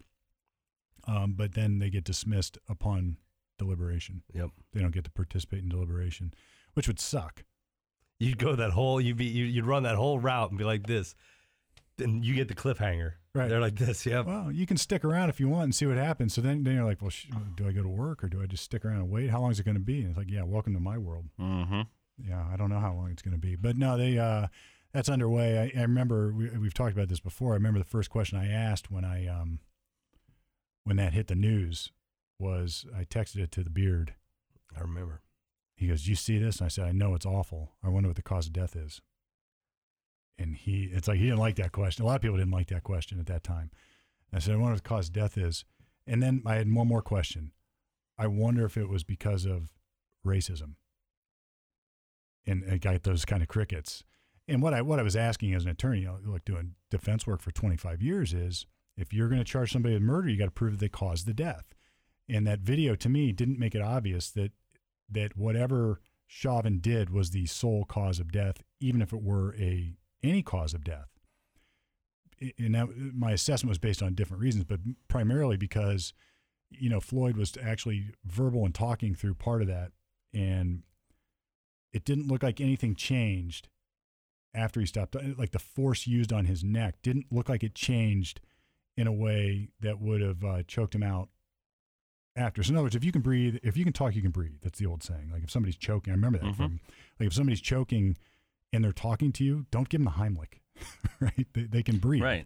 um, 1.07 1.33
but 1.35 1.55
then 1.55 1.79
they 1.79 1.89
get 1.89 2.05
dismissed 2.05 2.57
upon 2.69 3.17
deliberation. 3.57 4.23
Yep. 4.33 4.51
They 4.73 4.79
don't 4.79 4.93
get 4.93 5.03
to 5.03 5.11
participate 5.11 5.63
in 5.63 5.69
deliberation, 5.69 6.33
which 6.73 6.87
would 6.87 6.99
suck. 6.99 7.43
You'd 8.19 8.37
go 8.37 8.55
that 8.55 8.71
whole 8.71 8.99
you'd 8.99 9.17
be 9.17 9.25
you- 9.25 9.45
you'd 9.45 9.65
run 9.65 9.83
that 9.83 9.95
whole 9.95 10.19
route 10.19 10.49
and 10.49 10.57
be 10.57 10.65
like 10.65 10.85
this. 10.87 11.15
Then 11.97 12.23
you 12.23 12.33
get 12.35 12.47
the 12.47 12.55
cliffhanger. 12.55 13.13
Right. 13.33 13.47
They're 13.49 13.59
like 13.59 13.75
this. 13.75 14.05
Yeah. 14.05 14.21
Well, 14.21 14.51
you 14.51 14.65
can 14.65 14.77
stick 14.77 15.03
around 15.05 15.29
if 15.29 15.39
you 15.39 15.47
want 15.49 15.63
and 15.65 15.75
see 15.75 15.85
what 15.85 15.97
happens. 15.97 16.33
So 16.33 16.41
then, 16.41 16.63
then 16.63 16.75
you're 16.75 16.85
like, 16.85 17.01
well, 17.01 17.11
sh- 17.11 17.27
do 17.55 17.67
I 17.67 17.71
go 17.71 17.83
to 17.83 17.89
work 17.89 18.23
or 18.23 18.27
do 18.29 18.41
I 18.41 18.45
just 18.45 18.63
stick 18.63 18.83
around 18.85 19.01
and 19.01 19.09
wait? 19.09 19.29
How 19.29 19.39
long 19.41 19.51
is 19.51 19.59
it 19.59 19.63
going 19.63 19.75
to 19.75 19.81
be? 19.81 19.99
And 20.01 20.09
it's 20.09 20.17
like, 20.17 20.29
yeah, 20.31 20.43
welcome 20.43 20.73
to 20.73 20.79
my 20.79 20.97
world. 20.97 21.25
Mm-hmm. 21.39 21.81
Yeah, 22.27 22.45
I 22.51 22.55
don't 22.57 22.69
know 22.69 22.79
how 22.79 22.93
long 22.93 23.11
it's 23.11 23.21
going 23.21 23.33
to 23.35 23.39
be, 23.39 23.55
but 23.55 23.77
no, 23.77 23.97
they 23.97 24.17
uh, 24.17 24.47
that's 24.93 25.07
underway. 25.09 25.71
I, 25.75 25.79
I 25.79 25.83
remember 25.83 26.33
we, 26.33 26.49
we've 26.57 26.73
talked 26.73 26.93
about 26.93 27.07
this 27.09 27.19
before. 27.21 27.51
I 27.51 27.55
remember 27.55 27.79
the 27.79 27.85
first 27.85 28.09
question 28.09 28.37
I 28.37 28.49
asked 28.49 28.89
when 28.91 29.05
I 29.05 29.27
um, 29.27 29.59
when 30.83 30.97
that 30.97 31.13
hit 31.13 31.27
the 31.27 31.35
news 31.35 31.91
was 32.39 32.85
I 32.97 33.03
texted 33.03 33.37
it 33.37 33.51
to 33.53 33.63
the 33.63 33.69
beard. 33.69 34.15
I 34.75 34.81
remember. 34.81 35.21
He 35.79 35.87
goes, 35.87 36.07
"You 36.07 36.15
see 36.15 36.37
this?" 36.37 36.59
And 36.59 36.65
I 36.65 36.69
said, 36.69 36.85
"I 36.85 36.91
know 36.91 37.15
it's 37.15 37.25
awful. 37.25 37.71
I 37.81 37.87
wonder 37.87 38.09
what 38.09 38.17
the 38.17 38.21
cause 38.21 38.47
of 38.47 38.53
death 38.53 38.75
is." 38.75 39.01
And 40.37 40.55
he, 40.55 40.89
it's 40.91 41.07
like 41.07 41.17
he 41.17 41.25
didn't 41.25 41.39
like 41.39 41.55
that 41.55 41.71
question. 41.71 42.03
A 42.03 42.07
lot 42.07 42.17
of 42.17 42.21
people 42.21 42.37
didn't 42.37 42.51
like 42.51 42.67
that 42.67 42.83
question 42.83 43.17
at 43.19 43.27
that 43.27 43.43
time. 43.43 43.71
I 44.33 44.39
said, 44.39 44.55
"I 44.55 44.57
wonder 44.57 44.73
what 44.73 44.83
the 44.83 44.89
cause 44.89 45.07
of 45.07 45.13
death 45.13 45.37
is." 45.37 45.63
And 46.05 46.21
then 46.21 46.43
I 46.45 46.55
had 46.55 46.73
one 46.73 46.87
more 46.87 47.01
question. 47.01 47.53
I 48.17 48.27
wonder 48.27 48.65
if 48.65 48.75
it 48.75 48.89
was 48.89 49.05
because 49.05 49.45
of 49.45 49.71
racism. 50.25 50.75
And 52.45 52.65
I 52.69 52.77
got 52.77 53.03
those 53.03 53.23
kind 53.23 53.41
of 53.41 53.47
crickets. 53.47 54.03
And 54.49 54.61
what 54.61 54.73
I 54.73 54.81
what 54.81 54.99
I 54.99 55.03
was 55.03 55.15
asking 55.15 55.53
as 55.53 55.63
an 55.63 55.71
attorney, 55.71 56.05
look, 56.25 56.43
doing 56.43 56.75
defense 56.91 57.25
work 57.25 57.41
for 57.41 57.51
25 57.51 58.01
years 58.01 58.33
is 58.33 58.65
if 58.97 59.13
you're 59.13 59.29
going 59.29 59.39
to 59.39 59.45
charge 59.45 59.71
somebody 59.71 59.93
with 59.93 60.03
murder, 60.03 60.27
you 60.27 60.37
got 60.37 60.45
to 60.45 60.51
prove 60.51 60.73
that 60.73 60.79
they 60.79 60.89
caused 60.89 61.25
the 61.25 61.33
death. 61.33 61.73
And 62.27 62.45
that 62.45 62.59
video 62.59 62.95
to 62.95 63.07
me 63.07 63.31
didn't 63.31 63.59
make 63.59 63.75
it 63.75 63.81
obvious 63.81 64.29
that 64.31 64.51
that 65.11 65.37
whatever 65.37 66.01
Chauvin 66.27 66.79
did 66.79 67.09
was 67.09 67.31
the 67.31 67.47
sole 67.47 67.85
cause 67.85 68.19
of 68.19 68.31
death, 68.31 68.63
even 68.79 69.01
if 69.01 69.11
it 69.13 69.21
were 69.21 69.55
a 69.55 69.95
any 70.21 70.43
cause 70.43 70.73
of 70.73 70.83
death. 70.83 71.07
And 72.57 72.75
that, 72.75 72.87
my 72.95 73.31
assessment 73.31 73.69
was 73.69 73.79
based 73.79 74.01
on 74.01 74.13
different 74.13 74.41
reasons, 74.41 74.63
but 74.63 74.79
primarily 75.07 75.57
because, 75.57 76.13
you 76.69 76.89
know, 76.89 76.99
Floyd 76.99 77.35
was 77.35 77.57
actually 77.61 78.13
verbal 78.23 78.63
and 78.63 78.73
talking 78.73 79.15
through 79.15 79.33
part 79.33 79.61
of 79.61 79.67
that, 79.67 79.91
and 80.33 80.83
it 81.91 82.05
didn't 82.05 82.27
look 82.27 82.43
like 82.43 82.61
anything 82.61 82.95
changed 82.95 83.67
after 84.53 84.79
he 84.79 84.85
stopped. 84.85 85.15
Like 85.37 85.51
the 85.51 85.59
force 85.59 86.07
used 86.07 86.31
on 86.31 86.45
his 86.45 86.63
neck 86.63 87.01
didn't 87.01 87.25
look 87.31 87.49
like 87.49 87.63
it 87.63 87.75
changed 87.75 88.39
in 88.95 89.07
a 89.07 89.13
way 89.13 89.69
that 89.79 89.99
would 89.99 90.21
have 90.21 90.43
uh, 90.43 90.63
choked 90.67 90.93
him 90.93 91.03
out 91.03 91.29
after. 92.39 92.63
So 92.63 92.71
in 92.71 92.75
other 92.77 92.83
words, 92.83 92.95
if 92.95 93.03
you 93.03 93.11
can 93.11 93.21
breathe, 93.21 93.57
if 93.63 93.75
you 93.77 93.83
can 93.83 93.93
talk, 93.93 94.15
you 94.15 94.21
can 94.21 94.31
breathe. 94.31 94.57
That's 94.61 94.79
the 94.79 94.85
old 94.85 95.03
saying. 95.03 95.29
Like 95.31 95.43
if 95.43 95.51
somebody's 95.51 95.75
choking, 95.77 96.11
I 96.11 96.15
remember 96.15 96.39
that 96.39 96.53
Mhm. 96.53 96.55
from 96.57 96.79
like 97.19 97.27
if 97.27 97.33
somebody's 97.33 97.61
choking 97.61 98.17
and 98.73 98.83
they're 98.83 98.91
talking 98.91 99.31
to 99.33 99.43
you, 99.43 99.65
don't 99.71 99.89
give 99.89 100.03
them 100.03 100.05
the 100.05 100.11
Heimlich, 100.23 100.59
right? 101.19 101.47
They, 101.53 101.63
they 101.63 101.83
can 101.83 101.97
breathe. 101.97 102.23
Right. 102.23 102.45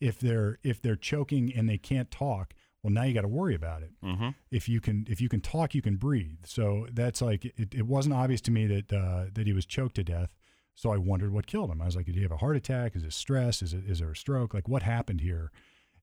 If 0.00 0.18
they're 0.18 0.58
if 0.62 0.80
they're 0.82 0.96
choking 0.96 1.52
and 1.54 1.68
they 1.68 1.78
can't 1.78 2.10
talk, 2.10 2.52
well, 2.82 2.92
now 2.92 3.02
you 3.04 3.14
got 3.14 3.22
to 3.22 3.28
worry 3.28 3.54
about 3.54 3.82
it. 3.82 3.92
Mm-hmm. 4.04 4.30
If 4.50 4.68
you 4.68 4.80
can 4.80 5.06
if 5.08 5.20
you 5.20 5.28
can 5.28 5.40
talk, 5.40 5.74
you 5.74 5.82
can 5.82 5.96
breathe. 5.96 6.38
So 6.46 6.86
that's 6.92 7.22
like 7.22 7.44
it, 7.44 7.74
it 7.74 7.86
wasn't 7.86 8.14
obvious 8.14 8.40
to 8.42 8.50
me 8.50 8.66
that 8.66 8.92
uh, 8.92 9.24
that 9.32 9.46
he 9.46 9.52
was 9.52 9.66
choked 9.66 9.94
to 9.96 10.04
death. 10.04 10.30
So 10.74 10.90
I 10.90 10.96
wondered 10.96 11.32
what 11.32 11.46
killed 11.46 11.70
him. 11.70 11.80
I 11.80 11.86
was 11.86 11.94
like, 11.96 12.06
did 12.06 12.16
he 12.16 12.22
have 12.22 12.32
a 12.32 12.36
heart 12.38 12.56
attack? 12.56 12.96
Is 12.96 13.04
it 13.04 13.12
stress? 13.12 13.62
Is 13.62 13.72
it 13.72 13.84
is 13.86 14.00
there 14.00 14.10
a 14.10 14.16
stroke? 14.16 14.52
Like 14.54 14.68
what 14.68 14.82
happened 14.82 15.20
here? 15.20 15.50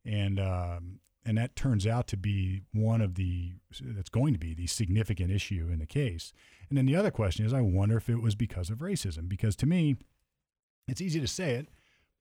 And 0.06 0.39
um, 0.39 1.00
and 1.26 1.38
that 1.38 1.55
turns 1.55 1.86
out 1.86 2.07
to 2.07 2.17
be 2.17 2.61
one 2.74 3.01
of 3.01 3.15
the 3.15 3.53
that's 3.80 4.09
going 4.09 4.34
to 4.34 4.39
be 4.39 4.53
the 4.53 4.67
significant 4.67 5.32
issue 5.32 5.69
in 5.72 5.80
the 5.80 5.86
case. 5.86 6.34
And 6.69 6.78
then 6.78 6.86
the 6.86 6.95
other 6.95 7.11
question 7.11 7.45
is, 7.45 7.53
I 7.53 7.61
wonder 7.61 7.97
if 7.97 8.09
it 8.09 8.22
was 8.22 8.36
because 8.36 8.69
of 8.69 8.80
racism. 8.80 9.28
Because 9.28 9.55
to 9.57 9.65
me, 9.65 9.97
it's 10.88 11.01
easy 11.01 11.19
to 11.19 11.28
say 11.28 11.55
it, 11.55 11.67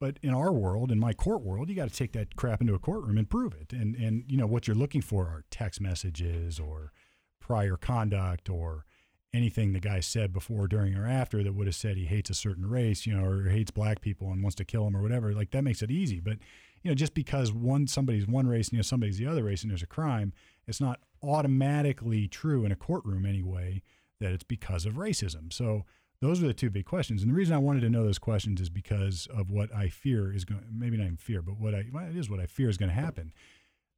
but 0.01 0.18
in 0.22 0.34
our 0.34 0.53
world, 0.53 0.90
in 0.90 0.98
my 0.98 1.12
court 1.12 1.42
world, 1.42 1.68
you 1.68 1.76
got 1.76 1.88
to 1.88 1.94
take 1.94 2.12
that 2.12 2.36
crap 2.36 2.61
into 2.61 2.74
a 2.74 2.78
courtroom 2.78 3.16
and 3.16 3.28
prove 3.28 3.55
it. 3.55 3.72
And 3.72 3.94
and 3.96 4.24
you 4.28 4.36
know 4.36 4.46
what 4.46 4.66
you're 4.66 4.76
looking 4.76 5.03
for 5.03 5.26
are 5.26 5.44
text 5.51 5.80
messages 5.80 6.59
or 6.59 6.92
prior 7.40 7.76
conduct 7.76 8.48
or 8.48 8.84
anything 9.32 9.72
the 9.72 9.80
guy 9.80 10.01
said 10.01 10.32
before, 10.32 10.66
during, 10.66 10.96
or 10.96 11.07
after 11.07 11.42
that 11.42 11.55
would 11.55 11.66
have 11.66 11.76
said 11.76 11.96
he 11.96 12.07
hates 12.07 12.30
a 12.30 12.34
certain 12.34 12.68
race, 12.68 13.07
you 13.07 13.14
know, 13.14 13.24
or 13.24 13.48
hates 13.48 13.70
black 13.70 14.01
people 14.01 14.30
and 14.32 14.42
wants 14.42 14.57
to 14.57 14.64
kill 14.64 14.84
them 14.84 14.96
or 14.96 15.03
whatever. 15.03 15.32
Like 15.32 15.51
that 15.53 15.62
makes 15.62 15.82
it 15.82 15.90
easy. 15.90 16.20
But 16.20 16.38
you 16.83 16.91
know, 16.91 16.95
just 16.95 17.14
because 17.14 17.53
one 17.53 17.87
somebody's 17.87 18.26
one 18.26 18.47
race 18.47 18.68
and 18.68 18.74
you 18.74 18.78
know 18.78 18.83
somebody's 18.83 19.18
the 19.18 19.26
other 19.26 19.45
race 19.45 19.62
and 19.62 19.70
there's 19.70 19.83
a 19.83 19.87
crime, 19.87 20.33
it's 20.66 20.81
not 20.81 21.01
automatically 21.22 22.26
true 22.28 22.64
in 22.64 22.72
a 22.72 22.76
courtroom 22.76 23.26
anyway 23.26 23.83
that 24.20 24.33
it's 24.33 24.45
because 24.45 24.87
of 24.87 24.95
racism. 24.95 25.53
So 25.53 25.85
those 26.20 26.43
are 26.43 26.47
the 26.47 26.55
two 26.55 26.70
big 26.70 26.85
questions. 26.85 27.22
And 27.22 27.31
the 27.31 27.35
reason 27.35 27.55
I 27.55 27.59
wanted 27.59 27.81
to 27.81 27.91
know 27.91 28.05
those 28.05 28.18
questions 28.18 28.61
is 28.61 28.68
because 28.68 29.26
of 29.35 29.51
what 29.51 29.74
I 29.74 29.89
fear 29.89 30.33
is 30.33 30.45
going 30.45 30.62
maybe 30.72 30.97
not 30.97 31.05
even 31.05 31.16
fear, 31.16 31.43
but 31.43 31.59
what 31.59 31.74
I 31.74 31.87
well, 31.93 32.07
it 32.07 32.16
is 32.16 32.31
what 32.31 32.41
I 32.41 32.47
fear 32.47 32.68
is 32.68 32.76
going 32.76 32.91
to 32.91 32.95
happen. 32.95 33.33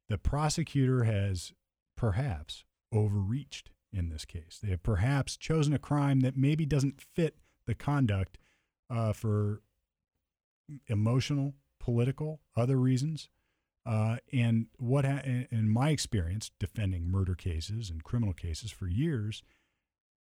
The 0.09 0.17
prosecutor 0.17 1.03
has 1.03 1.53
perhaps 1.95 2.63
overreached 2.91 3.71
in 3.91 4.09
this 4.09 4.25
case. 4.25 4.59
They 4.61 4.69
have 4.69 4.83
perhaps 4.83 5.37
chosen 5.37 5.73
a 5.73 5.79
crime 5.79 6.21
that 6.21 6.35
maybe 6.35 6.65
doesn't 6.65 7.01
fit 7.01 7.37
the 7.65 7.75
conduct 7.75 8.37
uh, 8.89 9.13
for 9.13 9.61
emotional, 10.87 11.53
political, 11.83 12.39
other 12.55 12.77
reasons. 12.77 13.29
Uh, 13.85 14.15
and 14.31 14.67
what, 14.77 15.03
ha- 15.03 15.21
in 15.51 15.69
my 15.69 15.89
experience, 15.89 16.49
defending 16.57 17.11
murder 17.11 17.35
cases 17.35 17.89
and 17.89 18.05
criminal 18.05 18.33
cases 18.33 18.71
for 18.71 18.87
years, 18.87 19.43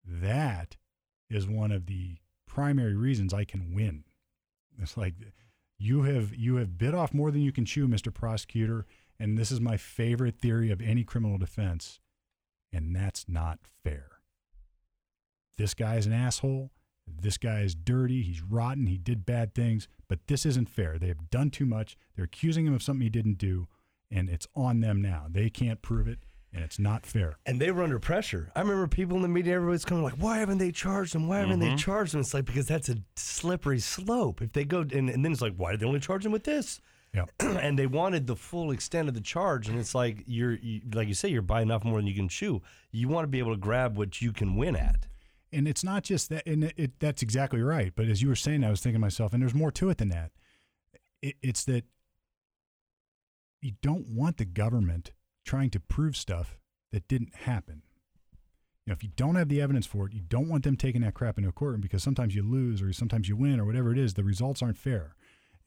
that 0.03 0.77
is 1.29 1.47
one 1.47 1.71
of 1.71 1.85
the 1.85 2.17
primary 2.47 2.95
reasons 2.95 3.31
I 3.31 3.45
can 3.45 3.75
win. 3.75 4.03
It's 4.81 4.97
like 4.97 5.13
you 5.77 6.01
have 6.03 6.33
you 6.33 6.55
have 6.55 6.79
bit 6.79 6.95
off 6.95 7.13
more 7.13 7.29
than 7.29 7.41
you 7.41 7.51
can 7.51 7.65
chew, 7.65 7.87
Mr. 7.87 8.11
Prosecutor, 8.11 8.87
and 9.19 9.37
this 9.37 9.51
is 9.51 9.61
my 9.61 9.77
favorite 9.77 10.39
theory 10.39 10.71
of 10.71 10.81
any 10.81 11.03
criminal 11.03 11.37
defense, 11.37 11.99
and 12.73 12.95
that's 12.95 13.29
not 13.29 13.59
fair. 13.83 14.07
This 15.59 15.75
guy 15.75 15.97
is 15.97 16.07
an 16.07 16.13
asshole. 16.13 16.71
This 17.07 17.37
guy 17.37 17.59
is 17.61 17.75
dirty. 17.75 18.21
He's 18.23 18.41
rotten. 18.41 18.87
He 18.87 18.97
did 18.97 19.25
bad 19.25 19.53
things, 19.53 19.87
but 20.07 20.19
this 20.27 20.45
isn't 20.45 20.69
fair. 20.69 20.97
They 20.97 21.07
have 21.07 21.29
done 21.29 21.49
too 21.49 21.65
much. 21.65 21.97
They're 22.15 22.25
accusing 22.25 22.65
him 22.65 22.73
of 22.73 22.81
something 22.83 23.01
he 23.03 23.09
didn't 23.09 23.37
do, 23.37 23.67
and 24.09 24.29
it's 24.29 24.47
on 24.55 24.79
them 24.81 25.01
now. 25.01 25.27
They 25.29 25.49
can't 25.49 25.81
prove 25.81 26.07
it, 26.07 26.19
and 26.53 26.63
it's 26.63 26.79
not 26.79 27.05
fair. 27.05 27.37
And 27.45 27.59
they 27.61 27.71
were 27.71 27.83
under 27.83 27.99
pressure. 27.99 28.51
I 28.55 28.61
remember 28.61 28.87
people 28.87 29.15
in 29.17 29.21
the 29.21 29.27
media, 29.27 29.55
everybody's 29.55 29.85
coming 29.85 30.03
like, 30.03 30.13
why 30.15 30.37
haven't 30.39 30.57
they 30.57 30.71
charged 30.71 31.13
him? 31.13 31.27
Why 31.27 31.39
haven't 31.39 31.59
they 31.59 31.69
Mhm. 31.71 31.77
charged 31.77 32.13
him? 32.13 32.21
It's 32.21 32.33
like, 32.33 32.45
because 32.45 32.67
that's 32.67 32.89
a 32.89 32.97
slippery 33.15 33.79
slope. 33.79 34.41
If 34.41 34.53
they 34.53 34.65
go, 34.65 34.81
and, 34.81 35.09
and 35.09 35.23
then 35.23 35.31
it's 35.31 35.41
like, 35.41 35.55
why 35.57 35.71
did 35.71 35.79
they 35.81 35.85
only 35.85 35.99
charge 35.99 36.25
him 36.25 36.31
with 36.31 36.43
this? 36.45 36.81
Yeah. 37.13 37.25
and 37.39 37.77
they 37.77 37.87
wanted 37.87 38.25
the 38.25 38.35
full 38.37 38.71
extent 38.71 39.09
of 39.09 39.13
the 39.13 39.21
charge. 39.21 39.67
And 39.67 39.77
it's 39.77 39.93
like, 39.93 40.23
you're, 40.25 40.53
you, 40.55 40.81
like 40.93 41.07
you 41.09 41.13
say, 41.13 41.27
you're 41.29 41.41
biting 41.41 41.69
off 41.69 41.83
more 41.83 41.99
than 41.99 42.07
you 42.07 42.15
can 42.15 42.29
chew. 42.29 42.61
You 42.91 43.09
want 43.09 43.25
to 43.25 43.27
be 43.27 43.39
able 43.39 43.51
to 43.53 43.59
grab 43.59 43.97
what 43.97 44.21
you 44.21 44.31
can 44.31 44.55
win 44.55 44.75
at. 44.75 45.07
And 45.53 45.67
it's 45.67 45.83
not 45.83 46.03
just 46.03 46.29
that 46.29 46.45
and 46.47 46.65
it, 46.65 46.73
it, 46.77 46.99
that's 46.99 47.21
exactly 47.21 47.61
right. 47.61 47.93
But 47.95 48.07
as 48.07 48.21
you 48.21 48.29
were 48.29 48.35
saying 48.35 48.63
i 48.63 48.69
was 48.69 48.81
thinking 48.81 48.99
to 48.99 49.01
myself 49.01 49.33
and 49.33 49.41
there's 49.41 49.53
more 49.53 49.71
to 49.71 49.89
it 49.89 49.97
than 49.97 50.09
that. 50.09 50.31
It, 51.21 51.35
it's 51.41 51.63
that 51.65 51.85
you 53.61 53.73
don't 53.81 54.07
want 54.09 54.37
the 54.37 54.45
government 54.45 55.11
trying 55.45 55.69
to 55.71 55.79
prove 55.79 56.15
stuff 56.15 56.57
that 56.91 57.07
didn't 57.07 57.35
happen. 57.35 57.83
You 58.85 58.91
know 58.91 58.93
if 58.93 59.03
you 59.03 59.09
don't 59.15 59.35
have 59.35 59.49
the 59.49 59.61
evidence 59.61 59.85
for 59.85 60.07
it 60.07 60.13
you 60.13 60.21
don't 60.21 60.49
want 60.49 60.63
them 60.63 60.75
taking 60.75 61.01
that 61.01 61.13
crap 61.13 61.37
into 61.37 61.49
a 61.49 61.53
courtroom 61.53 61.81
because 61.81 62.03
sometimes 62.03 62.35
you 62.35 62.43
lose 62.43 62.81
or 62.81 62.91
sometimes 62.93 63.29
you 63.29 63.35
win 63.35 63.59
or 63.59 63.65
whatever 63.65 63.91
it 63.91 63.99
is 63.99 64.13
the 64.13 64.23
results 64.23 64.61
aren't 64.61 64.77
fair. 64.77 65.15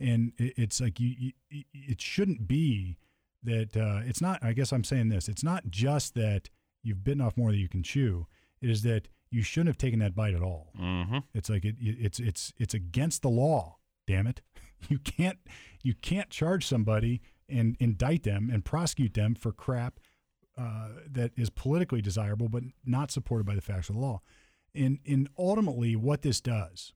And 0.00 0.32
it, 0.38 0.54
it's 0.56 0.80
like 0.80 0.98
you, 0.98 1.32
you 1.48 1.64
it 1.72 2.00
shouldn't 2.00 2.48
be 2.48 2.98
that 3.42 3.76
uh, 3.76 4.00
it's 4.04 4.22
not 4.22 4.42
i 4.42 4.54
guess 4.54 4.72
i'm 4.72 4.84
saying 4.84 5.10
this 5.10 5.28
it's 5.28 5.44
not 5.44 5.68
just 5.68 6.14
that 6.14 6.48
you've 6.84 7.02
bitten 7.02 7.20
off 7.20 7.36
more 7.36 7.50
than 7.50 7.58
you 7.58 7.68
can 7.68 7.82
chew. 7.82 8.26
It 8.60 8.70
is 8.70 8.82
that 8.82 9.08
you 9.34 9.42
shouldn't 9.42 9.68
have 9.68 9.78
taken 9.78 9.98
that 10.00 10.14
bite 10.14 10.34
at 10.34 10.42
all 10.42 10.70
Mm-hmm. 10.80 11.18
it's 11.34 11.50
like 11.50 11.64
it, 11.64 11.76
it- 11.80 11.98
it's 12.00 12.18
it's 12.20 12.52
it's 12.58 12.74
against 12.74 13.22
the 13.22 13.30
law. 13.30 13.78
Damn 14.06 14.26
it! 14.26 14.40
You 14.88 14.98
can't 14.98 15.38
you 15.82 15.94
can't 15.94 16.28
charge 16.28 16.66
somebody 16.66 17.22
and 17.48 17.74
indict 17.80 18.22
them 18.24 18.50
and 18.52 18.62
prosecute 18.64 19.14
them 19.14 19.34
for 19.34 19.50
crap 19.50 19.98
uh, 20.58 20.88
that 21.10 21.32
is 21.36 21.48
politically 21.48 22.02
desirable 22.02 22.48
but 22.50 22.64
not 22.84 23.10
supported 23.10 23.44
by 23.46 23.54
the 23.54 23.62
facts 23.62 23.88
of 23.88 23.94
the 23.94 24.00
law. 24.02 24.20
And 24.74 24.98
and 25.06 25.28
ultimately, 25.38 25.96
what 25.96 26.20
this 26.22 26.40
does 26.42 26.92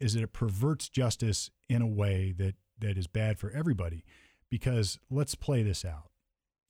is 0.00 0.14
that 0.14 0.22
it 0.22 0.32
perverts 0.32 0.88
justice 0.88 1.50
in 1.68 1.82
a 1.82 1.86
way 1.86 2.32
that 2.38 2.54
that 2.78 2.96
is 2.96 3.06
bad 3.06 3.38
for 3.38 3.50
everybody. 3.50 4.02
Because 4.50 4.98
let's 5.10 5.34
play 5.34 5.62
this 5.62 5.84
out. 5.84 6.10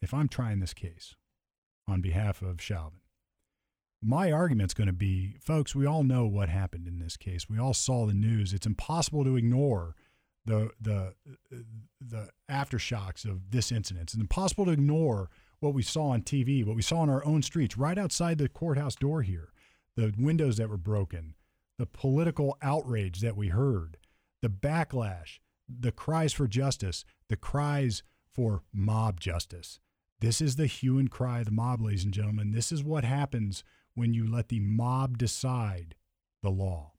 If 0.03 0.12
I'm 0.14 0.29
trying 0.29 0.59
this 0.61 0.75
case 0.75 1.14
on 1.87 2.01
behalf 2.01 2.43
of 2.43 2.61
Chauvin, 2.61 3.01
my 4.07 4.30
argument's 4.30 4.74
going 4.74 4.86
to 4.86 4.92
be, 4.92 5.36
folks, 5.40 5.74
we 5.74 5.84
all 5.84 6.04
know 6.04 6.26
what 6.26 6.48
happened 6.48 6.86
in 6.86 7.00
this 7.00 7.16
case. 7.16 7.48
We 7.48 7.59
all 7.59 7.74
saw 7.74 8.07
the 8.07 8.14
news. 8.14 8.52
It's 8.52 8.66
impossible 8.66 9.24
to 9.24 9.36
ignore 9.36 9.96
the 10.44 10.70
the 10.80 11.14
the 12.00 12.30
aftershocks 12.48 13.24
of 13.24 13.50
this 13.50 13.72
incident. 13.72 14.04
It's 14.04 14.14
impossible 14.14 14.66
to 14.66 14.70
ignore 14.70 15.28
what 15.59 15.74
we 15.74 15.82
saw 15.82 16.11
on 16.11 16.22
TV, 16.22 16.64
what 16.64 16.76
we 16.76 16.82
saw 16.82 16.98
on 16.98 17.11
our 17.11 17.24
own 17.26 17.42
streets, 17.42 17.76
right 17.76 17.98
outside 17.98 18.38
the 18.38 18.48
courthouse 18.48 18.94
door 18.94 19.22
here, 19.22 19.48
the 19.96 20.14
windows 20.16 20.57
that 20.59 20.70
were 20.70 20.76
broken, 20.76 21.34
the 21.76 21.86
political 21.86 22.57
outrage 22.62 23.20
that 23.22 23.36
we 23.36 23.48
heard, 23.48 23.96
the 24.40 24.48
backlash, 24.48 25.40
the 25.68 25.90
cries 25.90 26.32
for 26.32 26.46
justice, 26.46 27.04
the 27.28 27.36
cries 27.36 28.04
for 28.30 28.62
mob 28.72 29.18
justice. 29.18 29.80
This 30.20 30.40
is 30.40 30.57
the 30.57 30.66
hue 30.66 30.98
and 30.98 31.11
cry 31.11 31.40
of 31.40 31.46
the 31.46 31.50
mob, 31.50 31.80
ladies 31.80 32.04
and 32.04 32.14
gentlemen. 32.14 32.52
This 32.52 32.70
is 32.70 32.84
what 32.84 33.04
happens 33.04 33.64
when 33.97 34.14
you 34.14 34.30
let 34.30 34.49
the 34.49 34.61
mob 34.61 35.18
decide 35.18 35.97
the 36.42 36.51
law. 36.51 36.92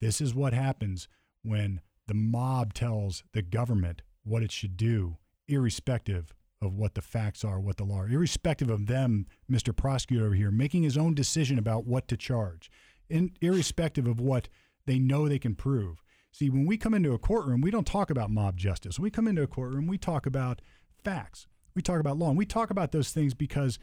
This 0.00 0.20
is 0.20 0.34
what 0.34 0.54
happens 0.54 1.06
when 1.42 1.80
the 2.08 2.14
mob 2.14 2.72
tells 2.72 3.22
the 3.34 3.42
government 3.42 4.02
what 4.24 4.42
it 4.42 4.50
should 4.50 4.76
do, 4.76 5.18
irrespective 5.46 6.34
of 6.60 6.74
what 6.74 6.94
the 6.94 7.02
facts 7.02 7.44
are, 7.44 7.60
what 7.60 7.76
the 7.76 7.84
law 7.84 7.98
are, 8.00 8.08
irrespective 8.08 8.70
of 8.70 8.86
them, 8.86 9.26
Mr. 9.50 9.76
Prosecutor 9.76 10.26
over 10.26 10.34
here, 10.34 10.50
making 10.50 10.84
his 10.84 10.96
own 10.96 11.14
decision 11.14 11.58
about 11.58 11.86
what 11.86 12.08
to 12.08 12.16
charge, 12.16 12.70
in, 13.10 13.32
irrespective 13.40 14.06
of 14.06 14.20
what 14.20 14.48
they 14.86 14.98
know 14.98 15.28
they 15.28 15.38
can 15.38 15.54
prove. 15.54 16.02
See, 16.30 16.48
when 16.48 16.66
we 16.66 16.78
come 16.78 16.94
into 16.94 17.12
a 17.12 17.18
courtroom, 17.18 17.60
we 17.60 17.70
don't 17.70 17.86
talk 17.86 18.08
about 18.08 18.30
mob 18.30 18.56
justice. 18.56 18.98
When 18.98 19.04
we 19.04 19.10
come 19.10 19.28
into 19.28 19.42
a 19.42 19.48
courtroom, 19.48 19.86
we 19.86 19.98
talk 19.98 20.24
about 20.24 20.62
facts. 21.04 21.46
We 21.74 21.82
talk 21.82 22.00
about 22.00 22.16
law. 22.16 22.28
And 22.28 22.38
we 22.38 22.46
talk 22.46 22.70
about 22.70 22.92
those 22.92 23.10
things 23.10 23.34
because 23.34 23.78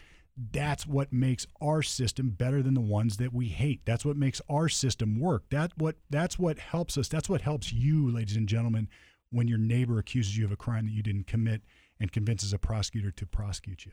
that's 0.51 0.87
what 0.87 1.11
makes 1.11 1.45
our 1.61 1.81
system 1.81 2.29
better 2.29 2.61
than 2.61 2.73
the 2.73 2.81
ones 2.81 3.17
that 3.17 3.33
we 3.33 3.47
hate. 3.47 3.81
That's 3.85 4.05
what 4.05 4.17
makes 4.17 4.41
our 4.49 4.69
system 4.69 5.19
work. 5.19 5.43
That 5.49 5.71
what 5.77 5.97
that's 6.09 6.39
what 6.39 6.59
helps 6.59 6.97
us. 6.97 7.07
That's 7.07 7.29
what 7.29 7.41
helps 7.41 7.73
you, 7.73 8.09
ladies 8.09 8.37
and 8.37 8.47
gentlemen, 8.47 8.87
when 9.31 9.47
your 9.47 9.57
neighbor 9.57 9.99
accuses 9.99 10.37
you 10.37 10.45
of 10.45 10.51
a 10.51 10.57
crime 10.57 10.85
that 10.85 10.93
you 10.93 11.03
didn't 11.03 11.27
commit 11.27 11.61
and 11.99 12.11
convinces 12.11 12.53
a 12.53 12.57
prosecutor 12.57 13.11
to 13.11 13.25
prosecute 13.25 13.85
you. 13.85 13.91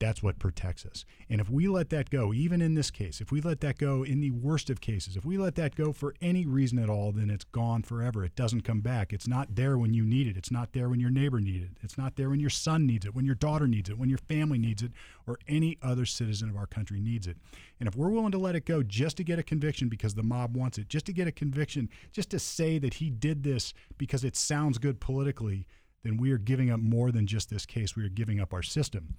That's 0.00 0.22
what 0.22 0.38
protects 0.38 0.86
us. 0.86 1.04
And 1.28 1.42
if 1.42 1.50
we 1.50 1.68
let 1.68 1.90
that 1.90 2.08
go, 2.08 2.32
even 2.32 2.62
in 2.62 2.74
this 2.74 2.90
case, 2.90 3.20
if 3.20 3.30
we 3.30 3.42
let 3.42 3.60
that 3.60 3.76
go 3.76 4.02
in 4.02 4.20
the 4.20 4.30
worst 4.30 4.70
of 4.70 4.80
cases, 4.80 5.14
if 5.14 5.26
we 5.26 5.36
let 5.36 5.56
that 5.56 5.76
go 5.76 5.92
for 5.92 6.14
any 6.22 6.46
reason 6.46 6.78
at 6.78 6.88
all, 6.88 7.12
then 7.12 7.28
it's 7.28 7.44
gone 7.44 7.82
forever. 7.82 8.24
It 8.24 8.34
doesn't 8.34 8.62
come 8.62 8.80
back. 8.80 9.12
It's 9.12 9.28
not 9.28 9.56
there 9.56 9.76
when 9.76 9.92
you 9.92 10.02
need 10.02 10.26
it. 10.26 10.38
It's 10.38 10.50
not 10.50 10.72
there 10.72 10.88
when 10.88 11.00
your 11.00 11.10
neighbor 11.10 11.38
needs 11.38 11.66
it. 11.66 11.72
It's 11.82 11.98
not 11.98 12.16
there 12.16 12.30
when 12.30 12.40
your 12.40 12.48
son 12.48 12.86
needs 12.86 13.04
it, 13.04 13.14
when 13.14 13.26
your 13.26 13.34
daughter 13.34 13.68
needs 13.68 13.90
it, 13.90 13.98
when 13.98 14.08
your 14.08 14.18
family 14.18 14.58
needs 14.58 14.82
it, 14.82 14.92
or 15.26 15.38
any 15.46 15.76
other 15.82 16.06
citizen 16.06 16.48
of 16.48 16.56
our 16.56 16.66
country 16.66 16.98
needs 16.98 17.26
it. 17.26 17.36
And 17.78 17.86
if 17.86 17.94
we're 17.94 18.08
willing 18.08 18.32
to 18.32 18.38
let 18.38 18.56
it 18.56 18.64
go 18.64 18.82
just 18.82 19.18
to 19.18 19.24
get 19.24 19.38
a 19.38 19.42
conviction 19.42 19.90
because 19.90 20.14
the 20.14 20.22
mob 20.22 20.56
wants 20.56 20.78
it, 20.78 20.88
just 20.88 21.04
to 21.06 21.12
get 21.12 21.28
a 21.28 21.32
conviction, 21.32 21.90
just 22.10 22.30
to 22.30 22.38
say 22.38 22.78
that 22.78 22.94
he 22.94 23.10
did 23.10 23.42
this 23.42 23.74
because 23.98 24.24
it 24.24 24.34
sounds 24.34 24.78
good 24.78 24.98
politically, 24.98 25.66
then 26.02 26.16
we 26.16 26.32
are 26.32 26.38
giving 26.38 26.70
up 26.70 26.80
more 26.80 27.12
than 27.12 27.26
just 27.26 27.50
this 27.50 27.66
case. 27.66 27.94
We 27.94 28.04
are 28.04 28.08
giving 28.08 28.40
up 28.40 28.54
our 28.54 28.62
system. 28.62 29.16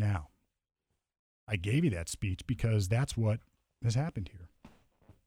Now, 0.00 0.28
I 1.46 1.56
gave 1.56 1.84
you 1.84 1.90
that 1.90 2.08
speech 2.08 2.40
because 2.46 2.88
that's 2.88 3.16
what 3.18 3.40
has 3.84 3.94
happened 3.94 4.30
here. 4.32 4.48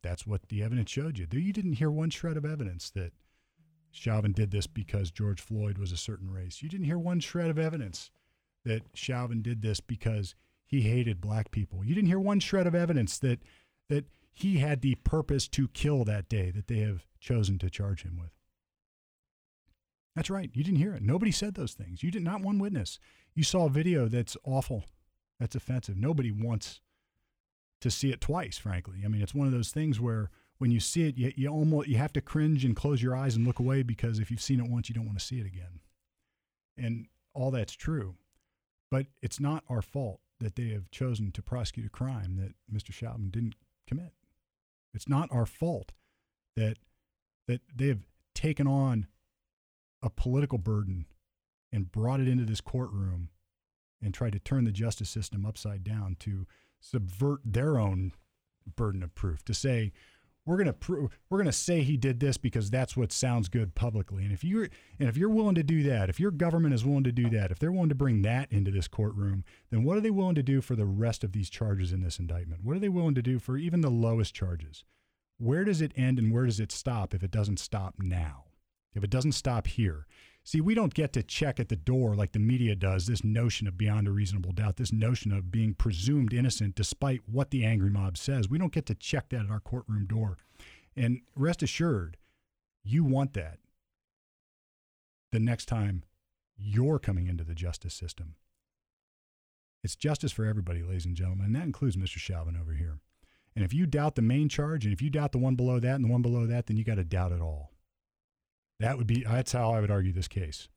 That's 0.01 0.25
what 0.25 0.49
the 0.49 0.63
evidence 0.63 0.89
showed 0.89 1.17
you. 1.17 1.27
You 1.31 1.53
didn't 1.53 1.73
hear 1.73 1.91
one 1.91 2.09
shred 2.09 2.37
of 2.37 2.43
evidence 2.43 2.89
that 2.91 3.13
Chauvin 3.91 4.31
did 4.31 4.49
this 4.49 4.65
because 4.65 5.11
George 5.11 5.39
Floyd 5.39 5.77
was 5.77 5.91
a 5.91 5.97
certain 5.97 6.31
race. 6.31 6.63
You 6.63 6.69
didn't 6.69 6.87
hear 6.87 6.97
one 6.97 7.19
shred 7.19 7.51
of 7.51 7.59
evidence 7.59 8.09
that 8.65 8.81
Chauvin 8.95 9.43
did 9.43 9.61
this 9.61 9.79
because 9.79 10.33
he 10.65 10.81
hated 10.81 11.21
black 11.21 11.51
people. 11.51 11.85
You 11.85 11.93
didn't 11.93 12.07
hear 12.07 12.19
one 12.19 12.39
shred 12.39 12.65
of 12.65 12.73
evidence 12.73 13.19
that 13.19 13.39
that 13.89 14.05
he 14.31 14.57
had 14.57 14.81
the 14.81 14.95
purpose 14.95 15.47
to 15.49 15.67
kill 15.67 16.03
that 16.05 16.27
day 16.27 16.49
that 16.49 16.67
they 16.67 16.79
have 16.79 17.05
chosen 17.19 17.59
to 17.59 17.69
charge 17.69 18.03
him 18.03 18.17
with. 18.19 18.31
That's 20.15 20.29
right. 20.29 20.49
You 20.53 20.63
didn't 20.63 20.79
hear 20.79 20.93
it. 20.95 21.03
Nobody 21.03 21.31
said 21.31 21.53
those 21.53 21.73
things. 21.73 22.01
You 22.01 22.09
did 22.09 22.23
not 22.23 22.41
one 22.41 22.57
witness. 22.57 22.99
You 23.35 23.43
saw 23.43 23.65
a 23.65 23.69
video 23.69 24.07
that's 24.07 24.37
awful. 24.43 24.83
That's 25.39 25.55
offensive. 25.55 25.97
Nobody 25.97 26.31
wants 26.31 26.81
to 27.81 27.91
see 27.91 28.11
it 28.11 28.21
twice, 28.21 28.57
frankly. 28.57 28.99
I 29.03 29.07
mean, 29.07 29.21
it's 29.21 29.33
one 29.33 29.47
of 29.47 29.53
those 29.53 29.71
things 29.71 29.99
where 29.99 30.29
when 30.57 30.71
you 30.71 30.79
see 30.79 31.07
it, 31.07 31.17
you, 31.17 31.33
you 31.35 31.49
almost 31.49 31.87
you 31.89 31.97
have 31.97 32.13
to 32.13 32.21
cringe 32.21 32.63
and 32.63 32.75
close 32.75 33.01
your 33.01 33.15
eyes 33.15 33.35
and 33.35 33.45
look 33.45 33.59
away 33.59 33.83
because 33.83 34.19
if 34.19 34.31
you've 34.31 34.41
seen 34.41 34.59
it 34.59 34.69
once, 34.69 34.87
you 34.87 34.95
don't 34.95 35.05
want 35.05 35.19
to 35.19 35.25
see 35.25 35.39
it 35.39 35.45
again. 35.45 35.81
And 36.77 37.07
all 37.33 37.51
that's 37.51 37.73
true. 37.73 38.15
But 38.89 39.07
it's 39.21 39.39
not 39.39 39.63
our 39.69 39.81
fault 39.81 40.19
that 40.39 40.55
they 40.55 40.69
have 40.69 40.91
chosen 40.91 41.31
to 41.31 41.41
prosecute 41.41 41.87
a 41.87 41.89
crime 41.89 42.37
that 42.37 42.53
Mr. 42.71 42.93
Chauvin 42.93 43.29
didn't 43.29 43.55
commit. 43.87 44.13
It's 44.93 45.09
not 45.09 45.29
our 45.31 45.45
fault 45.45 45.91
that 46.55 46.77
that 47.47 47.61
they 47.75 47.87
have 47.87 48.05
taken 48.33 48.67
on 48.67 49.07
a 50.01 50.09
political 50.09 50.57
burden 50.57 51.05
and 51.73 51.91
brought 51.91 52.21
it 52.21 52.27
into 52.27 52.45
this 52.45 52.61
courtroom 52.61 53.29
and 54.01 54.13
tried 54.13 54.33
to 54.33 54.39
turn 54.39 54.63
the 54.63 54.71
justice 54.71 55.09
system 55.09 55.45
upside 55.45 55.83
down 55.83 56.15
to 56.19 56.45
subvert 56.79 57.39
their 57.43 57.79
own 57.79 58.11
burden 58.75 59.03
of 59.03 59.13
proof 59.15 59.43
to 59.43 59.53
say 59.53 59.91
we're 60.45 60.57
going 60.57 60.67
to 60.67 60.73
prove 60.73 61.09
we're 61.29 61.37
going 61.37 61.45
to 61.45 61.51
say 61.51 61.81
he 61.81 61.95
did 61.95 62.19
this 62.19 62.37
because 62.37 62.69
that's 62.69 62.97
what 62.97 63.11
sounds 63.11 63.47
good 63.47 63.75
publicly. 63.75 64.23
And 64.23 64.33
if 64.33 64.43
you're 64.43 64.67
and 64.99 65.07
if 65.07 65.15
you're 65.15 65.29
willing 65.29 65.55
to 65.55 65.63
do 65.63 65.83
that 65.83 66.09
if 66.09 66.19
your 66.19 66.31
government 66.31 66.73
is 66.73 66.85
willing 66.85 67.05
to 67.05 67.11
do 67.11 67.29
that 67.29 67.51
if 67.51 67.59
they're 67.59 67.71
willing 67.71 67.89
to 67.89 67.95
bring 67.95 68.21
that 68.23 68.51
into 68.51 68.71
this 68.71 68.87
courtroom 68.87 69.43
then 69.69 69.83
what 69.83 69.97
are 69.97 70.01
they 70.01 70.11
willing 70.11 70.35
to 70.35 70.43
do 70.43 70.61
for 70.61 70.75
the 70.75 70.85
rest 70.85 71.23
of 71.23 71.31
these 71.31 71.49
charges 71.49 71.91
in 71.91 72.01
this 72.01 72.19
indictment? 72.19 72.63
What 72.63 72.75
are 72.75 72.79
they 72.79 72.89
willing 72.89 73.15
to 73.15 73.21
do 73.21 73.39
for 73.39 73.57
even 73.57 73.81
the 73.81 73.89
lowest 73.89 74.33
charges? 74.33 74.83
Where 75.37 75.63
does 75.63 75.81
it 75.81 75.93
end 75.95 76.19
and 76.19 76.31
where 76.31 76.45
does 76.45 76.59
it 76.59 76.71
stop 76.71 77.13
if 77.13 77.23
it 77.23 77.31
doesn't 77.31 77.59
stop 77.59 77.95
now? 77.97 78.45
If 78.93 79.03
it 79.03 79.09
doesn't 79.09 79.31
stop 79.31 79.67
here 79.67 80.05
See, 80.45 80.59
we 80.59 80.75
don't 80.75 80.93
get 80.93 81.13
to 81.13 81.23
check 81.23 81.59
at 81.59 81.69
the 81.69 81.75
door 81.77 82.15
like 82.15 82.33
the 82.33 82.39
media 82.39 82.75
does 82.75 83.05
this 83.05 83.23
notion 83.23 83.65
of 83.65 83.77
beyond 83.77 84.07
a 84.07 84.11
reasonable 84.11 84.51
doubt, 84.51 84.75
this 84.75 84.91
notion 84.91 85.31
of 85.31 85.51
being 85.51 85.73
presumed 85.73 86.33
innocent 86.33 86.75
despite 86.75 87.21
what 87.25 87.51
the 87.51 87.63
angry 87.63 87.89
mob 87.89 88.17
says. 88.17 88.49
We 88.49 88.57
don't 88.57 88.73
get 88.73 88.85
to 88.87 88.95
check 88.95 89.29
that 89.29 89.45
at 89.45 89.51
our 89.51 89.61
courtroom 89.61 90.05
door. 90.05 90.37
And 90.97 91.21
rest 91.35 91.63
assured, 91.63 92.17
you 92.83 93.05
want 93.05 93.33
that 93.33 93.59
the 95.31 95.39
next 95.39 95.65
time 95.65 96.03
you're 96.57 96.99
coming 96.99 97.27
into 97.27 97.45
the 97.45 97.55
justice 97.55 97.93
system. 97.93 98.35
It's 99.81 99.95
justice 99.95 100.31
for 100.31 100.45
everybody, 100.45 100.83
ladies 100.83 101.05
and 101.05 101.15
gentlemen, 101.15 101.47
and 101.47 101.55
that 101.55 101.63
includes 101.63 101.95
Mr. 101.95 102.17
Chauvin 102.17 102.57
over 102.59 102.73
here. 102.73 102.99
And 103.55 103.63
if 103.63 103.73
you 103.73 103.85
doubt 103.85 104.15
the 104.15 104.21
main 104.21 104.49
charge, 104.49 104.85
and 104.85 104.93
if 104.93 105.01
you 105.01 105.09
doubt 105.09 105.31
the 105.31 105.37
one 105.37 105.55
below 105.55 105.79
that 105.79 105.95
and 105.95 106.05
the 106.05 106.11
one 106.11 106.21
below 106.21 106.45
that, 106.45 106.67
then 106.67 106.77
you 106.77 106.83
got 106.83 106.95
to 106.95 107.03
doubt 107.03 107.31
it 107.31 107.41
all. 107.41 107.72
That 108.83 108.97
would 108.97 109.07
be 109.07 109.23
that's 109.23 109.53
how 109.53 109.71
I 109.71 109.79
would 109.79 109.89
argue 109.89 110.11
this 110.11 110.27
case. 110.27 110.67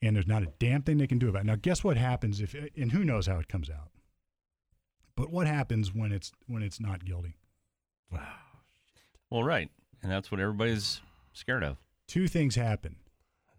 And 0.00 0.14
there's 0.14 0.28
not 0.28 0.44
a 0.44 0.52
damn 0.60 0.82
thing 0.82 0.98
they 0.98 1.08
can 1.08 1.18
do 1.18 1.28
about 1.28 1.42
it. 1.42 1.46
Now, 1.46 1.56
guess 1.56 1.82
what 1.82 1.96
happens 1.96 2.40
if 2.40 2.54
and 2.76 2.92
who 2.92 3.02
knows 3.04 3.26
how 3.26 3.40
it 3.40 3.48
comes 3.48 3.68
out. 3.68 3.90
But 5.16 5.30
what 5.30 5.48
happens 5.48 5.92
when 5.92 6.12
it's 6.12 6.30
when 6.46 6.62
it's 6.62 6.78
not 6.78 7.04
guilty? 7.04 7.36
Wow. 8.12 8.20
Well, 9.30 9.42
right. 9.42 9.68
And 10.00 10.12
that's 10.12 10.30
what 10.30 10.40
everybody's 10.40 11.00
scared 11.32 11.64
of. 11.64 11.78
Two 12.06 12.28
things 12.28 12.54
happen. 12.54 12.94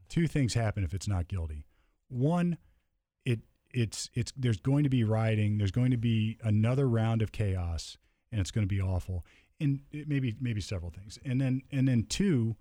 Two 0.07 0.25
things 0.25 0.53
happen 0.53 0.85
if 0.85 0.93
it's 0.93 1.07
not 1.09 1.27
guilty. 1.27 1.65
One, 2.07 2.57
it 3.25 3.41
it's 3.71 4.09
it's 4.13 4.31
there's 4.37 4.61
going 4.61 4.85
to 4.85 4.89
be 4.89 5.03
rioting, 5.03 5.57
there's 5.57 5.71
going 5.71 5.91
to 5.91 5.97
be 5.97 6.37
another 6.41 6.87
round 6.87 7.21
of 7.21 7.33
chaos, 7.33 7.97
and 8.31 8.39
it's 8.39 8.51
going 8.51 8.65
to 8.65 8.73
be 8.73 8.79
awful. 8.79 9.25
And 9.59 9.81
maybe 9.91 10.33
maybe 10.39 10.61
several 10.61 10.91
things. 10.91 11.19
And 11.25 11.41
then 11.41 11.63
and 11.73 11.89
then 11.89 12.05
two, 12.07 12.55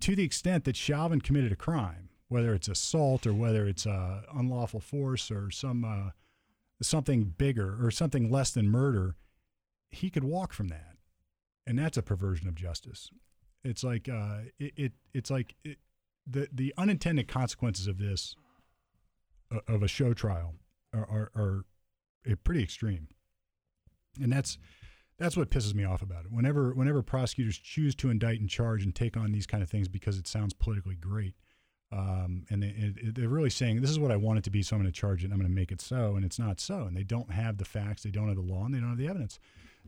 to 0.00 0.16
the 0.16 0.24
extent 0.24 0.64
that 0.64 0.76
Chauvin 0.76 1.20
committed 1.20 1.52
a 1.52 1.56
crime, 1.56 2.08
whether 2.28 2.54
it's 2.54 2.68
assault 2.68 3.26
or 3.26 3.34
whether 3.34 3.66
it's 3.66 3.86
uh, 3.86 4.22
unlawful 4.34 4.80
force 4.80 5.30
or 5.30 5.50
some 5.50 5.84
uh, 5.84 6.10
something 6.82 7.34
bigger 7.36 7.76
or 7.84 7.90
something 7.90 8.30
less 8.30 8.50
than 8.50 8.68
murder, 8.68 9.16
he 9.90 10.10
could 10.10 10.24
walk 10.24 10.52
from 10.52 10.68
that, 10.68 10.96
and 11.66 11.78
that's 11.78 11.98
a 11.98 12.02
perversion 12.02 12.48
of 12.48 12.54
justice. 12.54 13.10
It's 13.62 13.84
like 13.84 14.08
uh, 14.08 14.38
it, 14.58 14.72
it, 14.76 14.92
It's 15.12 15.30
like 15.30 15.54
it, 15.64 15.78
the 16.26 16.48
the 16.52 16.72
unintended 16.78 17.28
consequences 17.28 17.86
of 17.86 17.98
this 17.98 18.34
uh, 19.52 19.60
of 19.68 19.82
a 19.82 19.88
show 19.88 20.14
trial 20.14 20.54
are, 20.94 21.30
are, 21.34 21.64
are 22.26 22.36
pretty 22.44 22.62
extreme, 22.62 23.08
and 24.22 24.32
that's 24.32 24.58
that's 25.20 25.36
what 25.36 25.50
pisses 25.50 25.74
me 25.74 25.84
off 25.84 26.00
about 26.00 26.24
it. 26.24 26.32
Whenever 26.32 26.72
whenever 26.72 27.02
prosecutors 27.02 27.58
choose 27.58 27.94
to 27.96 28.08
indict 28.08 28.40
and 28.40 28.48
charge 28.48 28.82
and 28.82 28.94
take 28.94 29.16
on 29.16 29.32
these 29.32 29.46
kind 29.46 29.62
of 29.62 29.68
things 29.68 29.86
because 29.86 30.18
it 30.18 30.26
sounds 30.26 30.54
politically 30.54 30.96
great, 30.96 31.34
um, 31.92 32.46
and 32.48 32.62
they, 32.62 32.94
they're 33.12 33.28
really 33.28 33.50
saying 33.50 33.82
this 33.82 33.90
is 33.90 33.98
what 33.98 34.10
I 34.10 34.16
want 34.16 34.38
it 34.38 34.44
to 34.44 34.50
be, 34.50 34.62
so 34.62 34.74
I'm 34.74 34.82
going 34.82 34.90
to 34.90 34.98
charge 34.98 35.22
it. 35.22 35.26
and 35.26 35.34
I'm 35.34 35.38
going 35.38 35.50
to 35.50 35.54
make 35.54 35.70
it 35.70 35.82
so, 35.82 36.16
and 36.16 36.24
it's 36.24 36.38
not 36.38 36.58
so. 36.58 36.84
And 36.84 36.96
they 36.96 37.04
don't 37.04 37.30
have 37.32 37.58
the 37.58 37.66
facts, 37.66 38.02
they 38.02 38.10
don't 38.10 38.28
have 38.28 38.36
the 38.36 38.42
law, 38.42 38.64
and 38.64 38.74
they 38.74 38.80
don't 38.80 38.88
have 38.88 38.98
the 38.98 39.08
evidence. 39.08 39.38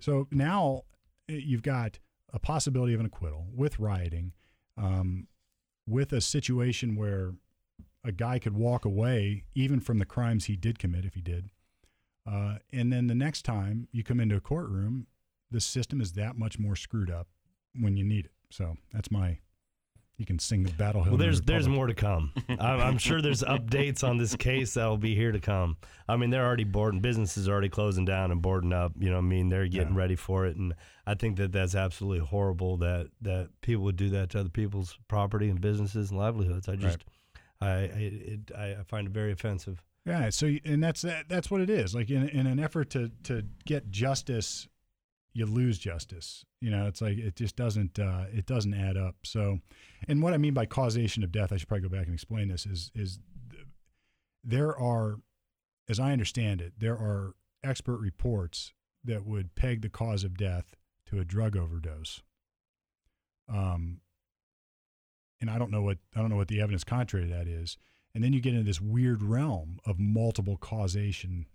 So 0.01 0.29
now 0.31 0.83
eh, 1.31 1.41
you've 1.43 1.63
got 1.63 1.99
a 2.31 2.39
possibility 2.39 2.93
of 2.93 3.01
an 3.01 3.07
acquittal 3.07 3.47
with 3.55 3.79
rioting, 3.79 4.33
um, 4.77 5.29
with 5.87 6.13
a 6.13 6.21
situation 6.21 6.95
where 6.95 7.33
a 8.05 8.13
guy 8.13 8.39
could 8.39 8.55
walk 8.55 8.85
away 8.85 9.45
even 9.55 9.81
from 9.81 9.99
the 9.99 10.05
crimes 10.05 10.45
he 10.45 10.57
did 10.57 10.79
commit 10.79 11.07
if 11.07 11.15
he 11.15 11.23
did. 11.23 11.51
Uh, 12.31 12.57
and 12.73 12.93
then 12.93 13.07
the 13.07 13.15
next 13.15 13.43
time 13.43 13.89
you 13.93 14.05
come 14.05 14.21
into 14.21 14.37
a 14.37 14.41
courtroom, 14.41 15.07
the 15.53 15.61
system 15.61 16.01
is 16.01 16.13
that 16.15 16.37
much 16.37 16.59
more 16.59 16.75
screwed 16.77 17.11
up 17.11 17.29
when 17.81 17.97
you 17.97 18.05
need 18.05 18.25
it. 18.27 18.33
So 18.51 18.77
that's 18.93 19.11
my 19.11 19.39
You 20.19 20.27
can 20.27 20.39
sing 20.39 20.63
the 20.63 20.73
battle 20.73 21.03
hymn. 21.03 21.13
Well, 21.13 21.19
there's 21.19 21.41
there's 21.41 21.67
more 21.69 21.87
to 21.87 21.95
come. 21.95 22.33
I'm, 22.49 22.81
I'm 22.81 22.99
sure 22.99 23.21
there's 23.23 23.43
updates 23.43 24.05
on 24.07 24.19
this 24.19 24.37
case 24.37 24.75
that'll 24.75 24.99
be 24.99 25.15
here 25.15 25.33
to 25.33 25.41
come. 25.41 25.77
I 26.07 26.17
mean, 26.17 26.31
they're 26.31 26.45
already 26.47 26.65
boarding. 26.65 27.01
Businesses 27.01 27.49
are 27.49 27.53
already 27.53 27.71
closing 27.71 28.05
down 28.05 28.31
and 28.31 28.43
boarding 28.43 28.73
up. 28.73 28.93
You 28.99 29.09
know, 29.09 29.17
what 29.17 29.25
I 29.25 29.29
mean, 29.29 29.49
they're 29.49 29.67
getting 29.69 29.95
Yeah. 29.95 29.99
ready 29.99 30.15
for 30.17 30.47
it, 30.47 30.57
and 30.57 30.75
I 31.07 31.15
think 31.15 31.39
that 31.39 31.51
that's 31.53 31.75
absolutely 31.75 32.25
horrible 32.27 32.77
that 32.79 33.09
that 33.23 33.49
people 33.63 33.85
would 33.85 33.97
do 33.97 34.11
that 34.11 34.31
to 34.31 34.41
other 34.41 34.51
people's 34.51 34.99
property 35.09 35.49
and 35.49 35.61
businesses 35.61 36.11
and 36.11 36.19
livelihoods. 36.21 36.69
I 36.69 36.77
just, 36.77 37.05
I 37.61 37.69
I, 37.71 37.79
it, 37.89 38.41
I 38.57 38.65
I 38.81 38.83
find 38.87 39.07
it 39.09 39.13
very 39.15 39.33
offensive. 39.33 39.83
Yeah, 40.05 40.29
so 40.31 40.47
and 40.65 40.83
that's 40.85 41.03
that, 41.03 41.29
that's 41.29 41.51
what 41.51 41.61
it 41.63 41.71
is. 41.71 41.95
Like 41.95 42.11
in 42.11 42.29
in 42.29 42.47
an 42.47 42.61
effort 42.61 42.91
to 42.91 43.11
to 43.25 43.45
get 43.65 43.91
justice, 43.91 44.69
you 45.33 45.47
lose 45.47 45.79
justice. 45.79 46.45
You 46.61 46.71
know, 46.71 46.87
it's 46.87 47.01
like 47.01 47.19
it 47.19 47.37
just 47.37 47.57
doesn't 47.57 47.99
uh, 47.99 48.25
it 48.33 48.47
doesn't 48.47 48.75
add 48.75 48.97
up. 48.97 49.17
So, 49.25 49.59
and 50.09 50.23
what 50.23 50.35
I 50.35 50.39
mean 50.39 50.55
by 50.55 50.67
causation 50.67 51.23
of 51.23 51.33
death, 51.33 51.53
I 51.53 51.57
should 51.57 51.69
probably 51.69 51.89
go 51.89 51.95
back 51.95 52.07
and 52.07 52.15
explain 52.15 52.49
this. 52.49 52.67
Is 52.67 52.91
is 52.95 53.19
there 54.45 54.77
are, 54.77 55.17
as 55.89 56.01
I 56.01 56.13
understand 56.13 56.61
it, 56.61 56.75
there 56.79 56.95
are 56.95 57.35
expert 57.65 57.99
reports 57.99 58.73
that 59.05 59.25
would 59.25 59.55
peg 59.55 59.83
the 59.83 59.89
cause 59.89 60.25
of 60.25 60.37
death 60.37 60.77
to 61.07 61.19
a 61.19 61.25
drug 61.25 61.57
overdose. 61.57 62.23
Um, 63.53 64.01
and 65.41 65.51
I 65.51 65.59
don't 65.59 65.71
know 65.71 65.83
what 65.83 65.99
I 66.15 66.21
don't 66.21 66.31
know 66.31 66.37
what 66.37 66.49
the 66.49 66.61
evidence 66.61 66.85
contrary 66.85 67.27
to 67.27 67.35
that 67.35 67.49
is 67.49 67.77
and 68.15 68.23
then 68.23 68.33
you 68.33 68.41
get 68.41 68.55
into 68.55 68.65
this 68.65 68.81
weird 68.81 69.23
realm 69.23 69.79
of 69.87 69.99
multiple 69.99 70.57
causation. 70.57 71.47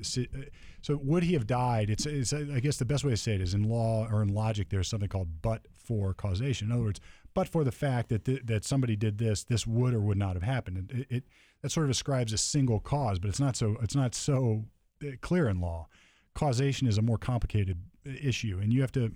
Uh, 0.00 0.40
so 0.82 0.98
would 1.02 1.22
he 1.22 1.34
have 1.34 1.46
died? 1.46 1.90
It's, 1.90 2.06
it's 2.06 2.32
I 2.32 2.60
guess 2.60 2.76
the 2.76 2.84
best 2.84 3.04
way 3.04 3.10
to 3.10 3.16
say 3.16 3.34
it 3.34 3.40
is 3.40 3.54
in 3.54 3.64
law 3.64 4.06
or 4.10 4.22
in 4.22 4.32
logic. 4.32 4.68
There's 4.68 4.88
something 4.88 5.08
called 5.08 5.42
but 5.42 5.62
for 5.76 6.14
causation. 6.14 6.68
In 6.68 6.72
other 6.72 6.84
words, 6.84 7.00
but 7.34 7.48
for 7.48 7.64
the 7.64 7.72
fact 7.72 8.08
that 8.08 8.24
th- 8.24 8.42
that 8.44 8.64
somebody 8.64 8.96
did 8.96 9.18
this, 9.18 9.44
this 9.44 9.66
would 9.66 9.94
or 9.94 10.00
would 10.00 10.18
not 10.18 10.34
have 10.34 10.42
happened. 10.42 10.90
It, 10.92 11.06
it 11.08 11.24
that 11.62 11.70
sort 11.70 11.86
of 11.86 11.90
ascribes 11.90 12.32
a 12.32 12.38
single 12.38 12.80
cause, 12.80 13.18
but 13.18 13.28
it's 13.28 13.40
not 13.40 13.56
so 13.56 13.76
it's 13.82 13.96
not 13.96 14.14
so 14.14 14.64
uh, 15.02 15.12
clear 15.20 15.48
in 15.48 15.60
law. 15.60 15.88
Causation 16.34 16.86
is 16.86 16.98
a 16.98 17.02
more 17.02 17.18
complicated 17.18 17.78
uh, 18.06 18.12
issue, 18.22 18.58
and 18.62 18.72
you 18.72 18.80
have 18.80 18.92
to 18.92 19.12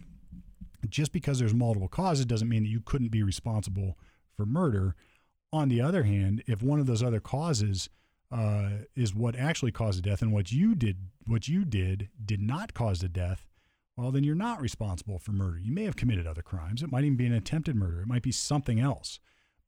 just 0.89 1.13
because 1.13 1.39
there's 1.39 1.55
multiple 1.55 1.89
causes 1.89 2.27
doesn't 2.27 2.49
mean 2.49 2.65
that 2.65 2.69
you 2.69 2.81
couldn't 2.81 3.11
be 3.11 3.23
responsible 3.23 3.97
for 4.37 4.45
murder. 4.45 4.97
On 5.53 5.69
the 5.69 5.81
other 5.81 6.03
hand, 6.03 6.43
if 6.47 6.63
one 6.63 6.81
of 6.81 6.87
those 6.87 7.03
other 7.03 7.21
causes 7.21 7.89
uh, 8.33 8.85
is 8.97 9.15
what 9.15 9.37
actually 9.37 9.73
caused 9.73 9.99
the 9.99 10.03
death, 10.09 10.23
and 10.23 10.33
what 10.33 10.51
you 10.51 10.75
did, 10.75 10.97
what 11.27 11.49
you 11.49 11.65
did, 11.65 12.09
did 12.25 12.41
not 12.41 12.75
cause 12.75 13.01
the 13.01 13.09
death, 13.09 13.47
well, 13.97 14.11
then 14.11 14.25
you're 14.25 14.35
not 14.35 14.61
responsible 14.61 15.19
for 15.19 15.33
murder. 15.33 15.59
You 15.59 15.73
may 15.73 15.85
have 15.85 15.97
committed 15.97 16.27
other 16.27 16.43
crimes. 16.43 16.83
It 16.83 16.91
might 16.91 17.05
even 17.05 17.17
be 17.17 17.27
an 17.27 17.35
attempted 17.35 17.77
murder. 17.77 18.01
It 18.01 18.09
might 18.09 18.23
be 18.23 18.33
something 18.33 18.81
else. 18.81 19.21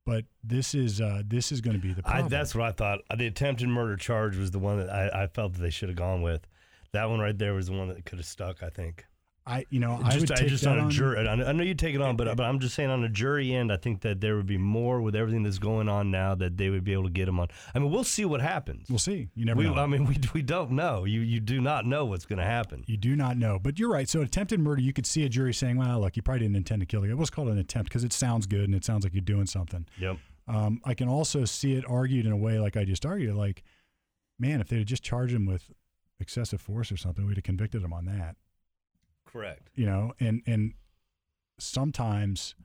But 0.05 0.25
this 0.43 0.75
is 0.75 1.01
uh, 1.01 1.23
this 1.25 1.51
is 1.51 1.61
going 1.61 1.75
to 1.75 1.81
be 1.81 1.93
the 1.93 2.01
I, 2.05 2.11
problem. 2.11 2.29
that's 2.29 2.53
what 2.53 2.65
I 2.65 2.71
thought. 2.71 2.99
The 3.17 3.25
attempted 3.25 3.67
murder 3.69 3.95
charge 3.95 4.37
was 4.37 4.51
the 4.51 4.59
one 4.59 4.79
that 4.79 4.89
I, 4.89 5.23
I 5.23 5.27
felt 5.27 5.53
that 5.53 5.61
they 5.61 5.71
should 5.71 5.89
have 5.89 5.97
gone 5.97 6.21
with. 6.21 6.45
That 6.91 7.09
one 7.09 7.19
right 7.19 7.37
there 7.37 7.53
was 7.53 7.67
the 7.67 7.73
one 7.73 7.87
that 7.87 8.05
could 8.05 8.19
have 8.19 8.25
stuck. 8.25 8.61
I 8.61 8.69
think. 8.69 9.05
I 9.47 9.65
you 9.69 9.79
know 9.79 9.99
I 10.03 10.09
just 10.09 10.21
would 10.21 10.31
I 10.31 10.35
take 10.35 10.47
just 10.47 10.63
that 10.63 10.79
on 10.79 10.87
a 10.87 10.89
jury. 10.89 11.27
I 11.27 11.33
I 11.33 11.51
know 11.51 11.63
you 11.63 11.75
take 11.75 11.93
it 11.93 12.01
on, 12.01 12.15
but 12.15 12.35
but 12.35 12.43
I'm 12.43 12.59
just 12.59 12.73
saying 12.73 12.89
on 12.89 13.03
a 13.03 13.09
jury 13.09 13.53
end, 13.53 13.71
I 13.71 13.77
think 13.77 14.01
that 14.01 14.19
there 14.19 14.35
would 14.35 14.47
be 14.47 14.57
more 14.57 15.01
with 15.01 15.15
everything 15.15 15.43
that's 15.43 15.59
going 15.59 15.87
on 15.87 16.09
now 16.09 16.33
that 16.33 16.57
they 16.57 16.69
would 16.69 16.83
be 16.83 16.93
able 16.93 17.03
to 17.03 17.11
get 17.11 17.27
him 17.27 17.39
on. 17.39 17.49
I 17.75 17.79
mean, 17.79 17.91
we'll 17.91 18.03
see 18.03 18.25
what 18.25 18.41
happens. 18.41 18.89
We'll 18.89 18.97
see. 18.97 19.29
You 19.35 19.45
never 19.45 19.59
We, 19.59 19.65
know. 19.65 19.75
I 19.75 19.85
mean, 19.85 20.05
we 20.07 20.17
we 20.33 20.41
don't 20.41 20.71
know. 20.71 21.05
You 21.05 21.21
you 21.21 21.39
do 21.39 21.61
not 21.61 21.85
know 21.85 22.05
what's 22.05 22.25
going 22.25 22.39
to 22.39 22.45
happen. 22.45 22.83
You 22.87 22.97
do 22.97 23.15
not 23.15 23.37
know. 23.37 23.59
But 23.59 23.77
you're 23.77 23.91
right. 23.91 24.09
So 24.09 24.21
attempted 24.21 24.59
murder, 24.59 24.81
you 24.81 24.93
could 24.93 25.05
see 25.05 25.25
a 25.25 25.29
jury 25.29 25.53
saying, 25.53 25.77
well, 25.77 25.99
look, 25.99 26.15
you 26.15 26.23
probably 26.23 26.39
didn't 26.41 26.55
intend 26.57 26.81
to 26.81 26.87
kill 26.87 27.01
the 27.01 27.09
guy. 27.09 27.13
What's 27.13 27.29
called 27.29 27.49
an 27.49 27.59
attempt 27.59 27.89
because 27.89 28.03
it 28.03 28.13
sounds 28.13 28.47
good 28.47 28.63
and 28.63 28.73
it 28.73 28.83
sounds 28.83 29.03
like 29.03 29.13
you're 29.13 29.21
doing 29.21 29.45
something. 29.45 29.85
Yep. 29.99 30.17
Um, 30.47 30.81
I 30.83 30.95
can 30.95 31.07
also 31.07 31.45
see 31.45 31.73
it 31.73 31.83
argued 31.87 32.25
in 32.25 32.31
a 32.31 32.37
way 32.37 32.59
like 32.59 32.77
I 32.77 32.83
just 32.83 33.05
argued, 33.05 33.35
like, 33.35 33.63
man, 34.39 34.59
if 34.59 34.69
they 34.69 34.77
had 34.77 34.87
just 34.87 35.03
charged 35.03 35.35
him 35.35 35.45
with 35.45 35.71
excessive 36.19 36.61
force 36.61 36.91
or 36.91 36.97
something, 36.97 37.27
we'd 37.27 37.37
have 37.37 37.43
convicted 37.43 37.83
him 37.83 37.93
on 37.93 38.05
that. 38.05 38.35
Correct. 39.35 39.69
You 39.75 39.85
know, 39.85 40.13
and 40.21 40.41
and 40.47 40.73
sometimes 41.59 42.55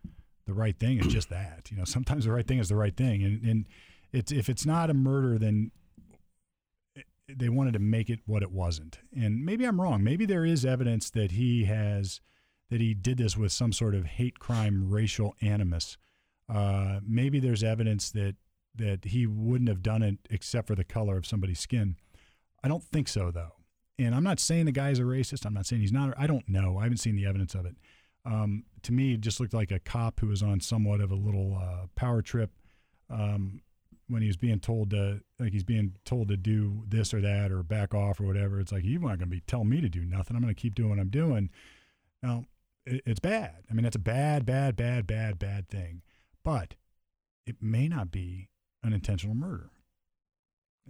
the 0.46 0.54
right 0.54 0.78
thing 0.78 0.98
is 0.98 1.08
just 1.08 1.28
that. 1.30 1.68
You 1.68 1.76
know, 1.76 1.84
sometimes 1.84 2.26
the 2.26 2.32
right 2.32 2.46
thing 2.46 2.60
is 2.60 2.68
the 2.68 2.76
right 2.76 2.96
thing, 2.96 3.24
and 3.24 3.42
and 3.42 3.66
it's 4.12 4.30
if 4.30 4.48
it's 4.48 4.64
not 4.64 4.88
a 4.88 4.94
murder, 4.94 5.36
then 5.36 5.72
they 7.28 7.48
wanted 7.48 7.72
to 7.72 7.80
make 7.80 8.08
it 8.08 8.20
what 8.24 8.44
it 8.44 8.52
wasn't. 8.52 9.00
And 9.16 9.44
maybe 9.44 9.64
I'm 9.64 9.80
wrong. 9.80 10.04
Maybe 10.04 10.26
there 10.26 10.44
is 10.44 10.64
evidence 10.64 11.10
that 11.10 11.32
he 11.32 11.64
has 11.64 12.20
that 12.70 12.80
he 12.80 12.94
did 12.94 13.18
this 13.18 13.36
with 13.36 13.50
some 13.50 13.72
sort 13.72 13.96
of 13.96 14.04
hate 14.04 14.38
crime, 14.38 14.88
racial 14.88 15.34
animus. 15.40 15.96
Uh, 16.48 17.00
maybe 17.04 17.40
there's 17.40 17.64
evidence 17.64 18.12
that 18.12 18.36
that 18.76 19.06
he 19.06 19.26
wouldn't 19.26 19.68
have 19.68 19.82
done 19.82 20.04
it 20.04 20.18
except 20.30 20.68
for 20.68 20.76
the 20.76 20.84
color 20.84 21.16
of 21.16 21.26
somebody's 21.26 21.58
skin. 21.58 21.96
I 22.62 22.68
don't 22.68 22.84
think 22.84 23.08
so, 23.08 23.32
though. 23.32 23.54
And 24.00 24.14
I'm 24.14 24.24
not 24.24 24.40
saying 24.40 24.64
the 24.64 24.72
guy's 24.72 24.98
a 24.98 25.02
racist. 25.02 25.44
I'm 25.44 25.52
not 25.52 25.66
saying 25.66 25.82
he's 25.82 25.92
not. 25.92 26.14
I 26.16 26.26
don't 26.26 26.48
know. 26.48 26.78
I 26.78 26.84
haven't 26.84 26.98
seen 26.98 27.16
the 27.16 27.26
evidence 27.26 27.54
of 27.54 27.66
it. 27.66 27.76
Um, 28.24 28.64
to 28.82 28.92
me, 28.92 29.14
it 29.14 29.20
just 29.20 29.40
looked 29.40 29.52
like 29.52 29.70
a 29.70 29.78
cop 29.78 30.20
who 30.20 30.28
was 30.28 30.42
on 30.42 30.60
somewhat 30.60 31.00
of 31.00 31.10
a 31.10 31.14
little 31.14 31.58
uh, 31.60 31.86
power 31.96 32.22
trip 32.22 32.50
um, 33.10 33.60
when 34.08 34.22
he 34.22 34.28
was 34.28 34.38
being 34.38 34.58
told 34.58 34.90
to, 34.90 35.20
like 35.38 35.52
he's 35.52 35.64
being 35.64 35.94
told 36.04 36.28
to 36.28 36.36
do 36.36 36.82
this 36.88 37.12
or 37.12 37.20
that 37.20 37.52
or 37.52 37.62
back 37.62 37.94
off 37.94 38.20
or 38.20 38.24
whatever. 38.24 38.58
It's 38.58 38.72
like 38.72 38.84
you're 38.84 39.00
not 39.00 39.18
going 39.18 39.20
to 39.20 39.26
be 39.26 39.42
telling 39.46 39.68
me 39.68 39.82
to 39.82 39.88
do 39.88 40.04
nothing. 40.04 40.34
I'm 40.34 40.42
going 40.42 40.54
to 40.54 40.60
keep 40.60 40.74
doing 40.74 40.90
what 40.90 40.98
I'm 40.98 41.10
doing. 41.10 41.50
Now, 42.22 42.46
it, 42.86 43.02
it's 43.04 43.20
bad. 43.20 43.64
I 43.70 43.74
mean, 43.74 43.84
that's 43.84 43.96
a 43.96 44.00
bad, 44.00 44.46
bad, 44.46 44.76
bad, 44.76 45.06
bad, 45.06 45.38
bad 45.38 45.68
thing. 45.68 46.02
But 46.42 46.74
it 47.46 47.56
may 47.62 47.86
not 47.86 48.10
be 48.10 48.48
an 48.82 48.94
intentional 48.94 49.34
murder. 49.34 49.70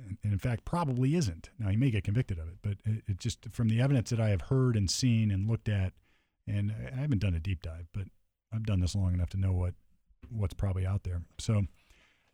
And, 0.07 0.33
in 0.33 0.39
fact, 0.39 0.65
probably 0.65 1.15
isn't. 1.15 1.51
Now, 1.59 1.69
he 1.69 1.77
may 1.77 1.91
get 1.91 2.05
convicted 2.05 2.39
of 2.39 2.49
it, 2.49 2.59
but 2.63 2.77
it, 2.85 3.03
it 3.07 3.19
just, 3.19 3.51
from 3.53 3.69
the 3.69 3.81
evidence 3.81 4.11
that 4.11 4.21
I 4.21 4.31
have 4.31 4.43
heard 4.43 4.77
and 4.77 4.91
seen 4.91 5.31
and 5.31 5.49
looked 5.49 5.69
at, 5.69 5.93
and 6.47 6.75
I 6.93 7.01
haven't 7.01 7.21
done 7.21 7.35
a 7.35 7.41
deep 7.41 7.63
dive, 7.63 7.87
but 7.93 8.05
I've 8.53 8.65
done 8.65 8.81
this 8.81 8.95
long 8.95 9.15
enough 9.15 9.31
to 9.31 9.37
know 9.37 9.53
what 9.53 9.75
what's 10.29 10.55
probably 10.55 10.87
out 10.87 11.03
there. 11.05 11.23
So 11.39 11.65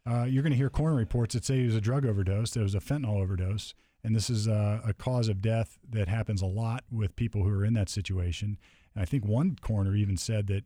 uh, 0.08 0.24
you're 0.24 0.42
going 0.42 0.52
to 0.52 0.56
hear 0.56 0.70
coroner 0.70 0.96
reports 0.96 1.34
that 1.34 1.44
say 1.44 1.60
it 1.60 1.66
was 1.66 1.74
a 1.74 1.80
drug 1.80 2.04
overdose, 2.04 2.50
that 2.52 2.60
it 2.60 2.64
was 2.64 2.74
a 2.74 2.80
fentanyl 2.80 3.20
overdose, 3.20 3.74
and 4.02 4.14
this 4.14 4.28
is 4.30 4.48
uh, 4.48 4.80
a 4.84 4.92
cause 4.92 5.28
of 5.28 5.40
death 5.40 5.78
that 5.88 6.08
happens 6.08 6.42
a 6.42 6.46
lot 6.46 6.84
with 6.90 7.16
people 7.16 7.42
who 7.42 7.50
are 7.50 7.64
in 7.64 7.74
that 7.74 7.88
situation. 7.88 8.58
And 8.94 9.02
I 9.02 9.04
think 9.04 9.24
one 9.24 9.56
coroner 9.60 9.94
even 9.94 10.16
said 10.16 10.46
that 10.48 10.64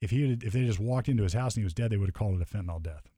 if 0.00 0.10
he 0.10 0.28
had, 0.28 0.44
if 0.44 0.52
they 0.52 0.64
just 0.64 0.80
walked 0.80 1.08
into 1.08 1.22
his 1.22 1.34
house 1.34 1.54
and 1.54 1.62
he 1.62 1.64
was 1.64 1.74
dead, 1.74 1.90
they 1.90 1.96
would 1.96 2.08
have 2.08 2.14
called 2.14 2.40
it 2.40 2.42
a 2.42 2.56
fentanyl 2.56 2.82
death. 2.82 3.08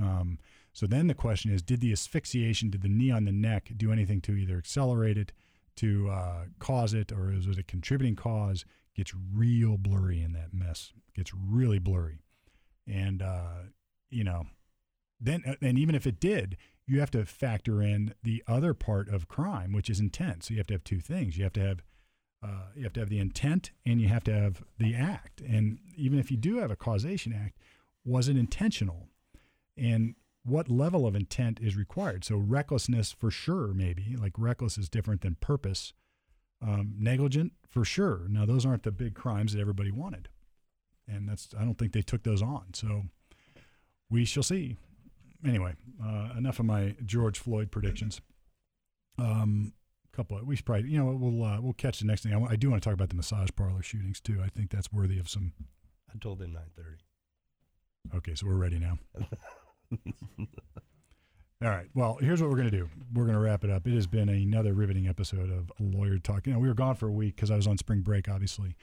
Um, 0.00 0.38
so 0.72 0.86
then 0.86 1.06
the 1.06 1.14
question 1.14 1.52
is, 1.52 1.62
did 1.62 1.80
the 1.80 1.92
asphyxiation, 1.92 2.70
did 2.70 2.82
the 2.82 2.88
knee 2.88 3.10
on 3.10 3.24
the 3.24 3.32
neck 3.32 3.70
do 3.76 3.92
anything 3.92 4.20
to 4.22 4.32
either 4.32 4.56
accelerate 4.56 5.18
it, 5.18 5.32
to 5.76 6.08
uh, 6.08 6.44
cause 6.58 6.94
it, 6.94 7.12
or 7.12 7.32
is 7.32 7.46
it 7.46 7.58
a 7.58 7.62
contributing 7.62 8.16
cause? 8.16 8.64
Gets 8.94 9.12
real 9.34 9.78
blurry 9.78 10.20
in 10.22 10.32
that 10.32 10.52
mess. 10.52 10.92
Gets 11.14 11.32
really 11.32 11.78
blurry, 11.78 12.18
and 12.86 13.22
uh, 13.22 13.62
you 14.10 14.24
know, 14.24 14.46
then 15.20 15.42
uh, 15.46 15.54
and 15.62 15.78
even 15.78 15.94
if 15.94 16.06
it 16.06 16.18
did, 16.18 16.56
you 16.86 16.98
have 16.98 17.10
to 17.12 17.24
factor 17.24 17.80
in 17.80 18.14
the 18.24 18.42
other 18.48 18.74
part 18.74 19.08
of 19.08 19.28
crime, 19.28 19.72
which 19.72 19.88
is 19.88 20.00
intent. 20.00 20.44
So 20.44 20.54
you 20.54 20.58
have 20.58 20.66
to 20.68 20.74
have 20.74 20.84
two 20.84 21.00
things. 21.00 21.36
You 21.36 21.44
have 21.44 21.52
to 21.54 21.60
have 21.60 21.82
uh, 22.42 22.70
you 22.74 22.84
have 22.84 22.92
to 22.94 23.00
have 23.00 23.08
the 23.08 23.18
intent, 23.18 23.70
and 23.86 24.00
you 24.00 24.08
have 24.08 24.24
to 24.24 24.32
have 24.32 24.62
the 24.78 24.94
act. 24.94 25.40
And 25.40 25.78
even 25.96 26.18
if 26.18 26.30
you 26.30 26.36
do 26.36 26.58
have 26.58 26.70
a 26.70 26.76
causation 26.76 27.32
act, 27.32 27.58
was 28.04 28.28
it 28.28 28.36
intentional? 28.36 29.08
And 29.76 30.14
what 30.44 30.70
level 30.70 31.06
of 31.06 31.14
intent 31.14 31.60
is 31.60 31.76
required? 31.76 32.24
So 32.24 32.36
recklessness, 32.36 33.12
for 33.12 33.30
sure, 33.30 33.68
maybe 33.68 34.16
like 34.18 34.32
reckless 34.38 34.78
is 34.78 34.88
different 34.88 35.20
than 35.20 35.36
purpose. 35.40 35.92
Um, 36.60 36.94
negligent, 36.98 37.52
for 37.68 37.84
sure. 37.84 38.22
Now 38.28 38.44
those 38.44 38.66
aren't 38.66 38.82
the 38.82 38.90
big 38.90 39.14
crimes 39.14 39.52
that 39.52 39.60
everybody 39.60 39.90
wanted, 39.90 40.28
and 41.06 41.28
that's 41.28 41.48
I 41.58 41.64
don't 41.64 41.78
think 41.78 41.92
they 41.92 42.02
took 42.02 42.24
those 42.24 42.42
on. 42.42 42.74
So 42.74 43.04
we 44.10 44.24
shall 44.24 44.42
see. 44.42 44.76
Anyway, 45.46 45.74
uh, 46.04 46.30
enough 46.36 46.58
of 46.58 46.66
my 46.66 46.96
George 47.04 47.38
Floyd 47.38 47.70
predictions. 47.70 48.20
Um, 49.18 49.72
couple 50.18 50.36
of 50.36 50.46
we 50.46 50.56
should 50.56 50.66
probably 50.66 50.90
you 50.90 50.98
know 50.98 51.16
we'll 51.16 51.44
uh, 51.44 51.60
we'll 51.60 51.72
catch 51.74 52.00
the 52.00 52.06
next 52.06 52.22
thing. 52.22 52.34
I, 52.34 52.52
I 52.52 52.56
do 52.56 52.70
want 52.70 52.82
to 52.82 52.86
talk 52.86 52.94
about 52.94 53.08
the 53.08 53.14
massage 53.14 53.50
parlor 53.54 53.82
shootings 53.82 54.20
too. 54.20 54.42
I 54.44 54.48
think 54.48 54.70
that's 54.70 54.92
worthy 54.92 55.18
of 55.18 55.28
some. 55.28 55.52
I 56.12 56.18
told 56.18 56.40
them 56.40 56.56
9:30. 56.78 58.16
Okay, 58.16 58.34
so 58.34 58.46
we're 58.46 58.54
ready 58.54 58.78
now. 58.78 58.98
All 61.60 61.70
right. 61.70 61.88
Well, 61.94 62.18
here's 62.20 62.40
what 62.40 62.50
we're 62.50 62.56
going 62.56 62.70
to 62.70 62.76
do. 62.76 62.88
We're 63.12 63.24
going 63.24 63.34
to 63.34 63.40
wrap 63.40 63.64
it 63.64 63.70
up. 63.70 63.86
It 63.86 63.94
has 63.94 64.06
been 64.06 64.28
another 64.28 64.74
riveting 64.74 65.08
episode 65.08 65.50
of 65.50 65.72
Lawyer 65.80 66.18
Talk. 66.18 66.46
You 66.46 66.52
know, 66.52 66.60
we 66.60 66.68
were 66.68 66.74
gone 66.74 66.94
for 66.94 67.08
a 67.08 67.12
week 67.12 67.34
because 67.34 67.50
I 67.50 67.56
was 67.56 67.66
on 67.66 67.78
spring 67.78 68.00
break, 68.00 68.28
obviously. 68.28 68.76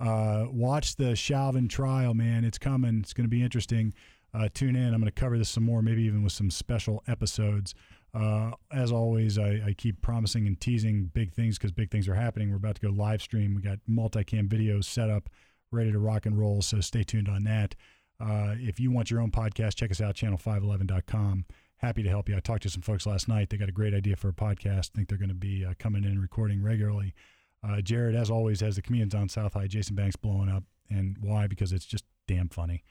Uh, 0.00 0.46
watch 0.50 0.96
the 0.96 1.14
Chauvin 1.14 1.68
trial, 1.68 2.14
man. 2.14 2.44
It's 2.44 2.58
coming. 2.58 3.00
It's 3.00 3.12
going 3.12 3.26
to 3.26 3.30
be 3.30 3.42
interesting. 3.42 3.92
Uh, 4.32 4.48
tune 4.52 4.74
in. 4.74 4.86
I'm 4.86 5.00
going 5.00 5.04
to 5.04 5.12
cover 5.12 5.36
this 5.36 5.50
some 5.50 5.64
more, 5.64 5.82
maybe 5.82 6.02
even 6.02 6.22
with 6.22 6.32
some 6.32 6.50
special 6.50 7.02
episodes. 7.06 7.74
Uh, 8.14 8.52
as 8.72 8.90
always, 8.90 9.38
I, 9.38 9.60
I 9.66 9.74
keep 9.76 10.00
promising 10.00 10.46
and 10.46 10.58
teasing 10.58 11.10
big 11.12 11.32
things 11.32 11.58
because 11.58 11.72
big 11.72 11.90
things 11.90 12.08
are 12.08 12.14
happening. 12.14 12.50
We're 12.50 12.56
about 12.56 12.76
to 12.76 12.80
go 12.80 12.90
live 12.90 13.20
stream. 13.20 13.54
We 13.54 13.60
got 13.60 13.78
multicam 13.88 14.48
videos 14.48 14.84
set 14.84 15.10
up, 15.10 15.28
ready 15.70 15.92
to 15.92 15.98
rock 15.98 16.24
and 16.24 16.38
roll. 16.38 16.62
So 16.62 16.80
stay 16.80 17.02
tuned 17.02 17.28
on 17.28 17.44
that. 17.44 17.74
Uh, 18.20 18.54
if 18.58 18.78
you 18.78 18.90
want 18.90 19.10
your 19.10 19.20
own 19.20 19.30
podcast, 19.30 19.74
check 19.74 19.90
us 19.90 20.00
out, 20.00 20.14
channel511.com. 20.14 21.44
Happy 21.78 22.02
to 22.02 22.08
help 22.08 22.28
you. 22.28 22.36
I 22.36 22.40
talked 22.40 22.62
to 22.62 22.70
some 22.70 22.82
folks 22.82 23.06
last 23.06 23.28
night. 23.28 23.50
They 23.50 23.56
got 23.56 23.68
a 23.68 23.72
great 23.72 23.94
idea 23.94 24.16
for 24.16 24.28
a 24.28 24.32
podcast. 24.32 24.90
I 24.94 24.96
think 24.96 25.08
they're 25.08 25.18
going 25.18 25.28
to 25.28 25.34
be 25.34 25.64
uh, 25.64 25.74
coming 25.78 26.04
in 26.04 26.10
and 26.10 26.22
recording 26.22 26.62
regularly. 26.62 27.14
Uh, 27.66 27.80
Jared, 27.80 28.14
as 28.14 28.30
always, 28.30 28.60
has 28.60 28.76
the 28.76 28.82
comedians 28.82 29.14
on 29.14 29.28
South 29.28 29.54
High. 29.54 29.66
Jason 29.66 29.96
Banks 29.96 30.16
blowing 30.16 30.48
up. 30.48 30.64
And 30.88 31.16
why? 31.20 31.46
Because 31.46 31.72
it's 31.72 31.84
just 31.86 32.04
damn 32.28 32.48
funny. 32.48 32.84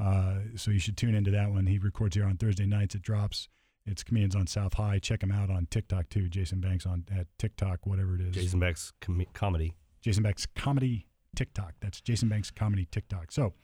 Uh, 0.00 0.36
so 0.56 0.70
you 0.70 0.78
should 0.78 0.96
tune 0.96 1.14
into 1.14 1.30
that 1.32 1.50
one. 1.50 1.66
He 1.66 1.78
records 1.78 2.14
here 2.14 2.24
on 2.24 2.36
Thursday 2.36 2.66
nights. 2.66 2.94
It 2.94 3.02
drops. 3.02 3.48
It's 3.84 4.02
comedians 4.02 4.36
on 4.36 4.46
South 4.46 4.74
High. 4.74 4.98
Check 4.98 5.22
him 5.22 5.32
out 5.32 5.50
on 5.50 5.66
TikTok 5.70 6.08
too. 6.10 6.28
Jason 6.28 6.60
Banks 6.60 6.84
on 6.86 7.04
at 7.14 7.26
TikTok, 7.38 7.86
whatever 7.86 8.14
it 8.14 8.20
is. 8.20 8.34
Jason 8.34 8.60
Banks 8.60 8.92
com- 9.00 9.24
comedy. 9.32 9.74
Jason 10.02 10.22
Banks 10.22 10.46
comedy 10.54 11.06
TikTok. 11.34 11.74
That's 11.80 12.00
Jason 12.00 12.28
Banks 12.28 12.50
comedy 12.50 12.86
TikTok. 12.90 13.32
So 13.32 13.54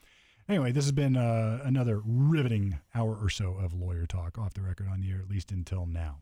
anyway, 0.48 0.72
this 0.72 0.84
has 0.84 0.92
been 0.92 1.16
uh, 1.16 1.60
another 1.64 2.00
riveting 2.04 2.80
hour 2.94 3.16
or 3.16 3.28
so 3.30 3.54
of 3.54 3.72
lawyer 3.72 4.06
talk 4.06 4.38
off 4.38 4.54
the 4.54 4.62
record 4.62 4.88
on 4.88 5.00
the 5.00 5.10
air, 5.10 5.20
at 5.20 5.28
least 5.28 5.50
until 5.50 5.86
now. 5.86 6.20